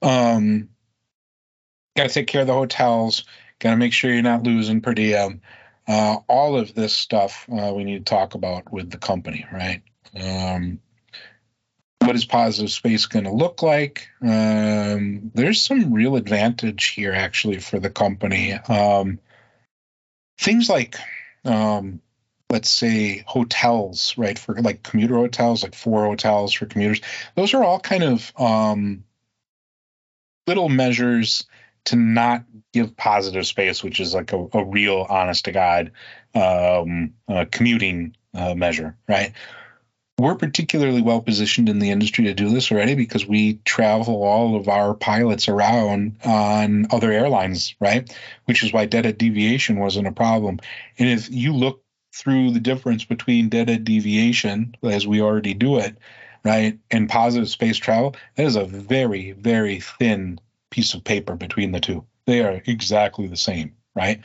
But, 0.00 0.08
um, 0.08 0.68
got 1.96 2.08
to 2.08 2.14
take 2.14 2.28
care 2.28 2.42
of 2.42 2.46
the 2.46 2.54
hotels. 2.54 3.24
Got 3.58 3.72
to 3.72 3.76
make 3.76 3.92
sure 3.92 4.12
you're 4.12 4.22
not 4.22 4.44
losing 4.44 4.80
per 4.80 4.94
diem. 4.94 5.40
Uh, 5.88 6.18
all 6.28 6.56
of 6.56 6.74
this 6.74 6.94
stuff 6.94 7.46
uh, 7.50 7.72
we 7.74 7.82
need 7.82 8.06
to 8.06 8.10
talk 8.10 8.34
about 8.34 8.70
with 8.72 8.90
the 8.90 8.98
company, 8.98 9.46
right? 9.52 9.82
Um, 10.14 10.80
what 12.00 12.14
is 12.14 12.24
positive 12.24 12.70
space 12.70 13.06
going 13.06 13.24
to 13.24 13.32
look 13.32 13.62
like? 13.62 14.08
Um, 14.22 15.30
there's 15.34 15.60
some 15.60 15.92
real 15.92 16.16
advantage 16.16 16.88
here 16.88 17.12
actually 17.12 17.58
for 17.58 17.78
the 17.78 17.90
company. 17.90 18.52
Um, 18.52 19.18
things 20.38 20.68
like 20.68 20.96
um, 21.44 22.00
let's 22.50 22.70
say 22.70 23.22
hotels, 23.26 24.14
right? 24.16 24.38
For 24.38 24.54
like 24.54 24.82
commuter 24.82 25.16
hotels, 25.16 25.62
like 25.62 25.74
four 25.74 26.04
hotels 26.04 26.52
for 26.52 26.66
commuters. 26.66 27.00
Those 27.34 27.54
are 27.54 27.62
all 27.62 27.78
kind 27.80 28.02
of 28.02 28.32
um, 28.38 29.04
little 30.46 30.68
measures 30.68 31.46
to 31.86 31.96
not 31.96 32.44
give 32.72 32.96
positive 32.96 33.46
space, 33.46 33.82
which 33.82 34.00
is 34.00 34.14
like 34.14 34.32
a, 34.32 34.48
a 34.52 34.64
real 34.64 35.06
honest 35.08 35.44
to 35.44 35.52
God 35.52 35.92
um, 36.34 37.14
uh, 37.28 37.44
commuting 37.50 38.16
uh, 38.34 38.54
measure, 38.54 38.96
right? 39.08 39.32
We're 40.18 40.34
particularly 40.34 41.00
well 41.00 41.20
positioned 41.20 41.68
in 41.68 41.78
the 41.78 41.90
industry 41.90 42.24
to 42.24 42.34
do 42.34 42.50
this 42.50 42.72
already 42.72 42.96
because 42.96 43.24
we 43.24 43.60
travel 43.64 44.24
all 44.24 44.56
of 44.56 44.68
our 44.68 44.94
pilots 44.94 45.48
around 45.48 46.16
on 46.24 46.88
other 46.90 47.12
airlines, 47.12 47.76
right? 47.78 48.12
Which 48.46 48.64
is 48.64 48.72
why 48.72 48.86
deadhead 48.86 49.16
deviation 49.16 49.78
wasn't 49.78 50.08
a 50.08 50.12
problem. 50.12 50.58
And 50.98 51.08
if 51.08 51.30
you 51.30 51.54
look 51.54 51.82
through 52.12 52.50
the 52.50 52.60
difference 52.60 53.04
between 53.04 53.48
deadhead 53.48 53.84
deviation, 53.84 54.74
as 54.82 55.06
we 55.06 55.20
already 55.20 55.54
do 55.54 55.78
it, 55.78 55.96
right, 56.44 56.78
and 56.90 57.08
positive 57.08 57.48
space 57.48 57.76
travel, 57.76 58.16
that 58.36 58.46
is 58.46 58.56
a 58.56 58.64
very, 58.64 59.32
very 59.32 59.80
thin 59.80 60.40
piece 60.70 60.94
of 60.94 61.04
paper 61.04 61.36
between 61.36 61.72
the 61.72 61.80
two. 61.80 62.04
They 62.26 62.42
are 62.42 62.62
exactly 62.66 63.26
the 63.26 63.36
same, 63.36 63.74
right? 63.94 64.20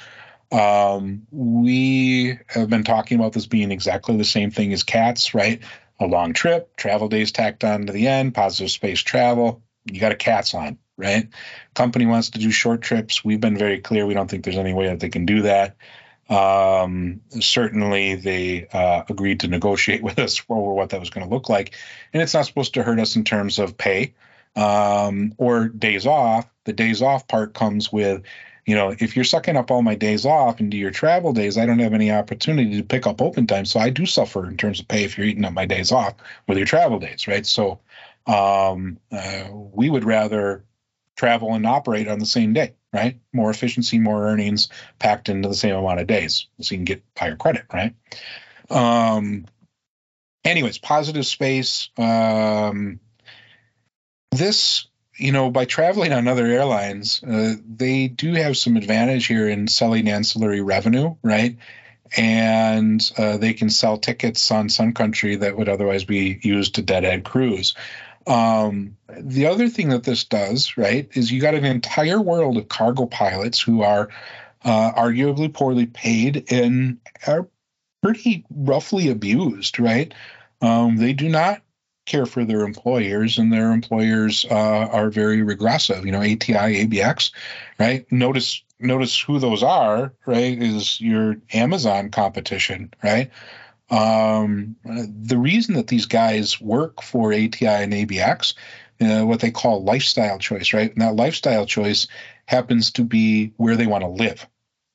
Um, 0.51 1.25
we 1.31 2.37
have 2.47 2.69
been 2.69 2.83
talking 2.83 3.19
about 3.19 3.33
this 3.33 3.47
being 3.47 3.71
exactly 3.71 4.17
the 4.17 4.23
same 4.23 4.51
thing 4.51 4.71
as 4.71 4.83
CATS, 4.83 5.33
right? 5.33 5.61
A 5.99 6.05
long 6.05 6.33
trip, 6.33 6.75
travel 6.75 7.07
days 7.07 7.31
tacked 7.31 7.63
on 7.63 7.87
to 7.87 7.93
the 7.93 8.07
end, 8.07 8.35
positive 8.35 8.71
space 8.71 8.99
travel. 8.99 9.63
You 9.85 9.99
got 9.99 10.11
a 10.11 10.15
CATS 10.15 10.53
on, 10.53 10.77
right? 10.97 11.27
Company 11.73 12.05
wants 12.05 12.31
to 12.31 12.39
do 12.39 12.51
short 12.51 12.81
trips. 12.81 13.23
We've 13.23 13.41
been 13.41 13.57
very 13.57 13.79
clear. 13.79 14.05
We 14.05 14.13
don't 14.13 14.29
think 14.29 14.43
there's 14.43 14.57
any 14.57 14.73
way 14.73 14.87
that 14.87 14.99
they 14.99 15.09
can 15.09 15.25
do 15.25 15.43
that. 15.43 15.75
Um, 16.29 17.21
certainly, 17.39 18.15
they 18.15 18.67
uh, 18.67 19.03
agreed 19.09 19.41
to 19.41 19.47
negotiate 19.47 20.03
with 20.03 20.19
us 20.19 20.41
over 20.49 20.73
what 20.73 20.89
that 20.89 20.99
was 20.99 21.09
going 21.09 21.27
to 21.27 21.33
look 21.33 21.49
like, 21.49 21.75
and 22.13 22.21
it's 22.21 22.33
not 22.33 22.45
supposed 22.45 22.75
to 22.75 22.83
hurt 22.83 22.99
us 22.99 23.15
in 23.15 23.23
terms 23.23 23.59
of 23.59 23.77
pay 23.77 24.13
um, 24.55 25.33
or 25.37 25.67
days 25.67 26.05
off. 26.05 26.47
The 26.65 26.73
days 26.73 27.01
off 27.01 27.27
part 27.27 27.53
comes 27.53 27.91
with, 27.91 28.23
you 28.65 28.75
know, 28.75 28.95
if 28.97 29.15
you're 29.15 29.25
sucking 29.25 29.57
up 29.57 29.71
all 29.71 29.81
my 29.81 29.95
days 29.95 30.25
off 30.25 30.59
into 30.59 30.77
your 30.77 30.91
travel 30.91 31.33
days, 31.33 31.57
I 31.57 31.65
don't 31.65 31.79
have 31.79 31.93
any 31.93 32.11
opportunity 32.11 32.77
to 32.77 32.83
pick 32.83 33.05
up 33.05 33.21
open 33.21 33.47
time. 33.47 33.65
So 33.65 33.79
I 33.79 33.89
do 33.89 34.05
suffer 34.05 34.47
in 34.47 34.55
terms 34.55 34.79
of 34.79 34.87
pay 34.87 35.03
if 35.03 35.17
you're 35.17 35.27
eating 35.27 35.45
up 35.45 35.53
my 35.53 35.65
days 35.65 35.91
off 35.91 36.15
with 36.47 36.57
your 36.57 36.67
travel 36.67 36.99
days, 36.99 37.27
right? 37.27 37.45
So 37.45 37.79
um, 38.25 38.99
uh, 39.11 39.49
we 39.51 39.89
would 39.89 40.05
rather 40.05 40.63
travel 41.15 41.53
and 41.53 41.65
operate 41.65 42.07
on 42.07 42.19
the 42.19 42.25
same 42.25 42.53
day, 42.53 42.73
right? 42.93 43.19
More 43.33 43.49
efficiency, 43.49 43.99
more 43.99 44.27
earnings 44.27 44.69
packed 44.99 45.29
into 45.29 45.49
the 45.49 45.55
same 45.55 45.75
amount 45.75 45.99
of 45.99 46.07
days, 46.07 46.47
so 46.61 46.73
you 46.73 46.77
can 46.77 46.85
get 46.85 47.03
higher 47.17 47.35
credit, 47.35 47.65
right? 47.73 47.95
Um, 48.69 49.45
anyways, 50.45 50.77
positive 50.77 51.25
space. 51.25 51.89
Um, 51.97 52.99
this 54.31 54.87
you 55.17 55.31
know, 55.31 55.51
by 55.51 55.65
traveling 55.65 56.11
on 56.11 56.27
other 56.27 56.45
airlines, 56.45 57.23
uh, 57.23 57.53
they 57.67 58.07
do 58.07 58.33
have 58.33 58.57
some 58.57 58.77
advantage 58.77 59.27
here 59.27 59.47
in 59.47 59.67
selling 59.67 60.09
ancillary 60.09 60.61
revenue, 60.61 61.15
right? 61.21 61.57
And 62.15 63.11
uh, 63.17 63.37
they 63.37 63.53
can 63.53 63.69
sell 63.69 63.97
tickets 63.97 64.51
on 64.51 64.69
Sun 64.69 64.93
Country 64.93 65.37
that 65.37 65.57
would 65.57 65.69
otherwise 65.69 66.03
be 66.03 66.39
used 66.41 66.75
to 66.75 66.81
deadhead 66.81 67.23
crews. 67.23 67.75
Um, 68.27 68.97
the 69.19 69.47
other 69.47 69.69
thing 69.69 69.89
that 69.89 70.03
this 70.03 70.23
does, 70.23 70.77
right, 70.77 71.09
is 71.13 71.31
you 71.31 71.41
got 71.41 71.55
an 71.55 71.65
entire 71.65 72.21
world 72.21 72.57
of 72.57 72.69
cargo 72.69 73.05
pilots 73.05 73.61
who 73.61 73.81
are 73.81 74.09
uh, 74.63 74.93
arguably 74.93 75.53
poorly 75.53 75.85
paid 75.85 76.51
and 76.51 76.99
are 77.27 77.47
pretty 78.01 78.45
roughly 78.49 79.09
abused, 79.09 79.79
right? 79.79 80.13
Um, 80.61 80.97
they 80.97 81.13
do 81.13 81.29
not 81.29 81.61
care 82.05 82.25
for 82.25 82.43
their 82.43 82.61
employers, 82.61 83.37
and 83.37 83.51
their 83.51 83.71
employers 83.71 84.45
uh, 84.49 84.53
are 84.53 85.09
very 85.09 85.41
regressive. 85.41 86.05
You 86.05 86.11
know, 86.11 86.21
ATI, 86.21 86.85
ABX, 86.85 87.31
right? 87.79 88.09
Notice 88.11 88.63
notice 88.79 89.19
who 89.19 89.39
those 89.39 89.63
are, 89.63 90.13
right? 90.25 90.61
Is 90.61 90.99
your 90.99 91.37
Amazon 91.53 92.09
competition, 92.09 92.93
right? 93.03 93.31
Um, 93.93 94.75
the 94.83 95.37
reason 95.37 95.75
that 95.75 95.87
these 95.87 96.07
guys 96.07 96.59
work 96.59 97.01
for 97.01 97.31
ATI 97.31 97.67
and 97.67 97.93
ABX, 97.93 98.55
uh, 99.01 99.25
what 99.25 99.39
they 99.39 99.51
call 99.51 99.83
lifestyle 99.83 100.39
choice, 100.39 100.73
right? 100.73 100.91
And 100.91 101.01
that 101.01 101.15
lifestyle 101.15 101.65
choice 101.65 102.07
happens 102.47 102.91
to 102.93 103.03
be 103.03 103.53
where 103.57 103.75
they 103.75 103.87
want 103.87 104.03
to 104.03 104.07
live, 104.07 104.47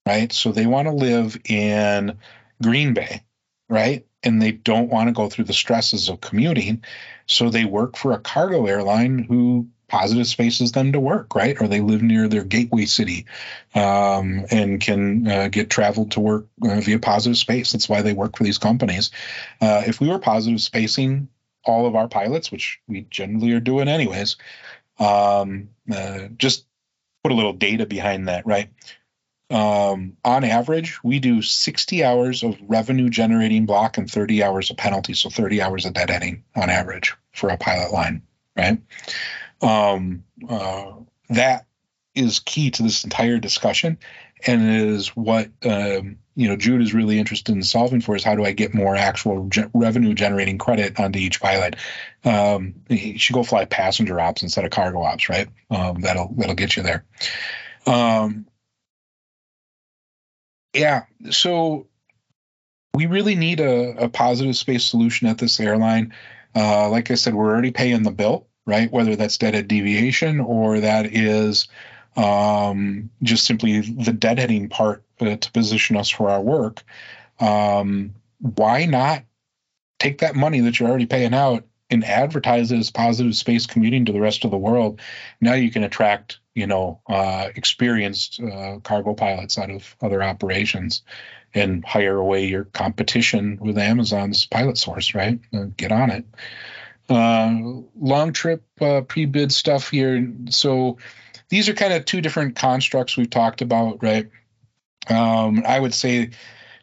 right? 0.06 0.32
So 0.32 0.52
they 0.52 0.66
want 0.66 0.88
to 0.88 0.94
live 0.94 1.38
in 1.46 2.18
Green 2.62 2.94
Bay, 2.94 3.22
right? 3.68 4.04
and 4.22 4.42
they 4.42 4.52
don't 4.52 4.90
want 4.90 5.08
to 5.08 5.12
go 5.12 5.28
through 5.28 5.44
the 5.44 5.52
stresses 5.52 6.08
of 6.08 6.20
commuting. 6.20 6.82
So 7.26 7.50
they 7.50 7.64
work 7.64 7.96
for 7.96 8.12
a 8.12 8.18
cargo 8.18 8.66
airline 8.66 9.18
who 9.18 9.68
positive 9.88 10.26
spaces 10.26 10.72
them 10.72 10.92
to 10.92 11.00
work, 11.00 11.34
right? 11.34 11.60
Or 11.60 11.68
they 11.68 11.80
live 11.80 12.02
near 12.02 12.28
their 12.28 12.44
gateway 12.44 12.84
city 12.84 13.26
um, 13.74 14.44
and 14.50 14.80
can 14.80 15.26
uh, 15.26 15.48
get 15.48 15.70
traveled 15.70 16.12
to 16.12 16.20
work 16.20 16.46
uh, 16.62 16.80
via 16.80 16.98
positive 16.98 17.38
space. 17.38 17.72
That's 17.72 17.88
why 17.88 18.02
they 18.02 18.12
work 18.12 18.36
for 18.36 18.44
these 18.44 18.58
companies. 18.58 19.10
Uh, 19.60 19.82
if 19.86 20.00
we 20.00 20.08
were 20.08 20.18
positive 20.18 20.60
spacing 20.60 21.28
all 21.64 21.86
of 21.86 21.96
our 21.96 22.08
pilots, 22.08 22.52
which 22.52 22.80
we 22.86 23.02
generally 23.10 23.52
are 23.52 23.60
doing 23.60 23.88
anyways, 23.88 24.36
um, 24.98 25.70
uh, 25.92 26.28
just 26.36 26.66
put 27.22 27.32
a 27.32 27.34
little 27.34 27.52
data 27.52 27.86
behind 27.86 28.28
that, 28.28 28.46
right? 28.46 28.70
um, 29.50 30.16
on 30.24 30.44
average, 30.44 31.02
we 31.02 31.20
do 31.20 31.40
60 31.40 32.04
hours 32.04 32.42
of 32.42 32.56
revenue 32.66 33.08
generating 33.08 33.64
block 33.66 33.96
and 33.96 34.10
30 34.10 34.42
hours 34.42 34.70
of 34.70 34.76
penalty. 34.76 35.14
So 35.14 35.30
30 35.30 35.62
hours 35.62 35.86
of 35.86 35.94
deadheading 35.94 36.42
on 36.54 36.68
average 36.68 37.14
for 37.32 37.48
a 37.48 37.56
pilot 37.56 37.92
line, 37.92 38.22
right? 38.56 38.78
Um, 39.60 40.24
uh, 40.48 40.92
that 41.30 41.66
is 42.14 42.40
key 42.40 42.70
to 42.72 42.82
this 42.82 43.04
entire 43.04 43.38
discussion 43.38 43.98
and 44.46 44.68
is 44.68 45.08
what 45.08 45.50
um, 45.64 46.18
you 46.34 46.48
know 46.48 46.56
Jude 46.56 46.82
is 46.82 46.94
really 46.94 47.18
interested 47.18 47.54
in 47.54 47.62
solving 47.62 48.00
for 48.00 48.16
is 48.16 48.24
how 48.24 48.34
do 48.34 48.44
I 48.44 48.52
get 48.52 48.74
more 48.74 48.96
actual 48.96 49.48
ge- 49.48 49.70
revenue 49.74 50.14
generating 50.14 50.58
credit 50.58 50.98
onto 50.98 51.18
each 51.18 51.40
pilot. 51.40 51.76
Um, 52.24 52.74
you 52.88 53.18
should 53.18 53.34
go 53.34 53.42
fly 53.42 53.64
passenger 53.64 54.20
ops 54.20 54.42
instead 54.42 54.64
of 54.64 54.70
cargo 54.70 55.02
ops, 55.02 55.28
right? 55.28 55.48
Um, 55.70 56.00
that'll 56.00 56.32
that'll 56.36 56.54
get 56.54 56.76
you 56.76 56.82
there. 56.82 57.04
Um, 57.86 58.46
yeah. 60.74 61.04
So 61.30 61.86
we 62.94 63.06
really 63.06 63.36
need 63.36 63.60
a, 63.60 64.04
a 64.04 64.08
positive 64.08 64.56
space 64.56 64.84
solution 64.84 65.28
at 65.28 65.38
this 65.38 65.60
airline. 65.60 66.14
Uh, 66.54 66.88
like 66.88 67.10
I 67.10 67.14
said, 67.14 67.34
we're 67.34 67.50
already 67.50 67.70
paying 67.70 68.02
the 68.02 68.10
bill, 68.10 68.47
right? 68.68 68.92
Whether 68.92 69.16
that's 69.16 69.38
deadhead 69.38 69.66
deviation 69.66 70.40
or 70.40 70.80
that 70.80 71.06
is 71.06 71.68
um, 72.16 73.10
just 73.22 73.44
simply 73.44 73.80
the 73.80 74.12
deadheading 74.12 74.70
part 74.70 75.02
uh, 75.20 75.36
to 75.36 75.52
position 75.52 75.96
us 75.96 76.10
for 76.10 76.30
our 76.30 76.40
work. 76.40 76.82
Um, 77.40 78.14
why 78.40 78.84
not 78.84 79.24
take 79.98 80.18
that 80.18 80.36
money 80.36 80.60
that 80.60 80.78
you're 80.78 80.88
already 80.88 81.06
paying 81.06 81.34
out 81.34 81.64
and 81.90 82.04
advertise 82.04 82.70
it 82.70 82.78
as 82.78 82.90
positive 82.90 83.34
space 83.34 83.66
commuting 83.66 84.04
to 84.04 84.12
the 84.12 84.20
rest 84.20 84.44
of 84.44 84.50
the 84.50 84.58
world? 84.58 85.00
Now 85.40 85.54
you 85.54 85.70
can 85.70 85.82
attract 85.82 86.38
you 86.58 86.66
know, 86.66 87.00
uh, 87.08 87.50
experienced 87.54 88.40
uh, 88.40 88.80
cargo 88.82 89.14
pilots 89.14 89.58
out 89.58 89.70
of 89.70 89.94
other 90.02 90.24
operations 90.24 91.02
and 91.54 91.84
hire 91.84 92.16
away 92.16 92.46
your 92.46 92.64
competition 92.64 93.58
with 93.60 93.78
Amazon's 93.78 94.44
pilot 94.44 94.76
source, 94.76 95.14
right? 95.14 95.38
Uh, 95.54 95.66
get 95.76 95.92
on 95.92 96.10
it. 96.10 96.24
Uh, 97.08 97.82
long 97.98 98.32
trip 98.32 98.62
uh, 98.80 99.00
pre 99.00 99.24
bid 99.24 99.50
stuff 99.52 99.90
here. 99.90 100.32
So 100.50 100.98
these 101.48 101.68
are 101.68 101.74
kind 101.74 101.94
of 101.94 102.04
two 102.04 102.20
different 102.20 102.56
constructs 102.56 103.16
we've 103.16 103.30
talked 103.30 103.62
about, 103.62 104.02
right? 104.02 104.28
Um, 105.08 105.62
I 105.66 105.80
would 105.80 105.94
say, 105.94 106.30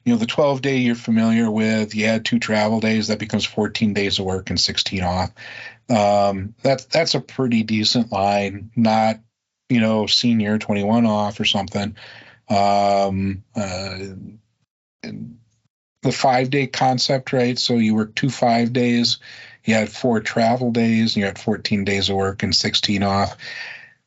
you 0.03 0.13
know, 0.13 0.17
the 0.17 0.25
12 0.25 0.61
day 0.61 0.77
you're 0.77 0.95
familiar 0.95 1.49
with, 1.49 1.93
you 1.93 2.05
add 2.05 2.25
two 2.25 2.39
travel 2.39 2.79
days, 2.79 3.09
that 3.09 3.19
becomes 3.19 3.45
14 3.45 3.93
days 3.93 4.17
of 4.17 4.25
work 4.25 4.49
and 4.49 4.59
16 4.59 5.03
off. 5.03 5.31
Um, 5.89 6.55
that's 6.63 6.85
that's 6.85 7.13
a 7.13 7.19
pretty 7.19 7.61
decent 7.61 8.11
line, 8.11 8.71
not 8.75 9.19
you 9.69 9.79
know, 9.79 10.05
senior 10.05 10.57
21 10.57 11.05
off 11.05 11.39
or 11.39 11.45
something. 11.45 11.95
Um, 12.49 13.43
uh, 13.55 13.97
the 15.01 16.11
five 16.11 16.49
day 16.49 16.67
concept, 16.67 17.33
right? 17.33 17.57
So 17.57 17.75
you 17.75 17.95
work 17.95 18.13
two 18.15 18.29
five 18.29 18.73
days, 18.73 19.17
you 19.65 19.73
had 19.75 19.89
four 19.89 20.19
travel 20.19 20.71
days, 20.71 21.15
and 21.15 21.17
you 21.17 21.25
had 21.25 21.39
14 21.39 21.83
days 21.83 22.09
of 22.09 22.15
work 22.15 22.43
and 22.43 22.55
16 22.55 23.03
off. 23.03 23.37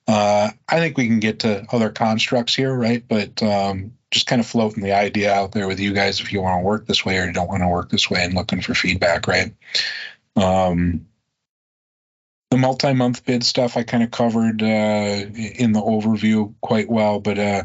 Uh, 0.06 0.50
I 0.68 0.78
think 0.78 0.96
we 0.96 1.06
can 1.06 1.20
get 1.20 1.40
to 1.40 1.66
other 1.70 1.90
constructs 1.90 2.54
here, 2.54 2.74
right? 2.74 3.04
But 3.06 3.42
um, 3.42 3.92
just 4.10 4.26
kind 4.26 4.40
of 4.40 4.46
floating 4.46 4.82
the 4.82 4.92
idea 4.92 5.32
out 5.32 5.52
there 5.52 5.68
with 5.68 5.80
you 5.80 5.92
guys 5.92 6.20
if 6.20 6.32
you 6.32 6.40
want 6.40 6.62
to 6.62 6.64
work 6.64 6.86
this 6.86 7.04
way 7.04 7.18
or 7.18 7.26
you 7.26 7.32
don't 7.32 7.48
want 7.48 7.62
to 7.62 7.68
work 7.68 7.90
this 7.90 8.08
way 8.08 8.24
and 8.24 8.34
looking 8.34 8.62
for 8.62 8.74
feedback, 8.74 9.26
right? 9.28 9.52
Um, 10.34 11.06
the 12.50 12.56
multi-month 12.56 13.26
bid 13.26 13.44
stuff 13.44 13.76
I 13.76 13.82
kind 13.82 14.02
of 14.02 14.10
covered 14.10 14.62
uh, 14.62 14.66
in 14.66 15.72
the 15.72 15.82
overview 15.82 16.54
quite 16.62 16.88
well, 16.88 17.20
but 17.20 17.38
uh, 17.38 17.64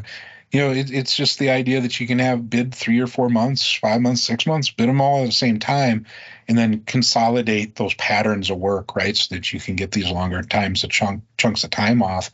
you 0.54 0.60
know, 0.60 0.70
it, 0.70 0.92
it's 0.92 1.16
just 1.16 1.40
the 1.40 1.50
idea 1.50 1.80
that 1.80 1.98
you 1.98 2.06
can 2.06 2.20
have 2.20 2.48
bid 2.48 2.72
three 2.72 3.00
or 3.00 3.08
four 3.08 3.28
months, 3.28 3.74
five 3.74 4.00
months, 4.00 4.22
six 4.22 4.46
months, 4.46 4.70
bid 4.70 4.88
them 4.88 5.00
all 5.00 5.22
at 5.22 5.26
the 5.26 5.32
same 5.32 5.58
time, 5.58 6.06
and 6.46 6.56
then 6.56 6.84
consolidate 6.84 7.74
those 7.74 7.92
patterns 7.94 8.50
of 8.50 8.58
work, 8.58 8.94
right? 8.94 9.16
So 9.16 9.34
that 9.34 9.52
you 9.52 9.58
can 9.58 9.74
get 9.74 9.90
these 9.90 10.08
longer 10.08 10.42
times 10.42 10.84
of 10.84 10.90
chunk 10.90 11.24
chunks 11.36 11.64
of 11.64 11.70
time 11.70 12.04
off. 12.04 12.30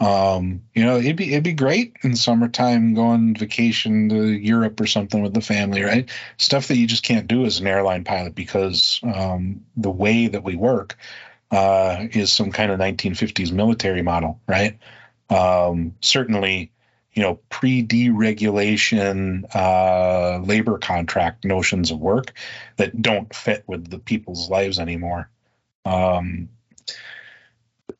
Um, 0.00 0.62
you 0.74 0.84
know, 0.84 0.96
it'd 0.96 1.14
be 1.14 1.30
it'd 1.30 1.44
be 1.44 1.52
great 1.52 1.98
in 2.02 2.16
summertime 2.16 2.94
going 2.94 3.36
vacation 3.36 4.08
to 4.08 4.26
Europe 4.26 4.80
or 4.80 4.88
something 4.88 5.22
with 5.22 5.32
the 5.32 5.40
family, 5.40 5.84
right? 5.84 6.10
Stuff 6.38 6.66
that 6.66 6.78
you 6.78 6.88
just 6.88 7.04
can't 7.04 7.28
do 7.28 7.44
as 7.44 7.60
an 7.60 7.68
airline 7.68 8.02
pilot 8.02 8.34
because 8.34 8.98
um, 9.04 9.64
the 9.76 9.90
way 9.90 10.26
that 10.26 10.42
we 10.42 10.56
work 10.56 10.96
uh, 11.52 12.08
is 12.10 12.32
some 12.32 12.50
kind 12.50 12.72
of 12.72 12.80
1950s 12.80 13.52
military 13.52 14.02
model, 14.02 14.40
right? 14.48 14.78
Um, 15.30 15.94
certainly, 16.00 16.71
you 17.12 17.22
know, 17.22 17.40
pre-deregulation 17.50 19.44
uh, 19.54 20.38
labor 20.38 20.78
contract 20.78 21.44
notions 21.44 21.90
of 21.90 21.98
work 21.98 22.32
that 22.76 23.00
don't 23.00 23.34
fit 23.34 23.64
with 23.66 23.90
the 23.90 23.98
people's 23.98 24.48
lives 24.48 24.78
anymore. 24.78 25.28
Um, 25.84 26.48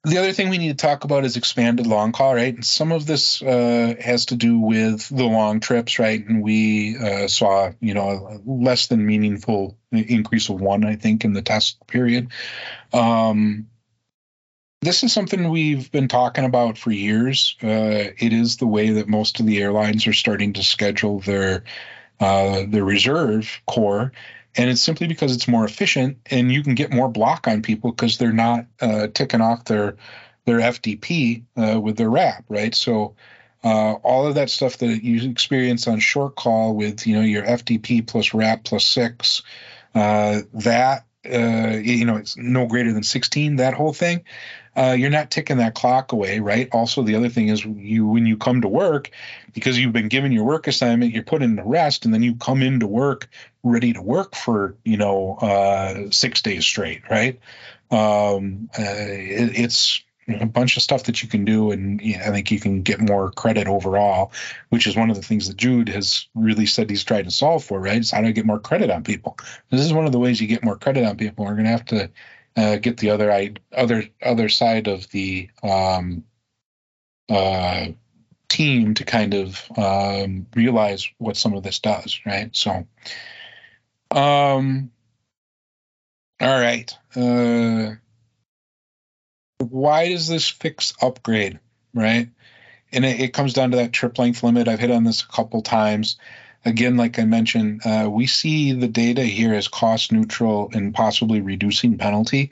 the 0.04 0.18
other 0.18 0.32
thing 0.32 0.48
we 0.48 0.58
need 0.58 0.76
to 0.76 0.86
talk 0.86 1.04
about 1.04 1.24
is 1.24 1.36
expanded 1.36 1.86
long 1.86 2.10
call, 2.12 2.34
right? 2.34 2.54
And 2.54 2.64
some 2.64 2.90
of 2.90 3.06
this 3.06 3.40
uh, 3.40 3.94
has 4.00 4.26
to 4.26 4.36
do 4.36 4.58
with 4.58 5.08
the 5.08 5.26
long 5.26 5.60
trips, 5.60 5.98
right? 5.98 6.26
And 6.26 6.42
we 6.42 6.96
uh, 6.96 7.28
saw, 7.28 7.72
you 7.80 7.94
know, 7.94 8.08
a 8.08 8.40
less 8.44 8.88
than 8.88 9.06
meaningful 9.06 9.78
increase 9.92 10.48
of 10.48 10.60
one, 10.60 10.84
I 10.84 10.96
think, 10.96 11.24
in 11.24 11.34
the 11.34 11.42
test 11.42 11.86
period. 11.86 12.28
Um, 12.92 13.68
this 14.82 15.04
is 15.04 15.12
something 15.12 15.48
we've 15.48 15.90
been 15.92 16.08
talking 16.08 16.44
about 16.44 16.76
for 16.76 16.90
years. 16.90 17.56
Uh, 17.62 18.10
it 18.18 18.32
is 18.32 18.56
the 18.56 18.66
way 18.66 18.90
that 18.90 19.08
most 19.08 19.38
of 19.38 19.46
the 19.46 19.62
airlines 19.62 20.06
are 20.08 20.12
starting 20.12 20.52
to 20.54 20.64
schedule 20.64 21.20
their 21.20 21.62
uh, 22.20 22.64
their 22.68 22.84
reserve 22.84 23.62
core, 23.66 24.12
and 24.56 24.68
it's 24.68 24.80
simply 24.80 25.06
because 25.06 25.34
it's 25.34 25.48
more 25.48 25.64
efficient 25.64 26.18
and 26.30 26.52
you 26.52 26.62
can 26.62 26.74
get 26.74 26.92
more 26.92 27.08
block 27.08 27.48
on 27.48 27.62
people 27.62 27.92
because 27.92 28.18
they're 28.18 28.32
not 28.32 28.66
uh, 28.80 29.06
ticking 29.06 29.40
off 29.40 29.64
their 29.64 29.96
their 30.44 30.58
FDP 30.58 31.44
uh, 31.56 31.80
with 31.80 31.96
their 31.96 32.10
RAP, 32.10 32.44
right? 32.48 32.74
So 32.74 33.14
uh, 33.62 33.92
all 34.02 34.26
of 34.26 34.34
that 34.34 34.50
stuff 34.50 34.78
that 34.78 35.04
you 35.04 35.30
experience 35.30 35.86
on 35.86 36.00
short 36.00 36.34
call 36.34 36.74
with 36.74 37.06
you 37.06 37.14
know 37.14 37.22
your 37.22 37.44
FDP 37.44 38.04
plus 38.04 38.34
RAP 38.34 38.64
plus 38.64 38.84
six, 38.84 39.42
uh, 41.24 41.78
you 41.82 42.04
know 42.04 42.16
it's 42.16 42.36
no 42.36 42.66
greater 42.66 42.92
than 42.92 43.02
16. 43.02 43.56
That 43.56 43.74
whole 43.74 43.92
thing 43.92 44.24
uh, 44.74 44.96
you're 44.98 45.10
not 45.10 45.30
ticking 45.30 45.58
that 45.58 45.74
clock 45.74 46.12
away, 46.12 46.40
right? 46.40 46.68
Also, 46.72 47.02
the 47.02 47.14
other 47.14 47.28
thing 47.28 47.48
is 47.48 47.64
you 47.64 48.06
when 48.06 48.24
you 48.24 48.36
come 48.36 48.62
to 48.62 48.68
work, 48.68 49.10
because 49.52 49.78
you've 49.78 49.92
been 49.92 50.08
given 50.08 50.32
your 50.32 50.44
work 50.44 50.66
assignment, 50.66 51.12
you're 51.12 51.22
put 51.22 51.42
into 51.42 51.62
rest, 51.62 52.04
and 52.04 52.14
then 52.14 52.22
you 52.22 52.36
come 52.36 52.62
into 52.62 52.86
work 52.86 53.28
ready 53.62 53.92
to 53.92 54.00
work 54.00 54.34
for 54.34 54.74
you 54.84 54.96
know 54.96 55.34
uh, 55.36 56.10
six 56.10 56.40
days 56.40 56.64
straight, 56.64 57.02
right? 57.10 57.38
Um, 57.90 58.70
uh, 58.78 58.82
it, 58.82 59.58
it's 59.58 60.02
a 60.28 60.46
bunch 60.46 60.76
of 60.76 60.82
stuff 60.82 61.04
that 61.04 61.22
you 61.22 61.28
can 61.28 61.44
do, 61.44 61.72
and 61.72 62.00
you 62.00 62.18
know, 62.18 62.24
I 62.24 62.30
think 62.30 62.50
you 62.50 62.60
can 62.60 62.82
get 62.82 63.00
more 63.00 63.30
credit 63.30 63.66
overall, 63.66 64.32
which 64.68 64.86
is 64.86 64.96
one 64.96 65.10
of 65.10 65.16
the 65.16 65.22
things 65.22 65.48
that 65.48 65.56
Jude 65.56 65.88
has 65.88 66.28
really 66.34 66.66
said 66.66 66.88
he's 66.88 67.04
tried 67.04 67.24
to 67.24 67.30
solve 67.30 67.64
for, 67.64 67.80
right? 67.80 67.98
Is 67.98 68.10
how 68.10 68.20
do 68.20 68.28
I 68.28 68.32
get 68.32 68.46
more 68.46 68.60
credit 68.60 68.90
on 68.90 69.02
people? 69.02 69.36
This 69.70 69.80
is 69.80 69.92
one 69.92 70.06
of 70.06 70.12
the 70.12 70.18
ways 70.18 70.40
you 70.40 70.46
get 70.46 70.64
more 70.64 70.76
credit 70.76 71.04
on 71.04 71.16
people. 71.16 71.44
We're 71.44 71.54
going 71.54 71.64
to 71.64 71.70
have 71.70 71.84
to 71.86 72.10
uh, 72.56 72.76
get 72.76 72.98
the 72.98 73.10
other 73.10 73.54
other 73.74 74.04
other 74.22 74.48
side 74.48 74.86
of 74.86 75.08
the 75.10 75.50
um, 75.62 76.24
uh, 77.28 77.86
team 78.48 78.94
to 78.94 79.04
kind 79.04 79.34
of 79.34 79.64
um, 79.76 80.46
realize 80.54 81.08
what 81.18 81.36
some 81.36 81.54
of 81.54 81.62
this 81.62 81.78
does, 81.78 82.20
right? 82.26 82.54
So, 82.54 82.86
um, 84.10 84.90
all 86.40 86.60
right. 86.60 86.92
Uh, 87.16 87.94
why 89.62 90.08
does 90.08 90.28
this 90.28 90.48
fix 90.48 90.94
upgrade, 91.00 91.58
right? 91.94 92.28
And 92.92 93.04
it, 93.04 93.20
it 93.20 93.34
comes 93.34 93.54
down 93.54 93.70
to 93.70 93.78
that 93.78 93.92
trip 93.92 94.18
length 94.18 94.42
limit. 94.42 94.68
I've 94.68 94.80
hit 94.80 94.90
on 94.90 95.04
this 95.04 95.22
a 95.22 95.28
couple 95.28 95.62
times 95.62 96.16
again, 96.64 96.96
like 96.96 97.18
I 97.18 97.24
mentioned, 97.24 97.82
uh, 97.84 98.08
we 98.10 98.26
see 98.26 98.72
the 98.72 98.88
data 98.88 99.22
here 99.22 99.54
as 99.54 99.68
cost 99.68 100.12
neutral 100.12 100.70
and 100.72 100.94
possibly 100.94 101.40
reducing 101.40 101.98
penalty. 101.98 102.50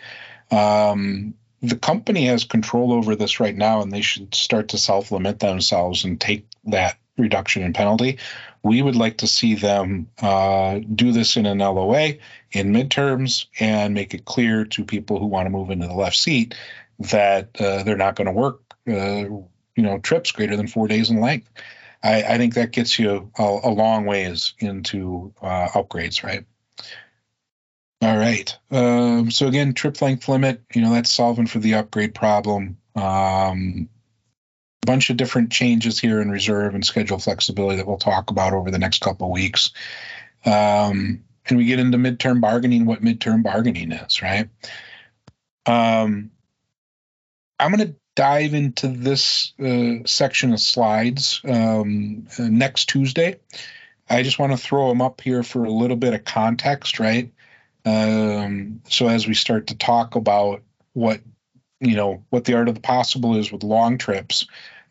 Um, 0.51 1.35
the 1.63 1.77
company 1.77 2.27
has 2.27 2.45
control 2.45 2.93
over 2.93 3.15
this 3.15 3.39
right 3.39 3.57
now, 3.57 3.83
and 3.83 3.93
they 3.93 4.01
should 4.01 4.35
start 4.35 4.69
to 4.69 4.79
self 4.79 5.13
limit 5.13 5.41
themselves 5.41 6.05
and 6.05 6.21
take 6.21 6.47
that 6.65 6.97
reduction 7.19 7.63
in 7.63 7.73
penalty. 7.73 8.19
We 8.63 8.83
would 8.83 8.97
like 8.97 9.19
to 9.19 9.27
see 9.27 9.55
them 9.55 10.09
uh, 10.21 10.81
do 10.95 11.13
this 11.13 11.37
in 11.37 11.47
an 11.47 11.59
LOA 11.59 12.15
in 12.53 12.73
midterms 12.73 13.47
and 13.59 13.95
make 13.95 14.15
it 14.15 14.25
clear 14.25 14.65
to 14.67 14.85
people 14.85 15.19
who 15.19 15.27
want 15.27 15.47
to 15.47 15.51
move 15.51 15.71
into 15.71 15.87
the 15.87 15.95
left 15.95 16.17
seat 16.17 16.55
that 17.01 17.61
uh, 17.61 17.83
they're 17.83 17.97
not 17.97 18.17
going 18.17 18.27
to 18.27 18.33
work, 18.33 18.61
uh, 18.89 18.93
you 18.93 19.49
know, 19.77 19.99
trips 19.99 20.33
greater 20.33 20.57
than 20.57 20.69
four 20.69 20.87
days 20.87 21.11
in 21.11 21.21
length. 21.21 21.51
I, 22.03 22.23
I 22.23 22.39
think 22.39 22.55
that 22.55 22.73
gets 22.73 22.99
you 22.99 23.31
a, 23.39 23.43
a 23.43 23.71
long 23.71 24.07
ways 24.07 24.55
into 24.59 25.33
uh, 25.43 25.69
upgrades, 25.69 26.23
right? 26.23 26.45
All 28.03 28.17
right. 28.17 28.57
Um, 28.71 29.31
so 29.31 29.47
again, 29.47 29.75
trip 29.75 30.01
length 30.01 30.29
limit, 30.29 30.63
you 30.75 30.81
know, 30.81 30.93
that's 30.93 31.11
solving 31.11 31.47
for 31.47 31.59
the 31.59 31.75
upgrade 31.75 32.15
problem. 32.15 32.79
Um, 32.95 33.89
a 34.83 34.87
bunch 34.87 35.11
of 35.11 35.19
different 35.19 35.53
changes 35.53 35.99
here 35.99 36.23
in 36.23 36.31
reserve 36.31 36.75
and 36.75 36.85
schedule 36.85 37.19
flexibility 37.19 37.77
that 37.77 37.87
we'll 37.87 37.99
talk 37.99 38.31
about 38.31 38.55
over 38.55 38.71
the 38.71 38.79
next 38.79 39.03
couple 39.03 39.27
of 39.27 39.33
weeks. 39.33 39.73
Um, 40.47 41.23
and 41.47 41.59
we 41.59 41.67
get 41.67 41.79
into 41.79 41.99
midterm 41.99 42.41
bargaining, 42.41 42.87
what 42.87 43.03
midterm 43.03 43.43
bargaining 43.43 43.93
is, 43.93 44.23
right? 44.23 44.49
Um, 45.67 46.31
I'm 47.61 47.73
going 47.73 47.89
to 47.89 47.95
dive 48.17 48.55
into 48.55 48.89
this 48.89 49.53
uh, 49.63 50.07
section 50.07 50.53
of 50.53 50.61
slides 50.61 51.41
um, 51.45 52.27
uh, 52.39 52.45
next 52.45 52.87
Tuesday. 52.87 53.37
I 54.09 54.23
just 54.23 54.39
want 54.39 54.53
to 54.53 54.59
throw 54.59 54.89
them 54.89 55.03
up 55.03 55.21
here 55.21 55.43
for 55.43 55.65
a 55.65 55.71
little 55.71 55.97
bit 55.97 56.15
of 56.15 56.25
context, 56.25 56.99
right? 56.99 57.33
Um, 57.85 58.83
so 58.89 59.09
as 59.09 59.27
we 59.27 59.35
start 59.35 59.69
to 59.69 59.77
talk 59.77 60.17
about 60.17 60.63
what 60.93 61.21
you 61.81 61.95
know 61.95 62.25
what 62.29 62.45
the 62.45 62.55
art 62.55 62.69
of 62.69 62.75
the 62.75 62.81
possible 62.81 63.37
is 63.37 63.51
with 63.53 63.63
long 63.63 63.97
trips, 63.97 64.47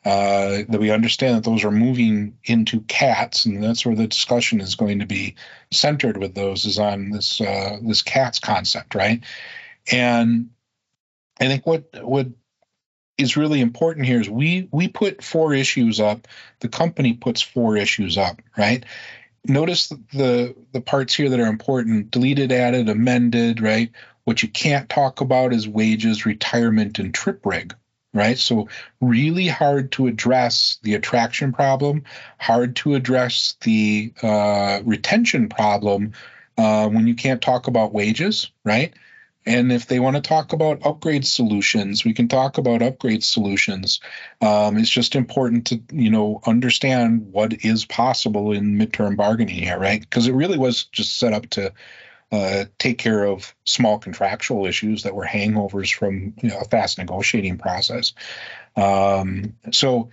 uh, 0.06 0.64
that 0.70 0.80
we 0.80 0.90
understand 0.92 1.36
that 1.36 1.44
those 1.44 1.66
are 1.66 1.72
moving 1.72 2.38
into 2.46 2.82
cats, 2.82 3.46
and 3.46 3.62
that's 3.62 3.86
where 3.86 3.96
the 3.96 4.08
discussion 4.08 4.62
is 4.62 4.76
going 4.76 5.00
to 5.00 5.06
be 5.06 5.36
centered 5.72 6.18
with 6.18 6.34
those 6.34 6.66
is 6.66 6.80
on 6.80 7.12
this 7.12 7.42
uh, 7.42 7.78
this 7.82 8.02
cats 8.02 8.40
concept, 8.40 8.96
right? 8.96 9.24
And 9.92 10.52
I 11.40 11.48
think 11.48 11.68
what 11.68 11.90
what 12.02 12.28
is 13.20 13.36
really 13.38 13.60
important 13.60 14.06
here 14.06 14.22
is 14.22 14.30
we 14.30 14.68
we 14.72 14.88
put 14.88 15.24
four 15.24 15.54
issues 15.54 16.00
up. 16.00 16.28
The 16.62 16.70
company 16.70 17.14
puts 17.14 17.42
four 17.42 17.78
issues 17.78 18.18
up 18.18 18.42
right? 18.58 18.86
Notice 19.46 19.90
the 20.14 20.56
the 20.72 20.82
parts 20.82 21.14
here 21.14 21.30
that 21.30 21.40
are 21.40 21.48
important. 21.48 22.12
Deleted 22.12 22.52
added 22.52 22.90
amended 22.90 23.62
right? 23.62 23.92
What 24.24 24.42
you 24.42 24.50
can't 24.50 24.90
talk 24.90 25.22
about 25.22 25.54
is 25.54 25.68
wages 25.68 26.26
retirement 26.26 27.00
and 27.00 27.14
trip 27.14 27.46
rig 27.46 27.76
right? 28.14 28.40
So 28.40 28.70
really 29.02 29.48
hard 29.48 29.92
to 29.94 30.08
address 30.08 30.80
the 30.82 30.96
attraction 30.96 31.52
problem 31.52 32.06
hard 32.40 32.76
to 32.78 32.96
address 32.96 33.56
the 33.62 34.14
uh, 34.24 34.80
retention 34.84 35.50
problem 35.50 36.14
uh, 36.58 36.90
when 36.90 37.06
you 37.06 37.16
can't 37.16 37.42
talk 37.42 37.68
about 37.68 37.94
wages 37.94 38.52
right 38.64 38.94
and 39.50 39.72
if 39.72 39.88
they 39.88 40.00
want 40.00 40.16
to 40.16 40.22
talk 40.22 40.54
about 40.54 40.86
upgrade 40.86 41.26
solutions, 41.26 42.06
we 42.06 42.14
can 42.14 42.28
talk 42.28 42.60
about 42.60 42.84
upgrade 42.84 43.24
solutions. 43.24 44.00
Um, 44.42 44.78
it's 44.78 44.92
just 44.92 45.16
important 45.16 45.66
to 45.68 45.82
you 45.92 46.12
know 46.12 46.40
understand 46.46 47.32
what 47.32 47.66
is 47.66 47.84
possible 47.84 48.52
in 48.52 48.78
midterm 48.78 49.18
bargaining 49.18 49.56
here, 49.56 49.80
right? 49.80 50.00
Because 50.00 50.28
it 50.28 50.36
really 50.36 50.60
was 50.60 50.84
just 50.84 51.18
set 51.18 51.34
up 51.34 51.50
to 51.52 51.74
uh, 52.32 52.66
take 52.78 53.00
care 53.00 53.24
of 53.24 53.56
small 53.66 53.98
contractual 53.98 54.68
issues 54.68 55.02
that 55.02 55.16
were 55.16 55.26
hangovers 55.26 55.92
from 55.92 56.36
you 56.44 56.50
know, 56.50 56.60
a 56.60 56.66
fast 56.66 57.00
negotiating 57.00 57.58
process. 57.58 58.14
Um, 58.76 59.56
so, 59.72 60.12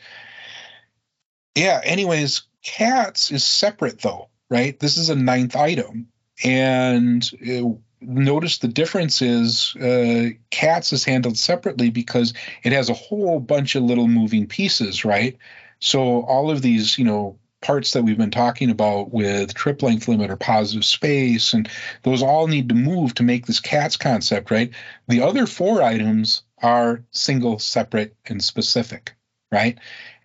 yeah. 1.54 1.78
Anyways, 1.84 2.44
cats 2.62 3.30
is 3.30 3.44
separate 3.44 4.00
though, 4.00 4.30
right? 4.48 4.80
This 4.80 4.96
is 4.96 5.10
a 5.10 5.14
ninth 5.14 5.56
item, 5.56 6.08
and. 6.42 7.30
It, 7.38 7.80
notice 8.06 8.58
the 8.58 8.68
difference 8.68 9.20
is 9.22 9.74
uh, 9.76 10.30
cats 10.50 10.92
is 10.92 11.04
handled 11.04 11.36
separately 11.36 11.90
because 11.90 12.34
it 12.62 12.72
has 12.72 12.88
a 12.88 12.94
whole 12.94 13.40
bunch 13.40 13.74
of 13.74 13.82
little 13.82 14.08
moving 14.08 14.46
pieces 14.46 15.04
right 15.04 15.36
so 15.80 16.22
all 16.22 16.50
of 16.50 16.62
these 16.62 16.98
you 16.98 17.04
know 17.04 17.38
parts 17.62 17.92
that 17.92 18.02
we've 18.02 18.18
been 18.18 18.30
talking 18.30 18.70
about 18.70 19.12
with 19.12 19.54
trip 19.54 19.82
length 19.82 20.08
limit 20.08 20.30
or 20.30 20.36
positive 20.36 20.84
space 20.84 21.52
and 21.52 21.68
those 22.02 22.22
all 22.22 22.46
need 22.46 22.68
to 22.68 22.74
move 22.74 23.14
to 23.14 23.22
make 23.22 23.46
this 23.46 23.60
cats 23.60 23.96
concept 23.96 24.50
right 24.50 24.72
the 25.08 25.22
other 25.22 25.46
four 25.46 25.82
items 25.82 26.42
are 26.62 27.02
single 27.10 27.58
separate 27.58 28.14
and 28.26 28.42
specific 28.42 29.16
right? 29.50 29.78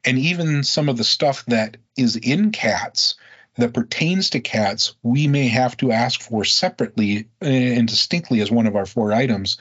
And 0.03 0.18
even 0.18 0.64
some 0.64 0.90
of 0.90 0.98
the 0.98 1.03
stuff 1.03 1.45
that 1.45 1.78
is 1.98 2.16
in 2.16 2.52
cats 2.52 3.16
that 3.62 3.74
pertains 3.74 4.32
to 4.32 4.40
cats, 4.40 4.96
we 5.04 5.28
may 5.28 5.48
have 5.48 5.78
to 5.78 5.92
ask 5.92 6.22
for 6.22 6.44
separately 6.44 7.28
and 7.40 7.88
distinctly 7.88 8.42
as 8.42 8.52
one 8.52 8.68
of 8.68 8.76
our 8.76 8.86
four 8.86 9.14
items 9.14 9.58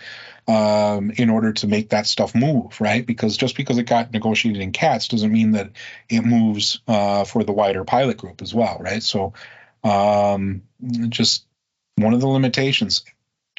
um, 0.49 1.11
in 1.13 1.31
order 1.31 1.53
to 1.53 1.67
make 1.67 1.91
that 1.91 2.07
stuff 2.07 2.35
move, 2.35 2.81
right? 2.81 3.07
Because 3.07 3.37
just 3.37 3.57
because 3.57 3.79
it 3.79 3.85
got 3.85 4.13
negotiated 4.13 4.63
in 4.63 4.73
cats 4.73 5.09
doesn't 5.09 5.33
mean 5.33 5.53
that 5.53 5.71
it 6.09 6.23
moves 6.23 6.81
uh, 6.89 7.25
for 7.25 7.45
the 7.45 7.53
wider 7.53 7.85
pilot 7.85 8.17
group 8.17 8.43
as 8.43 8.55
well, 8.55 8.79
right? 8.81 9.03
So 9.03 9.35
um, 9.85 10.63
just 11.09 11.47
one 11.97 12.15
of 12.15 12.21
the 12.21 12.29
limitations. 12.29 13.05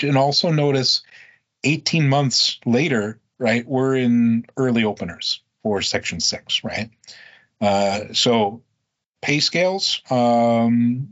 And 0.02 0.18
also 0.18 0.52
notice 0.52 1.04
18 1.64 2.10
months 2.10 2.60
later, 2.66 3.20
right, 3.38 3.66
we're 3.66 3.96
in 3.96 4.46
early 4.58 4.84
openers 4.84 5.42
for 5.62 5.82
section 5.82 6.20
six, 6.20 6.64
right? 6.64 6.90
Uh, 7.62 8.14
so 8.14 8.64
pay 9.22 9.40
scales, 9.40 10.02
um, 10.10 11.10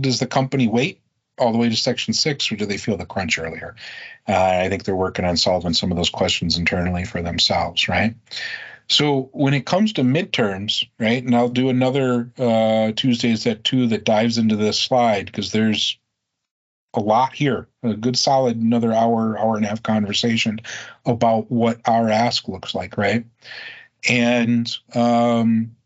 does 0.00 0.20
the 0.20 0.26
company 0.26 0.68
wait 0.68 1.00
all 1.38 1.52
the 1.52 1.58
way 1.58 1.68
to 1.68 1.76
section 1.76 2.12
six 2.12 2.50
or 2.50 2.56
do 2.56 2.66
they 2.66 2.78
feel 2.78 2.96
the 2.96 3.06
crunch 3.06 3.38
earlier? 3.38 3.76
Uh, 4.28 4.60
I 4.64 4.68
think 4.68 4.84
they're 4.84 4.94
working 4.94 5.24
on 5.24 5.36
solving 5.36 5.72
some 5.72 5.90
of 5.90 5.96
those 5.96 6.10
questions 6.10 6.58
internally 6.58 7.04
for 7.04 7.22
themselves, 7.22 7.88
right? 7.88 8.14
So 8.88 9.28
when 9.32 9.54
it 9.54 9.66
comes 9.66 9.94
to 9.94 10.02
midterms, 10.02 10.86
right, 10.98 11.22
and 11.22 11.34
I'll 11.34 11.50
do 11.50 11.68
another 11.68 12.32
uh, 12.38 12.92
Tuesdays 12.96 13.46
at 13.46 13.62
two 13.62 13.88
that 13.88 14.04
dives 14.04 14.38
into 14.38 14.56
this 14.56 14.80
slide 14.80 15.26
because 15.26 15.52
there's 15.52 15.98
a 16.94 17.00
lot 17.00 17.34
here, 17.34 17.68
a 17.82 17.94
good 17.94 18.16
solid 18.16 18.56
another 18.56 18.92
hour, 18.92 19.38
hour 19.38 19.56
and 19.56 19.64
a 19.64 19.68
half 19.68 19.82
conversation 19.82 20.60
about 21.04 21.50
what 21.50 21.80
our 21.86 22.08
ask 22.08 22.48
looks 22.48 22.74
like, 22.74 22.96
right? 22.96 23.26
And 24.08 24.74
um, 24.94 25.76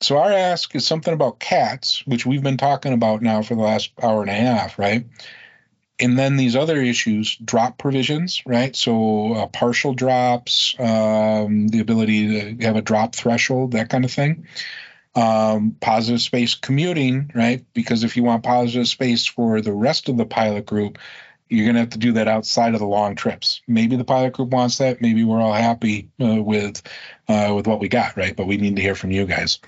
so 0.00 0.18
our 0.18 0.30
ask 0.30 0.74
is 0.74 0.86
something 0.86 1.12
about 1.12 1.40
cats, 1.40 2.06
which 2.06 2.24
we've 2.24 2.42
been 2.42 2.56
talking 2.56 2.92
about 2.92 3.22
now 3.22 3.42
for 3.42 3.54
the 3.54 3.62
last 3.62 3.90
hour 4.00 4.20
and 4.20 4.30
a 4.30 4.34
half, 4.34 4.78
right? 4.78 5.04
And 6.00 6.16
then 6.16 6.36
these 6.36 6.54
other 6.54 6.80
issues, 6.80 7.36
drop 7.36 7.78
provisions, 7.78 8.42
right? 8.46 8.76
So 8.76 9.34
uh, 9.34 9.46
partial 9.48 9.94
drops, 9.94 10.76
um, 10.78 11.66
the 11.68 11.80
ability 11.80 12.56
to 12.56 12.64
have 12.66 12.76
a 12.76 12.82
drop 12.82 13.16
threshold, 13.16 13.72
that 13.72 13.88
kind 13.88 14.04
of 14.04 14.12
thing. 14.12 14.46
Um, 15.16 15.76
positive 15.80 16.20
space 16.20 16.54
commuting, 16.54 17.32
right? 17.34 17.64
Because 17.74 18.04
if 18.04 18.16
you 18.16 18.22
want 18.22 18.44
positive 18.44 18.86
space 18.86 19.26
for 19.26 19.60
the 19.60 19.72
rest 19.72 20.08
of 20.08 20.16
the 20.16 20.26
pilot 20.26 20.66
group, 20.66 20.98
you're 21.48 21.64
going 21.64 21.74
to 21.74 21.80
have 21.80 21.90
to 21.90 21.98
do 21.98 22.12
that 22.12 22.28
outside 22.28 22.74
of 22.74 22.80
the 22.80 22.86
long 22.86 23.14
trips. 23.14 23.62
Maybe 23.66 23.96
the 23.96 24.04
pilot 24.04 24.34
group 24.34 24.50
wants 24.50 24.78
that. 24.78 25.00
Maybe 25.00 25.24
we're 25.24 25.40
all 25.40 25.52
happy 25.52 26.10
uh, 26.20 26.42
with 26.42 26.82
uh, 27.28 27.52
with 27.54 27.66
what 27.66 27.80
we 27.80 27.88
got, 27.88 28.16
right? 28.16 28.36
But 28.36 28.46
we 28.46 28.56
need 28.56 28.76
to 28.76 28.82
hear 28.82 28.94
from 28.94 29.10
you 29.10 29.24
guys. 29.26 29.58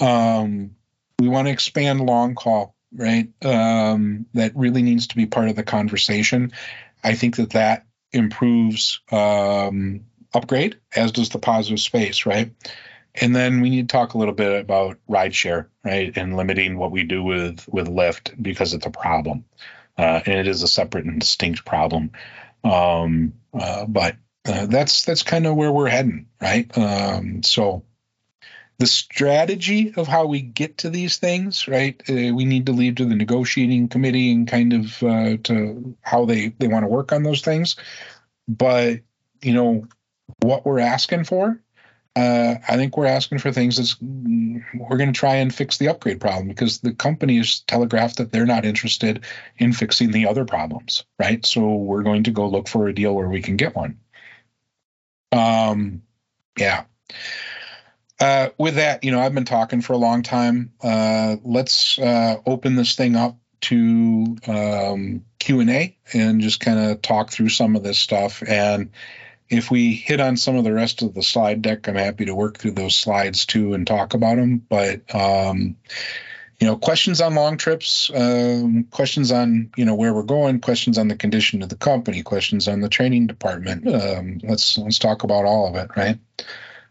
Um, 0.00 0.72
we 1.18 1.28
want 1.28 1.46
to 1.46 1.52
expand 1.52 2.00
long 2.00 2.34
call, 2.34 2.74
right? 2.92 3.28
Um, 3.44 4.26
that 4.34 4.56
really 4.56 4.82
needs 4.82 5.08
to 5.08 5.16
be 5.16 5.26
part 5.26 5.48
of 5.48 5.56
the 5.56 5.62
conversation. 5.62 6.52
I 7.02 7.14
think 7.14 7.36
that 7.36 7.50
that 7.50 7.86
improves 8.12 9.00
um, 9.12 10.06
upgrade, 10.32 10.78
as 10.94 11.12
does 11.12 11.28
the 11.28 11.38
positive 11.38 11.80
space, 11.80 12.26
right? 12.26 12.52
And 13.14 13.36
then 13.36 13.60
we 13.60 13.70
need 13.70 13.88
to 13.88 13.92
talk 13.92 14.14
a 14.14 14.18
little 14.18 14.34
bit 14.34 14.60
about 14.60 14.98
rideshare, 15.08 15.66
right, 15.84 16.12
and 16.16 16.36
limiting 16.36 16.76
what 16.76 16.90
we 16.90 17.04
do 17.04 17.22
with 17.22 17.68
with 17.68 17.86
Lyft 17.86 18.42
because 18.42 18.74
it's 18.74 18.86
a 18.86 18.90
problem 18.90 19.44
uh, 19.96 20.20
and 20.24 20.34
it 20.38 20.48
is 20.48 20.62
a 20.62 20.68
separate 20.68 21.04
and 21.04 21.20
distinct 21.20 21.64
problem. 21.64 22.12
Um, 22.62 23.34
uh, 23.52 23.86
but 23.86 24.16
uh, 24.46 24.66
that's 24.66 25.04
that's 25.04 25.22
kind 25.22 25.46
of 25.46 25.56
where 25.56 25.72
we're 25.72 25.88
heading, 25.88 26.26
right? 26.40 26.76
Um, 26.76 27.42
so 27.42 27.84
the 28.78 28.86
strategy 28.86 29.94
of 29.96 30.08
how 30.08 30.26
we 30.26 30.40
get 30.40 30.78
to 30.78 30.90
these 30.90 31.18
things, 31.18 31.68
right? 31.68 32.00
Uh, 32.08 32.34
we 32.34 32.44
need 32.44 32.66
to 32.66 32.72
leave 32.72 32.96
to 32.96 33.04
the 33.04 33.14
negotiating 33.14 33.88
committee 33.88 34.32
and 34.32 34.48
kind 34.48 34.72
of 34.72 35.02
uh, 35.02 35.36
to 35.44 35.96
how 36.00 36.24
they 36.24 36.48
they 36.58 36.68
want 36.68 36.84
to 36.84 36.88
work 36.88 37.12
on 37.12 37.22
those 37.22 37.42
things. 37.42 37.76
But 38.48 39.00
you 39.42 39.54
know 39.54 39.86
what 40.40 40.64
we're 40.64 40.80
asking 40.80 41.24
for 41.24 41.60
uh, 42.16 42.54
I 42.68 42.76
think 42.76 42.96
we're 42.96 43.06
asking 43.06 43.38
for 43.38 43.50
things 43.50 43.76
that's 43.76 44.00
we're 44.00 44.96
going 44.96 45.12
to 45.12 45.18
try 45.18 45.36
and 45.36 45.52
fix 45.52 45.78
the 45.78 45.88
upgrade 45.88 46.20
problem 46.20 46.46
because 46.46 46.78
the 46.78 46.92
company 46.92 47.38
has 47.38 47.60
telegraphed 47.60 48.18
that 48.18 48.30
they're 48.30 48.46
not 48.46 48.64
interested 48.64 49.24
in 49.58 49.72
fixing 49.72 50.12
the 50.12 50.28
other 50.28 50.44
problems, 50.44 51.04
right? 51.18 51.44
So 51.44 51.74
we're 51.74 52.04
going 52.04 52.24
to 52.24 52.30
go 52.30 52.48
look 52.48 52.68
for 52.68 52.86
a 52.86 52.94
deal 52.94 53.14
where 53.14 53.28
we 53.28 53.42
can 53.42 53.56
get 53.56 53.74
one. 53.74 53.98
Um, 55.32 56.02
yeah. 56.56 56.84
Uh, 58.20 58.50
with 58.58 58.76
that, 58.76 59.02
you 59.02 59.10
know, 59.10 59.20
I've 59.20 59.34
been 59.34 59.44
talking 59.44 59.80
for 59.80 59.92
a 59.92 59.98
long 59.98 60.22
time. 60.22 60.72
Uh, 60.80 61.36
let's 61.42 61.98
uh, 61.98 62.36
open 62.46 62.76
this 62.76 62.94
thing 62.94 63.16
up 63.16 63.36
to 63.62 64.36
um, 64.46 65.24
Q 65.40 65.60
and 65.60 65.70
A 65.70 65.96
and 66.12 66.40
just 66.40 66.60
kind 66.60 66.78
of 66.78 67.02
talk 67.02 67.30
through 67.30 67.48
some 67.48 67.74
of 67.74 67.82
this 67.82 67.98
stuff 67.98 68.42
and 68.46 68.90
if 69.48 69.70
we 69.70 69.94
hit 69.94 70.20
on 70.20 70.36
some 70.36 70.56
of 70.56 70.64
the 70.64 70.72
rest 70.72 71.02
of 71.02 71.14
the 71.14 71.22
slide 71.22 71.62
deck, 71.62 71.88
I'm 71.88 71.96
happy 71.96 72.26
to 72.26 72.34
work 72.34 72.58
through 72.58 72.72
those 72.72 72.96
slides 72.96 73.46
too 73.46 73.74
and 73.74 73.86
talk 73.86 74.14
about 74.14 74.36
them. 74.36 74.58
But 74.68 75.14
um, 75.14 75.76
you 76.60 76.66
know, 76.66 76.76
questions 76.76 77.20
on 77.20 77.34
long 77.34 77.56
trips, 77.56 78.10
um, 78.14 78.84
questions 78.90 79.32
on 79.32 79.70
you 79.76 79.84
know 79.84 79.94
where 79.94 80.14
we're 80.14 80.22
going, 80.22 80.60
questions 80.60 80.98
on 80.98 81.08
the 81.08 81.16
condition 81.16 81.62
of 81.62 81.68
the 81.68 81.76
company, 81.76 82.22
questions 82.22 82.68
on 82.68 82.80
the 82.80 82.88
training 82.88 83.26
department. 83.26 83.86
Um, 83.86 84.40
let's 84.42 84.78
let's 84.78 84.98
talk 84.98 85.24
about 85.24 85.44
all 85.44 85.68
of 85.68 85.76
it, 85.76 85.90
right? 85.96 86.18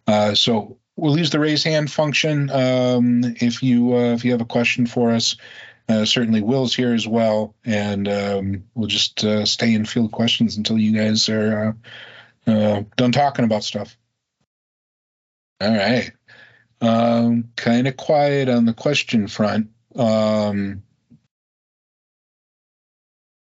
Uh, 0.05 0.35
so 0.35 0.77
we'll 0.95 1.17
use 1.17 1.31
the 1.31 1.39
raise 1.39 1.63
hand 1.63 1.91
function 1.91 2.49
um, 2.49 3.23
if 3.41 3.63
you 3.63 3.95
uh, 3.95 4.13
if 4.13 4.25
you 4.25 4.31
have 4.31 4.41
a 4.41 4.45
question 4.45 4.85
for 4.85 5.11
us. 5.11 5.35
Uh, 5.89 6.05
certainly, 6.05 6.41
Will's 6.41 6.73
here 6.73 6.93
as 6.93 7.05
well, 7.05 7.55
and 7.65 8.07
um, 8.07 8.63
we'll 8.73 8.87
just 8.87 9.23
uh, 9.25 9.45
stay 9.45 9.73
and 9.73 9.87
field 9.87 10.13
questions 10.13 10.55
until 10.55 10.77
you 10.77 10.93
guys 10.93 11.27
are 11.27 11.69
uh, 11.69 11.89
uh, 12.47 12.83
done 12.95 13.11
talking 13.11 13.45
about 13.45 13.63
stuff. 13.63 13.97
All 15.61 15.73
right. 15.73 16.11
Um, 16.81 17.49
kind 17.55 17.87
of 17.87 17.95
quiet 17.95 18.49
on 18.49 18.65
the 18.65 18.73
question 18.73 19.27
front. 19.27 19.69
Um, 19.95 20.83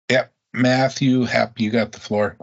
yep, 0.09 0.33
Matthew, 0.53 1.23
happy 1.23 1.63
you 1.65 1.71
got 1.71 1.91
the 1.91 1.99
floor. 1.99 2.37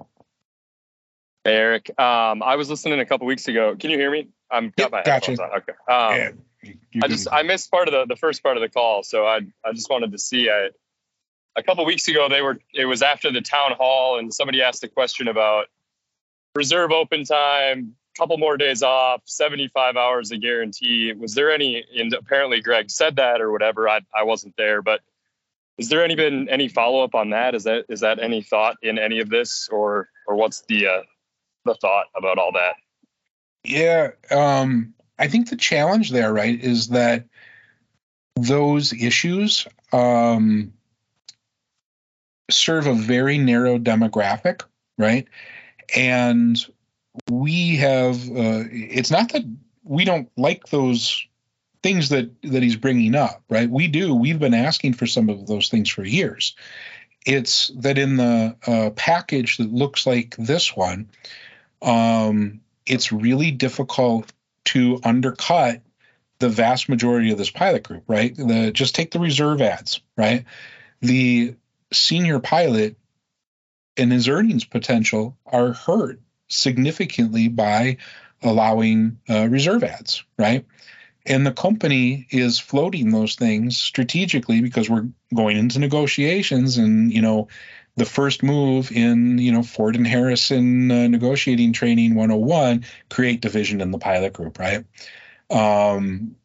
Hey, 1.45 1.55
Eric. 1.55 1.99
Um, 1.99 2.43
I 2.43 2.57
was 2.57 2.69
listening 2.69 3.01
a 3.01 3.07
couple 3.07 3.27
weeks 3.27 3.49
ago. 3.49 3.75
Can 3.79 3.91
you 3.91 3.99
hear 3.99 4.11
me? 4.11 4.29
I'm 4.51 4.73
got 4.77 4.85
yep, 4.85 4.93
my 4.93 5.03
gotcha. 5.03 5.33
on. 5.43 5.51
Okay. 5.59 5.73
Um, 5.89 6.39
yeah, 6.63 7.03
I 7.03 7.09
just 7.09 7.27
I 7.33 7.43
missed 7.43 7.71
part 7.71 7.89
of 7.89 7.93
the 7.93 8.15
the 8.15 8.19
first 8.19 8.43
part 8.43 8.57
of 8.57 8.61
the 8.61 8.69
call, 8.69 9.03
so 9.03 9.27
I 9.27 9.41
I 9.65 9.73
just 9.73 9.89
wanted 9.91 10.13
to 10.13 10.19
see. 10.19 10.51
I 10.51 10.69
a 11.57 11.63
couple 11.63 11.85
weeks 11.85 12.07
ago 12.09 12.29
they 12.29 12.43
were 12.43 12.59
it 12.75 12.85
was 12.85 13.03
after 13.03 13.33
the 13.33 13.41
town 13.41 13.73
hall, 13.73 14.19
and 14.19 14.33
somebody 14.33 14.63
asked 14.63 14.85
a 14.85 14.89
question 14.89 15.27
about 15.27 15.67
reserve 16.55 16.93
open 16.93 17.25
time, 17.25 17.95
couple 18.17 18.37
more 18.39 18.57
days 18.57 18.83
off, 18.83 19.23
75 19.25 19.97
hours 19.97 20.31
a 20.31 20.37
guarantee. 20.37 21.13
Was 21.13 21.35
there 21.35 21.51
any, 21.51 21.85
and 21.97 22.13
apparently 22.13 22.61
Greg 22.61 22.91
said 22.91 23.17
that 23.17 23.41
or 23.41 23.51
whatever, 23.51 23.89
I, 23.89 24.01
I 24.15 24.25
wasn't 24.25 24.57
there, 24.57 24.83
but 24.83 25.01
is 25.79 25.89
there 25.89 26.05
any 26.05 26.15
been 26.15 26.49
any 26.51 26.69
follow 26.69 27.03
up 27.03 27.15
on 27.15 27.31
that? 27.31 27.55
Is 27.55 27.65
that, 27.65 27.87
is 27.89 28.01
that 28.01 28.19
any 28.19 28.43
thought 28.43 28.77
in 28.83 28.99
any 28.99 29.21
of 29.21 29.31
this 29.31 29.69
or, 29.73 30.09
or 30.27 30.37
what's 30.37 30.63
the, 30.69 30.87
uh, 30.87 31.03
the 31.65 31.75
thought 31.75 32.07
about 32.15 32.39
all 32.39 32.53
that? 32.53 32.75
Yeah. 33.65 34.11
Um, 34.31 34.95
I 35.19 35.29
think 35.29 35.49
the 35.49 35.57
challenge 35.57 36.11
there, 36.11 36.33
right, 36.33 36.61
is 36.61 36.89
that 36.89 37.27
those 38.37 38.93
issues 38.93 39.67
um, 39.93 40.73
serve 42.51 42.87
a 42.87 42.95
very 42.95 43.39
narrow 43.39 43.79
demographic, 43.79 44.63
right? 44.99 45.27
And 45.95 46.59
we 47.31 47.77
have 47.77 48.17
uh, 48.29 48.65
it's 48.71 49.11
not 49.11 49.33
that 49.33 49.43
we 49.85 50.05
don't 50.05 50.31
like 50.37 50.67
those 50.67 51.27
things 51.83 52.11
that 52.11 52.31
that 52.43 52.63
he's 52.63 52.77
bringing 52.77 53.15
up 53.15 53.43
right? 53.49 53.69
We 53.69 53.89
do. 53.89 54.15
We've 54.15 54.39
been 54.39 54.55
asking 54.55 54.95
for 54.95 55.07
some 55.07 55.29
of 55.29 55.47
those 55.47 55.69
things 55.69 55.89
for 55.91 56.05
years. 56.05 56.57
It's 57.27 57.71
that 57.77 57.99
in 57.99 58.17
the 58.17 58.57
uh, 58.67 58.91
package 58.91 59.59
that 59.59 59.73
looks 59.73 60.07
like 60.07 60.35
this 60.37 60.75
one 60.75 61.09
um, 61.83 62.61
it's 62.87 63.13
really 63.13 63.51
difficult 63.51 64.33
to 64.67 65.01
undercut 65.05 65.83
the 66.39 66.49
vast 66.49 66.89
majority 66.89 67.31
of 67.31 67.39
this 67.39 67.51
pilot 67.51 67.83
group 67.85 68.05
right? 68.09 68.35
The 68.37 68.71
just 68.73 68.95
take 68.95 69.11
the 69.11 69.21
reserve 69.21 69.61
ads, 69.61 70.01
right? 70.17 70.45
The 71.01 71.57
senior 71.93 72.39
pilot 72.39 72.97
and 73.97 74.13
his 74.13 74.29
earnings 74.29 74.65
potential 74.65 75.37
are 75.47 75.73
hurt 75.73 76.21
significantly 76.49 77.49
by 77.49 77.99
allowing 78.43 79.19
uh, 79.29 79.49
reserve 79.49 79.85
ads, 79.85 80.25
right? 80.39 80.67
And 81.25 81.47
the 81.47 81.53
company 81.53 82.27
is 82.31 82.59
floating 82.59 83.11
those 83.11 83.37
things 83.37 83.77
strategically 83.77 84.61
because 84.61 84.91
we're 84.91 85.09
going 85.33 85.57
into 85.57 85.79
negotiations 85.79 86.79
and, 86.79 87.13
you 87.13 87.23
know, 87.23 87.49
the 87.97 88.05
first 88.05 88.43
move 88.43 88.91
in 88.91 89.39
you 89.39 89.53
know 89.53 89.63
Ford 89.63 89.97
and 89.97 90.07
Harrison 90.07 90.91
uh, 90.91 91.09
negotiating 91.09 91.73
training 91.73 92.15
101 92.15 92.85
create 93.11 93.41
division 93.41 93.81
in 93.81 93.91
the 93.91 93.99
pilot 93.99 94.33
group 94.33 94.59
right 94.59 94.85
um, 95.51 96.37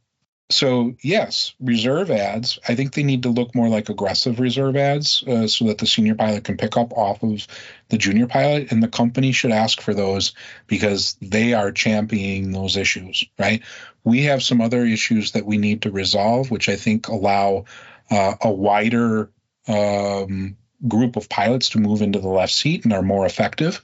so 0.49 0.95
yes 1.01 1.53
reserve 1.59 2.09
ads 2.09 2.57
i 2.67 2.75
think 2.75 2.93
they 2.93 3.03
need 3.03 3.23
to 3.23 3.29
look 3.29 3.53
more 3.53 3.67
like 3.67 3.89
aggressive 3.89 4.39
reserve 4.39 4.75
ads 4.75 5.23
uh, 5.27 5.47
so 5.47 5.65
that 5.65 5.77
the 5.77 5.85
senior 5.85 6.15
pilot 6.15 6.43
can 6.43 6.55
pick 6.55 6.77
up 6.77 6.93
off 6.93 7.21
of 7.23 7.45
the 7.89 7.97
junior 7.97 8.27
pilot 8.27 8.71
and 8.71 8.81
the 8.81 8.87
company 8.87 9.31
should 9.31 9.51
ask 9.51 9.81
for 9.81 9.93
those 9.93 10.33
because 10.67 11.17
they 11.21 11.53
are 11.53 11.71
championing 11.71 12.51
those 12.51 12.77
issues 12.77 13.25
right 13.37 13.61
we 14.03 14.23
have 14.23 14.41
some 14.41 14.61
other 14.61 14.85
issues 14.85 15.31
that 15.31 15.45
we 15.45 15.57
need 15.57 15.81
to 15.81 15.91
resolve 15.91 16.49
which 16.49 16.69
i 16.69 16.75
think 16.75 17.07
allow 17.07 17.65
uh, 18.09 18.35
a 18.41 18.49
wider 18.49 19.29
um, 19.67 20.55
group 20.87 21.15
of 21.15 21.29
pilots 21.29 21.69
to 21.69 21.79
move 21.79 22.01
into 22.01 22.19
the 22.19 22.27
left 22.27 22.53
seat 22.53 22.83
and 22.83 22.93
are 22.93 23.01
more 23.01 23.25
effective. 23.25 23.81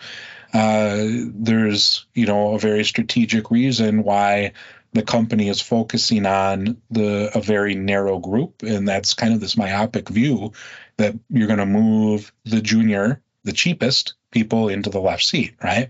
Uh, 0.53 1.05
there's, 1.33 2.05
you 2.13 2.27
know, 2.27 2.53
a 2.53 2.59
very 2.59 2.83
strategic 2.83 3.49
reason 3.49 4.03
why 4.03 4.53
the 4.93 5.01
company 5.01 5.49
is 5.49 5.61
focusing 5.61 6.25
on 6.25 6.77
the 6.91 7.35
a 7.35 7.41
very 7.41 7.75
narrow 7.75 8.19
group, 8.19 8.61
and 8.63 8.87
that's 8.87 9.13
kind 9.13 9.33
of 9.33 9.39
this 9.39 9.57
myopic 9.57 10.09
view 10.09 10.53
that 10.97 11.15
you're 11.29 11.47
going 11.47 11.59
to 11.59 11.65
move 11.65 12.31
the 12.45 12.61
junior, 12.61 13.21
the 13.43 13.53
cheapest 13.53 14.13
people 14.31 14.69
into 14.69 14.89
the 14.89 15.01
left 15.01 15.23
seat, 15.23 15.55
right? 15.63 15.89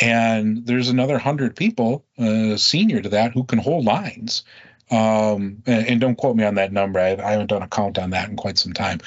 And 0.00 0.66
there's 0.66 0.88
another 0.88 1.18
hundred 1.18 1.56
people, 1.56 2.04
uh, 2.18 2.56
senior 2.56 3.00
to 3.00 3.08
that, 3.10 3.32
who 3.32 3.44
can 3.44 3.58
hold 3.58 3.84
lines. 3.84 4.44
Um, 4.90 5.62
and, 5.66 5.86
and, 5.86 6.00
don't 6.00 6.16
quote 6.16 6.34
me 6.34 6.42
on 6.42 6.56
that 6.56 6.72
number. 6.72 6.98
I, 6.98 7.12
I, 7.14 7.30
haven't 7.32 7.46
done 7.46 7.62
a 7.62 7.68
count 7.68 7.96
on 7.96 8.10
that 8.10 8.28
in 8.28 8.34
quite 8.34 8.58
some 8.58 8.72
time. 8.72 8.98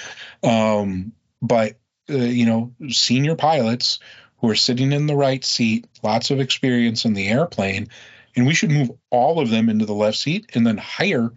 Um, 0.41 1.11
but 1.41 1.75
uh, 2.09 2.15
you 2.15 2.45
know, 2.45 2.73
senior 2.89 3.35
pilots 3.35 3.99
who 4.37 4.49
are 4.49 4.55
sitting 4.55 4.93
in 4.93 5.07
the 5.07 5.15
right 5.15 5.43
seat, 5.43 5.87
lots 6.01 6.31
of 6.31 6.39
experience 6.39 7.03
in 7.03 7.13
the 7.13 7.27
airplane, 7.27 7.89
and 8.35 8.47
we 8.47 8.53
should 8.53 8.71
move 8.71 8.91
all 9.09 9.39
of 9.39 9.49
them 9.49 9.69
into 9.69 9.85
the 9.85 9.93
left 9.93 10.17
seat 10.17 10.51
and 10.53 10.65
then 10.65 10.77
hire 10.77 11.31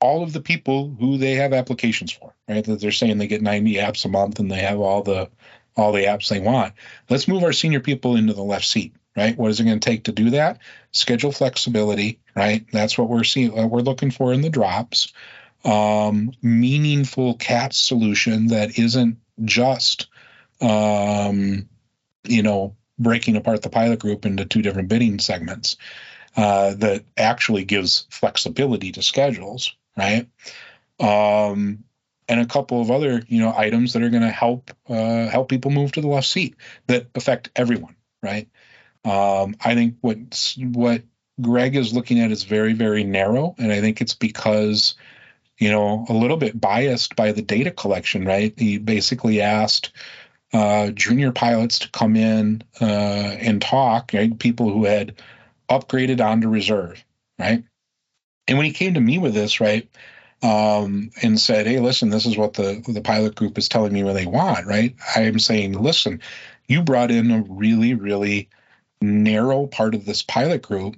all 0.00 0.22
of 0.22 0.32
the 0.32 0.40
people 0.40 0.96
who 0.98 1.16
they 1.18 1.34
have 1.34 1.52
applications 1.52 2.12
for. 2.12 2.34
Right? 2.48 2.64
That 2.64 2.80
they're 2.80 2.92
saying 2.92 3.18
they 3.18 3.26
get 3.26 3.42
90 3.42 3.74
apps 3.74 4.04
a 4.04 4.08
month 4.08 4.38
and 4.38 4.50
they 4.50 4.60
have 4.60 4.80
all 4.80 5.02
the 5.02 5.30
all 5.74 5.92
the 5.92 6.04
apps 6.04 6.28
they 6.28 6.40
want. 6.40 6.74
Let's 7.08 7.28
move 7.28 7.44
our 7.44 7.52
senior 7.52 7.80
people 7.80 8.16
into 8.16 8.34
the 8.34 8.42
left 8.42 8.66
seat 8.66 8.94
right? 9.16 9.36
What 9.36 9.50
is 9.50 9.60
it 9.60 9.64
going 9.64 9.80
to 9.80 9.90
take 9.90 10.04
to 10.04 10.12
do 10.12 10.30
that? 10.30 10.58
Schedule 10.92 11.32
flexibility, 11.32 12.20
right? 12.34 12.64
That's 12.72 12.96
what 12.96 13.08
we're 13.08 13.24
seeing. 13.24 13.52
What 13.52 13.70
we're 13.70 13.80
looking 13.80 14.10
for 14.10 14.32
in 14.32 14.40
the 14.40 14.50
drops. 14.50 15.12
Um, 15.64 16.32
meaningful 16.42 17.36
CAT 17.36 17.72
solution 17.72 18.48
that 18.48 18.78
isn't 18.78 19.18
just, 19.44 20.08
um, 20.60 21.68
you 22.24 22.42
know, 22.42 22.74
breaking 22.98 23.36
apart 23.36 23.62
the 23.62 23.70
pilot 23.70 24.00
group 24.00 24.26
into 24.26 24.44
two 24.44 24.62
different 24.62 24.88
bidding 24.88 25.18
segments. 25.18 25.76
Uh, 26.34 26.72
that 26.72 27.04
actually 27.18 27.62
gives 27.62 28.06
flexibility 28.08 28.90
to 28.90 29.02
schedules, 29.02 29.76
right? 29.98 30.26
Um, 30.98 31.84
and 32.26 32.40
a 32.40 32.46
couple 32.46 32.80
of 32.80 32.90
other, 32.90 33.22
you 33.28 33.40
know, 33.40 33.52
items 33.54 33.92
that 33.92 34.02
are 34.02 34.08
going 34.08 34.22
to 34.22 34.30
help 34.30 34.70
uh, 34.88 35.28
help 35.28 35.50
people 35.50 35.70
move 35.70 35.92
to 35.92 36.00
the 36.00 36.08
left 36.08 36.26
seat 36.26 36.56
that 36.86 37.08
affect 37.14 37.50
everyone, 37.54 37.96
right? 38.22 38.48
Um, 39.04 39.56
I 39.62 39.74
think 39.74 39.96
what 40.00 40.56
what 40.58 41.02
Greg 41.40 41.76
is 41.76 41.92
looking 41.92 42.20
at 42.20 42.30
is 42.30 42.44
very 42.44 42.72
very 42.72 43.04
narrow, 43.04 43.54
and 43.58 43.72
I 43.72 43.80
think 43.80 44.00
it's 44.00 44.14
because 44.14 44.94
you 45.58 45.70
know 45.70 46.06
a 46.08 46.12
little 46.12 46.36
bit 46.36 46.58
biased 46.58 47.16
by 47.16 47.32
the 47.32 47.42
data 47.42 47.70
collection. 47.70 48.24
Right? 48.24 48.54
He 48.56 48.78
basically 48.78 49.40
asked 49.40 49.92
uh, 50.52 50.90
junior 50.90 51.32
pilots 51.32 51.80
to 51.80 51.90
come 51.90 52.16
in 52.16 52.62
uh, 52.80 52.84
and 52.84 53.60
talk. 53.60 54.12
Right? 54.14 54.38
People 54.38 54.70
who 54.70 54.84
had 54.84 55.20
upgraded 55.78 56.20
onto 56.24 56.48
reserve. 56.48 57.04
Right? 57.38 57.64
And 58.48 58.58
when 58.58 58.66
he 58.66 58.72
came 58.72 58.94
to 58.94 59.00
me 59.00 59.18
with 59.18 59.34
this, 59.34 59.60
right, 59.60 59.88
um, 60.42 61.10
and 61.22 61.38
said, 61.40 61.66
"Hey, 61.66 61.80
listen, 61.80 62.10
this 62.10 62.26
is 62.26 62.36
what 62.36 62.54
the 62.54 62.82
the 62.86 63.00
pilot 63.00 63.34
group 63.34 63.58
is 63.58 63.68
telling 63.68 63.92
me 63.92 64.02
what 64.02 64.14
they 64.14 64.26
want." 64.26 64.66
Right? 64.66 64.94
I 65.16 65.22
am 65.22 65.38
saying, 65.38 65.80
listen, 65.80 66.20
you 66.68 66.82
brought 66.82 67.10
in 67.10 67.30
a 67.30 67.42
really, 67.48 67.94
really 67.94 68.48
narrow 69.00 69.66
part 69.66 69.94
of 69.94 70.04
this 70.04 70.22
pilot 70.22 70.62
group, 70.62 70.96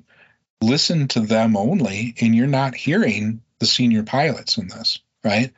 listen 0.60 1.08
to 1.08 1.20
them 1.20 1.56
only, 1.56 2.14
and 2.20 2.34
you're 2.34 2.46
not 2.46 2.74
hearing 2.74 3.40
the 3.58 3.66
senior 3.66 4.02
pilots 4.02 4.58
in 4.58 4.68
this, 4.68 5.00
right? 5.22 5.52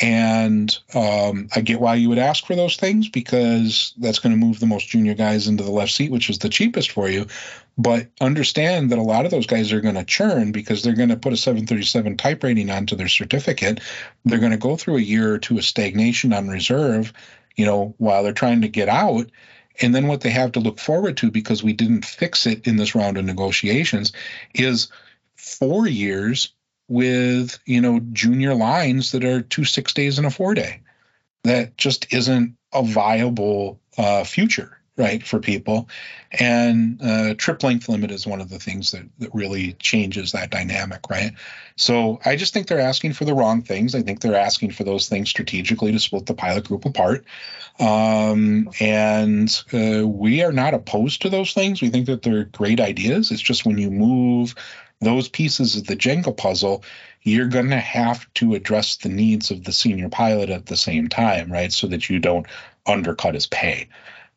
And 0.00 0.76
um, 0.92 1.48
I 1.54 1.60
get 1.60 1.80
why 1.80 1.94
you 1.94 2.08
would 2.08 2.18
ask 2.18 2.44
for 2.46 2.56
those 2.56 2.76
things 2.76 3.08
because 3.08 3.94
that's 3.98 4.18
going 4.18 4.32
to 4.32 4.46
move 4.46 4.58
the 4.58 4.66
most 4.66 4.88
junior 4.88 5.14
guys 5.14 5.46
into 5.46 5.62
the 5.62 5.70
left 5.70 5.92
seat, 5.92 6.10
which 6.10 6.30
is 6.30 6.38
the 6.38 6.48
cheapest 6.48 6.90
for 6.90 7.08
you. 7.08 7.26
But 7.78 8.08
understand 8.20 8.90
that 8.90 8.98
a 8.98 9.02
lot 9.02 9.24
of 9.24 9.30
those 9.30 9.46
guys 9.46 9.72
are 9.72 9.80
going 9.80 9.94
to 9.94 10.04
churn 10.04 10.50
because 10.50 10.82
they're 10.82 10.94
going 10.94 11.10
to 11.10 11.16
put 11.16 11.32
a 11.32 11.36
737 11.36 12.16
type 12.16 12.42
rating 12.42 12.70
onto 12.70 12.96
their 12.96 13.08
certificate. 13.08 13.80
They're 14.24 14.40
going 14.40 14.50
to 14.50 14.58
go 14.58 14.76
through 14.76 14.96
a 14.96 15.02
year 15.02 15.32
or 15.32 15.38
two 15.38 15.58
of 15.58 15.64
stagnation 15.64 16.32
on 16.32 16.48
reserve, 16.48 17.12
you 17.54 17.64
know, 17.64 17.94
while 17.98 18.24
they're 18.24 18.32
trying 18.32 18.62
to 18.62 18.68
get 18.68 18.88
out. 18.88 19.30
And 19.80 19.94
then 19.94 20.08
what 20.08 20.22
they 20.22 20.30
have 20.30 20.52
to 20.52 20.60
look 20.60 20.78
forward 20.80 21.16
to, 21.18 21.30
because 21.30 21.62
we 21.62 21.72
didn't 21.72 22.04
fix 22.04 22.46
it 22.46 22.66
in 22.66 22.76
this 22.76 22.94
round 22.96 23.16
of 23.16 23.24
negotiations, 23.24 24.12
is 24.54 24.88
four 25.36 25.86
years 25.86 26.53
with 26.88 27.58
you 27.64 27.80
know 27.80 28.00
junior 28.12 28.54
lines 28.54 29.12
that 29.12 29.24
are 29.24 29.42
two 29.42 29.64
six 29.64 29.92
days 29.92 30.18
and 30.18 30.26
a 30.26 30.30
four 30.30 30.54
day. 30.54 30.80
That 31.44 31.76
just 31.76 32.12
isn't 32.12 32.56
a 32.72 32.82
viable 32.82 33.80
uh, 33.98 34.24
future 34.24 34.78
right 34.96 35.26
for 35.26 35.40
people. 35.40 35.88
And 36.38 37.00
uh, 37.02 37.34
trip 37.34 37.62
length 37.62 37.88
limit 37.88 38.10
is 38.10 38.26
one 38.26 38.40
of 38.40 38.48
the 38.48 38.58
things 38.58 38.92
that, 38.92 39.04
that 39.18 39.34
really 39.34 39.72
changes 39.74 40.32
that 40.32 40.50
dynamic 40.50 41.10
right? 41.10 41.32
So 41.76 42.20
i 42.24 42.36
just 42.36 42.54
think 42.54 42.68
they're 42.68 42.80
asking 42.80 43.14
for 43.14 43.24
the 43.24 43.34
wrong 43.34 43.62
things. 43.62 43.94
I 43.94 44.02
think 44.02 44.20
they're 44.20 44.36
asking 44.36 44.70
for 44.72 44.84
those 44.84 45.08
things 45.08 45.28
strategically 45.28 45.92
to 45.92 45.98
split 45.98 46.26
the 46.26 46.34
pilot 46.34 46.64
group 46.64 46.84
apart. 46.84 47.24
Um, 47.80 48.70
and 48.78 49.50
uh, 49.72 50.06
we 50.06 50.44
are 50.44 50.52
not 50.52 50.74
opposed 50.74 51.22
to 51.22 51.28
those 51.28 51.52
things. 51.52 51.82
We 51.82 51.90
think 51.90 52.06
that 52.06 52.22
they're 52.22 52.44
great 52.44 52.78
ideas. 52.78 53.32
It's 53.32 53.42
just 53.42 53.66
when 53.66 53.78
you 53.78 53.90
move 53.90 54.54
those 55.04 55.28
pieces 55.28 55.76
of 55.76 55.86
the 55.86 55.96
jenga 55.96 56.36
puzzle 56.36 56.82
you're 57.22 57.48
going 57.48 57.70
to 57.70 57.80
have 57.80 58.32
to 58.34 58.54
address 58.54 58.96
the 58.96 59.08
needs 59.08 59.50
of 59.50 59.64
the 59.64 59.72
senior 59.72 60.08
pilot 60.08 60.50
at 60.50 60.66
the 60.66 60.76
same 60.76 61.08
time 61.08 61.50
right 61.50 61.72
so 61.72 61.86
that 61.86 62.10
you 62.10 62.18
don't 62.18 62.46
undercut 62.86 63.34
his 63.34 63.46
pay 63.46 63.88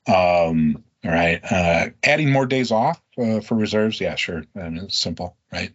um, 0.07 0.83
right. 1.03 1.39
Uh, 1.49 1.89
adding 2.03 2.31
more 2.31 2.45
days 2.45 2.71
off 2.71 3.01
uh, 3.17 3.39
for 3.41 3.55
reserves. 3.55 3.99
Yeah, 3.99 4.15
sure. 4.15 4.43
I 4.55 4.69
mean, 4.69 4.85
it's 4.85 4.97
simple, 4.97 5.35
right? 5.51 5.73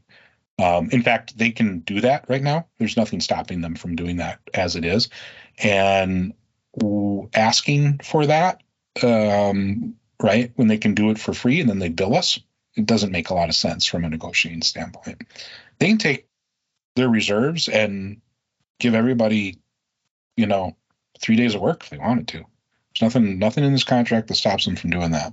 Um, 0.58 0.90
in 0.90 1.02
fact, 1.02 1.36
they 1.36 1.50
can 1.50 1.80
do 1.80 2.00
that 2.02 2.26
right 2.28 2.42
now. 2.42 2.66
There's 2.78 2.96
nothing 2.96 3.20
stopping 3.20 3.60
them 3.60 3.74
from 3.74 3.96
doing 3.96 4.16
that 4.16 4.40
as 4.54 4.76
it 4.76 4.84
is. 4.84 5.08
And 5.58 6.34
asking 7.34 7.98
for 7.98 8.26
that, 8.26 8.62
um, 9.02 9.94
right, 10.22 10.52
when 10.56 10.68
they 10.68 10.78
can 10.78 10.94
do 10.94 11.10
it 11.10 11.18
for 11.18 11.34
free 11.34 11.60
and 11.60 11.68
then 11.68 11.78
they 11.78 11.88
bill 11.88 12.16
us, 12.16 12.38
it 12.74 12.86
doesn't 12.86 13.12
make 13.12 13.30
a 13.30 13.34
lot 13.34 13.48
of 13.48 13.54
sense 13.54 13.86
from 13.86 14.04
a 14.04 14.08
negotiating 14.08 14.62
standpoint. 14.62 15.22
They 15.78 15.88
can 15.88 15.98
take 15.98 16.26
their 16.96 17.08
reserves 17.08 17.68
and 17.68 18.20
give 18.78 18.94
everybody, 18.94 19.58
you 20.36 20.46
know, 20.46 20.76
three 21.20 21.36
days 21.36 21.54
of 21.54 21.60
work 21.60 21.84
if 21.84 21.90
they 21.90 21.98
wanted 21.98 22.28
to. 22.28 22.38
There's 22.38 23.02
nothing 23.02 23.38
nothing 23.38 23.64
in 23.64 23.72
this 23.72 23.84
contract 23.84 24.28
that 24.28 24.34
stops 24.34 24.64
them 24.64 24.76
from 24.76 24.90
doing 24.90 25.12
that. 25.12 25.32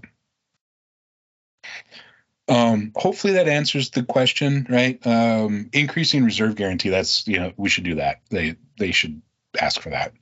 Um, 2.48 2.94
hopefully 2.95 3.34
that 3.34 3.48
answers 3.48 3.91
the 3.91 4.03
question, 4.03 4.66
right? 4.70 5.06
Um, 5.06 5.70
increasing 5.72 6.24
reserve 6.24 6.56
guarantee. 6.56 6.90
That's 6.90 7.28
you 7.28 7.40
know 7.40 7.53
we 7.57 7.70
should 7.70 7.84
do 7.84 7.95
that. 7.95 8.22
They 8.30 8.56
they 8.78 8.91
should 8.91 9.22
ask 9.60 9.82
for 9.82 9.90
that 9.91 10.14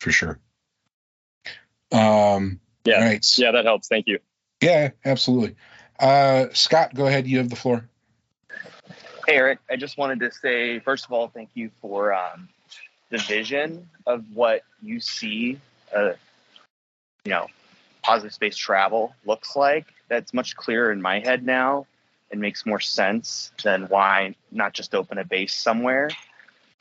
for 0.00 0.12
sure. 0.12 0.38
Um, 1.90 2.60
yeah. 2.84 3.04
Right. 3.04 3.26
Yeah, 3.36 3.52
that 3.52 3.64
helps. 3.64 3.88
Thank 3.88 4.06
you. 4.06 4.18
Yeah, 4.60 4.90
absolutely. 5.04 5.56
Uh, 6.02 6.48
Scott, 6.52 6.94
go 6.94 7.06
ahead. 7.06 7.28
You 7.28 7.38
have 7.38 7.48
the 7.48 7.56
floor. 7.56 7.88
Hey, 9.26 9.36
Eric. 9.36 9.60
I 9.70 9.76
just 9.76 9.96
wanted 9.96 10.18
to 10.20 10.32
say, 10.32 10.80
first 10.80 11.04
of 11.04 11.12
all, 11.12 11.28
thank 11.28 11.50
you 11.54 11.70
for 11.80 12.12
um, 12.12 12.48
the 13.10 13.18
vision 13.18 13.88
of 14.04 14.24
what 14.34 14.62
you 14.82 14.98
see 14.98 15.60
uh, 15.94 16.14
you 17.24 17.30
know, 17.30 17.46
positive 18.02 18.34
space 18.34 18.56
travel 18.56 19.14
looks 19.24 19.54
like. 19.54 19.86
That's 20.08 20.34
much 20.34 20.56
clearer 20.56 20.90
in 20.90 21.00
my 21.00 21.20
head 21.20 21.46
now 21.46 21.86
and 22.32 22.40
makes 22.40 22.66
more 22.66 22.80
sense 22.80 23.52
than 23.62 23.84
why 23.84 24.34
not 24.50 24.72
just 24.72 24.94
open 24.94 25.18
a 25.18 25.24
base 25.24 25.54
somewhere. 25.54 26.10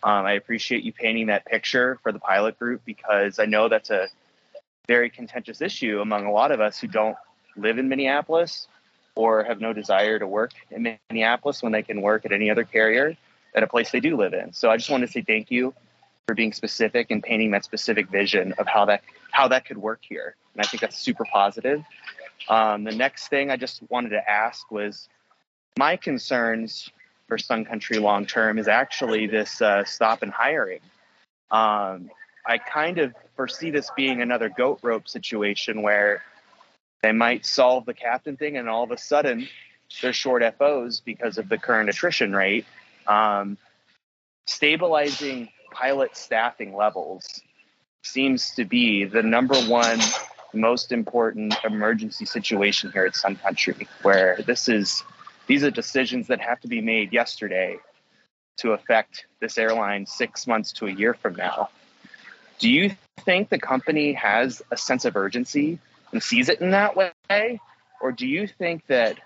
Um, 0.04 0.26
I 0.26 0.34
appreciate 0.34 0.84
you 0.84 0.94
painting 0.94 1.28
that 1.28 1.46
picture 1.46 2.00
for 2.02 2.12
the 2.12 2.18
pilot 2.18 2.58
group 2.58 2.82
because 2.86 3.38
I 3.38 3.46
know 3.46 3.70
that's 3.70 3.92
a 3.92 4.08
very 4.88 5.12
contentious 5.12 5.62
issue 5.62 6.00
among 6.02 6.26
a 6.26 6.32
lot 6.32 6.52
of 6.52 6.60
us 6.60 6.80
who 6.80 6.88
don't 6.88 7.16
live 7.56 7.78
in 7.78 7.88
Minneapolis 7.88 8.68
or 9.16 9.44
have 9.44 9.60
no 9.60 9.74
desire 9.74 10.20
to 10.20 10.28
work 10.28 10.52
in 10.70 10.98
Minneapolis 11.10 11.62
when 11.62 11.72
they 11.72 11.84
can 11.84 12.02
work 12.02 12.26
at 12.26 12.32
any 12.32 12.50
other 12.50 12.64
carrier 12.64 13.16
at 13.54 13.64
a 13.64 13.68
place 13.68 13.92
they 13.92 14.00
do 14.00 14.16
live 14.16 14.34
in. 14.34 14.54
So 14.54 14.70
I 14.70 14.78
just 14.78 14.90
want 14.90 15.06
to 15.06 15.12
say 15.12 15.22
thank 15.22 15.52
you 15.52 15.74
for 16.28 16.36
being 16.36 16.54
specific 16.54 17.12
and 17.12 17.22
painting 17.22 17.52
that 17.52 17.64
specific 17.64 18.10
vision 18.10 18.54
of 18.58 18.68
how 18.68 18.86
that 18.86 19.02
how 19.32 19.48
that 19.50 19.66
could 19.66 19.78
work 19.78 20.00
here. 20.02 20.36
And 20.54 20.62
I 20.64 20.68
think 20.68 20.82
that's 20.82 20.98
super 20.98 21.26
positive. 21.26 21.84
Um, 22.50 22.84
the 22.84 22.96
next 22.96 23.28
thing 23.28 23.52
I 23.52 23.58
just 23.58 23.82
wanted 23.90 24.10
to 24.10 24.30
ask 24.30 24.70
was 24.72 25.08
my 25.78 25.96
concerns 25.96 26.90
for 27.28 27.38
Sun 27.38 27.66
Country 27.66 27.98
long 27.98 28.26
term 28.26 28.58
is 28.58 28.68
actually 28.68 29.28
this 29.28 29.62
uh, 29.62 29.84
stop 29.86 30.22
and 30.22 30.32
hiring. 30.32 30.80
Um, 31.50 32.10
I 32.46 32.58
kind 32.58 32.98
of 32.98 33.14
foresee 33.36 33.72
this 33.72 33.90
being 33.96 34.22
another 34.22 34.50
goat 34.50 34.80
rope 34.82 35.08
situation 35.08 35.82
where 35.82 36.24
they 37.02 37.12
might 37.12 37.46
solve 37.46 37.86
the 37.86 37.94
captain 37.94 38.38
thing 38.38 38.58
and 38.58 38.70
all 38.70 38.84
of 38.84 38.92
a 38.92 38.98
sudden 38.98 39.48
they're 40.02 40.14
short 40.14 40.44
FOs 40.58 41.02
because 41.02 41.38
of 41.38 41.50
the 41.50 41.58
current 41.58 41.90
attrition 41.90 42.34
rate. 42.34 42.66
Um, 43.08 43.58
stabilizing 44.46 45.50
pilot 45.72 46.16
staffing 46.16 46.76
levels 46.76 47.42
seems 48.04 48.52
to 48.52 48.66
be 48.66 49.06
the 49.06 49.24
number 49.24 49.56
one 49.64 50.00
most 50.54 50.92
important 50.92 51.56
emergency 51.64 52.26
situation 52.26 52.92
here 52.92 53.06
at 53.06 53.16
Sun 53.16 53.38
Country, 53.38 53.88
where 54.02 54.40
this 54.46 54.68
is 54.68 55.04
these 55.48 55.64
are 55.64 55.72
decisions 55.72 56.28
that 56.28 56.40
have 56.40 56.60
to 56.62 56.68
be 56.68 56.82
made 56.82 57.14
yesterday 57.14 57.78
to 58.58 58.72
affect 58.72 59.26
this 59.40 59.58
airline 59.58 60.06
six 60.06 60.46
months 60.46 60.72
to 60.74 60.88
a 60.88 60.92
year 60.92 61.14
from 61.14 61.36
now. 61.36 61.70
Do 62.60 62.70
you 62.70 62.92
think 63.22 63.50
the 63.50 63.58
company 63.58 64.14
has 64.14 64.62
a 64.72 64.78
sense 64.78 65.06
of 65.06 65.16
urgency 65.16 65.80
and 66.12 66.22
sees 66.22 66.50
it 66.50 66.62
in 66.62 66.72
that 66.72 66.96
way? 66.96 67.60
Or 68.02 68.12
do 68.12 68.28
you 68.28 68.48
think 68.48 68.88
that 68.88 69.18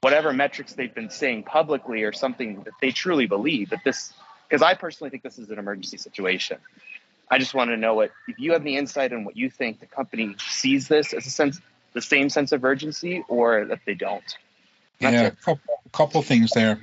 whatever 0.00 0.32
metrics 0.32 0.72
they've 0.74 0.94
been 0.94 1.10
saying 1.10 1.44
publicly 1.44 2.02
are 2.02 2.12
something 2.12 2.62
that 2.64 2.74
they 2.80 2.90
truly 2.90 3.26
believe 3.26 3.70
that 3.70 3.80
this, 3.84 4.12
because 4.48 4.62
I 4.62 4.74
personally 4.74 5.10
think 5.10 5.22
this 5.22 5.38
is 5.38 5.50
an 5.50 5.58
emergency 5.58 5.98
situation. 5.98 6.58
I 7.30 7.38
just 7.38 7.54
want 7.54 7.70
to 7.70 7.76
know 7.76 7.94
what, 7.94 8.10
if 8.26 8.38
you 8.38 8.52
have 8.52 8.62
any 8.62 8.76
insight 8.76 9.12
on 9.12 9.24
what 9.24 9.36
you 9.36 9.50
think 9.50 9.78
the 9.80 9.86
company 9.86 10.34
sees 10.38 10.88
this 10.88 11.12
as 11.12 11.26
a 11.26 11.30
sense, 11.30 11.60
the 11.92 12.02
same 12.02 12.28
sense 12.28 12.52
of 12.52 12.64
urgency 12.64 13.24
or 13.28 13.66
that 13.66 13.80
they 13.86 13.94
don't. 13.94 14.24
That's 15.00 15.14
yeah, 15.14 15.26
a 15.26 15.30
couple, 15.30 15.74
couple 15.92 16.22
things 16.22 16.50
there. 16.50 16.82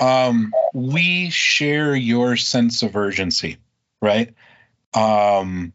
Um, 0.00 0.52
we 0.74 1.30
share 1.30 1.94
your 1.94 2.36
sense 2.36 2.82
of 2.82 2.96
urgency, 2.96 3.56
right? 4.00 4.34
Um, 4.94 5.72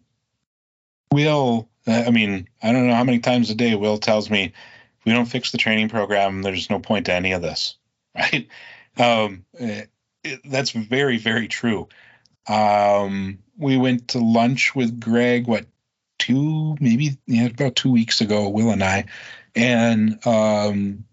Will, 1.11 1.69
I 1.88 2.11
mean, 2.11 2.47
I 2.61 2.72
don't 2.72 2.88
know 2.88 2.95
how 2.95 3.03
many 3.03 3.19
times 3.19 3.49
a 3.49 3.55
day 3.55 3.76
Will 3.76 3.97
tells 3.97 4.30
me, 4.30 4.45
if 4.45 5.05
we 5.05 5.11
don't 5.11 5.26
fix 5.26 5.51
the 5.51 5.57
training 5.57 5.89
program, 5.89 6.41
there's 6.41 6.69
no 6.69 6.80
point 6.80 7.07
to 7.07 7.14
any 7.14 7.34
of 7.34 7.41
this, 7.41 7.76
right? 8.15 8.47
Um, 8.97 9.45
it, 9.53 9.89
that's 10.45 10.72
very, 10.72 11.18
very 11.18 11.47
true. 11.47 11.89
Um, 12.47 13.39
we 13.57 13.77
went 13.77 14.10
to 14.10 14.19
lunch 14.19 14.76
with 14.76 14.99
Greg, 14.99 15.47
what, 15.47 15.65
two, 16.19 16.77
maybe, 16.80 17.18
yeah, 17.27 17.47
about 17.47 17.76
two 17.76 17.91
weeks 17.91 18.22
ago, 18.22 18.49
Will 18.49 18.72
and 18.72 18.84
I, 18.84 19.05
and, 19.55 20.26
um, 20.26 21.05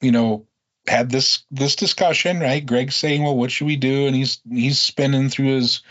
you 0.00 0.12
know, 0.12 0.46
had 0.86 1.10
this 1.10 1.44
this 1.50 1.76
discussion, 1.76 2.40
right? 2.40 2.64
Greg 2.64 2.92
saying, 2.92 3.22
"Well, 3.22 3.36
what 3.36 3.50
should 3.50 3.66
we 3.66 3.76
do?" 3.76 4.06
And 4.06 4.16
he's 4.16 4.40
he's 4.50 4.80
spinning 4.80 5.28
through 5.28 5.54
his 5.56 5.82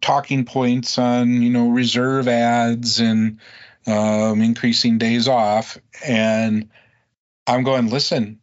talking 0.00 0.44
points 0.44 0.98
on 0.98 1.42
you 1.42 1.50
know 1.50 1.70
reserve 1.70 2.28
ads 2.28 3.00
and 3.00 3.38
um, 3.86 4.42
increasing 4.42 4.98
days 4.98 5.28
off, 5.28 5.78
and 6.06 6.68
I'm 7.46 7.62
going, 7.62 7.88
listen, 7.90 8.40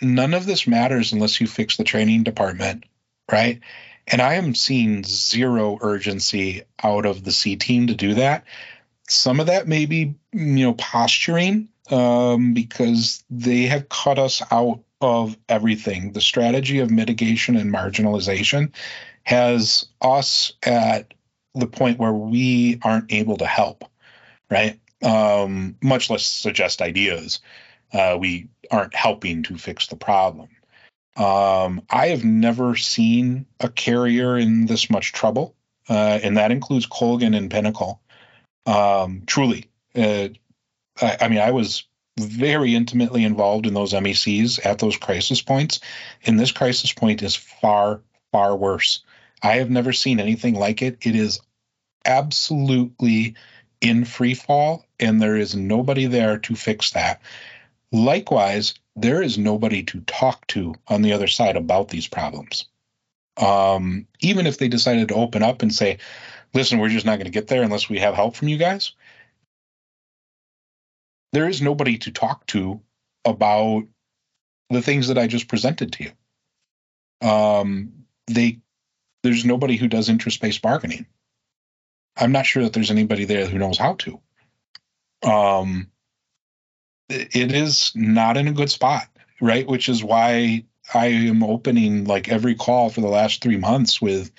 none 0.00 0.34
of 0.34 0.46
this 0.46 0.66
matters 0.66 1.12
unless 1.12 1.40
you 1.40 1.46
fix 1.46 1.76
the 1.76 1.84
training 1.84 2.22
department, 2.22 2.84
right? 3.30 3.60
And 4.06 4.20
I 4.20 4.34
am 4.34 4.54
seeing 4.54 5.02
zero 5.02 5.78
urgency 5.80 6.62
out 6.82 7.06
of 7.06 7.24
the 7.24 7.32
C 7.32 7.56
team 7.56 7.86
to 7.86 7.94
do 7.94 8.14
that. 8.14 8.44
Some 9.08 9.40
of 9.40 9.46
that 9.46 9.66
may 9.66 9.86
be, 9.86 10.14
you 10.32 10.64
know, 10.64 10.74
posturing 10.74 11.68
um, 11.90 12.54
because 12.54 13.24
they 13.30 13.62
have 13.62 13.88
cut 13.88 14.18
us 14.18 14.42
out 14.50 14.80
of 15.00 15.36
everything. 15.48 16.12
The 16.12 16.20
strategy 16.20 16.80
of 16.80 16.90
mitigation 16.90 17.56
and 17.56 17.72
marginalization 17.72 18.72
has 19.24 19.86
us 20.00 20.52
at 20.62 21.14
the 21.54 21.66
point 21.66 21.98
where 21.98 22.12
we 22.12 22.78
aren't 22.82 23.12
able 23.12 23.36
to 23.38 23.46
help, 23.46 23.84
right? 24.50 24.78
Um, 25.02 25.76
much 25.82 26.10
less 26.10 26.24
suggest 26.24 26.82
ideas. 26.82 27.40
Uh, 27.92 28.16
we 28.18 28.48
aren't 28.70 28.94
helping 28.94 29.42
to 29.44 29.56
fix 29.56 29.86
the 29.86 29.96
problem. 29.96 30.48
Um, 31.16 31.82
I 31.90 32.08
have 32.08 32.24
never 32.24 32.74
seen 32.74 33.46
a 33.60 33.68
carrier 33.68 34.36
in 34.36 34.66
this 34.66 34.90
much 34.90 35.12
trouble, 35.12 35.54
uh, 35.88 36.18
and 36.22 36.36
that 36.36 36.50
includes 36.50 36.86
Colgan 36.86 37.34
and 37.34 37.50
Pinnacle. 37.50 38.00
Um, 38.66 39.22
truly, 39.26 39.66
uh, 39.94 40.28
I, 41.00 41.16
I 41.20 41.28
mean, 41.28 41.38
I 41.38 41.52
was 41.52 41.84
very 42.18 42.74
intimately 42.74 43.24
involved 43.24 43.66
in 43.66 43.74
those 43.74 43.92
MECs 43.92 44.64
at 44.64 44.78
those 44.78 44.96
crisis 44.96 45.42
points. 45.42 45.80
And 46.26 46.38
this 46.38 46.52
crisis 46.52 46.92
point 46.92 47.22
is 47.22 47.34
far, 47.34 48.00
far 48.32 48.56
worse. 48.56 49.02
I 49.44 49.56
have 49.56 49.68
never 49.68 49.92
seen 49.92 50.20
anything 50.20 50.54
like 50.54 50.80
it. 50.80 50.96
It 51.02 51.14
is 51.14 51.38
absolutely 52.06 53.34
in 53.82 54.06
free 54.06 54.32
fall, 54.32 54.86
and 54.98 55.20
there 55.20 55.36
is 55.36 55.54
nobody 55.54 56.06
there 56.06 56.38
to 56.38 56.56
fix 56.56 56.92
that. 56.92 57.20
Likewise, 57.92 58.72
there 58.96 59.22
is 59.22 59.36
nobody 59.36 59.82
to 59.82 60.00
talk 60.00 60.46
to 60.48 60.74
on 60.88 61.02
the 61.02 61.12
other 61.12 61.26
side 61.26 61.56
about 61.56 61.88
these 61.88 62.08
problems. 62.08 62.66
Um, 63.36 64.06
even 64.20 64.46
if 64.46 64.56
they 64.56 64.68
decided 64.68 65.08
to 65.08 65.14
open 65.14 65.42
up 65.42 65.60
and 65.60 65.74
say, 65.74 65.98
listen, 66.54 66.78
we're 66.78 66.88
just 66.88 67.04
not 67.04 67.16
going 67.16 67.26
to 67.26 67.30
get 67.30 67.48
there 67.48 67.62
unless 67.62 67.88
we 67.88 67.98
have 67.98 68.14
help 68.14 68.36
from 68.36 68.48
you 68.48 68.56
guys, 68.56 68.92
there 71.34 71.48
is 71.48 71.60
nobody 71.60 71.98
to 71.98 72.12
talk 72.12 72.46
to 72.46 72.80
about 73.26 73.84
the 74.70 74.80
things 74.80 75.08
that 75.08 75.18
I 75.18 75.26
just 75.26 75.48
presented 75.48 75.92
to 75.92 76.04
you. 76.04 77.28
Um, 77.28 77.92
they 78.26 78.60
there's 79.24 79.44
nobody 79.44 79.76
who 79.76 79.88
does 79.88 80.10
interest-based 80.10 80.60
bargaining. 80.60 81.06
I'm 82.14 82.30
not 82.30 82.44
sure 82.44 82.62
that 82.62 82.74
there's 82.74 82.90
anybody 82.90 83.24
there 83.24 83.46
who 83.46 83.58
knows 83.58 83.78
how 83.78 83.94
to. 83.94 84.20
Um, 85.26 85.90
it 87.08 87.52
is 87.52 87.92
not 87.94 88.36
in 88.36 88.48
a 88.48 88.52
good 88.52 88.70
spot, 88.70 89.08
right? 89.40 89.66
Which 89.66 89.88
is 89.88 90.04
why 90.04 90.66
I 90.92 91.06
am 91.06 91.42
opening 91.42 92.04
like 92.04 92.28
every 92.28 92.54
call 92.54 92.90
for 92.90 93.00
the 93.00 93.08
last 93.08 93.42
three 93.42 93.56
months 93.56 94.00
with, 94.00 94.30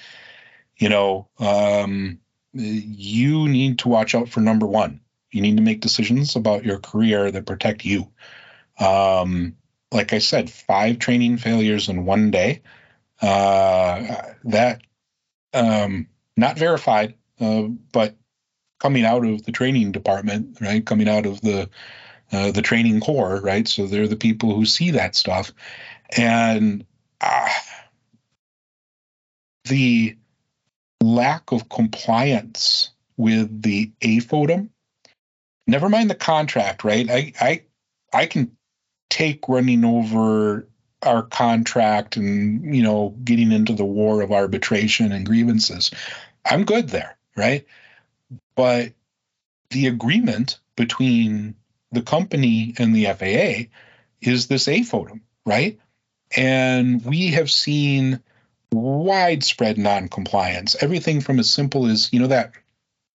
you 0.77 0.89
know, 0.89 1.29
um, 1.39 2.19
you 2.53 3.47
need 3.47 3.79
to 3.79 3.89
watch 3.89 4.13
out 4.13 4.29
for 4.29 4.39
number 4.39 4.67
one. 4.67 5.01
You 5.31 5.41
need 5.41 5.57
to 5.57 5.63
make 5.63 5.81
decisions 5.81 6.35
about 6.35 6.63
your 6.63 6.77
career 6.77 7.31
that 7.31 7.47
protect 7.47 7.85
you. 7.85 8.11
Um, 8.79 9.57
like 9.91 10.13
I 10.13 10.19
said, 10.19 10.51
five 10.51 10.99
training 10.99 11.37
failures 11.37 11.89
in 11.89 12.05
one 12.05 12.29
day. 12.29 12.61
Uh, 13.21 14.21
that 14.43 14.81
um, 15.53 16.07
not 16.35 16.57
verified, 16.57 17.15
uh, 17.39 17.63
but 17.91 18.15
coming 18.79 19.05
out 19.05 19.25
of 19.25 19.43
the 19.45 19.51
training 19.51 19.91
department, 19.91 20.57
right? 20.61 20.85
Coming 20.85 21.07
out 21.07 21.25
of 21.25 21.41
the 21.41 21.69
uh, 22.31 22.51
the 22.51 22.61
training 22.61 22.99
corps, 22.99 23.39
right? 23.41 23.67
So 23.67 23.87
they're 23.87 24.07
the 24.07 24.15
people 24.15 24.53
who 24.53 24.65
see 24.65 24.91
that 24.91 25.15
stuff, 25.15 25.51
and 26.15 26.85
uh, 27.21 27.49
the 29.65 30.17
lack 31.01 31.51
of 31.51 31.69
compliance 31.69 32.91
with 33.17 33.61
the 33.61 33.91
AFODM 34.01 34.69
never 35.67 35.89
mind 35.89 36.09
the 36.09 36.15
contract, 36.15 36.83
right? 36.83 37.09
I 37.09 37.33
I 37.39 37.63
I 38.13 38.25
can 38.25 38.55
take 39.09 39.47
running 39.47 39.85
over 39.85 40.67
our 41.05 41.23
contract 41.23 42.17
and 42.17 42.75
you 42.75 42.83
know 42.83 43.15
getting 43.23 43.51
into 43.51 43.73
the 43.73 43.85
war 43.85 44.21
of 44.21 44.31
arbitration 44.31 45.11
and 45.11 45.25
grievances. 45.25 45.91
I'm 46.45 46.65
good 46.65 46.89
there, 46.89 47.17
right? 47.35 47.65
But 48.55 48.93
the 49.69 49.87
agreement 49.87 50.59
between 50.75 51.55
the 51.91 52.01
company 52.01 52.73
and 52.77 52.95
the 52.95 53.05
FAA 53.05 53.69
is 54.21 54.47
this 54.47 54.67
AFODM, 54.67 55.21
right? 55.45 55.79
And 56.35 57.03
we 57.05 57.27
have 57.31 57.51
seen 57.51 58.21
widespread 58.71 59.77
non-compliance. 59.77 60.75
Everything 60.81 61.21
from 61.21 61.39
as 61.39 61.49
simple 61.49 61.85
as 61.87 62.11
you 62.11 62.19
know 62.19 62.27
that 62.27 62.51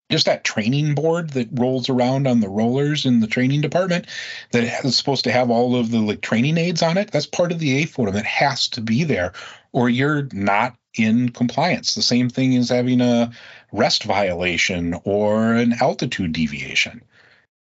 just 0.10 0.28
that 0.28 0.44
training 0.44 0.94
board 0.94 1.32
that 1.32 1.50
rolls 1.52 1.90
around 1.90 2.28
on 2.28 2.40
the 2.40 2.50
rollers 2.50 3.06
in 3.06 3.20
the 3.20 3.28
training 3.28 3.62
department 3.62 4.08
that 4.52 4.86
is 4.86 4.98
supposed 4.98 5.24
to 5.24 5.32
have 5.32 5.50
all 5.50 5.76
of 5.76 5.92
the 5.92 6.00
like 6.00 6.22
training 6.22 6.58
aids 6.58 6.84
on 6.84 6.98
it 6.98 7.12
that's 7.12 7.26
part 7.26 7.52
of 7.52 7.60
the 7.60 7.84
AFODM 7.84 8.14
that 8.14 8.26
has 8.26 8.68
to 8.70 8.82
be 8.82 9.04
there 9.04 9.34
or 9.72 9.90
you're 9.90 10.28
not 10.32 10.76
in 10.98 11.30
compliance. 11.30 11.96
The 11.96 12.02
same 12.02 12.30
thing 12.30 12.56
as 12.56 12.70
having 12.70 13.02
a 13.02 13.32
rest 13.74 14.04
violation 14.04 14.96
or 15.04 15.54
an 15.54 15.74
altitude 15.82 16.34
deviation 16.34 17.02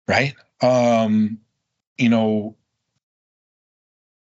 right? 0.08 0.34
Um 0.60 1.40
you 1.98 2.08
know 2.08 2.56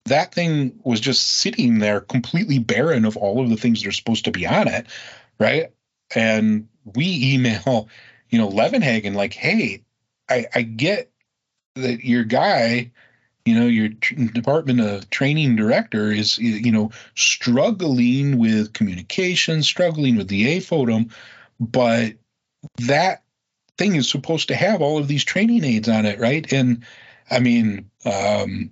that 0.05 0.33
thing 0.33 0.81
was 0.83 0.99
just 0.99 1.25
sitting 1.25 1.79
there 1.79 2.01
completely 2.01 2.59
barren 2.59 3.05
of 3.05 3.15
all 3.15 3.41
of 3.41 3.49
the 3.49 3.55
things 3.55 3.81
that 3.81 3.87
are 3.87 3.93
supposed 3.93 4.25
to 4.25 4.31
be 4.31 4.45
on 4.45 4.67
it 4.67 4.87
right? 5.39 5.71
And 6.13 6.67
we 6.95 7.33
email, 7.33 7.89
you 8.29 8.37
know, 8.37 8.49
Levenhagen 8.49 9.15
like, 9.15 9.33
hey, 9.33 9.83
I, 10.29 10.47
I 10.53 10.61
get 10.61 11.11
that 11.75 12.03
your 12.03 12.23
guy, 12.23 12.91
you 13.45 13.59
know, 13.59 13.65
your 13.65 13.89
department 13.89 14.79
of 14.79 15.09
training 15.09 15.55
director 15.55 16.11
is, 16.11 16.37
you 16.37 16.71
know, 16.71 16.91
struggling 17.15 18.37
with 18.37 18.73
communication, 18.73 19.63
struggling 19.63 20.15
with 20.15 20.27
the 20.27 20.57
AFODM, 20.57 21.11
but 21.59 22.13
that 22.77 23.23
thing 23.77 23.95
is 23.95 24.09
supposed 24.09 24.47
to 24.47 24.55
have 24.55 24.81
all 24.81 24.97
of 24.97 25.07
these 25.07 25.23
training 25.23 25.63
aids 25.63 25.89
on 25.89 26.05
it, 26.05 26.19
right? 26.19 26.51
And 26.53 26.83
I 27.29 27.39
mean, 27.39 27.89
um, 28.05 28.71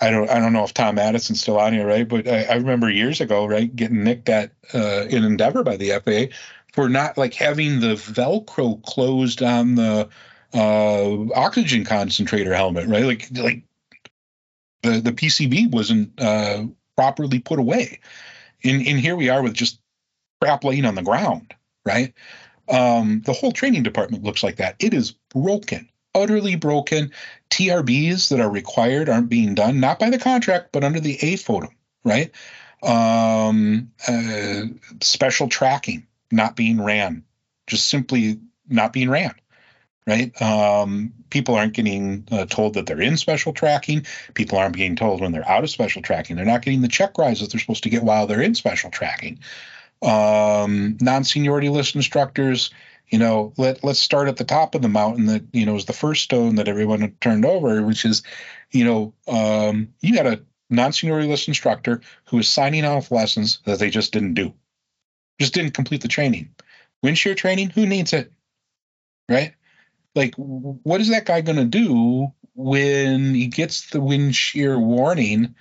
I 0.00 0.10
don't 0.10 0.30
I 0.30 0.38
don't 0.38 0.52
know 0.52 0.64
if 0.64 0.74
Tom 0.74 0.98
Addison's 0.98 1.40
still 1.40 1.58
on 1.58 1.72
here, 1.72 1.86
right? 1.86 2.06
But 2.06 2.28
I, 2.28 2.44
I 2.44 2.54
remember 2.54 2.88
years 2.88 3.20
ago, 3.20 3.46
right, 3.46 3.74
getting 3.74 4.04
nicked 4.04 4.28
at 4.28 4.52
uh, 4.72 5.06
in 5.10 5.24
Endeavor 5.24 5.64
by 5.64 5.76
the 5.76 5.90
FAA 5.90 6.34
for 6.72 6.88
not 6.88 7.18
like 7.18 7.34
having 7.34 7.80
the 7.80 7.94
Velcro 7.94 8.82
closed 8.84 9.42
on 9.42 9.74
the 9.74 10.08
uh, 10.54 11.32
oxygen 11.34 11.84
concentrator 11.84 12.54
helmet, 12.54 12.88
right? 12.88 13.04
Like 13.04 13.28
like 13.32 13.64
the 14.82 15.00
the 15.00 15.12
PCB 15.12 15.70
wasn't 15.72 16.20
uh, 16.20 16.64
properly 16.96 17.40
put 17.40 17.58
away. 17.58 18.00
And 18.64 18.86
and 18.86 19.00
here 19.00 19.16
we 19.16 19.28
are 19.28 19.42
with 19.42 19.54
just 19.54 19.80
crap 20.40 20.62
laying 20.62 20.84
on 20.84 20.94
the 20.94 21.02
ground, 21.02 21.54
right? 21.84 22.14
Um, 22.68 23.22
the 23.24 23.32
whole 23.32 23.52
training 23.52 23.82
department 23.82 24.22
looks 24.22 24.42
like 24.42 24.56
that. 24.56 24.76
It 24.78 24.94
is 24.94 25.12
broken 25.30 25.88
utterly 26.22 26.56
broken. 26.56 27.12
TRBs 27.50 28.28
that 28.28 28.40
are 28.40 28.50
required 28.50 29.08
aren't 29.08 29.28
being 29.28 29.54
done, 29.54 29.80
not 29.80 29.98
by 29.98 30.10
the 30.10 30.18
contract, 30.18 30.70
but 30.72 30.84
under 30.84 31.00
the 31.00 31.16
AFODM, 31.18 31.70
right? 32.04 32.30
Um, 32.82 33.90
uh, 34.06 34.62
special 35.00 35.48
tracking 35.48 36.06
not 36.30 36.56
being 36.56 36.80
ran, 36.80 37.24
just 37.66 37.88
simply 37.88 38.38
not 38.68 38.92
being 38.92 39.08
ran, 39.10 39.34
right? 40.06 40.40
Um, 40.40 41.14
people 41.30 41.54
aren't 41.54 41.74
getting 41.74 42.26
uh, 42.30 42.46
told 42.46 42.74
that 42.74 42.86
they're 42.86 43.00
in 43.00 43.16
special 43.16 43.52
tracking. 43.52 44.06
People 44.34 44.58
aren't 44.58 44.74
being 44.74 44.96
told 44.96 45.20
when 45.20 45.32
they're 45.32 45.48
out 45.48 45.64
of 45.64 45.70
special 45.70 46.02
tracking. 46.02 46.36
They're 46.36 46.44
not 46.44 46.62
getting 46.62 46.82
the 46.82 46.88
check 46.88 47.14
that 47.14 47.48
they're 47.50 47.60
supposed 47.60 47.82
to 47.84 47.90
get 47.90 48.04
while 48.04 48.26
they're 48.26 48.42
in 48.42 48.54
special 48.54 48.90
tracking. 48.90 49.40
Um, 50.02 50.96
non 51.00 51.24
seniority 51.24 51.68
list 51.70 51.96
instructors 51.96 52.70
you 53.08 53.18
know, 53.18 53.52
let 53.56 53.82
let's 53.82 54.00
start 54.00 54.28
at 54.28 54.36
the 54.36 54.44
top 54.44 54.74
of 54.74 54.82
the 54.82 54.88
mountain 54.88 55.26
that 55.26 55.44
you 55.52 55.66
know 55.66 55.76
is 55.76 55.86
the 55.86 55.92
first 55.92 56.24
stone 56.24 56.56
that 56.56 56.68
everyone 56.68 57.16
turned 57.20 57.44
over, 57.44 57.82
which 57.82 58.04
is, 58.04 58.22
you 58.70 58.84
know, 58.84 59.14
um, 59.26 59.88
you 60.00 60.14
got 60.14 60.26
a 60.26 60.42
non-seniority 60.70 61.28
list 61.28 61.48
instructor 61.48 62.02
who 62.26 62.38
is 62.38 62.48
signing 62.48 62.84
off 62.84 63.10
lessons 63.10 63.60
that 63.64 63.78
they 63.78 63.90
just 63.90 64.12
didn't 64.12 64.34
do, 64.34 64.52
just 65.40 65.54
didn't 65.54 65.72
complete 65.74 66.02
the 66.02 66.08
training. 66.08 66.50
Wind 67.02 67.16
shear 67.16 67.34
training, 67.34 67.70
who 67.70 67.86
needs 67.86 68.12
it, 68.12 68.32
right? 69.28 69.54
Like, 70.14 70.34
what 70.36 71.00
is 71.00 71.10
that 71.10 71.26
guy 71.26 71.40
going 71.40 71.56
to 71.56 71.64
do 71.64 72.32
when 72.54 73.34
he 73.34 73.46
gets 73.46 73.90
the 73.90 74.00
wind 74.00 74.34
shear 74.34 74.78
warning? 74.78 75.54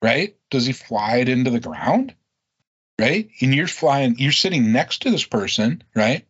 Right? 0.00 0.36
Does 0.50 0.66
he 0.66 0.72
fly 0.72 1.16
it 1.16 1.28
into 1.28 1.50
the 1.50 1.58
ground? 1.58 2.14
Right? 2.98 3.28
And 3.40 3.54
you're 3.54 3.68
flying, 3.68 4.18
you're 4.18 4.32
sitting 4.32 4.72
next 4.72 5.02
to 5.02 5.10
this 5.10 5.24
person, 5.24 5.82
right? 5.94 6.26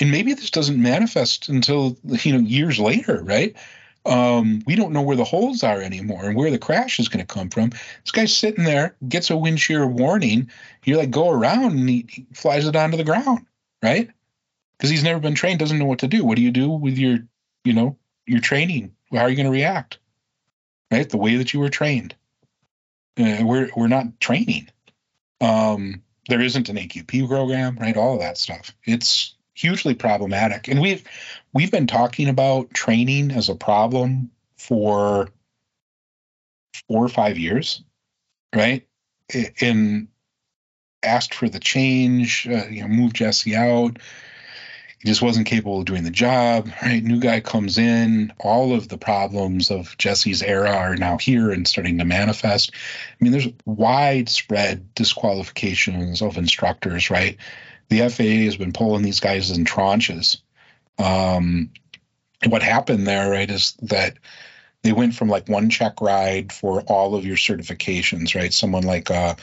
And 0.00 0.10
maybe 0.10 0.34
this 0.34 0.50
doesn't 0.50 0.80
manifest 0.80 1.48
until 1.48 1.96
you 2.04 2.32
know 2.32 2.40
years 2.40 2.78
later, 2.78 3.22
right? 3.22 3.56
Um, 4.06 4.62
we 4.66 4.74
don't 4.74 4.92
know 4.92 5.02
where 5.02 5.16
the 5.16 5.24
holes 5.24 5.62
are 5.62 5.80
anymore 5.80 6.26
and 6.26 6.36
where 6.36 6.50
the 6.50 6.58
crash 6.58 6.98
is 7.00 7.08
going 7.08 7.24
to 7.24 7.34
come 7.34 7.48
from. 7.48 7.70
This 7.70 8.12
guy's 8.12 8.36
sitting 8.36 8.64
there, 8.64 8.96
gets 9.08 9.30
a 9.30 9.36
wind 9.36 9.60
shear 9.60 9.86
warning. 9.86 10.50
You're 10.84 10.98
like, 10.98 11.10
go 11.10 11.30
around, 11.30 11.72
and 11.72 11.88
he, 11.88 12.06
he 12.08 12.26
flies 12.34 12.66
it 12.66 12.76
onto 12.76 12.98
the 12.98 13.04
ground, 13.04 13.46
right? 13.82 14.10
Because 14.76 14.90
he's 14.90 15.04
never 15.04 15.20
been 15.20 15.34
trained, 15.34 15.58
doesn't 15.58 15.78
know 15.78 15.86
what 15.86 16.00
to 16.00 16.08
do. 16.08 16.24
What 16.24 16.36
do 16.36 16.42
you 16.42 16.50
do 16.50 16.68
with 16.68 16.98
your, 16.98 17.18
you 17.64 17.72
know, 17.72 17.96
your 18.26 18.40
training? 18.40 18.94
How 19.10 19.20
are 19.20 19.30
you 19.30 19.36
going 19.36 19.46
to 19.46 19.52
react? 19.52 19.98
Right, 20.90 21.08
the 21.08 21.16
way 21.16 21.36
that 21.36 21.54
you 21.54 21.60
were 21.60 21.70
trained. 21.70 22.14
Uh, 23.18 23.42
we're 23.42 23.70
we're 23.74 23.88
not 23.88 24.20
training. 24.20 24.68
Um, 25.44 26.02
there 26.28 26.40
isn't 26.40 26.68
an 26.68 26.76
AQP 26.76 27.28
program, 27.28 27.76
right? 27.76 27.96
All 27.96 28.14
of 28.14 28.20
that 28.20 28.38
stuff. 28.38 28.74
It's 28.84 29.34
hugely 29.54 29.94
problematic. 29.94 30.68
And 30.68 30.80
we've 30.80 31.04
we've 31.52 31.70
been 31.70 31.86
talking 31.86 32.28
about 32.28 32.72
training 32.72 33.30
as 33.30 33.48
a 33.48 33.54
problem 33.54 34.30
for 34.56 35.28
four 36.88 37.04
or 37.04 37.08
five 37.08 37.38
years, 37.38 37.82
right? 38.54 38.86
And 39.60 40.08
asked 41.02 41.34
for 41.34 41.48
the 41.48 41.60
change, 41.60 42.48
uh, 42.48 42.66
you 42.68 42.82
know, 42.82 42.88
move 42.88 43.12
Jesse 43.12 43.54
out, 43.54 43.98
just 45.04 45.22
wasn't 45.22 45.46
capable 45.46 45.80
of 45.80 45.84
doing 45.84 46.04
the 46.04 46.10
job. 46.10 46.70
Right, 46.82 47.02
new 47.02 47.20
guy 47.20 47.40
comes 47.40 47.78
in. 47.78 48.32
All 48.38 48.74
of 48.74 48.88
the 48.88 48.98
problems 48.98 49.70
of 49.70 49.96
Jesse's 49.98 50.42
era 50.42 50.70
are 50.70 50.96
now 50.96 51.18
here 51.18 51.50
and 51.50 51.68
starting 51.68 51.98
to 51.98 52.04
manifest. 52.04 52.72
I 52.74 53.24
mean, 53.24 53.32
there's 53.32 53.48
widespread 53.64 54.94
disqualifications 54.94 56.22
of 56.22 56.38
instructors. 56.38 57.10
Right, 57.10 57.36
the 57.88 58.08
FAA 58.08 58.44
has 58.44 58.56
been 58.56 58.72
pulling 58.72 59.02
these 59.02 59.20
guys 59.20 59.50
in 59.50 59.64
tranches. 59.64 60.38
Um, 60.98 61.70
what 62.46 62.62
happened 62.62 63.06
there, 63.06 63.30
right, 63.30 63.50
is 63.50 63.74
that 63.82 64.16
they 64.82 64.92
went 64.92 65.14
from 65.14 65.28
like 65.28 65.48
one 65.48 65.70
check 65.70 66.00
ride 66.00 66.52
for 66.52 66.82
all 66.82 67.14
of 67.14 67.24
your 67.24 67.36
certifications, 67.36 68.34
right? 68.34 68.52
Someone 68.52 68.82
like 68.82 69.10
uh, 69.10 69.34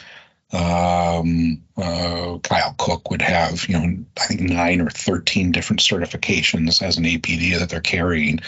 um, 0.53 1.61
uh, 1.77 2.37
Kyle 2.43 2.75
Cook 2.77 3.09
would 3.09 3.21
have, 3.21 3.67
you 3.67 3.79
know, 3.79 4.03
I 4.19 4.25
think 4.25 4.41
nine 4.41 4.81
or 4.81 4.89
13 4.89 5.51
different 5.51 5.79
certifications 5.79 6.81
as 6.81 6.97
an 6.97 7.05
APD 7.05 7.57
that 7.59 7.69
they're 7.69 7.79
carrying, 7.79 8.39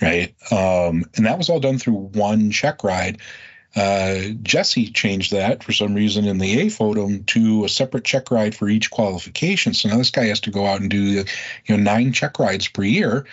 right? 0.00 0.34
Um, 0.52 1.04
and 1.16 1.26
that 1.26 1.38
was 1.38 1.48
all 1.48 1.60
done 1.60 1.78
through 1.78 1.94
one 1.94 2.50
check 2.50 2.84
ride. 2.84 3.18
Uh, 3.76 4.30
Jesse 4.42 4.90
changed 4.90 5.32
that 5.32 5.62
for 5.62 5.72
some 5.72 5.94
reason 5.94 6.24
in 6.26 6.38
the 6.38 6.66
AFODM 6.66 7.26
to 7.26 7.64
a 7.64 7.68
separate 7.68 8.04
check 8.04 8.30
ride 8.30 8.54
for 8.54 8.68
each 8.68 8.90
qualification. 8.90 9.74
So 9.74 9.88
now 9.88 9.98
this 9.98 10.10
guy 10.10 10.26
has 10.26 10.40
to 10.40 10.50
go 10.50 10.64
out 10.64 10.80
and 10.80 10.90
do, 10.90 10.98
you 10.98 11.24
know, 11.68 11.76
nine 11.76 12.12
check 12.12 12.38
rides 12.38 12.68
per 12.68 12.82
year 12.82 13.26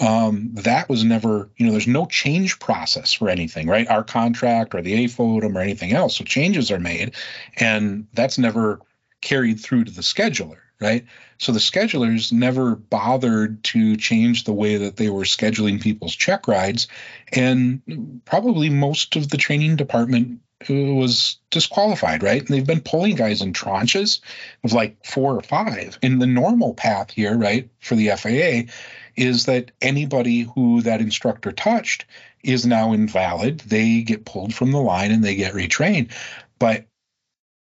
um, 0.00 0.50
that 0.54 0.88
was 0.88 1.04
never, 1.04 1.50
you 1.56 1.66
know, 1.66 1.72
there's 1.72 1.86
no 1.86 2.06
change 2.06 2.58
process 2.58 3.12
for 3.12 3.28
anything, 3.28 3.68
right? 3.68 3.88
Our 3.88 4.04
contract 4.04 4.74
or 4.74 4.82
the 4.82 5.04
AFODM 5.04 5.54
or 5.54 5.60
anything 5.60 5.92
else. 5.92 6.16
So 6.16 6.24
changes 6.24 6.70
are 6.70 6.80
made, 6.80 7.14
and 7.56 8.06
that's 8.12 8.38
never 8.38 8.80
carried 9.20 9.60
through 9.60 9.84
to 9.84 9.92
the 9.92 10.02
scheduler, 10.02 10.58
right? 10.80 11.06
So 11.38 11.52
the 11.52 11.58
schedulers 11.58 12.32
never 12.32 12.74
bothered 12.74 13.62
to 13.64 13.96
change 13.96 14.44
the 14.44 14.52
way 14.52 14.76
that 14.78 14.96
they 14.96 15.10
were 15.10 15.22
scheduling 15.22 15.80
people's 15.80 16.14
check 16.14 16.48
rides, 16.48 16.88
and 17.32 18.22
probably 18.24 18.70
most 18.70 19.16
of 19.16 19.28
the 19.28 19.36
training 19.36 19.76
department 19.76 20.40
uh, 20.68 20.74
was 20.74 21.38
disqualified, 21.50 22.22
right? 22.22 22.40
And 22.40 22.48
they've 22.48 22.66
been 22.66 22.80
pulling 22.80 23.16
guys 23.16 23.42
in 23.42 23.52
tranches 23.52 24.20
of 24.64 24.72
like 24.72 25.04
four 25.04 25.34
or 25.34 25.42
five. 25.42 25.98
In 26.02 26.18
the 26.18 26.26
normal 26.26 26.74
path 26.74 27.10
here, 27.10 27.36
right, 27.36 27.68
for 27.80 27.94
the 27.94 28.10
FAA 28.10 28.72
is 29.16 29.46
that 29.46 29.70
anybody 29.80 30.42
who 30.54 30.82
that 30.82 31.00
instructor 31.00 31.52
touched 31.52 32.06
is 32.42 32.66
now 32.66 32.92
invalid. 32.92 33.60
They 33.60 34.02
get 34.02 34.24
pulled 34.24 34.54
from 34.54 34.72
the 34.72 34.80
line 34.80 35.10
and 35.10 35.22
they 35.22 35.34
get 35.34 35.54
retrained. 35.54 36.12
But 36.58 36.86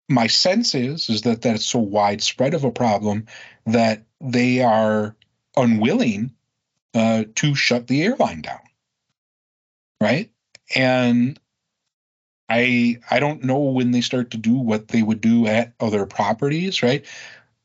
my 0.08 0.26
sense 0.26 0.74
is 0.74 1.10
is 1.10 1.22
that 1.22 1.42
that's 1.42 1.66
so 1.66 1.78
widespread 1.78 2.54
of 2.54 2.64
a 2.64 2.70
problem 2.70 3.26
that 3.66 4.04
they 4.20 4.62
are 4.62 5.14
unwilling 5.56 6.32
uh, 6.94 7.24
to 7.34 7.54
shut 7.54 7.86
the 7.86 8.02
airline 8.02 8.40
down, 8.40 8.60
right? 10.00 10.30
And 10.74 11.38
I 12.48 13.00
I 13.10 13.20
don't 13.20 13.44
know 13.44 13.58
when 13.58 13.90
they 13.90 14.00
start 14.00 14.30
to 14.30 14.38
do 14.38 14.54
what 14.54 14.88
they 14.88 15.02
would 15.02 15.20
do 15.20 15.46
at 15.46 15.74
other 15.78 16.06
properties, 16.06 16.82
right? 16.82 17.04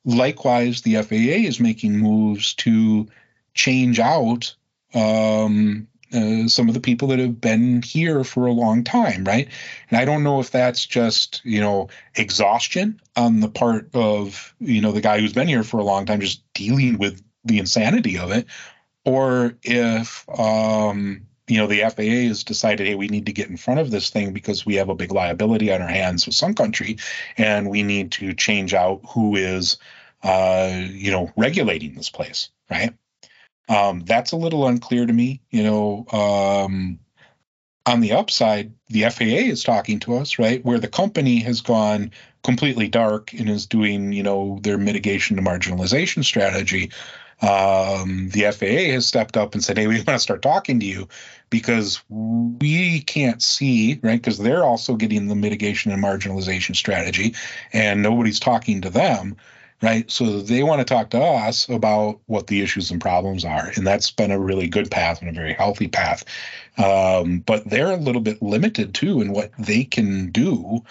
Likewise, 0.06 0.82
the 0.82 1.02
FAA 1.02 1.48
is 1.48 1.62
making 1.62 1.98
moves 1.98 2.54
to 2.56 3.08
change 3.54 4.00
out 4.00 4.56
um, 4.94 5.88
uh, 6.14 6.48
some 6.48 6.68
of 6.68 6.74
the 6.74 6.80
people 6.80 7.08
that 7.08 7.20
have 7.20 7.42
been 7.42 7.82
here 7.82 8.24
for 8.24 8.46
a 8.46 8.52
long 8.52 8.84
time, 8.84 9.24
right? 9.24 9.48
And 9.90 9.98
I 9.98 10.06
don't 10.06 10.24
know 10.24 10.40
if 10.40 10.52
that's 10.52 10.86
just 10.86 11.42
you 11.44 11.60
know 11.60 11.90
exhaustion 12.16 13.02
on 13.16 13.40
the 13.40 13.50
part 13.50 13.90
of 13.96 14.54
you 14.60 14.82
know 14.82 14.92
the 14.92 15.02
guy 15.02 15.20
who's 15.20 15.34
been 15.34 15.48
here 15.48 15.64
for 15.64 15.80
a 15.80 15.84
long 15.84 16.06
time, 16.06 16.22
just 16.22 16.44
dealing 16.54 16.98
with 16.98 17.24
the 17.44 17.58
insanity 17.58 18.18
of 18.18 18.32
it, 18.32 18.46
or 19.06 19.56
if 19.64 20.28
um, 20.40 21.26
you 21.48 21.58
know 21.58 21.68
the 21.68 21.80
FAA 21.80 22.28
has 22.28 22.44
decided, 22.44 22.88
hey, 22.88 22.96
we 22.96 23.08
need 23.08 23.26
to 23.26 23.34
get 23.34 23.50
in 23.50 23.58
front 23.58 23.80
of 23.80 23.90
this 23.90 24.10
thing 24.10 24.34
because 24.34 24.66
we 24.66 24.76
have 24.76 24.90
a 24.90 24.96
big 24.96 25.12
liability 25.12 25.74
on 25.74 25.82
our 25.82 25.88
hands 25.88 26.26
with 26.26 26.36
Sun 26.36 26.54
Country, 26.54 26.98
and 27.38 27.70
we 27.70 27.82
need 27.82 28.12
to 28.14 28.34
change 28.34 28.74
out 28.74 29.02
who 29.10 29.36
is 29.36 29.78
uh, 30.22 30.86
you 30.92 31.10
know 31.10 31.32
regulating 31.36 31.96
this 31.96 32.12
place, 32.12 32.50
right? 32.70 32.94
Um, 33.70 34.02
that's 34.02 34.32
a 34.32 34.38
little 34.38 34.68
unclear 34.68 35.06
to 35.06 35.14
me. 35.14 35.42
You 35.50 35.64
know, 35.64 36.06
um, 36.12 37.00
on 37.86 38.00
the 38.02 38.14
upside, 38.14 38.74
the 38.88 39.10
FAA 39.10 39.50
is 39.50 39.64
talking 39.64 40.00
to 40.02 40.16
us, 40.16 40.40
right? 40.40 40.64
Where 40.64 40.80
the 40.80 40.88
company 40.88 41.40
has 41.40 41.62
gone 41.62 42.12
completely 42.44 42.88
dark 42.88 43.34
and 43.34 43.50
is 43.50 43.66
doing, 43.66 44.14
you 44.14 44.24
know, 44.24 44.60
their 44.62 44.78
mitigation 44.78 45.38
to 45.38 45.42
marginalization 45.42 46.24
strategy. 46.24 46.92
Um, 47.42 48.30
the 48.30 48.52
FAA 48.52 48.94
has 48.94 49.06
stepped 49.06 49.36
up 49.36 49.54
and 49.54 49.64
said, 49.64 49.78
"Hey, 49.78 49.88
we 49.88 49.96
want 49.98 50.08
to 50.08 50.20
start 50.20 50.42
talking 50.42 50.80
to 50.80 50.86
you 50.86 51.08
because 51.50 52.02
we 52.10 53.02
can't 53.02 53.42
see, 53.42 54.00
right? 54.02 54.22
Because 54.22 54.38
they're 54.38 54.64
also 54.64 54.96
getting 54.96 55.28
the 55.28 55.36
mitigation 55.36 55.92
and 55.92 56.02
marginalization 56.02 56.76
strategy, 56.76 57.36
and 57.74 58.02
nobody's 58.02 58.40
talking 58.40 58.82
to 58.82 58.90
them." 58.90 59.36
Right? 59.84 60.10
So 60.10 60.40
they 60.40 60.64
want 60.64 60.80
to 60.80 60.86
talk 60.86 61.10
to 61.10 61.20
us 61.20 61.68
about 61.68 62.22
what 62.28 62.48
the 62.48 62.62
issues 62.62 62.90
and 62.90 63.02
problems 63.02 63.44
are, 63.44 63.70
and 63.76 63.86
that's 63.86 64.10
been 64.10 64.32
a 64.32 64.40
really 64.40 64.68
good 64.68 64.90
path 64.90 65.20
and 65.20 65.30
a 65.30 65.34
very 65.34 65.54
healthy 65.54 65.90
path. 65.90 66.24
Um, 66.78 67.40
but 67.40 67.66
they're 67.66 67.92
a 67.92 67.98
little 67.98 68.22
bit 68.22 68.42
limited 68.42 68.96
too 68.96 69.22
in 69.22 69.34
what 69.34 69.52
they 69.60 69.84
can 69.84 70.32
do, 70.32 70.84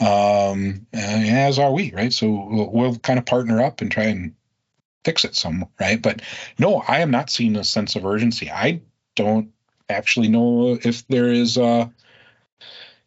um, 0.00 0.84
as 0.92 1.60
are 1.60 1.72
we, 1.72 1.92
right? 1.92 2.12
So 2.12 2.48
we'll, 2.50 2.70
we'll 2.72 2.96
kind 2.96 3.20
of 3.20 3.26
partner 3.26 3.62
up 3.62 3.80
and 3.80 3.92
try 3.92 4.04
and 4.04 4.34
fix 5.04 5.24
it 5.24 5.36
some, 5.36 5.68
right? 5.80 6.02
But 6.02 6.22
no, 6.58 6.82
I 6.86 6.98
am 6.98 7.12
not 7.12 7.30
seeing 7.30 7.54
a 7.54 7.62
sense 7.62 7.94
of 7.94 8.04
urgency. 8.04 8.50
I 8.50 8.80
don't 9.14 9.52
actually 9.88 10.28
know 10.28 10.78
if 10.82 11.06
there 11.06 11.30
is 11.30 11.58
a 11.58 11.92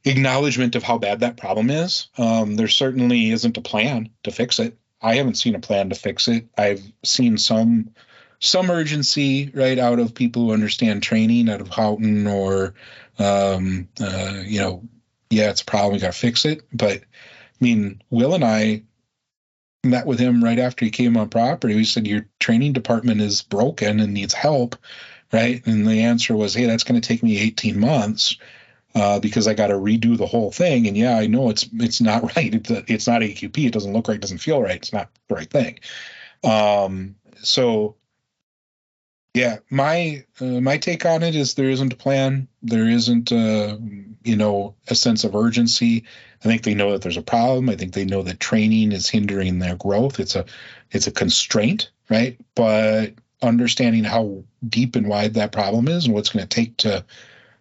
acknowledgement 0.06 0.76
of 0.76 0.84
how 0.84 0.98
bad 0.98 1.20
that 1.20 1.36
problem 1.36 1.70
is. 1.70 2.07
Um, 2.18 2.56
there 2.56 2.68
certainly 2.70 3.32
isn't 3.32 3.57
a 3.57 3.62
plan 3.62 4.10
to 4.24 4.32
fix 4.32 4.60
it. 4.60 4.78
I 5.01 5.15
haven't 5.15 5.35
seen 5.35 5.55
a 5.55 5.59
plan 5.59 5.89
to 5.89 5.95
fix 5.95 6.27
it. 6.27 6.47
I've 6.57 6.84
seen 7.03 7.38
some 7.38 7.91
some 8.39 8.69
urgency 8.69 9.49
right 9.53 9.80
out 9.80 9.99
of 9.99 10.13
people 10.13 10.43
who 10.43 10.53
understand 10.53 11.01
training 11.01 11.49
out 11.49 11.61
of 11.61 11.69
Houghton 11.69 12.27
or 12.27 12.73
um, 13.17 13.88
uh, 13.99 14.41
you 14.45 14.59
know, 14.59 14.84
yeah, 15.30 15.49
it's 15.49 15.61
a 15.61 15.65
problem. 15.65 15.93
We 15.93 15.99
got 15.99 16.13
to 16.13 16.19
fix 16.19 16.45
it. 16.45 16.61
But 16.73 16.97
I 17.01 17.03
mean, 17.61 18.01
Will 18.09 18.34
and 18.34 18.43
I 18.43 18.84
met 19.84 20.05
with 20.05 20.19
him 20.19 20.43
right 20.43 20.59
after 20.59 20.84
he 20.84 20.91
came 20.91 21.15
on 21.15 21.30
property. 21.30 21.76
We 21.76 21.85
said 21.85 22.07
your 22.07 22.27
training 22.39 22.73
department 22.73 23.22
is 23.22 23.41
broken 23.41 23.99
and 23.99 24.13
needs 24.13 24.34
help, 24.34 24.76
right? 25.31 25.65
And 25.65 25.88
the 25.88 26.01
answer 26.01 26.35
was, 26.35 26.53
hey, 26.53 26.65
that's 26.65 26.84
going 26.84 26.99
to 26.99 27.07
take 27.07 27.23
me 27.23 27.38
18 27.38 27.80
months 27.80 28.38
uh, 28.95 29.19
because 29.19 29.47
I 29.47 29.53
got 29.53 29.67
to 29.67 29.76
redo 29.76 30.17
the 30.17 30.26
whole 30.26 30.51
thing. 30.51 30.88
And 30.88 30.97
yeah, 30.97 31.17
I 31.17 31.27
know 31.27 31.49
it's 31.49 31.67
it's 31.73 32.01
not 32.01 32.23
right. 32.35 32.55
It's, 32.55 32.72
it's 32.89 33.07
not 33.07 33.22
AQP. 33.22 33.67
It 33.67 33.73
doesn't 33.73 33.93
look 33.93 34.07
right. 34.07 34.15
It 34.15 34.22
doesn't 34.22 34.39
feel 34.39 34.61
right. 34.61 34.77
It's 34.77 34.93
not 34.93 35.09
the 35.27 35.35
right 35.35 35.49
thing. 35.49 35.80
Um, 36.43 37.15
so 37.43 37.95
yeah, 39.34 39.57
my 39.69 40.23
uh, 40.39 40.61
my 40.61 40.77
take 40.77 41.05
on 41.05 41.22
it 41.22 41.35
is 41.35 41.53
there 41.53 41.69
isn't 41.69 41.91
a 41.91 41.97
plan. 41.97 42.47
There 42.63 42.88
isn't 42.88 43.34
uh, 43.34 43.77
you 44.23 44.38
know 44.38 44.76
a 44.88 44.95
sense 44.95 45.26
of 45.26 45.35
urgency. 45.35 46.05
I 46.43 46.47
think 46.47 46.63
they 46.63 46.73
know 46.73 46.93
that 46.93 47.01
there's 47.01 47.17
a 47.17 47.22
problem. 47.22 47.69
I 47.69 47.76
think 47.76 47.93
they 47.93 48.05
know 48.05 48.23
that 48.23 48.39
training 48.39 48.93
is 48.93 49.09
hindering 49.09 49.59
their 49.59 49.76
growth. 49.76 50.22
It's 50.22 50.38
a 50.38 50.45
it's 50.91 51.07
a 51.07 51.11
constraint, 51.11 51.91
right? 52.09 52.39
But 52.55 53.15
understanding 53.41 54.05
how 54.05 54.45
deep 54.67 54.95
and 54.95 55.07
wide 55.07 55.34
that 55.34 55.51
problem 55.51 55.89
is 55.89 56.05
and 56.05 56.13
what's 56.13 56.30
going 56.30 56.47
to 56.47 56.55
take 56.55 56.77
to 56.77 57.03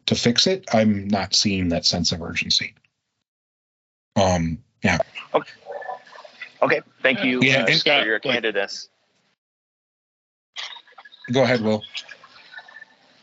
to 0.07 0.15
fix 0.15 0.47
it, 0.47 0.65
I'm 0.73 1.09
not 1.09 1.35
seeing 1.35 1.69
that 1.69 1.85
sense 1.85 2.13
of 2.13 2.23
urgency. 2.23 2.75
Um, 4.17 4.59
yeah. 4.83 4.99
Okay. 5.35 5.53
Okay. 6.63 6.81
Thank 7.03 7.25
you 7.25 7.41
yeah, 7.43 7.63
uh, 7.63 7.67
and, 7.67 7.83
for 7.83 8.05
your 8.05 8.19
candidacy. 8.19 8.89
Go 11.33 11.43
ahead, 11.43 11.63
Will. 11.63 11.83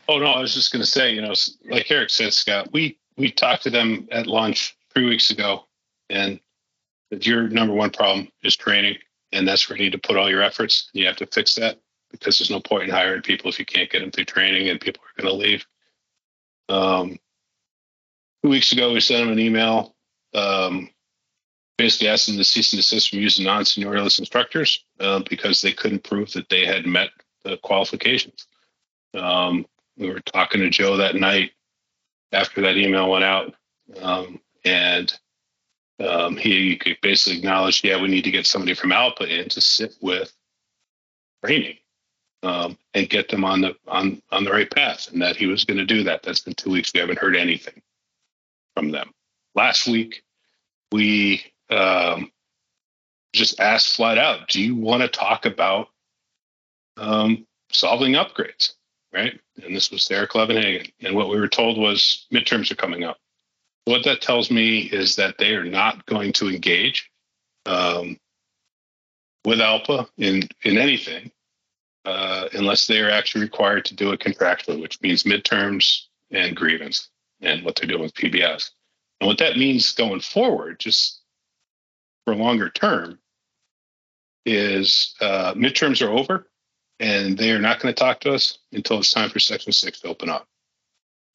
Oh 0.08 0.18
no, 0.18 0.26
I 0.26 0.40
was 0.40 0.54
just 0.54 0.72
going 0.72 0.82
to 0.82 0.86
say, 0.86 1.12
you 1.12 1.22
know, 1.22 1.34
like 1.70 1.90
Eric 1.90 2.10
said, 2.10 2.34
Scott, 2.34 2.72
we 2.72 2.98
we 3.16 3.30
talked 3.30 3.62
to 3.64 3.70
them 3.70 4.08
at 4.10 4.26
lunch 4.26 4.76
three 4.92 5.06
weeks 5.06 5.30
ago, 5.30 5.64
and 6.10 6.40
that 7.10 7.26
your 7.26 7.48
number 7.48 7.74
one 7.74 7.90
problem 7.90 8.28
is 8.42 8.56
training, 8.56 8.96
and 9.32 9.46
that's 9.46 9.68
where 9.68 9.76
you 9.76 9.84
need 9.84 9.92
to 9.92 9.98
put 9.98 10.16
all 10.16 10.28
your 10.28 10.42
efforts. 10.42 10.90
You 10.92 11.06
have 11.06 11.16
to 11.16 11.26
fix 11.26 11.54
that 11.54 11.78
because 12.10 12.38
there's 12.38 12.50
no 12.50 12.60
point 12.60 12.84
in 12.84 12.90
hiring 12.90 13.22
people 13.22 13.48
if 13.48 13.58
you 13.58 13.64
can't 13.64 13.90
get 13.90 14.00
them 14.00 14.10
through 14.10 14.24
training, 14.24 14.68
and 14.68 14.80
people 14.80 15.02
are 15.02 15.22
going 15.22 15.32
to 15.32 15.38
leave. 15.38 15.64
Um, 16.68 17.18
two 18.42 18.50
weeks 18.50 18.72
ago, 18.72 18.92
we 18.92 19.00
sent 19.00 19.24
them 19.24 19.32
an 19.32 19.38
email 19.38 19.94
um, 20.34 20.90
basically 21.78 22.08
asking 22.08 22.36
to 22.36 22.44
cease 22.44 22.72
and 22.72 22.80
desist 22.80 23.10
from 23.10 23.18
using 23.18 23.44
non-seniorless 23.44 24.18
instructors 24.18 24.84
uh, 25.00 25.20
because 25.28 25.60
they 25.60 25.72
couldn't 25.72 26.04
prove 26.04 26.32
that 26.32 26.48
they 26.48 26.64
had 26.64 26.86
met 26.86 27.10
the 27.44 27.56
qualifications. 27.58 28.46
Um, 29.14 29.66
we 29.96 30.08
were 30.08 30.20
talking 30.20 30.60
to 30.60 30.70
Joe 30.70 30.96
that 30.96 31.16
night 31.16 31.52
after 32.32 32.62
that 32.62 32.76
email 32.76 33.10
went 33.10 33.24
out, 33.24 33.54
um, 34.00 34.40
and 34.64 35.12
um, 36.00 36.36
he 36.36 36.80
basically 37.02 37.38
acknowledged, 37.38 37.84
yeah, 37.84 38.00
we 38.00 38.08
need 38.08 38.24
to 38.24 38.30
get 38.30 38.46
somebody 38.46 38.74
from 38.74 38.90
ALPA 38.90 39.28
in 39.28 39.48
to 39.50 39.60
sit 39.60 39.94
with 40.00 40.32
training 41.44 41.76
um, 42.42 42.76
and 42.94 43.08
get 43.08 43.28
them 43.28 43.44
on 43.44 43.60
the 43.60 43.76
on 43.86 44.20
on 44.30 44.44
the 44.44 44.50
right 44.50 44.70
path, 44.70 45.08
and 45.12 45.22
that 45.22 45.36
he 45.36 45.46
was 45.46 45.64
going 45.64 45.78
to 45.78 45.84
do 45.84 46.02
that. 46.04 46.22
That's 46.22 46.40
been 46.40 46.54
two 46.54 46.70
weeks. 46.70 46.92
We 46.92 47.00
haven't 47.00 47.18
heard 47.18 47.36
anything 47.36 47.80
from 48.74 48.90
them. 48.90 49.12
Last 49.54 49.86
week, 49.86 50.22
we 50.90 51.44
um, 51.70 52.30
just 53.32 53.60
asked 53.60 53.94
flat 53.94 54.18
out, 54.18 54.48
"Do 54.48 54.60
you 54.60 54.74
want 54.74 55.02
to 55.02 55.08
talk 55.08 55.46
about 55.46 55.88
um, 56.96 57.46
solving 57.70 58.12
upgrades?" 58.12 58.72
Right, 59.12 59.38
and 59.62 59.76
this 59.76 59.90
was 59.90 60.10
Eric 60.10 60.30
Levenhagen, 60.30 60.90
and 61.00 61.14
what 61.14 61.28
we 61.28 61.38
were 61.38 61.48
told 61.48 61.78
was 61.78 62.26
midterms 62.32 62.70
are 62.70 62.76
coming 62.76 63.04
up. 63.04 63.18
What 63.84 64.04
that 64.04 64.22
tells 64.22 64.50
me 64.50 64.80
is 64.80 65.16
that 65.16 65.38
they 65.38 65.54
are 65.54 65.64
not 65.64 66.06
going 66.06 66.32
to 66.34 66.48
engage 66.48 67.10
um, 67.66 68.18
with 69.44 69.58
ALPA 69.58 70.08
in 70.16 70.48
in 70.64 70.78
anything 70.78 71.30
uh, 72.04 72.48
unless 72.54 72.86
they 72.86 73.00
are 73.00 73.10
actually 73.10 73.42
required 73.42 73.84
to 73.86 73.94
do 73.94 74.12
it 74.12 74.20
contractually, 74.20 74.80
which 74.80 75.00
means 75.00 75.22
midterms 75.22 76.06
and 76.30 76.56
grievance 76.56 77.08
and 77.40 77.64
what 77.64 77.76
they're 77.76 77.88
doing 77.88 78.02
with 78.02 78.14
PBS. 78.14 78.70
And 79.20 79.28
what 79.28 79.38
that 79.38 79.56
means 79.56 79.92
going 79.92 80.20
forward, 80.20 80.80
just 80.80 81.20
for 82.24 82.34
longer 82.34 82.70
term, 82.70 83.18
is 84.44 85.14
uh, 85.20 85.54
midterms 85.54 86.04
are 86.04 86.10
over 86.10 86.48
and 86.98 87.38
they 87.38 87.52
are 87.52 87.60
not 87.60 87.80
going 87.80 87.94
to 87.94 87.98
talk 87.98 88.20
to 88.20 88.32
us 88.32 88.58
until 88.72 88.98
it's 88.98 89.12
time 89.12 89.30
for 89.30 89.38
Section 89.38 89.72
6 89.72 90.00
to 90.00 90.08
open 90.08 90.28
up, 90.28 90.46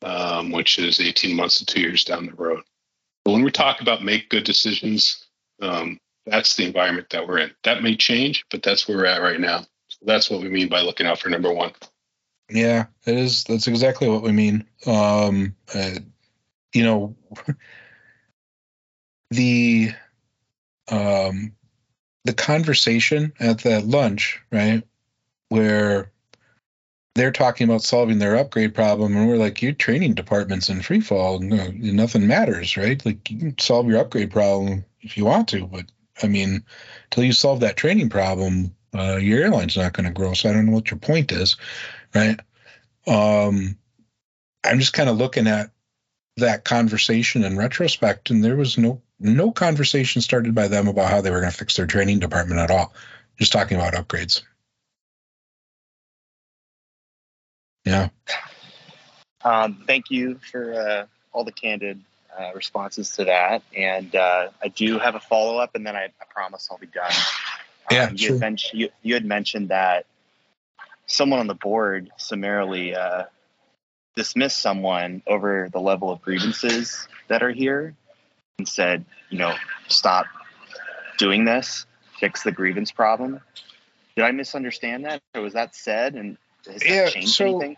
um, 0.01 0.51
which 0.51 0.79
is 0.79 0.99
18 0.99 1.35
months 1.35 1.59
to 1.59 1.65
two 1.65 1.79
years 1.79 2.03
down 2.03 2.25
the 2.25 2.33
road. 2.33 2.63
But 3.23 3.31
when 3.31 3.43
we 3.43 3.51
talk 3.51 3.81
about 3.81 4.03
make 4.03 4.29
good 4.29 4.43
decisions, 4.43 5.27
um, 5.61 5.97
that's 6.25 6.55
the 6.57 6.65
environment 6.65 7.09
that 7.11 7.25
we're 7.25 7.39
in. 7.39 7.51
That 7.63 7.83
may 7.83 7.95
change, 7.95 8.45
but 8.51 8.63
that's 8.63 8.87
where 8.87 8.97
we're 8.97 9.05
at 9.05 9.21
right 9.21 9.39
now 9.39 9.65
that's 10.01 10.29
what 10.29 10.41
we 10.41 10.49
mean 10.49 10.69
by 10.69 10.81
looking 10.81 11.07
out 11.07 11.19
for 11.19 11.29
number 11.29 11.53
one. 11.53 11.71
Yeah, 12.49 12.85
it 13.05 13.15
is. 13.15 13.43
That's 13.43 13.67
exactly 13.67 14.07
what 14.07 14.23
we 14.23 14.31
mean. 14.31 14.65
Um, 14.85 15.55
uh, 15.73 15.99
you 16.73 16.83
know, 16.83 17.15
the 19.31 19.91
um, 20.89 21.53
the 22.23 22.33
conversation 22.33 23.33
at 23.39 23.59
that 23.59 23.85
lunch, 23.85 24.41
right, 24.51 24.83
where 25.49 26.11
they're 27.15 27.31
talking 27.31 27.67
about 27.67 27.81
solving 27.81 28.19
their 28.19 28.37
upgrade 28.37 28.75
problem, 28.75 29.17
and 29.17 29.27
we're 29.27 29.37
like, 29.37 29.61
your 29.61 29.73
training 29.73 30.13
department's 30.13 30.69
in 30.69 30.81
free 30.81 31.01
fall. 31.01 31.39
No, 31.39 31.67
nothing 31.71 32.27
matters, 32.27 32.77
right? 32.77 33.03
Like 33.05 33.29
you 33.29 33.39
can 33.39 33.59
solve 33.59 33.89
your 33.89 33.99
upgrade 33.99 34.31
problem 34.31 34.85
if 35.01 35.17
you 35.17 35.25
want 35.25 35.47
to, 35.49 35.65
but 35.65 35.85
I 36.21 36.27
mean, 36.27 36.63
till 37.11 37.23
you 37.23 37.33
solve 37.33 37.59
that 37.59 37.77
training 37.77 38.09
problem, 38.09 38.75
uh, 38.95 39.17
your 39.17 39.41
airline's 39.43 39.77
not 39.77 39.93
going 39.93 40.05
to 40.05 40.13
grow. 40.13 40.33
So 40.33 40.49
I 40.49 40.53
don't 40.53 40.65
know 40.65 40.73
what 40.73 40.91
your 40.91 40.99
point 40.99 41.31
is, 41.31 41.57
right? 42.13 42.39
Um, 43.05 43.77
I'm 44.63 44.79
just 44.79 44.93
kind 44.93 45.09
of 45.09 45.17
looking 45.17 45.47
at 45.47 45.71
that 46.37 46.63
conversation 46.63 47.43
in 47.43 47.57
retrospect, 47.57 48.29
and 48.29 48.43
there 48.43 48.55
was 48.55 48.77
no 48.77 49.01
no 49.19 49.51
conversation 49.51 50.21
started 50.21 50.53
by 50.53 50.67
them 50.67 50.87
about 50.87 51.09
how 51.09 51.21
they 51.21 51.31
were 51.31 51.39
going 51.39 51.51
to 51.51 51.57
fix 51.57 51.75
their 51.75 51.87
training 51.87 52.19
department 52.19 52.59
at 52.59 52.69
all. 52.69 52.93
Just 53.37 53.51
talking 53.51 53.77
about 53.77 53.93
upgrades. 53.93 54.43
Yeah. 57.85 58.09
Um, 59.43 59.83
thank 59.87 60.11
you 60.11 60.39
for 60.51 60.73
uh, 60.73 61.05
all 61.31 61.43
the 61.43 61.51
candid 61.51 62.01
uh, 62.37 62.51
responses 62.53 63.11
to 63.11 63.25
that, 63.25 63.63
and 63.75 64.15
uh, 64.15 64.49
I 64.61 64.67
do 64.67 64.99
have 64.99 65.15
a 65.15 65.19
follow 65.19 65.57
up, 65.57 65.75
and 65.75 65.85
then 65.85 65.95
I, 65.95 66.05
I 66.05 66.25
promise 66.29 66.67
I'll 66.69 66.77
be 66.77 66.87
done. 66.87 67.11
Yeah, 67.91 68.05
um, 68.05 68.15
you, 68.15 68.33
had 68.33 68.39
mentioned, 68.39 68.79
you, 68.79 68.89
you, 69.01 69.13
had 69.13 69.25
mentioned 69.25 69.69
that 69.69 70.05
someone 71.05 71.39
on 71.39 71.47
the 71.47 71.55
board 71.55 72.11
summarily 72.17 72.95
uh, 72.95 73.23
dismissed 74.15 74.59
someone 74.59 75.21
over 75.25 75.69
the 75.71 75.79
level 75.79 76.11
of 76.11 76.21
grievances 76.21 77.07
that 77.29 77.43
are 77.43 77.51
here 77.51 77.95
and 78.57 78.67
said, 78.67 79.05
you 79.29 79.37
know, 79.37 79.55
stop 79.87 80.25
doing 81.17 81.45
this, 81.45 81.85
fix 82.19 82.43
the 82.43 82.51
grievance 82.51 82.91
problem. 82.91 83.39
Did 84.15 84.25
I 84.25 84.31
misunderstand 84.31 85.05
that, 85.05 85.21
or 85.35 85.41
was 85.41 85.53
that 85.53 85.75
said? 85.75 86.15
And 86.15 86.37
has 86.65 86.81
that 86.81 86.89
yeah, 86.89 87.09
changed 87.09 87.29
so, 87.29 87.45
anything? 87.45 87.77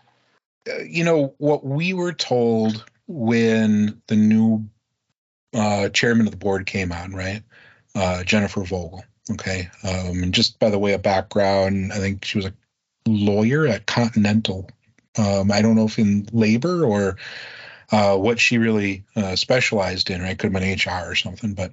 Uh, 0.68 0.78
you 0.88 1.04
know 1.04 1.34
what 1.38 1.64
we 1.64 1.92
were 1.92 2.12
told 2.12 2.84
when 3.06 4.00
the 4.06 4.16
new 4.16 4.68
uh, 5.54 5.88
chairman 5.90 6.26
of 6.26 6.30
the 6.30 6.38
board 6.38 6.66
came 6.66 6.92
on, 6.92 7.12
right? 7.12 7.42
Uh, 7.94 8.24
Jennifer 8.24 8.62
Vogel. 8.62 9.04
Okay. 9.30 9.68
Um, 9.84 10.22
and 10.22 10.34
just 10.34 10.58
by 10.58 10.70
the 10.70 10.78
way 10.78 10.92
of 10.92 11.02
background, 11.02 11.92
I 11.92 11.98
think 11.98 12.24
she 12.24 12.38
was 12.38 12.46
a 12.46 12.54
lawyer 13.06 13.66
at 13.66 13.86
Continental. 13.86 14.68
Um, 15.16 15.52
I 15.52 15.62
don't 15.62 15.76
know 15.76 15.86
if 15.86 15.98
in 15.98 16.28
labor 16.32 16.84
or 16.84 17.16
uh, 17.92 18.16
what 18.16 18.38
she 18.38 18.58
really 18.58 19.04
uh, 19.16 19.36
specialized 19.36 20.10
in, 20.10 20.22
right? 20.22 20.38
Could 20.38 20.52
have 20.52 20.62
been 20.62 20.78
HR 20.78 21.10
or 21.10 21.14
something. 21.14 21.54
But 21.54 21.72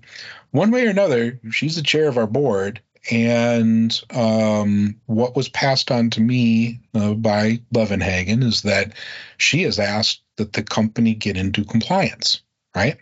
one 0.51 0.71
way 0.71 0.85
or 0.85 0.89
another, 0.89 1.39
she's 1.51 1.75
the 1.75 1.84
chair 1.84 2.07
of 2.07 2.17
our 2.17 2.27
board. 2.27 2.81
And 3.09 3.99
um, 4.13 4.99
what 5.05 5.35
was 5.35 5.47
passed 5.49 5.91
on 5.91 6.09
to 6.11 6.21
me 6.21 6.81
uh, 6.93 7.13
by 7.13 7.61
Levenhagen 7.73 8.43
is 8.43 8.63
that 8.63 8.93
she 9.38 9.63
has 9.63 9.79
asked 9.79 10.21
that 10.38 10.53
the 10.53 10.63
company 10.63 11.13
get 11.13 11.38
into 11.38 11.63
compliance, 11.63 12.41
right? 12.75 12.97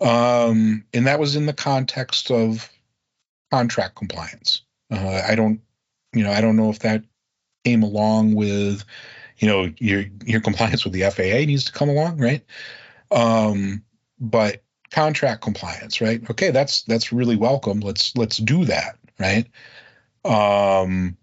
Um, 0.00 0.84
and 0.94 1.06
that 1.06 1.18
was 1.18 1.34
in 1.34 1.46
the 1.46 1.52
context 1.52 2.30
of 2.30 2.70
contract 3.50 3.96
compliance. 3.96 4.62
Uh, 4.90 5.22
I 5.26 5.34
don't, 5.34 5.60
you 6.12 6.22
know, 6.22 6.32
I 6.32 6.40
don't 6.40 6.56
know 6.56 6.70
if 6.70 6.80
that 6.80 7.04
came 7.64 7.82
along 7.82 8.34
with, 8.34 8.84
you 9.38 9.48
know, 9.48 9.72
your 9.78 10.04
your 10.24 10.40
compliance 10.40 10.84
with 10.84 10.92
the 10.92 11.02
FAA 11.10 11.46
needs 11.46 11.64
to 11.64 11.72
come 11.72 11.88
along, 11.88 12.18
right? 12.18 12.44
Um, 13.10 13.82
but 14.18 14.62
contract 14.90 15.42
compliance, 15.42 16.00
right? 16.00 16.28
Okay, 16.30 16.50
that's 16.50 16.82
that's 16.82 17.12
really 17.12 17.36
welcome. 17.36 17.80
Let's 17.80 18.16
let's 18.16 18.38
do 18.38 18.64
that, 18.64 18.98
right? 19.18 19.46
Um, 20.24 21.16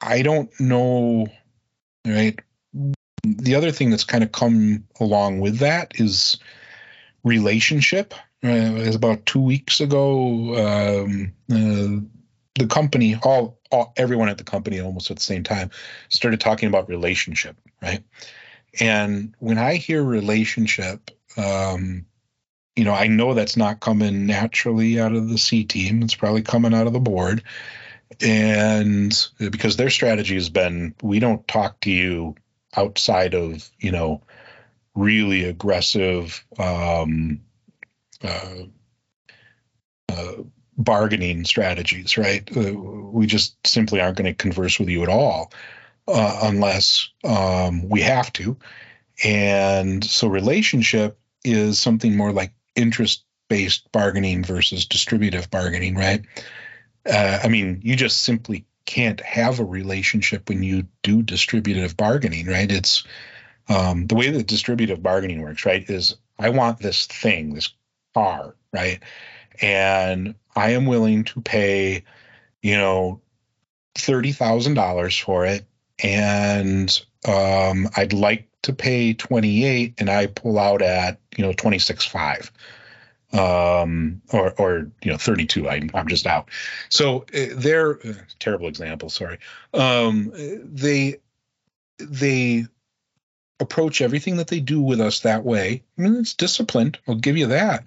I 0.00 0.22
don't 0.22 0.50
know, 0.60 1.26
right? 2.06 2.38
The 3.24 3.54
other 3.54 3.72
thing 3.72 3.90
that's 3.90 4.04
kind 4.04 4.22
of 4.22 4.32
come 4.32 4.84
along 5.00 5.40
with 5.40 5.58
that 5.58 5.92
is 5.98 6.36
relationship. 7.24 8.14
Uh, 8.44 8.48
it 8.48 8.86
was 8.86 8.94
about 8.94 9.26
two 9.26 9.40
weeks 9.40 9.80
ago. 9.80 11.04
Um, 11.04 11.32
uh, 11.50 12.00
the 12.58 12.66
company, 12.66 13.16
all, 13.22 13.58
all, 13.70 13.92
everyone 13.96 14.28
at 14.28 14.38
the 14.38 14.44
company, 14.44 14.80
almost 14.80 15.10
at 15.10 15.16
the 15.16 15.22
same 15.22 15.42
time, 15.42 15.70
started 16.08 16.40
talking 16.40 16.68
about 16.68 16.88
relationship, 16.88 17.56
right? 17.82 18.02
And 18.80 19.34
when 19.38 19.58
I 19.58 19.76
hear 19.76 20.02
relationship, 20.02 21.10
um, 21.36 22.06
you 22.74 22.84
know, 22.84 22.92
I 22.92 23.06
know 23.08 23.34
that's 23.34 23.56
not 23.56 23.80
coming 23.80 24.26
naturally 24.26 25.00
out 25.00 25.14
of 25.14 25.28
the 25.28 25.38
C 25.38 25.64
team. 25.64 26.02
It's 26.02 26.14
probably 26.14 26.42
coming 26.42 26.74
out 26.74 26.86
of 26.86 26.92
the 26.92 27.00
board. 27.00 27.42
And 28.20 29.12
because 29.38 29.76
their 29.76 29.90
strategy 29.90 30.34
has 30.34 30.50
been, 30.50 30.94
we 31.02 31.18
don't 31.18 31.46
talk 31.48 31.80
to 31.80 31.90
you 31.90 32.36
outside 32.76 33.34
of, 33.34 33.68
you 33.78 33.90
know, 33.90 34.22
really 34.94 35.44
aggressive 35.44 36.44
um, 36.58 37.40
bargaining 40.76 41.44
strategies, 41.44 42.18
right? 42.18 42.48
Uh, 42.56 42.72
we 42.74 43.26
just 43.26 43.56
simply 43.66 44.00
aren't 44.00 44.16
going 44.16 44.26
to 44.26 44.34
converse 44.34 44.78
with 44.78 44.88
you 44.88 45.02
at 45.02 45.08
all 45.08 45.52
uh, 46.08 46.40
unless 46.42 47.08
um, 47.24 47.88
we 47.88 48.00
have 48.00 48.32
to. 48.34 48.56
And 49.24 50.04
so, 50.04 50.28
relationship 50.28 51.18
is 51.44 51.78
something 51.78 52.16
more 52.16 52.32
like 52.32 52.52
interest 52.74 53.24
based 53.48 53.90
bargaining 53.92 54.44
versus 54.44 54.86
distributive 54.86 55.50
bargaining, 55.50 55.94
right? 55.94 56.22
Uh, 57.08 57.38
I 57.42 57.48
mean, 57.48 57.80
you 57.82 57.96
just 57.96 58.22
simply 58.22 58.66
can't 58.84 59.20
have 59.20 59.58
a 59.58 59.64
relationship 59.64 60.48
when 60.48 60.62
you 60.62 60.86
do 61.02 61.22
distributive 61.22 61.96
bargaining, 61.96 62.46
right? 62.46 62.70
It's 62.70 63.04
um, 63.68 64.06
the 64.06 64.14
way 64.14 64.30
that 64.30 64.46
distributive 64.46 65.02
bargaining 65.02 65.40
works, 65.40 65.64
right, 65.64 65.88
is 65.88 66.16
I 66.38 66.50
want 66.50 66.78
this 66.78 67.06
thing, 67.06 67.54
this 67.54 67.70
car, 68.16 68.54
right? 68.72 69.00
And 69.60 70.34
I 70.54 70.70
am 70.70 70.86
willing 70.86 71.24
to 71.24 71.40
pay, 71.42 72.02
you 72.62 72.74
know, 72.74 73.20
$30,000 73.96 75.22
for 75.22 75.44
it. 75.44 75.66
And 76.02 76.98
um, 77.28 77.88
I'd 77.94 78.14
like 78.14 78.48
to 78.62 78.72
pay 78.72 79.12
28 79.12 79.94
and 79.98 80.08
I 80.08 80.28
pull 80.28 80.58
out 80.58 80.80
at, 80.80 81.20
you 81.36 81.44
know, 81.44 81.52
26.5 81.52 82.50
um 83.32 84.22
or 84.32 84.52
or 84.52 84.88
you 85.02 85.10
know 85.10 85.16
32 85.16 85.68
I, 85.68 85.82
i'm 85.94 86.06
just 86.06 86.28
out 86.28 86.48
so 86.88 87.24
uh, 87.34 87.46
they're 87.56 87.98
uh, 88.06 88.12
terrible 88.38 88.68
example 88.68 89.10
sorry 89.10 89.38
um 89.74 90.30
they 90.32 91.16
they 91.98 92.66
approach 93.60 94.00
everything 94.00 94.36
that 94.36 94.48
they 94.48 94.60
do 94.60 94.80
with 94.80 95.00
us 95.00 95.20
that 95.20 95.44
way. 95.44 95.82
I 95.98 96.02
mean, 96.02 96.16
it's 96.16 96.34
disciplined. 96.34 96.98
I'll 97.08 97.14
give 97.14 97.36
you 97.36 97.46
that. 97.48 97.86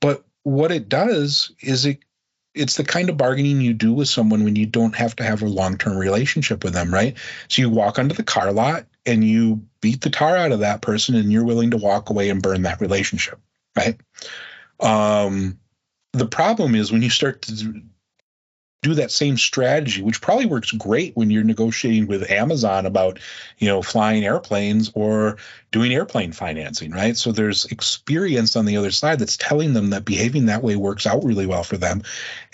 But 0.00 0.24
what 0.42 0.72
it 0.72 0.88
does 0.88 1.52
is 1.60 1.86
it 1.86 1.98
it's 2.54 2.76
the 2.76 2.84
kind 2.84 3.08
of 3.08 3.16
bargaining 3.16 3.60
you 3.60 3.72
do 3.72 3.92
with 3.92 4.08
someone 4.08 4.42
when 4.42 4.56
you 4.56 4.66
don't 4.66 4.96
have 4.96 5.14
to 5.16 5.22
have 5.22 5.42
a 5.42 5.46
long-term 5.46 5.96
relationship 5.96 6.64
with 6.64 6.72
them, 6.72 6.92
right? 6.92 7.16
So 7.48 7.62
you 7.62 7.70
walk 7.70 7.98
onto 7.98 8.14
the 8.14 8.24
car 8.24 8.52
lot 8.52 8.86
and 9.06 9.22
you 9.22 9.62
beat 9.80 10.00
the 10.00 10.10
tar 10.10 10.36
out 10.36 10.50
of 10.50 10.60
that 10.60 10.82
person 10.82 11.14
and 11.14 11.30
you're 11.30 11.44
willing 11.44 11.70
to 11.70 11.76
walk 11.76 12.10
away 12.10 12.30
and 12.30 12.42
burn 12.42 12.62
that 12.62 12.80
relationship, 12.80 13.38
right? 13.76 13.96
Um, 14.80 15.60
the 16.12 16.26
problem 16.26 16.74
is 16.74 16.90
when 16.90 17.02
you 17.02 17.10
start 17.10 17.42
to 17.42 17.82
do 18.82 18.94
that 18.94 19.10
same 19.10 19.36
strategy, 19.36 20.02
which 20.02 20.20
probably 20.20 20.46
works 20.46 20.70
great 20.70 21.16
when 21.16 21.30
you're 21.30 21.42
negotiating 21.42 22.06
with 22.06 22.30
Amazon 22.30 22.86
about, 22.86 23.18
you 23.58 23.66
know, 23.66 23.82
flying 23.82 24.24
airplanes 24.24 24.92
or 24.94 25.36
doing 25.72 25.92
airplane 25.92 26.30
financing, 26.30 26.92
right? 26.92 27.16
So 27.16 27.32
there's 27.32 27.64
experience 27.66 28.54
on 28.54 28.66
the 28.66 28.76
other 28.76 28.92
side 28.92 29.18
that's 29.18 29.36
telling 29.36 29.72
them 29.72 29.90
that 29.90 30.04
behaving 30.04 30.46
that 30.46 30.62
way 30.62 30.76
works 30.76 31.06
out 31.06 31.24
really 31.24 31.46
well 31.46 31.64
for 31.64 31.76
them, 31.76 32.02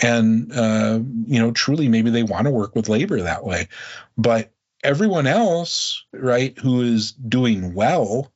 and 0.00 0.50
uh, 0.52 1.00
you 1.26 1.38
know, 1.38 1.50
truly 1.50 1.88
maybe 1.88 2.10
they 2.10 2.22
want 2.22 2.46
to 2.46 2.50
work 2.50 2.74
with 2.74 2.88
labor 2.88 3.20
that 3.20 3.44
way, 3.44 3.68
but 4.16 4.50
everyone 4.82 5.26
else, 5.26 6.04
right, 6.12 6.56
who 6.58 6.82
is 6.82 7.12
doing 7.12 7.74
well. 7.74 8.30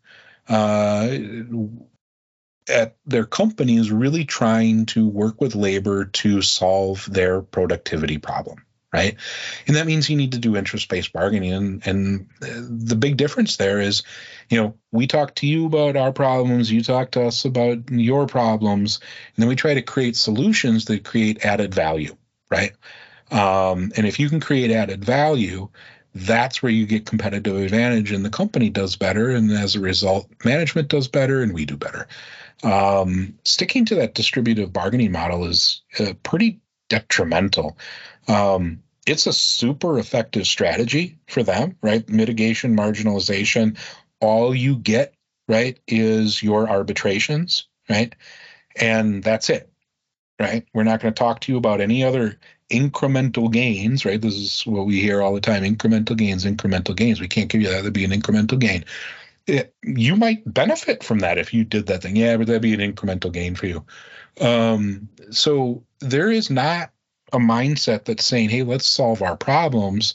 Uh, 0.48 1.08
at 2.68 2.96
their 3.06 3.24
company 3.24 3.76
is 3.76 3.90
really 3.90 4.24
trying 4.24 4.86
to 4.86 5.06
work 5.08 5.40
with 5.40 5.54
labor 5.54 6.06
to 6.06 6.42
solve 6.42 7.08
their 7.10 7.40
productivity 7.40 8.18
problem 8.18 8.62
right? 8.92 9.16
And 9.66 9.76
that 9.76 9.86
means 9.86 10.08
you 10.08 10.16
need 10.16 10.32
to 10.32 10.38
do 10.38 10.56
interest-based 10.56 11.12
bargaining 11.12 11.52
and, 11.52 11.86
and 11.86 12.28
the 12.40 12.96
big 12.96 13.16
difference 13.16 13.56
there 13.56 13.80
is 13.80 14.02
you 14.48 14.60
know 14.60 14.74
we 14.92 15.06
talk 15.06 15.34
to 15.36 15.46
you 15.46 15.66
about 15.66 15.96
our 15.96 16.12
problems 16.12 16.72
you 16.72 16.82
talk 16.82 17.10
to 17.12 17.24
us 17.24 17.44
about 17.44 17.90
your 17.90 18.26
problems 18.26 19.00
and 19.36 19.42
then 19.42 19.48
we 19.48 19.56
try 19.56 19.74
to 19.74 19.82
create 19.82 20.16
solutions 20.16 20.86
that 20.86 21.04
create 21.04 21.44
added 21.44 21.74
value 21.74 22.16
right? 22.50 22.72
Um, 23.30 23.92
and 23.94 24.06
if 24.06 24.18
you 24.18 24.30
can 24.30 24.40
create 24.40 24.70
added 24.70 25.04
value 25.04 25.68
that's 26.14 26.62
where 26.62 26.72
you 26.72 26.86
get 26.86 27.04
competitive 27.04 27.56
advantage 27.56 28.10
and 28.10 28.24
the 28.24 28.30
company 28.30 28.70
does 28.70 28.96
better 28.96 29.30
and 29.30 29.50
as 29.50 29.76
a 29.76 29.80
result 29.80 30.26
management 30.44 30.88
does 30.88 31.08
better 31.08 31.42
and 31.42 31.52
we 31.52 31.66
do 31.66 31.76
better 31.76 32.08
um, 32.62 33.38
sticking 33.44 33.84
to 33.86 33.94
that 33.96 34.14
distributive 34.14 34.72
bargaining 34.72 35.12
model 35.12 35.44
is 35.44 35.82
uh, 36.00 36.12
pretty 36.22 36.60
detrimental. 36.88 37.78
Um, 38.26 38.82
it's 39.06 39.26
a 39.26 39.32
super 39.32 39.98
effective 39.98 40.46
strategy 40.46 41.18
for 41.28 41.42
them, 41.42 41.76
right? 41.82 42.08
Mitigation, 42.08 42.76
marginalization. 42.76 43.78
All 44.20 44.54
you 44.54 44.76
get, 44.76 45.14
right, 45.48 45.78
is 45.86 46.42
your 46.42 46.68
arbitrations, 46.68 47.68
right? 47.88 48.14
And 48.76 49.22
that's 49.22 49.48
it, 49.48 49.70
right? 50.38 50.66
We're 50.74 50.82
not 50.82 51.00
going 51.00 51.14
to 51.14 51.18
talk 51.18 51.40
to 51.40 51.52
you 51.52 51.58
about 51.58 51.80
any 51.80 52.04
other 52.04 52.38
incremental 52.70 53.50
gains, 53.50 54.04
right? 54.04 54.20
This 54.20 54.34
is 54.34 54.66
what 54.66 54.86
we 54.86 55.00
hear 55.00 55.22
all 55.22 55.32
the 55.34 55.40
time 55.40 55.62
incremental 55.62 56.16
gains, 56.16 56.44
incremental 56.44 56.94
gains. 56.94 57.20
We 57.20 57.28
can't 57.28 57.48
give 57.48 57.62
you 57.62 57.68
that. 57.68 57.76
That'd 57.76 57.94
be 57.94 58.04
an 58.04 58.10
incremental 58.10 58.58
gain 58.58 58.84
it, 59.48 59.74
you 59.82 60.16
might 60.16 60.42
benefit 60.52 61.02
from 61.02 61.20
that 61.20 61.38
if 61.38 61.54
you 61.54 61.64
did 61.64 61.86
that 61.86 62.02
thing. 62.02 62.16
Yeah, 62.16 62.36
but 62.36 62.46
that'd 62.46 62.62
be 62.62 62.74
an 62.74 62.92
incremental 62.92 63.32
gain 63.32 63.54
for 63.54 63.66
you. 63.66 63.84
Um, 64.40 65.08
so 65.30 65.84
there 66.00 66.30
is 66.30 66.50
not 66.50 66.90
a 67.32 67.38
mindset 67.38 68.04
that's 68.04 68.24
saying, 68.24 68.50
"Hey, 68.50 68.62
let's 68.62 68.86
solve 68.86 69.22
our 69.22 69.36
problems." 69.36 70.14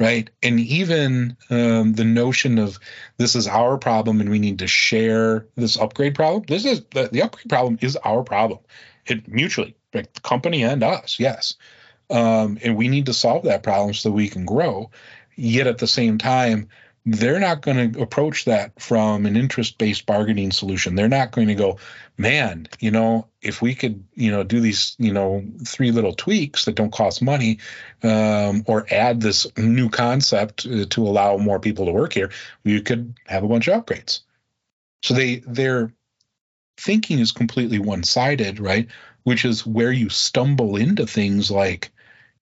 Right. 0.00 0.30
And 0.44 0.60
even 0.60 1.36
um, 1.50 1.94
the 1.94 2.04
notion 2.04 2.58
of 2.58 2.78
this 3.16 3.34
is 3.34 3.48
our 3.48 3.78
problem 3.78 4.20
and 4.20 4.30
we 4.30 4.38
need 4.38 4.60
to 4.60 4.68
share 4.68 5.48
this 5.56 5.76
upgrade 5.76 6.14
problem. 6.14 6.44
This 6.46 6.64
is 6.64 6.84
the, 6.94 7.08
the 7.10 7.22
upgrade 7.22 7.48
problem 7.48 7.78
is 7.80 7.96
our 7.96 8.22
problem. 8.22 8.60
It 9.06 9.26
mutually, 9.26 9.74
like 9.92 10.12
the 10.12 10.20
company 10.20 10.62
and 10.62 10.84
us, 10.84 11.18
yes. 11.18 11.54
Um, 12.10 12.58
and 12.62 12.76
we 12.76 12.86
need 12.86 13.06
to 13.06 13.12
solve 13.12 13.44
that 13.44 13.64
problem 13.64 13.92
so 13.92 14.12
we 14.12 14.28
can 14.28 14.44
grow. 14.44 14.92
Yet 15.34 15.66
at 15.66 15.78
the 15.78 15.88
same 15.88 16.18
time, 16.18 16.68
they're 17.10 17.40
not 17.40 17.62
going 17.62 17.92
to 17.92 18.02
approach 18.02 18.44
that 18.44 18.78
from 18.80 19.24
an 19.24 19.34
interest 19.34 19.78
based 19.78 20.04
bargaining 20.04 20.52
solution. 20.52 20.94
They're 20.94 21.08
not 21.08 21.32
going 21.32 21.48
to 21.48 21.54
go, 21.54 21.78
man, 22.18 22.68
you 22.80 22.90
know, 22.90 23.28
if 23.40 23.62
we 23.62 23.74
could, 23.74 24.04
you 24.14 24.30
know, 24.30 24.42
do 24.42 24.60
these, 24.60 24.94
you 24.98 25.12
know, 25.12 25.42
three 25.64 25.90
little 25.90 26.12
tweaks 26.12 26.66
that 26.66 26.74
don't 26.74 26.92
cost 26.92 27.22
money 27.22 27.60
um, 28.02 28.62
or 28.66 28.86
add 28.90 29.22
this 29.22 29.46
new 29.56 29.88
concept 29.88 30.66
uh, 30.66 30.84
to 30.90 31.06
allow 31.06 31.38
more 31.38 31.58
people 31.58 31.86
to 31.86 31.92
work 31.92 32.12
here, 32.12 32.30
we 32.62 32.80
could 32.82 33.14
have 33.26 33.42
a 33.42 33.48
bunch 33.48 33.68
of 33.68 33.82
upgrades. 33.82 34.20
So 35.02 35.14
they 35.14 35.36
their 35.46 35.92
thinking 36.76 37.20
is 37.20 37.32
completely 37.32 37.78
one-sided, 37.78 38.60
right? 38.60 38.88
Which 39.22 39.46
is 39.46 39.66
where 39.66 39.92
you 39.92 40.10
stumble 40.10 40.76
into 40.76 41.06
things 41.06 41.50
like, 41.50 41.90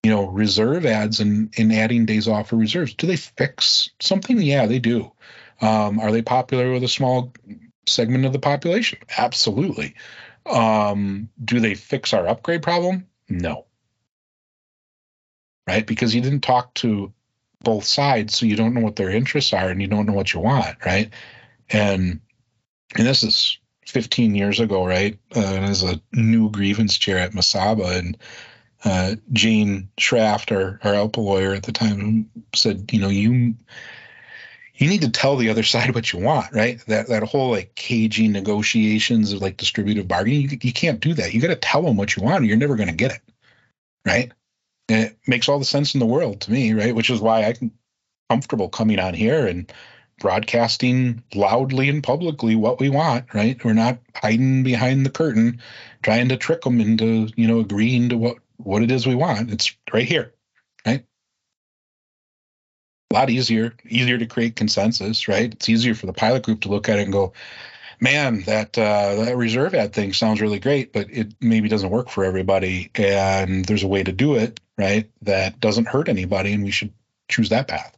you 0.03 0.11
know, 0.11 0.27
reserve 0.27 0.85
ads 0.85 1.19
and, 1.19 1.53
and 1.57 1.73
adding 1.73 2.05
days 2.05 2.27
off 2.27 2.49
for 2.49 2.55
reserves. 2.55 2.93
Do 2.93 3.07
they 3.07 3.15
fix 3.15 3.89
something? 3.99 4.39
Yeah, 4.39 4.65
they 4.65 4.79
do. 4.79 5.11
Um, 5.61 5.99
are 5.99 6.11
they 6.11 6.21
popular 6.21 6.71
with 6.71 6.83
a 6.83 6.87
small 6.87 7.33
segment 7.87 8.25
of 8.25 8.33
the 8.33 8.39
population? 8.39 8.99
Absolutely. 9.17 9.95
Um, 10.45 11.29
do 11.43 11.59
they 11.59 11.75
fix 11.75 12.13
our 12.13 12.27
upgrade 12.27 12.61
problem? 12.61 13.07
No. 13.27 13.65
Right? 15.67 15.85
Because 15.85 16.15
you 16.15 16.21
didn't 16.21 16.41
talk 16.41 16.73
to 16.75 17.11
both 17.63 17.83
sides, 17.83 18.37
so 18.37 18.45
you 18.45 18.55
don't 18.55 18.73
know 18.73 18.81
what 18.81 18.95
their 18.95 19.09
interests 19.09 19.51
are 19.51 19.69
and 19.69 19.81
you 19.81 19.87
don't 19.87 20.05
know 20.05 20.13
what 20.13 20.33
you 20.33 20.39
want, 20.39 20.77
right? 20.85 21.11
And 21.69 22.21
and 22.95 23.05
this 23.05 23.23
is 23.23 23.57
15 23.87 24.35
years 24.35 24.59
ago, 24.59 24.85
right? 24.85 25.17
Uh, 25.35 25.39
as 25.39 25.83
a 25.83 25.99
new 26.13 26.49
grievance 26.49 26.97
chair 26.97 27.17
at 27.17 27.33
Mesaba, 27.33 27.97
and 27.97 28.17
uh, 28.83 29.15
Jane 29.33 29.89
Schraft, 29.99 30.55
our 30.55 30.79
our 30.83 30.93
ALPA 30.93 31.17
lawyer 31.17 31.53
at 31.53 31.63
the 31.63 31.71
time, 31.71 32.29
said, 32.53 32.91
you 32.91 32.99
know, 32.99 33.09
you 33.09 33.55
you 34.75 34.87
need 34.87 35.01
to 35.01 35.09
tell 35.09 35.35
the 35.35 35.49
other 35.49 35.63
side 35.63 35.95
what 35.95 36.13
you 36.13 36.19
want, 36.19 36.53
right? 36.53 36.79
That 36.87 37.07
that 37.07 37.23
whole 37.23 37.51
like 37.51 37.75
caging 37.75 38.31
negotiations 38.31 39.33
of 39.33 39.41
like 39.41 39.57
distributive 39.57 40.07
bargaining, 40.07 40.49
you, 40.49 40.57
you 40.61 40.73
can't 40.73 40.99
do 40.99 41.13
that. 41.15 41.33
You 41.33 41.41
got 41.41 41.47
to 41.47 41.55
tell 41.55 41.81
them 41.81 41.97
what 41.97 42.15
you 42.15 42.23
want, 42.23 42.43
or 42.43 42.45
you're 42.45 42.57
never 42.57 42.75
going 42.75 42.89
to 42.89 42.95
get 42.95 43.11
it, 43.11 43.21
right? 44.05 44.31
And 44.89 45.05
it 45.05 45.17
makes 45.27 45.49
all 45.49 45.59
the 45.59 45.65
sense 45.65 45.95
in 45.95 45.99
the 45.99 46.05
world 46.05 46.41
to 46.41 46.51
me, 46.51 46.73
right? 46.73 46.95
Which 46.95 47.09
is 47.09 47.19
why 47.19 47.43
I'm 47.43 47.71
comfortable 48.29 48.69
coming 48.69 48.99
on 48.99 49.13
here 49.13 49.47
and 49.47 49.71
broadcasting 50.19 51.23
loudly 51.35 51.89
and 51.89 52.03
publicly 52.03 52.55
what 52.55 52.79
we 52.79 52.89
want, 52.89 53.33
right? 53.33 53.63
We're 53.63 53.73
not 53.73 53.99
hiding 54.15 54.63
behind 54.63 55.05
the 55.05 55.11
curtain, 55.11 55.61
trying 56.01 56.29
to 56.29 56.37
trick 56.37 56.61
them 56.61 56.81
into, 56.81 57.29
you 57.35 57.47
know, 57.47 57.59
agreeing 57.59 58.09
to 58.09 58.17
what 58.17 58.37
what 58.57 58.83
it 58.83 58.91
is 58.91 59.07
we 59.07 59.15
want. 59.15 59.51
It's 59.51 59.75
right 59.93 60.07
here, 60.07 60.33
right? 60.85 61.05
A 63.11 63.13
lot 63.13 63.29
easier, 63.29 63.75
easier 63.87 64.17
to 64.17 64.25
create 64.25 64.55
consensus, 64.55 65.27
right? 65.27 65.53
It's 65.53 65.69
easier 65.69 65.95
for 65.95 66.05
the 66.05 66.13
pilot 66.13 66.43
group 66.43 66.61
to 66.61 66.69
look 66.69 66.89
at 66.89 66.99
it 66.99 67.03
and 67.03 67.13
go, 67.13 67.33
man, 67.99 68.41
that 68.41 68.77
uh, 68.77 69.23
that 69.23 69.37
reserve 69.37 69.73
ad 69.73 69.93
thing 69.93 70.13
sounds 70.13 70.41
really 70.41 70.59
great, 70.59 70.91
but 70.91 71.07
it 71.09 71.33
maybe 71.39 71.69
doesn't 71.69 71.89
work 71.89 72.09
for 72.09 72.25
everybody, 72.25 72.91
and 72.95 73.65
there's 73.65 73.83
a 73.83 73.87
way 73.87 74.03
to 74.03 74.11
do 74.11 74.35
it, 74.35 74.59
right? 74.77 75.09
That 75.21 75.59
doesn't 75.59 75.87
hurt 75.87 76.09
anybody, 76.09 76.53
and 76.53 76.63
we 76.63 76.71
should 76.71 76.93
choose 77.29 77.49
that 77.49 77.67
path 77.67 77.97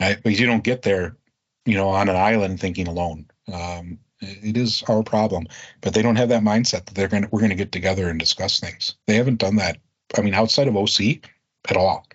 right? 0.00 0.22
Because 0.22 0.40
you 0.40 0.46
don't 0.46 0.64
get 0.64 0.82
there, 0.82 1.16
you 1.64 1.74
know, 1.74 1.88
on 1.88 2.08
an 2.08 2.16
island 2.16 2.60
thinking 2.60 2.88
alone. 2.88 3.26
Um, 3.52 3.98
it 4.20 4.56
is 4.56 4.82
our 4.88 5.02
problem, 5.02 5.46
but 5.80 5.94
they 5.94 6.02
don't 6.02 6.16
have 6.16 6.30
that 6.30 6.42
mindset 6.42 6.86
that 6.86 6.94
they're 6.94 7.08
gonna 7.08 7.28
we're 7.30 7.40
gonna 7.40 7.54
get 7.54 7.72
together 7.72 8.08
and 8.08 8.18
discuss 8.18 8.60
things. 8.60 8.96
They 9.06 9.16
haven't 9.16 9.38
done 9.38 9.56
that. 9.56 9.78
I 10.16 10.22
mean, 10.22 10.34
outside 10.34 10.68
of 10.68 10.76
OC, 10.76 11.20
at 11.68 11.76
all. 11.76 12.06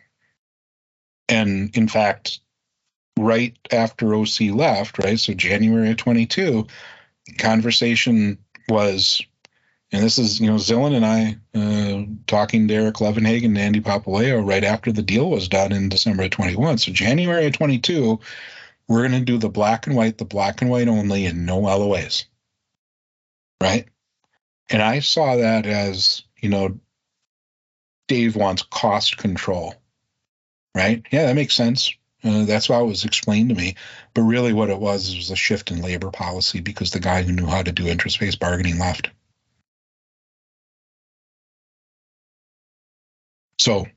And 1.29 1.75
in 1.75 1.87
fact, 1.87 2.39
right 3.17 3.57
after 3.71 4.15
OC 4.15 4.51
left, 4.51 4.99
right, 4.99 5.19
so 5.19 5.33
January 5.33 5.91
of 5.91 5.97
22, 5.97 6.67
conversation 7.37 8.39
was 8.67 9.21
and 9.93 10.01
this 10.01 10.17
is, 10.17 10.39
you 10.39 10.47
know, 10.47 10.55
Zillen 10.55 10.95
and 10.95 11.05
I 11.05 11.37
uh, 11.53 12.05
talking 12.25 12.67
to 12.67 12.73
Eric 12.73 12.95
Levenhagen 12.95 13.45
and 13.45 13.57
Andy 13.59 13.79
Papaleo 13.79 14.45
right 14.45 14.63
after 14.63 14.91
the 14.91 15.03
deal 15.03 15.29
was 15.29 15.47
done 15.47 15.71
in 15.71 15.87
December 15.87 16.23
of 16.23 16.31
21. 16.31 16.79
So 16.79 16.91
January 16.91 17.45
of 17.45 17.53
22, 17.53 18.19
we're 18.87 19.07
going 19.07 19.19
to 19.19 19.25
do 19.25 19.37
the 19.37 19.49
black 19.49 19.87
and 19.87 19.95
white, 19.95 20.17
the 20.17 20.25
black 20.25 20.61
and 20.61 20.69
white 20.69 20.87
only, 20.87 21.25
and 21.25 21.45
no 21.45 21.61
LOAs. 21.61 22.25
Right. 23.61 23.87
And 24.69 24.81
I 24.81 24.99
saw 24.99 25.37
that 25.37 25.65
as, 25.65 26.23
you 26.41 26.49
know, 26.49 26.79
Dave 28.07 28.35
wants 28.35 28.63
cost 28.63 29.17
control. 29.17 29.75
Right. 30.75 31.05
Yeah, 31.11 31.27
that 31.27 31.35
makes 31.35 31.55
sense. 31.55 31.93
Uh, 32.23 32.45
that's 32.45 32.69
why 32.69 32.79
it 32.79 32.85
was 32.85 33.05
explained 33.05 33.49
to 33.49 33.55
me. 33.55 33.75
But 34.13 34.21
really, 34.21 34.53
what 34.53 34.69
it 34.69 34.79
was 34.79 35.15
was 35.15 35.29
a 35.29 35.35
shift 35.35 35.71
in 35.71 35.81
labor 35.81 36.09
policy 36.09 36.61
because 36.61 36.91
the 36.91 36.99
guy 36.99 37.21
who 37.21 37.33
knew 37.33 37.45
how 37.45 37.61
to 37.61 37.71
do 37.71 37.87
interest 37.87 38.19
based 38.19 38.39
bargaining 38.39 38.79
left. 38.79 39.09
So, 43.59 43.87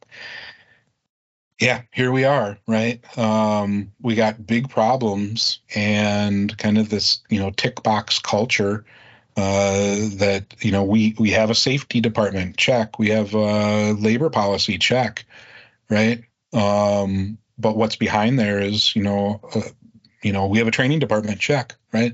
yeah, 1.60 1.82
here 1.92 2.12
we 2.12 2.24
are, 2.24 2.58
right? 2.66 3.00
Um, 3.18 3.92
we 4.00 4.14
got 4.14 4.46
big 4.46 4.68
problems 4.68 5.60
and 5.74 6.56
kind 6.58 6.76
of 6.76 6.90
this, 6.90 7.22
you 7.30 7.38
know, 7.38 7.50
tick 7.50 7.82
box 7.82 8.18
culture 8.18 8.84
uh, 9.36 9.96
that 10.16 10.54
you 10.60 10.72
know 10.72 10.84
we 10.84 11.14
we 11.18 11.30
have 11.30 11.50
a 11.50 11.54
safety 11.54 12.00
department 12.00 12.56
check, 12.56 12.98
we 12.98 13.08
have 13.10 13.34
a 13.34 13.92
labor 13.92 14.30
policy 14.30 14.78
check, 14.78 15.24
right? 15.90 16.24
Um, 16.52 17.38
but 17.58 17.76
what's 17.76 17.96
behind 17.96 18.38
there 18.38 18.60
is, 18.60 18.94
you 18.96 19.02
know, 19.02 19.40
uh, 19.54 19.62
you 20.22 20.32
know, 20.32 20.46
we 20.46 20.58
have 20.58 20.68
a 20.68 20.72
training 20.72 20.98
department 21.00 21.40
check, 21.40 21.74
right? 21.92 22.12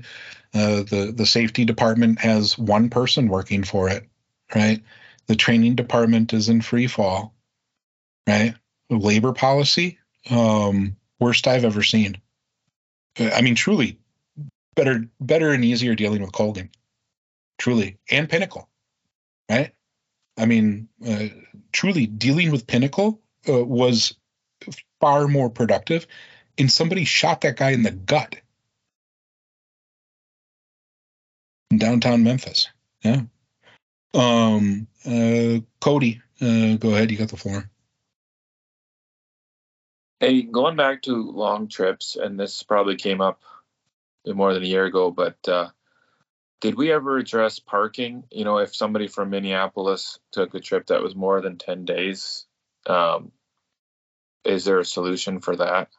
Uh, 0.53 0.83
the 0.83 1.13
the 1.15 1.25
safety 1.25 1.65
department 1.65 2.19
has 2.19 2.57
one 2.57 2.89
person 2.89 3.27
working 3.27 3.63
for 3.63 3.89
it, 3.89 4.07
right? 4.55 4.81
The 5.27 5.35
training 5.35 5.75
department 5.75 6.33
is 6.33 6.49
in 6.49 6.61
free 6.61 6.87
fall 6.87 7.33
right? 8.27 8.55
Labor 8.97 9.33
policy, 9.33 9.99
um, 10.29 10.95
worst 11.19 11.47
I've 11.47 11.65
ever 11.65 11.83
seen. 11.83 12.17
I 13.19 13.41
mean, 13.41 13.55
truly, 13.55 13.99
better, 14.75 15.05
better 15.19 15.51
and 15.51 15.63
easier 15.63 15.95
dealing 15.95 16.21
with 16.21 16.31
Colgan, 16.31 16.69
truly, 17.57 17.97
and 18.09 18.29
Pinnacle, 18.29 18.69
right? 19.49 19.73
I 20.37 20.45
mean, 20.45 20.89
uh, 21.07 21.27
truly, 21.71 22.07
dealing 22.07 22.51
with 22.51 22.67
Pinnacle 22.67 23.21
uh, 23.47 23.63
was 23.63 24.15
far 24.99 25.27
more 25.27 25.49
productive. 25.49 26.07
And 26.57 26.71
somebody 26.71 27.03
shot 27.03 27.41
that 27.41 27.57
guy 27.57 27.71
in 27.71 27.83
the 27.83 27.91
gut 27.91 28.35
in 31.71 31.79
downtown 31.79 32.23
Memphis. 32.23 32.69
Yeah. 33.03 33.23
Um, 34.13 34.87
uh, 35.05 35.59
Cody, 35.79 36.21
uh, 36.39 36.75
go 36.75 36.93
ahead. 36.93 37.09
You 37.11 37.17
got 37.17 37.29
the 37.29 37.37
floor. 37.37 37.69
Hey, 40.23 40.43
going 40.43 40.77
back 40.77 41.01
to 41.01 41.31
long 41.31 41.67
trips, 41.67 42.15
and 42.15 42.39
this 42.39 42.63
probably 42.63 42.95
came 42.95 43.19
up 43.19 43.41
more 44.25 44.53
than 44.53 44.63
a 44.63 44.67
year 44.67 44.85
ago, 44.85 45.11
but 45.11 45.35
uh, 45.49 45.67
did 46.61 46.75
we 46.75 46.93
ever 46.93 47.17
address 47.17 47.59
parking? 47.59 48.23
You 48.31 48.45
know, 48.45 48.59
if 48.59 48.73
somebody 48.73 49.09
from 49.09 49.31
Minneapolis 49.31 50.19
took 50.31 50.55
a 50.55 50.61
trip 50.61 50.87
that 50.87 51.03
was 51.03 51.13
more 51.13 51.41
than 51.41 51.57
10 51.57 51.83
days, 51.83 52.45
um, 52.85 53.33
is 54.45 54.63
there 54.63 54.79
a 54.79 54.85
solution 54.85 55.41
for 55.41 55.57
that? 55.57 55.89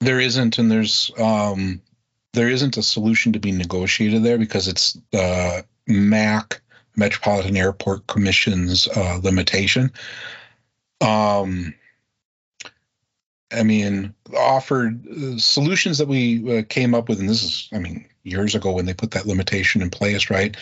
There 0.00 0.18
isn't, 0.18 0.56
and 0.56 0.70
there's 0.70 1.10
um, 1.18 1.82
there 2.32 2.48
isn't 2.48 2.78
a 2.78 2.82
solution 2.82 3.34
to 3.34 3.40
be 3.40 3.52
negotiated 3.52 4.22
there 4.22 4.38
because 4.38 4.68
it's 4.68 4.98
the 5.10 5.66
MAC 5.86 6.62
Metropolitan 6.96 7.58
Airport 7.58 8.06
Commission's 8.06 8.88
uh, 8.88 9.20
limitation. 9.22 9.92
Um, 11.02 11.74
I 13.54 13.62
mean, 13.62 14.14
offered 14.36 15.06
uh, 15.08 15.38
solutions 15.38 15.98
that 15.98 16.08
we 16.08 16.58
uh, 16.58 16.62
came 16.68 16.94
up 16.94 17.08
with, 17.08 17.20
and 17.20 17.28
this 17.28 17.42
is, 17.42 17.68
I 17.72 17.78
mean, 17.78 18.06
years 18.22 18.54
ago 18.54 18.72
when 18.72 18.86
they 18.86 18.94
put 18.94 19.12
that 19.12 19.26
limitation 19.26 19.82
in 19.82 19.90
place, 19.90 20.30
right? 20.30 20.56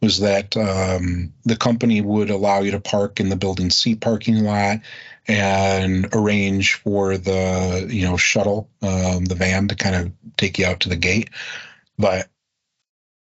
Was 0.00 0.20
that 0.20 0.56
um, 0.56 1.32
the 1.44 1.56
company 1.56 2.00
would 2.00 2.30
allow 2.30 2.60
you 2.60 2.70
to 2.70 2.80
park 2.80 3.18
in 3.18 3.28
the 3.28 3.36
building 3.36 3.70
C 3.70 3.96
parking 3.96 4.44
lot 4.44 4.78
and 5.26 6.08
arrange 6.12 6.74
for 6.74 7.18
the, 7.18 7.86
you 7.90 8.06
know, 8.06 8.16
shuttle, 8.16 8.70
um, 8.80 9.24
the 9.24 9.34
van 9.34 9.68
to 9.68 9.74
kind 9.74 9.96
of 9.96 10.12
take 10.36 10.58
you 10.58 10.66
out 10.66 10.80
to 10.80 10.88
the 10.88 10.96
gate. 10.96 11.30
But 11.98 12.28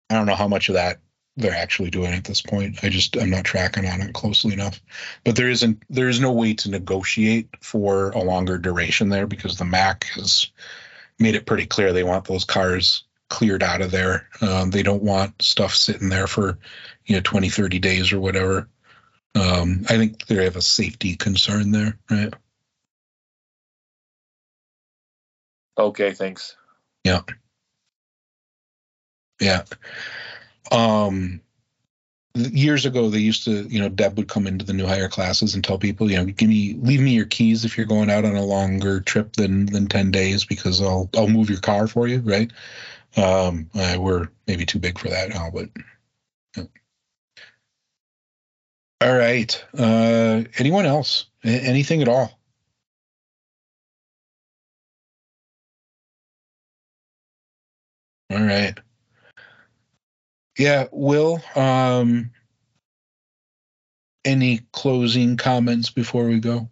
I 0.10 0.14
don't 0.14 0.28
know 0.28 0.36
how 0.36 0.48
much 0.48 0.70
of 0.70 0.76
that 0.76 1.00
they're 1.38 1.54
actually 1.54 1.92
doing 1.92 2.14
at 2.14 2.24
this 2.24 2.42
point. 2.42 2.84
I 2.84 2.90
just 2.90 3.16
I'm 3.16 3.30
not 3.30 3.46
tracking 3.46 3.86
on 3.86 4.02
it 4.02 4.14
closely 4.14 4.54
enough. 4.54 4.82
But 5.24 5.36
there 5.36 5.50
isn't 5.50 5.84
there 5.90 6.10
is 6.10 6.20
no 6.20 6.32
way 6.32 6.56
to 6.56 6.70
negotiate 6.70 7.50
for 7.62 8.12
a 8.12 8.20
longer 8.20 8.58
duration 8.58 9.10
there 9.10 9.28
because 9.28 9.58
the 9.58 9.66
MAC 9.66 10.06
has 10.16 10.48
made 11.20 11.36
it 11.36 11.46
pretty 11.46 11.66
clear 11.66 11.94
they 11.94 12.04
want 12.04 12.26
those 12.26 12.44
cars 12.44 13.04
cleared 13.30 13.64
out 13.64 13.82
of 13.82 13.92
there. 13.92 14.28
Um, 14.42 14.72
they 14.72 14.84
don't 14.84 15.04
want 15.04 15.42
stuff 15.42 15.76
sitting 15.76 16.10
there 16.10 16.28
for 16.28 16.58
you 17.06 17.16
know 17.16 17.22
20 17.22 17.50
30 17.50 17.80
days 17.80 18.12
or 18.12 18.20
whatever. 18.20 18.68
Um, 19.36 19.86
I 19.90 19.98
think 19.98 20.26
they 20.26 20.44
have 20.46 20.56
a 20.56 20.62
safety 20.62 21.16
concern 21.16 21.72
there, 21.72 21.98
right? 22.10 22.34
Okay, 25.78 26.14
thanks. 26.14 26.56
Yeah. 27.04 27.22
Yeah. 29.40 29.64
Um, 30.72 31.42
years 32.36 32.86
ago 32.86 33.10
they 33.10 33.20
used 33.20 33.44
to 33.44 33.64
you 33.68 33.80
know 33.80 33.90
deb 33.90 34.16
would 34.18 34.28
come 34.28 34.46
into 34.48 34.64
the 34.66 34.74
new 34.74 34.86
hire 34.86 35.10
classes 35.10 35.56
and 35.56 35.64
tell 35.64 35.78
people 35.78 36.10
you 36.10 36.18
know 36.18 36.26
give 36.26 36.48
me 36.50 36.76
leave 36.80 37.02
me 37.02 37.12
your 37.14 37.26
keys 37.26 37.66
if 37.66 37.78
you're 37.78 37.86
going 37.86 38.10
out 38.12 38.26
on 38.26 38.36
a 38.36 38.44
longer 38.46 39.00
trip 39.02 39.34
than 39.34 39.66
than 39.68 39.88
10 39.88 40.12
days 40.12 40.46
because 40.46 40.82
i'll 40.82 41.10
i'll 41.16 41.28
move 41.28 41.50
your 41.50 41.60
car 41.60 41.88
for 41.88 42.08
you 42.08 42.20
right? 42.20 42.52
Um 43.18 43.70
uh, 43.76 43.98
we're 44.00 44.28
maybe 44.48 44.66
too 44.66 44.80
big 44.80 45.00
for 45.00 45.10
that 45.10 45.30
now 45.30 45.50
but 45.52 45.70
yeah. 46.58 46.64
all 49.02 49.16
right 49.16 49.64
uh 49.78 50.44
anyone 50.58 50.86
else? 50.86 51.26
A- 51.44 51.50
anything 51.50 52.02
at 52.02 52.08
all? 52.08 52.40
All 58.32 58.42
right 58.44 58.78
yeah, 60.58 60.88
Will, 60.92 61.42
um, 61.56 62.32
any 64.26 64.62
closing 64.74 65.38
comments 65.38 65.90
before 65.90 66.26
we 66.26 66.40
go? 66.40 66.70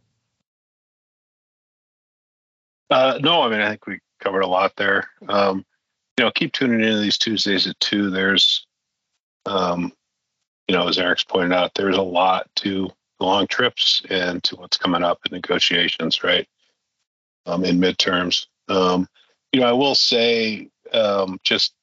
Uh, 2.90 3.20
no, 3.22 3.42
I 3.42 3.50
mean, 3.50 3.62
I 3.62 3.70
think 3.70 3.88
we 3.88 4.00
covered 4.20 4.42
a 4.42 4.48
lot 4.48 4.74
there. 4.76 5.10
Um, 5.28 5.66
you 6.18 6.26
know, 6.26 6.32
keep 6.32 6.54
tuning 6.54 6.82
into 6.82 7.00
these 7.00 7.18
Tuesdays 7.18 7.68
at 7.68 7.80
two. 7.80 8.10
There's, 8.10 8.66
um, 9.46 9.92
you 10.68 10.76
know, 10.76 10.88
as 10.88 10.98
Eric's 10.98 11.24
pointed 11.24 11.54
out, 11.54 11.74
there's 11.76 11.98
a 11.98 12.02
lot 12.02 12.48
to 12.58 12.90
long 13.20 13.48
trips 13.48 14.02
and 14.10 14.44
to 14.44 14.56
what's 14.56 14.78
coming 14.78 15.04
up 15.04 15.20
in 15.26 15.36
negotiations, 15.36 16.24
right? 16.24 16.48
Um, 17.46 17.64
in 17.64 17.78
midterms. 17.78 18.48
Um, 18.68 19.08
you 19.52 19.60
know, 19.62 19.68
I 19.68 19.74
will 19.74 19.96
say, 19.96 20.70
um, 20.92 21.40
just 21.44 21.75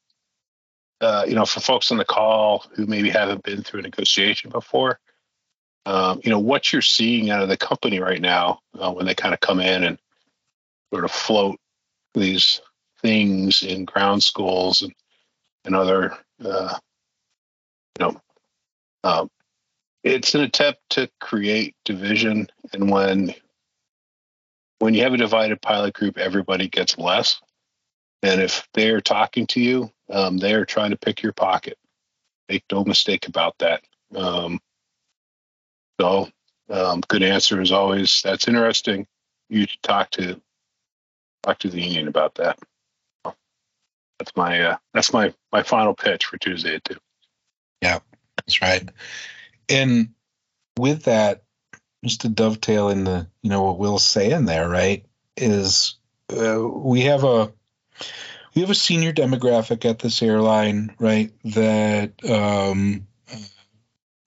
uh, 1.03 1.25
you 1.27 1.35
know, 1.35 1.45
for 1.45 1.61
folks 1.61 1.91
on 1.91 1.99
the 1.99 2.05
call 2.05 2.65
who 2.75 2.87
maybe 2.87 3.11
haven't 3.11 3.43
been 3.43 3.63
through 3.63 3.81
a 3.81 3.83
negotiation 3.83 4.51
before, 4.51 5.01
um, 5.85 6.21
you 6.23 6.31
know, 6.31 6.39
what 6.39 6.73
you're 6.73 6.81
seeing 6.81 7.29
out 7.31 7.43
of 7.43 7.49
the 7.49 7.57
company 7.57 7.99
right 7.99 8.21
now 8.21 8.61
uh, 8.79 8.93
when 8.93 9.05
they 9.05 9.15
kind 9.15 9.35
of 9.35 9.41
come 9.41 9.61
in 9.61 9.83
and 9.83 9.99
sort 10.93 11.05
of 11.05 11.11
float 11.11 11.59
these 12.15 12.61
things 13.01 13.63
in 13.63 13.85
ground 13.85 14.23
schools 14.23 14.83
and, 14.83 14.95
and 15.65 15.75
other, 15.75 16.17
uh, 16.45 16.79
you 17.99 18.07
know, 18.07 18.21
um, 19.03 19.29
it's 20.05 20.37
an 20.37 20.43
attempt 20.43 20.81
to 20.91 21.11
create 21.21 21.75
division. 21.85 22.47
And 22.73 22.91
when 22.91 23.35
when 24.79 24.95
you 24.95 25.03
have 25.03 25.15
a 25.15 25.19
divided 25.19 25.61
pilot 25.63 25.95
group, 25.95 26.19
everybody 26.19 26.69
gets 26.69 26.99
less. 26.99 27.41
And 28.23 28.41
if 28.41 28.69
they're 28.75 29.01
talking 29.01 29.47
to 29.49 29.61
you, 29.61 29.91
um, 30.13 30.39
they 30.39 30.55
are 30.55 30.65
trying 30.65 30.91
to 30.91 30.97
pick 30.97 31.23
your 31.23 31.33
pocket. 31.33 31.79
Make 32.49 32.65
no 32.71 32.85
mistake 32.85 33.27
about 33.27 33.57
that. 33.59 33.83
Um, 34.15 34.61
so, 36.01 36.29
um, 36.69 37.01
good 37.09 37.23
answer 37.23 37.61
as 37.61 37.73
always. 37.73 38.21
That's 38.23 38.47
interesting. 38.47 39.07
You 39.49 39.67
should 39.67 39.83
talk 39.83 40.11
to 40.13 40.41
talk 41.43 41.59
to 41.61 41.69
the 41.69 41.81
union 41.81 42.09
about 42.09 42.37
that. 42.37 42.59
That's 44.19 44.37
my 44.37 44.61
uh, 44.61 44.77
that's 44.95 45.13
my 45.13 45.35
my 45.51 45.63
final 45.63 45.95
pitch 45.95 46.27
for 46.27 46.37
Tuesday 46.37 46.77
at 46.77 46.85
two. 46.85 46.99
Yeah, 47.81 47.99
that's 48.37 48.63
right. 48.63 48.89
And 49.69 50.11
with 50.79 51.05
that, 51.05 51.43
just 52.05 52.23
to 52.23 52.29
dovetail 52.29 52.89
in 52.91 53.05
the 53.05 53.27
you 53.43 53.51
know 53.51 53.63
what 53.63 53.79
Will's 53.79 54.05
saying 54.05 54.45
there, 54.45 54.69
right? 54.69 55.05
Is 55.37 55.97
uh, 56.31 56.63
we 56.63 57.03
have 57.03 57.25
a 57.25 57.53
we 58.55 58.61
have 58.61 58.71
a 58.71 58.75
senior 58.75 59.13
demographic 59.13 59.89
at 59.89 59.99
this 59.99 60.23
airline, 60.23 60.95
right? 60.99 61.33
That 61.45 62.13
um, 62.29 63.07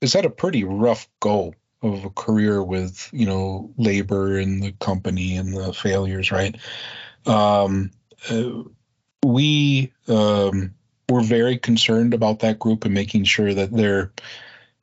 has 0.02 0.14
had 0.14 0.26
a 0.26 0.30
pretty 0.30 0.64
rough 0.64 1.08
go 1.20 1.54
of 1.82 2.06
a 2.06 2.10
career 2.10 2.64
with 2.64 3.10
you 3.14 3.26
know 3.26 3.72
labor 3.78 4.38
and 4.38 4.64
the 4.64 4.72
company 4.74 5.38
and 5.38 5.56
the 5.56 5.74
failures, 5.74 6.32
right? 6.32 6.56
Um, 7.26 7.92
uh, 8.30 8.64
we 9.24 9.92
um, 10.08 10.74
we're 11.10 11.24
very 11.24 11.58
concerned 11.58 12.14
about 12.14 12.40
that 12.40 12.60
group 12.60 12.86
and 12.86 12.94
making 12.94 13.26
sure 13.26 13.54
that 13.54 13.72
they're 13.72 14.12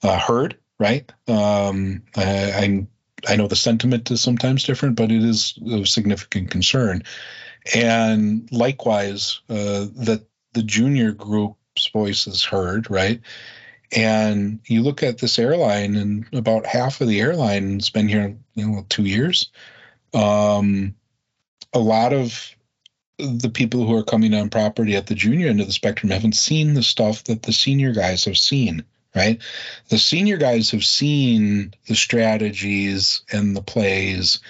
uh, 0.03 0.19
heard, 0.19 0.57
right? 0.79 1.11
Um, 1.27 2.03
I, 2.17 2.53
I 2.53 2.87
I 3.29 3.37
know 3.37 3.49
the 3.49 3.57
sentiment 3.57 4.11
is 4.11 4.21
sometimes 4.21 4.65
different, 4.65 4.97
but 4.97 5.11
it 5.11 5.23
is 5.23 5.59
of 5.67 5.89
significant 5.89 6.51
concern 6.51 7.03
and 7.75 8.51
likewise 8.53 9.41
uh, 9.49 9.87
that 9.97 10.25
the 10.53 10.63
junior 10.63 11.13
group's 11.13 11.89
voice 11.89 12.27
is 12.27 12.45
heard 12.45 12.91
right? 12.91 13.21
And 13.95 14.61
you 14.67 14.83
look 14.83 15.03
at 15.03 15.19
this 15.19 15.39
airline 15.39 15.97
and 15.97 16.27
about 16.33 16.67
half 16.67 17.01
of 17.01 17.09
the 17.09 17.21
airline's 17.21 17.91
been 17.91 18.09
here 18.09 18.37
you 18.55 18.69
know 18.69 18.87
two 18.89 19.05
years. 19.05 19.51
Um, 20.15 20.95
a 21.73 21.79
lot 21.79 22.13
of 22.13 22.55
the 23.19 23.51
people 23.51 23.87
who 23.87 23.97
are 23.97 24.05
coming 24.05 24.35
on 24.35 24.51
property 24.51 24.97
at 24.97 25.07
the 25.07 25.15
junior 25.15 25.49
end 25.49 25.61
of 25.61 25.67
the 25.67 25.73
spectrum 25.73 26.11
haven't 26.11 26.37
seen 26.37 26.75
the 26.75 26.83
stuff 26.83 27.25
that 27.25 27.43
the 27.43 27.53
senior 27.53 27.93
guys 27.93 28.25
have 28.25 28.39
seen 28.39 28.85
right? 29.15 29.41
The 29.89 29.99
senior 29.99 30.37
guys 30.37 30.71
have 30.71 30.85
seen 30.85 31.75
the 31.87 31.95
strategies 31.95 33.23
and 33.31 33.57
the 33.57 33.63
plays 33.63 34.41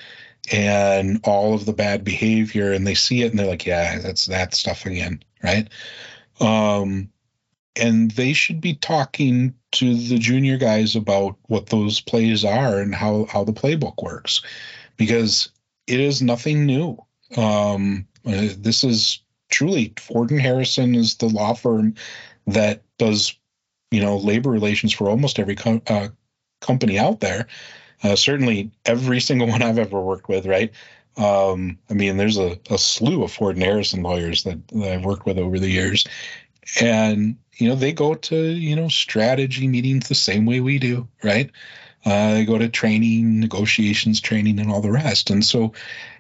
and 0.51 1.21
all 1.25 1.55
of 1.55 1.67
the 1.67 1.73
bad 1.73 2.03
behavior 2.03 2.73
and 2.73 2.87
they 2.87 2.95
see 2.95 3.23
it 3.23 3.31
and 3.31 3.39
they're 3.39 3.47
like 3.47 3.67
yeah 3.67 3.99
that's 3.99 4.27
that 4.27 4.55
stuff 4.55 4.87
again 4.87 5.23
right? 5.43 5.69
Um 6.41 7.11
and 7.77 8.11
they 8.11 8.33
should 8.33 8.61
be 8.61 8.75
talking 8.75 9.55
to 9.73 9.97
the 9.97 10.19
junior 10.19 10.59
guys 10.59 10.95
about 10.95 11.37
what 11.47 11.67
those 11.67 12.01
plays 12.01 12.45
are 12.45 12.81
and 12.81 12.95
how 12.95 13.27
how 13.27 13.45
the 13.45 13.53
playbook 13.53 14.03
works 14.03 14.43
because 14.97 15.51
it 15.87 16.01
is 16.01 16.23
nothing 16.23 16.67
new. 16.67 16.99
Um 17.37 18.07
this 18.25 18.85
is 18.85 19.21
truly 19.51 19.93
ford 19.99 20.31
and 20.31 20.41
harrison 20.41 20.95
is 20.95 21.17
the 21.17 21.29
law 21.29 21.53
firm 21.53 21.95
that 22.47 22.83
does 22.99 23.37
you 23.91 24.01
know 24.01 24.17
labor 24.17 24.51
relations 24.51 24.93
for 24.93 25.09
almost 25.09 25.39
every 25.39 25.57
uh, 25.87 26.09
company 26.61 26.99
out 26.99 27.21
there 27.21 27.47
uh, 28.03 28.17
certainly, 28.17 28.71
every 28.85 29.21
single 29.21 29.49
one 29.49 29.63
I've 29.63 29.79
ever 29.79 30.01
worked 30.01 30.29
with, 30.29 30.47
right? 30.47 30.73
Um, 31.17 31.79
I 31.91 31.95
mean, 31.95 32.17
there's 32.17 32.39
a, 32.39 32.59
a, 32.71 32.79
slew 32.79 33.23
of 33.23 33.33
Ford 33.33 33.57
and 33.57 33.65
Harrison 33.65 34.03
lawyers 34.03 34.45
that, 34.45 34.67
that 34.69 34.93
I've 34.93 35.05
worked 35.05 35.27
with 35.27 35.39
over 35.39 35.59
the 35.59 35.69
years, 35.69 36.07
and 36.81 37.37
you 37.57 37.69
know 37.69 37.75
they 37.75 37.93
go 37.93 38.15
to 38.15 38.37
you 38.37 38.77
know 38.77 38.89
strategy 38.89 39.69
meetings 39.69 40.09
the 40.09 40.15
same 40.15 40.47
way 40.47 40.61
we 40.61 40.79
do, 40.79 41.09
right? 41.23 41.51
Uh, 42.05 42.35
they 42.35 42.45
go 42.45 42.59
to 42.59 42.69
training, 42.69 43.39
negotiations 43.39 44.21
training, 44.21 44.59
and 44.59 44.71
all 44.71 44.81
the 44.81 44.91
rest. 44.91 45.31
And 45.31 45.45
so, 45.45 45.73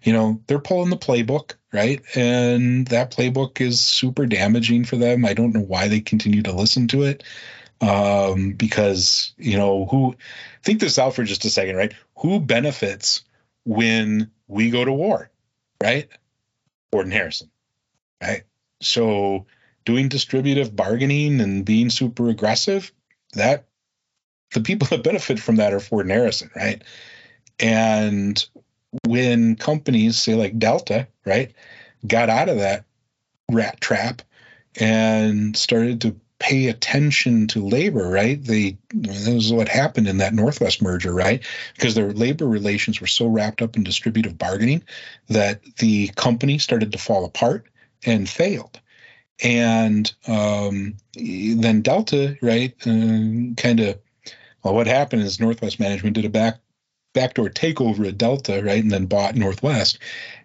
you 0.04 0.12
know, 0.12 0.40
they're 0.46 0.60
pulling 0.60 0.90
the 0.90 0.96
playbook, 0.96 1.54
right? 1.72 2.00
And 2.14 2.86
that 2.88 3.10
playbook 3.10 3.60
is 3.60 3.80
super 3.80 4.26
damaging 4.26 4.84
for 4.84 4.96
them. 4.96 5.24
I 5.24 5.34
don't 5.34 5.52
know 5.52 5.60
why 5.60 5.88
they 5.88 6.00
continue 6.00 6.42
to 6.42 6.52
listen 6.52 6.86
to 6.88 7.02
it 7.02 7.24
um, 7.82 8.52
because 8.52 9.34
you 9.36 9.58
know 9.58 9.84
who 9.86 10.14
think 10.62 10.80
this 10.80 10.98
out 10.98 11.14
for 11.14 11.24
just 11.24 11.44
a 11.44 11.50
second, 11.50 11.76
right? 11.76 11.92
Who 12.18 12.40
benefits 12.40 13.24
when 13.64 14.30
we 14.46 14.70
go 14.70 14.84
to 14.84 14.92
war, 14.92 15.30
right? 15.82 16.08
Ford 16.90 17.06
and 17.06 17.12
Harrison, 17.12 17.50
right? 18.22 18.44
So 18.80 19.46
doing 19.84 20.08
distributive 20.08 20.74
bargaining 20.74 21.40
and 21.40 21.64
being 21.64 21.90
super 21.90 22.28
aggressive, 22.28 22.92
that 23.34 23.66
the 24.54 24.60
people 24.60 24.86
that 24.88 25.02
benefit 25.02 25.40
from 25.40 25.56
that 25.56 25.74
are 25.74 25.80
Ford 25.80 26.06
and 26.06 26.12
Harrison, 26.12 26.50
right? 26.54 26.82
And 27.58 28.44
when 29.06 29.56
companies 29.56 30.18
say 30.18 30.34
like 30.34 30.58
Delta, 30.58 31.08
right, 31.24 31.52
got 32.06 32.30
out 32.30 32.48
of 32.48 32.58
that 32.58 32.84
rat 33.50 33.80
trap 33.80 34.22
and 34.78 35.56
started 35.56 36.02
to 36.02 36.16
pay 36.42 36.66
attention 36.66 37.46
to 37.46 37.64
labor, 37.64 38.08
right? 38.08 38.42
They 38.42 38.76
this 38.92 39.28
is 39.28 39.52
what 39.52 39.68
happened 39.68 40.08
in 40.08 40.18
that 40.18 40.34
Northwest 40.34 40.82
merger, 40.82 41.14
right? 41.14 41.40
Because 41.74 41.94
their 41.94 42.12
labor 42.12 42.46
relations 42.46 43.00
were 43.00 43.06
so 43.06 43.28
wrapped 43.28 43.62
up 43.62 43.76
in 43.76 43.84
distributive 43.84 44.36
bargaining 44.36 44.82
that 45.28 45.62
the 45.76 46.08
company 46.16 46.58
started 46.58 46.90
to 46.92 46.98
fall 46.98 47.24
apart 47.24 47.68
and 48.04 48.28
failed. 48.28 48.80
And 49.44 50.12
um, 50.26 50.96
then 51.14 51.80
Delta, 51.80 52.36
right, 52.42 52.74
uh, 52.82 53.54
kind 53.56 53.78
of, 53.78 54.00
well, 54.64 54.74
what 54.74 54.88
happened 54.88 55.22
is 55.22 55.38
Northwest 55.38 55.78
management 55.78 56.16
did 56.16 56.24
a 56.24 56.28
back 56.28 56.58
backdoor 57.12 57.50
takeover 57.50 58.08
at 58.08 58.18
Delta, 58.18 58.62
right, 58.64 58.82
and 58.82 58.90
then 58.90 59.06
bought 59.06 59.36
Northwest. 59.36 59.98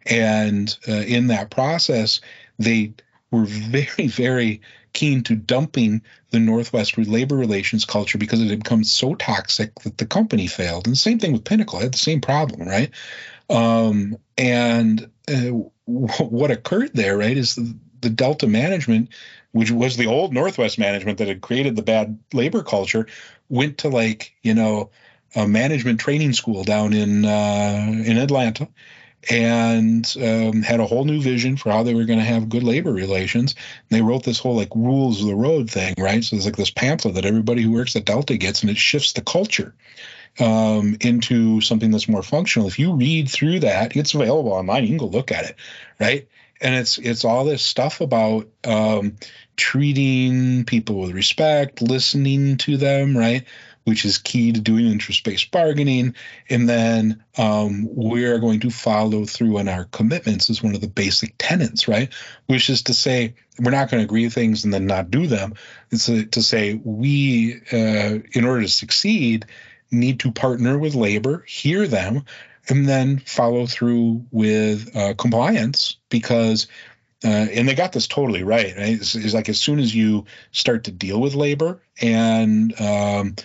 And 0.06 0.78
uh, 0.88 0.92
in 0.92 1.28
that 1.28 1.50
process, 1.50 2.22
they 2.60 2.94
were 3.32 3.46
very, 3.48 4.08
very 4.08 4.62
keen 4.98 5.22
to 5.22 5.36
dumping 5.36 6.02
the 6.32 6.40
Northwest 6.40 6.98
labor 6.98 7.36
relations 7.36 7.86
culture 7.86 8.18
because 8.18 8.42
it 8.42 8.50
had 8.50 8.64
become 8.64 8.84
so 8.84 9.14
toxic 9.14 9.74
that 9.82 10.00
the 10.00 10.08
company 10.08 10.48
failed. 10.48 10.88
And 10.88 10.98
same 10.98 11.20
thing 11.20 11.34
with 11.34 11.44
Pinnacle, 11.44 11.78
it 11.80 11.84
had 11.84 11.94
the 11.94 12.00
same 12.00 12.20
problem, 12.20 12.68
right? 12.68 12.90
Um, 13.48 14.18
and 14.40 15.10
uh, 15.30 15.52
what 15.86 16.50
occurred 16.50 16.96
there, 16.96 17.16
right, 17.16 17.38
is 17.38 17.56
the, 17.56 17.78
the 18.02 18.10
Delta 18.10 18.48
management, 18.48 19.10
which 19.52 19.70
was 19.70 19.98
the 19.98 20.08
old 20.08 20.34
Northwest 20.34 20.80
management 20.80 21.20
that 21.20 21.28
had 21.28 21.42
created 21.42 21.76
the 21.76 21.84
bad 21.84 22.18
labor 22.34 22.64
culture, 22.64 23.06
went 23.50 23.78
to 23.80 23.90
like 23.90 24.34
you 24.42 24.56
know 24.56 24.90
a 25.36 25.48
management 25.48 26.00
training 26.00 26.34
school 26.34 26.64
down 26.64 26.94
in 26.94 27.24
uh, 27.24 27.86
in 28.04 28.18
Atlanta 28.18 28.68
and 29.30 30.16
um, 30.22 30.62
had 30.62 30.80
a 30.80 30.86
whole 30.86 31.04
new 31.04 31.22
vision 31.22 31.58
for 31.58 31.72
how 31.72 31.84
they 31.84 31.94
were 31.94 32.06
going 32.06 32.20
to 32.20 32.26
have 32.26 32.50
good 32.50 32.64
labor 32.64 32.94
relations. 32.94 33.56
And 33.90 33.98
they 33.98 34.02
wrote 34.02 34.24
this 34.24 34.40
whole 34.40 34.56
like 34.56 34.74
rules 34.76 35.22
of 35.22 35.28
the 35.28 35.36
road 35.36 35.70
thing, 35.70 35.96
right? 35.98 36.24
So 36.24 36.36
there's 36.36 36.46
like 36.46 36.56
this 36.56 36.72
pamphlet 36.72 37.16
that 37.16 37.26
everybody 37.26 37.62
who 37.62 37.72
works 37.72 37.96
at 37.96 38.06
Delta 38.06 38.38
gets, 38.38 38.62
and 38.62 38.70
it 38.70 38.78
shifts 38.78 39.14
the 39.14 39.22
culture 39.22 39.74
um, 40.40 40.98
into 41.02 41.62
something 41.62 41.92
that's 41.92 42.08
more 42.08 42.24
functional. 42.24 42.68
If 42.68 42.80
you 42.80 42.94
read 42.94 43.30
through 43.30 43.62
that, 43.62 43.96
it's 43.96 44.14
available 44.14 44.54
online. 44.54 44.84
You 44.84 44.90
can 44.90 44.98
go 44.98 45.08
look 45.08 45.32
at 45.32 45.46
it, 45.46 45.56
right? 46.00 46.28
And 46.60 46.76
it's 46.76 46.98
it's 46.98 47.24
all 47.24 47.46
this 47.46 47.64
stuff 47.64 48.02
about 48.02 48.48
um, 48.64 49.18
treating 49.56 50.66
people 50.66 51.00
with 51.00 51.12
respect, 51.12 51.82
listening 51.82 52.58
to 52.58 52.78
them, 52.78 53.16
right? 53.16 53.46
Which 53.88 54.04
is 54.04 54.18
key 54.18 54.52
to 54.52 54.60
doing 54.60 54.86
interest-based 54.86 55.50
bargaining. 55.50 56.14
And 56.50 56.68
then 56.68 57.24
um, 57.38 57.88
we're 57.90 58.38
going 58.38 58.60
to 58.60 58.70
follow 58.70 59.24
through 59.24 59.60
on 59.60 59.70
our 59.70 59.86
commitments 59.86 60.50
as 60.50 60.62
one 60.62 60.76
of 60.76 60.82
the 60.82 60.90
basic 60.90 61.36
tenets, 61.38 61.88
right? 61.88 62.14
Which 62.48 62.70
is 62.70 62.82
to 62.84 62.94
say 62.94 63.36
we're 63.58 63.72
not 63.72 63.90
going 63.90 64.02
to 64.02 64.06
agree 64.06 64.26
to 64.26 64.30
things 64.30 64.66
and 64.66 64.74
then 64.74 64.88
not 64.88 65.10
do 65.10 65.26
them. 65.26 65.54
It's 65.90 66.10
a, 66.10 66.26
to 66.26 66.44
say 66.44 66.74
we, 66.74 67.62
uh, 67.72 68.20
in 68.34 68.44
order 68.44 68.64
to 68.64 68.68
succeed, 68.68 69.46
need 69.90 70.20
to 70.20 70.34
partner 70.34 70.78
with 70.78 70.94
labor, 70.94 71.46
hear 71.48 71.88
them, 71.88 72.26
and 72.68 72.90
then 72.90 73.20
follow 73.20 73.68
through 73.68 74.26
with 74.32 74.94
uh, 74.98 75.14
compliance 75.14 75.96
because 76.10 76.68
uh, 77.24 77.48
and 77.52 77.68
they 77.68 77.74
got 77.74 77.94
this 77.94 78.08
totally 78.08 78.44
right. 78.44 78.76
right? 78.78 78.90
It's, 78.90 79.16
it's, 79.16 79.34
like 79.34 79.50
as 79.50 79.60
soon 79.60 79.80
as 79.80 79.96
you 79.96 80.26
start 80.52 80.84
to 80.84 80.92
deal 80.92 81.20
with 81.20 81.34
labor 81.34 81.82
and 82.00 82.80
um, 82.80 83.36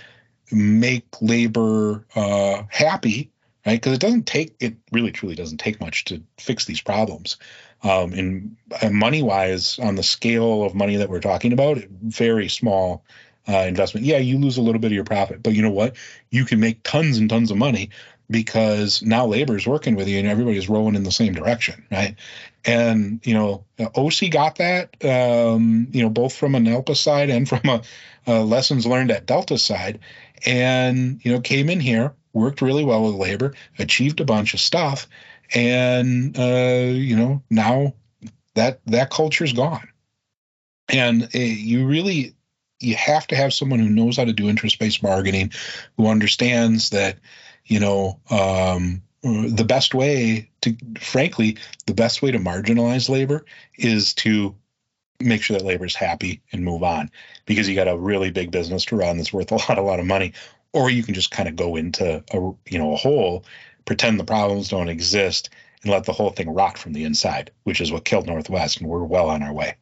make 0.53 1.07
labor 1.21 2.07
uh, 2.15 2.63
happy, 2.69 3.31
right? 3.67 3.81
Because 3.81 3.93
it 3.93 4.01
doesn't 4.01 4.27
take 4.27 4.55
it 4.61 4.77
really 4.93 5.13
truly 5.13 5.35
doesn't 5.35 5.59
take 5.59 5.81
much 5.81 6.05
to 6.07 6.23
fix 6.39 6.65
these 6.65 6.81
problems. 6.81 7.37
Um, 7.85 8.13
and, 8.13 8.57
and 8.81 8.95
money 8.95 9.23
wise, 9.23 9.79
on 9.81 9.97
the 9.97 10.05
scale 10.05 10.63
of 10.63 10.75
money 10.75 10.97
that 10.97 11.11
we're 11.11 11.21
talking 11.21 11.53
about, 11.53 11.79
very 11.79 12.49
small 12.49 13.05
uh, 13.49 13.65
investment. 13.67 14.07
Yeah, 14.07 14.19
you 14.19 14.39
lose 14.39 14.57
a 14.57 14.63
little 14.63 14.81
bit 14.81 14.89
of 14.89 14.95
your 14.95 15.05
profit, 15.05 15.43
but 15.43 15.55
you 15.55 15.63
know 15.63 15.71
what? 15.71 15.97
You 16.31 16.45
can 16.45 16.61
make 16.61 16.83
tons 16.85 17.19
and 17.19 17.29
tons 17.29 17.51
of 17.51 17.57
money 17.57 17.91
because 18.31 19.03
now 19.03 19.27
labor 19.27 19.57
is 19.57 19.67
working 19.67 19.95
with 19.95 20.09
you 20.09 20.19
and 20.19 20.29
everybody's 20.29 20.69
rowing 20.69 20.95
in 20.95 21.03
the 21.03 21.13
same 21.13 21.35
direction, 21.35 21.85
right? 21.91 22.17
And 22.65 23.21
you 23.25 23.35
know, 23.35 23.65
OC 23.79 24.31
got 24.31 24.57
that, 24.57 25.05
um, 25.05 25.89
you 25.91 26.03
know, 26.03 26.09
both 26.09 26.35
from 26.35 26.55
an 26.55 26.67
ALPA 26.67 26.97
side 26.97 27.31
and 27.31 27.49
from 27.49 27.61
a, 27.65 27.83
a 28.27 28.43
lessons 28.43 28.87
learned 28.87 29.11
at 29.11 29.27
Delta 29.27 29.59
side 29.59 29.99
and 30.47 31.21
you 31.25 31.33
know 31.33 31.41
came 31.41 31.69
in 31.69 31.81
here 31.81 32.13
worked 32.33 32.63
really 32.63 32.85
well 32.85 33.05
with 33.05 33.15
labor 33.15 33.55
achieved 33.79 34.21
a 34.21 34.25
bunch 34.25 34.55
of 34.55 34.61
stuff 34.61 35.07
and 35.55 36.39
uh, 36.39 36.91
you 36.93 37.17
know 37.17 37.43
now 37.51 37.95
that 38.55 38.81
that 38.87 39.11
culture's 39.11 39.53
gone. 39.53 39.89
And 40.89 41.25
uh, 41.35 41.39
you 41.39 41.87
really 41.87 42.35
you 42.81 42.97
have 42.97 43.27
to 43.29 43.37
have 43.37 43.55
someone 43.55 43.79
who 43.79 43.89
knows 43.89 44.17
how 44.17 44.25
to 44.25 44.33
do 44.33 44.49
interest-based 44.49 45.03
bargaining 45.03 45.53
who 45.97 46.09
understands 46.09 46.91
that 46.91 47.19
you 47.65 47.81
know 47.81 48.21
um, 48.31 49.03
the 49.23 49.65
best 49.67 49.95
way 49.95 50.51
to 50.63 50.77
frankly 50.99 51.57
the 51.87 51.95
best 51.95 52.23
way 52.23 52.31
to 52.31 52.39
marginalize 52.39 53.09
labor 53.09 53.45
is 53.77 54.15
to 54.15 54.55
make 55.25 55.43
sure 55.43 55.57
that 55.57 55.65
labor's 55.65 55.95
happy 55.95 56.43
and 56.53 56.65
move 56.65 56.83
on 56.83 57.11
because 57.47 57.69
you 57.69 57.75
got 57.75 57.89
a 57.89 57.97
really 57.97 58.31
big 58.31 58.51
business 58.51 58.85
to 58.87 58.97
run 58.97 59.17
that's 59.17 59.33
worth 59.33 59.51
a 59.51 59.55
lot 59.69 59.79
a 59.79 59.83
lot 59.83 60.01
of 60.01 60.07
money 60.07 60.33
or 60.73 60.91
you 60.91 61.03
can 61.03 61.15
just 61.15 61.31
kind 61.31 61.49
of 61.49 61.57
go 61.57 61.77
into 61.77 62.23
a 62.33 62.37
you 62.71 62.79
know 62.79 62.93
a 62.93 62.97
hole 62.97 63.45
pretend 63.85 64.19
the 64.19 64.25
problems 64.25 64.69
don't 64.69 64.89
exist 64.89 65.51
and 65.83 65.91
let 65.91 66.05
the 66.05 66.13
whole 66.13 66.31
thing 66.31 66.53
rot 66.53 66.79
from 66.79 66.93
the 66.93 67.05
inside 67.05 67.51
which 67.65 67.81
is 67.81 67.93
what 67.93 68.05
killed 68.05 68.27
northwest 68.27 68.81
and 68.81 68.89
we're 68.89 69.05
well 69.05 69.29
on 69.29 69.43
our 69.43 69.53
way. 69.53 69.77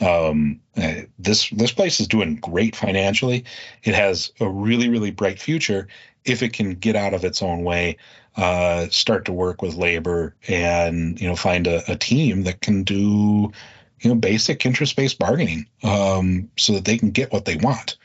Um, 0.00 0.60
uh, 0.76 1.02
this 1.20 1.48
this 1.50 1.70
place 1.70 2.00
is 2.00 2.08
doing 2.08 2.34
great 2.34 2.74
financially. 2.74 3.44
It 3.84 3.94
has 3.94 4.32
a 4.40 4.48
really 4.48 4.88
really 4.88 5.12
bright 5.12 5.40
future. 5.40 5.86
If 6.24 6.42
it 6.42 6.52
can 6.52 6.74
get 6.74 6.96
out 6.96 7.14
of 7.14 7.24
its 7.24 7.42
own 7.42 7.62
way 7.62 7.98
uh, 8.36 8.88
start 8.90 9.26
to 9.26 9.32
work 9.32 9.62
with 9.62 9.76
labor 9.76 10.34
and 10.48 11.20
you 11.20 11.28
know 11.28 11.36
find 11.36 11.66
a, 11.66 11.90
a 11.90 11.96
team 11.96 12.42
that 12.42 12.60
can 12.60 12.82
do 12.82 13.52
you 14.00 14.10
know, 14.10 14.16
basic 14.16 14.64
interest-based 14.66 15.18
bargaining 15.18 15.66
um, 15.82 16.50
so 16.56 16.74
that 16.74 16.84
they 16.84 16.98
can 16.98 17.10
get 17.10 17.32
what 17.32 17.44
they 17.44 17.56
want. 17.56 17.96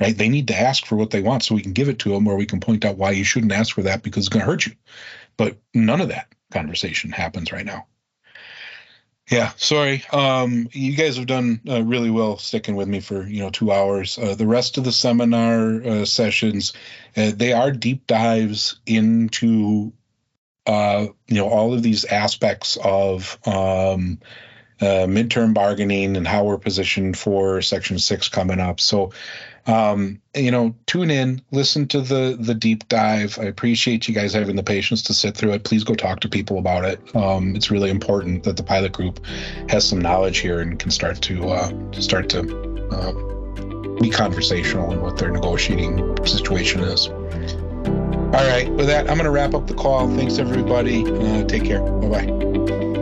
Right? 0.00 0.16
They 0.16 0.28
need 0.28 0.48
to 0.48 0.58
ask 0.58 0.86
for 0.86 0.94
what 0.94 1.10
they 1.10 1.22
want 1.22 1.42
so 1.42 1.56
we 1.56 1.62
can 1.62 1.72
give 1.72 1.88
it 1.88 1.98
to 2.00 2.10
them, 2.10 2.28
or 2.28 2.36
we 2.36 2.46
can 2.46 2.60
point 2.60 2.84
out 2.84 2.96
why 2.96 3.10
you 3.10 3.24
shouldn't 3.24 3.52
ask 3.52 3.74
for 3.74 3.82
that 3.82 4.02
because 4.02 4.26
it's 4.26 4.28
going 4.28 4.44
to 4.44 4.50
hurt 4.50 4.66
you. 4.66 4.72
But 5.36 5.56
none 5.74 6.00
of 6.00 6.08
that 6.08 6.32
conversation 6.52 7.10
happens 7.10 7.50
right 7.50 7.66
now. 7.66 7.86
Yeah, 9.30 9.52
sorry. 9.56 10.04
Um, 10.10 10.68
you 10.72 10.96
guys 10.96 11.16
have 11.18 11.26
done 11.26 11.60
uh, 11.68 11.82
really 11.82 12.10
well 12.10 12.38
sticking 12.38 12.76
with 12.76 12.88
me 12.88 13.00
for 13.00 13.26
you 13.26 13.40
know 13.40 13.50
two 13.50 13.70
hours. 13.70 14.18
Uh, 14.18 14.34
the 14.34 14.46
rest 14.46 14.78
of 14.78 14.84
the 14.84 14.92
seminar 14.92 15.82
uh, 15.82 16.04
sessions, 16.06 16.72
uh, 17.16 17.32
they 17.34 17.52
are 17.52 17.70
deep 17.70 18.06
dives 18.06 18.80
into 18.86 19.92
uh, 20.66 21.06
you 21.26 21.36
know 21.36 21.48
all 21.48 21.74
of 21.74 21.82
these 21.82 22.06
aspects 22.06 22.78
of 22.82 23.38
um, 23.46 24.18
uh, 24.80 25.06
midterm 25.06 25.54
bargaining 25.54 26.16
and 26.16 26.26
how 26.26 26.44
we're 26.44 26.58
positioned 26.58 27.16
for 27.16 27.60
Section 27.62 27.98
Six 27.98 28.28
coming 28.28 28.60
up. 28.60 28.80
So, 28.80 29.12
um, 29.66 30.20
you 30.34 30.50
know, 30.50 30.74
tune 30.86 31.10
in, 31.10 31.42
listen 31.50 31.88
to 31.88 32.00
the 32.00 32.36
the 32.38 32.54
deep 32.54 32.88
dive. 32.88 33.38
I 33.38 33.44
appreciate 33.44 34.08
you 34.08 34.14
guys 34.14 34.32
having 34.32 34.56
the 34.56 34.62
patience 34.62 35.02
to 35.04 35.14
sit 35.14 35.36
through 35.36 35.52
it. 35.52 35.64
Please 35.64 35.84
go 35.84 35.94
talk 35.94 36.20
to 36.20 36.28
people 36.28 36.58
about 36.58 36.84
it. 36.84 37.16
Um, 37.16 37.56
it's 37.56 37.70
really 37.70 37.90
important 37.90 38.44
that 38.44 38.56
the 38.56 38.62
pilot 38.62 38.92
group 38.92 39.24
has 39.68 39.86
some 39.86 40.00
knowledge 40.00 40.38
here 40.38 40.60
and 40.60 40.78
can 40.78 40.90
start 40.90 41.20
to 41.22 41.48
uh, 41.48 41.90
start 42.00 42.28
to 42.30 42.40
uh, 42.90 43.12
be 44.00 44.10
conversational 44.10 44.92
in 44.92 45.00
what 45.00 45.18
their 45.18 45.30
negotiating 45.30 46.24
situation 46.24 46.80
is. 46.80 47.08
All 47.08 48.46
right, 48.46 48.68
with 48.70 48.86
that, 48.86 49.08
I'm 49.08 49.16
going 49.16 49.24
to 49.24 49.30
wrap 49.30 49.54
up 49.54 49.66
the 49.66 49.74
call. 49.74 50.06
Thanks, 50.14 50.38
everybody. 50.38 51.02
Uh, 51.02 51.44
take 51.44 51.64
care. 51.64 51.80
Bye 51.80 52.26
bye. 52.26 52.97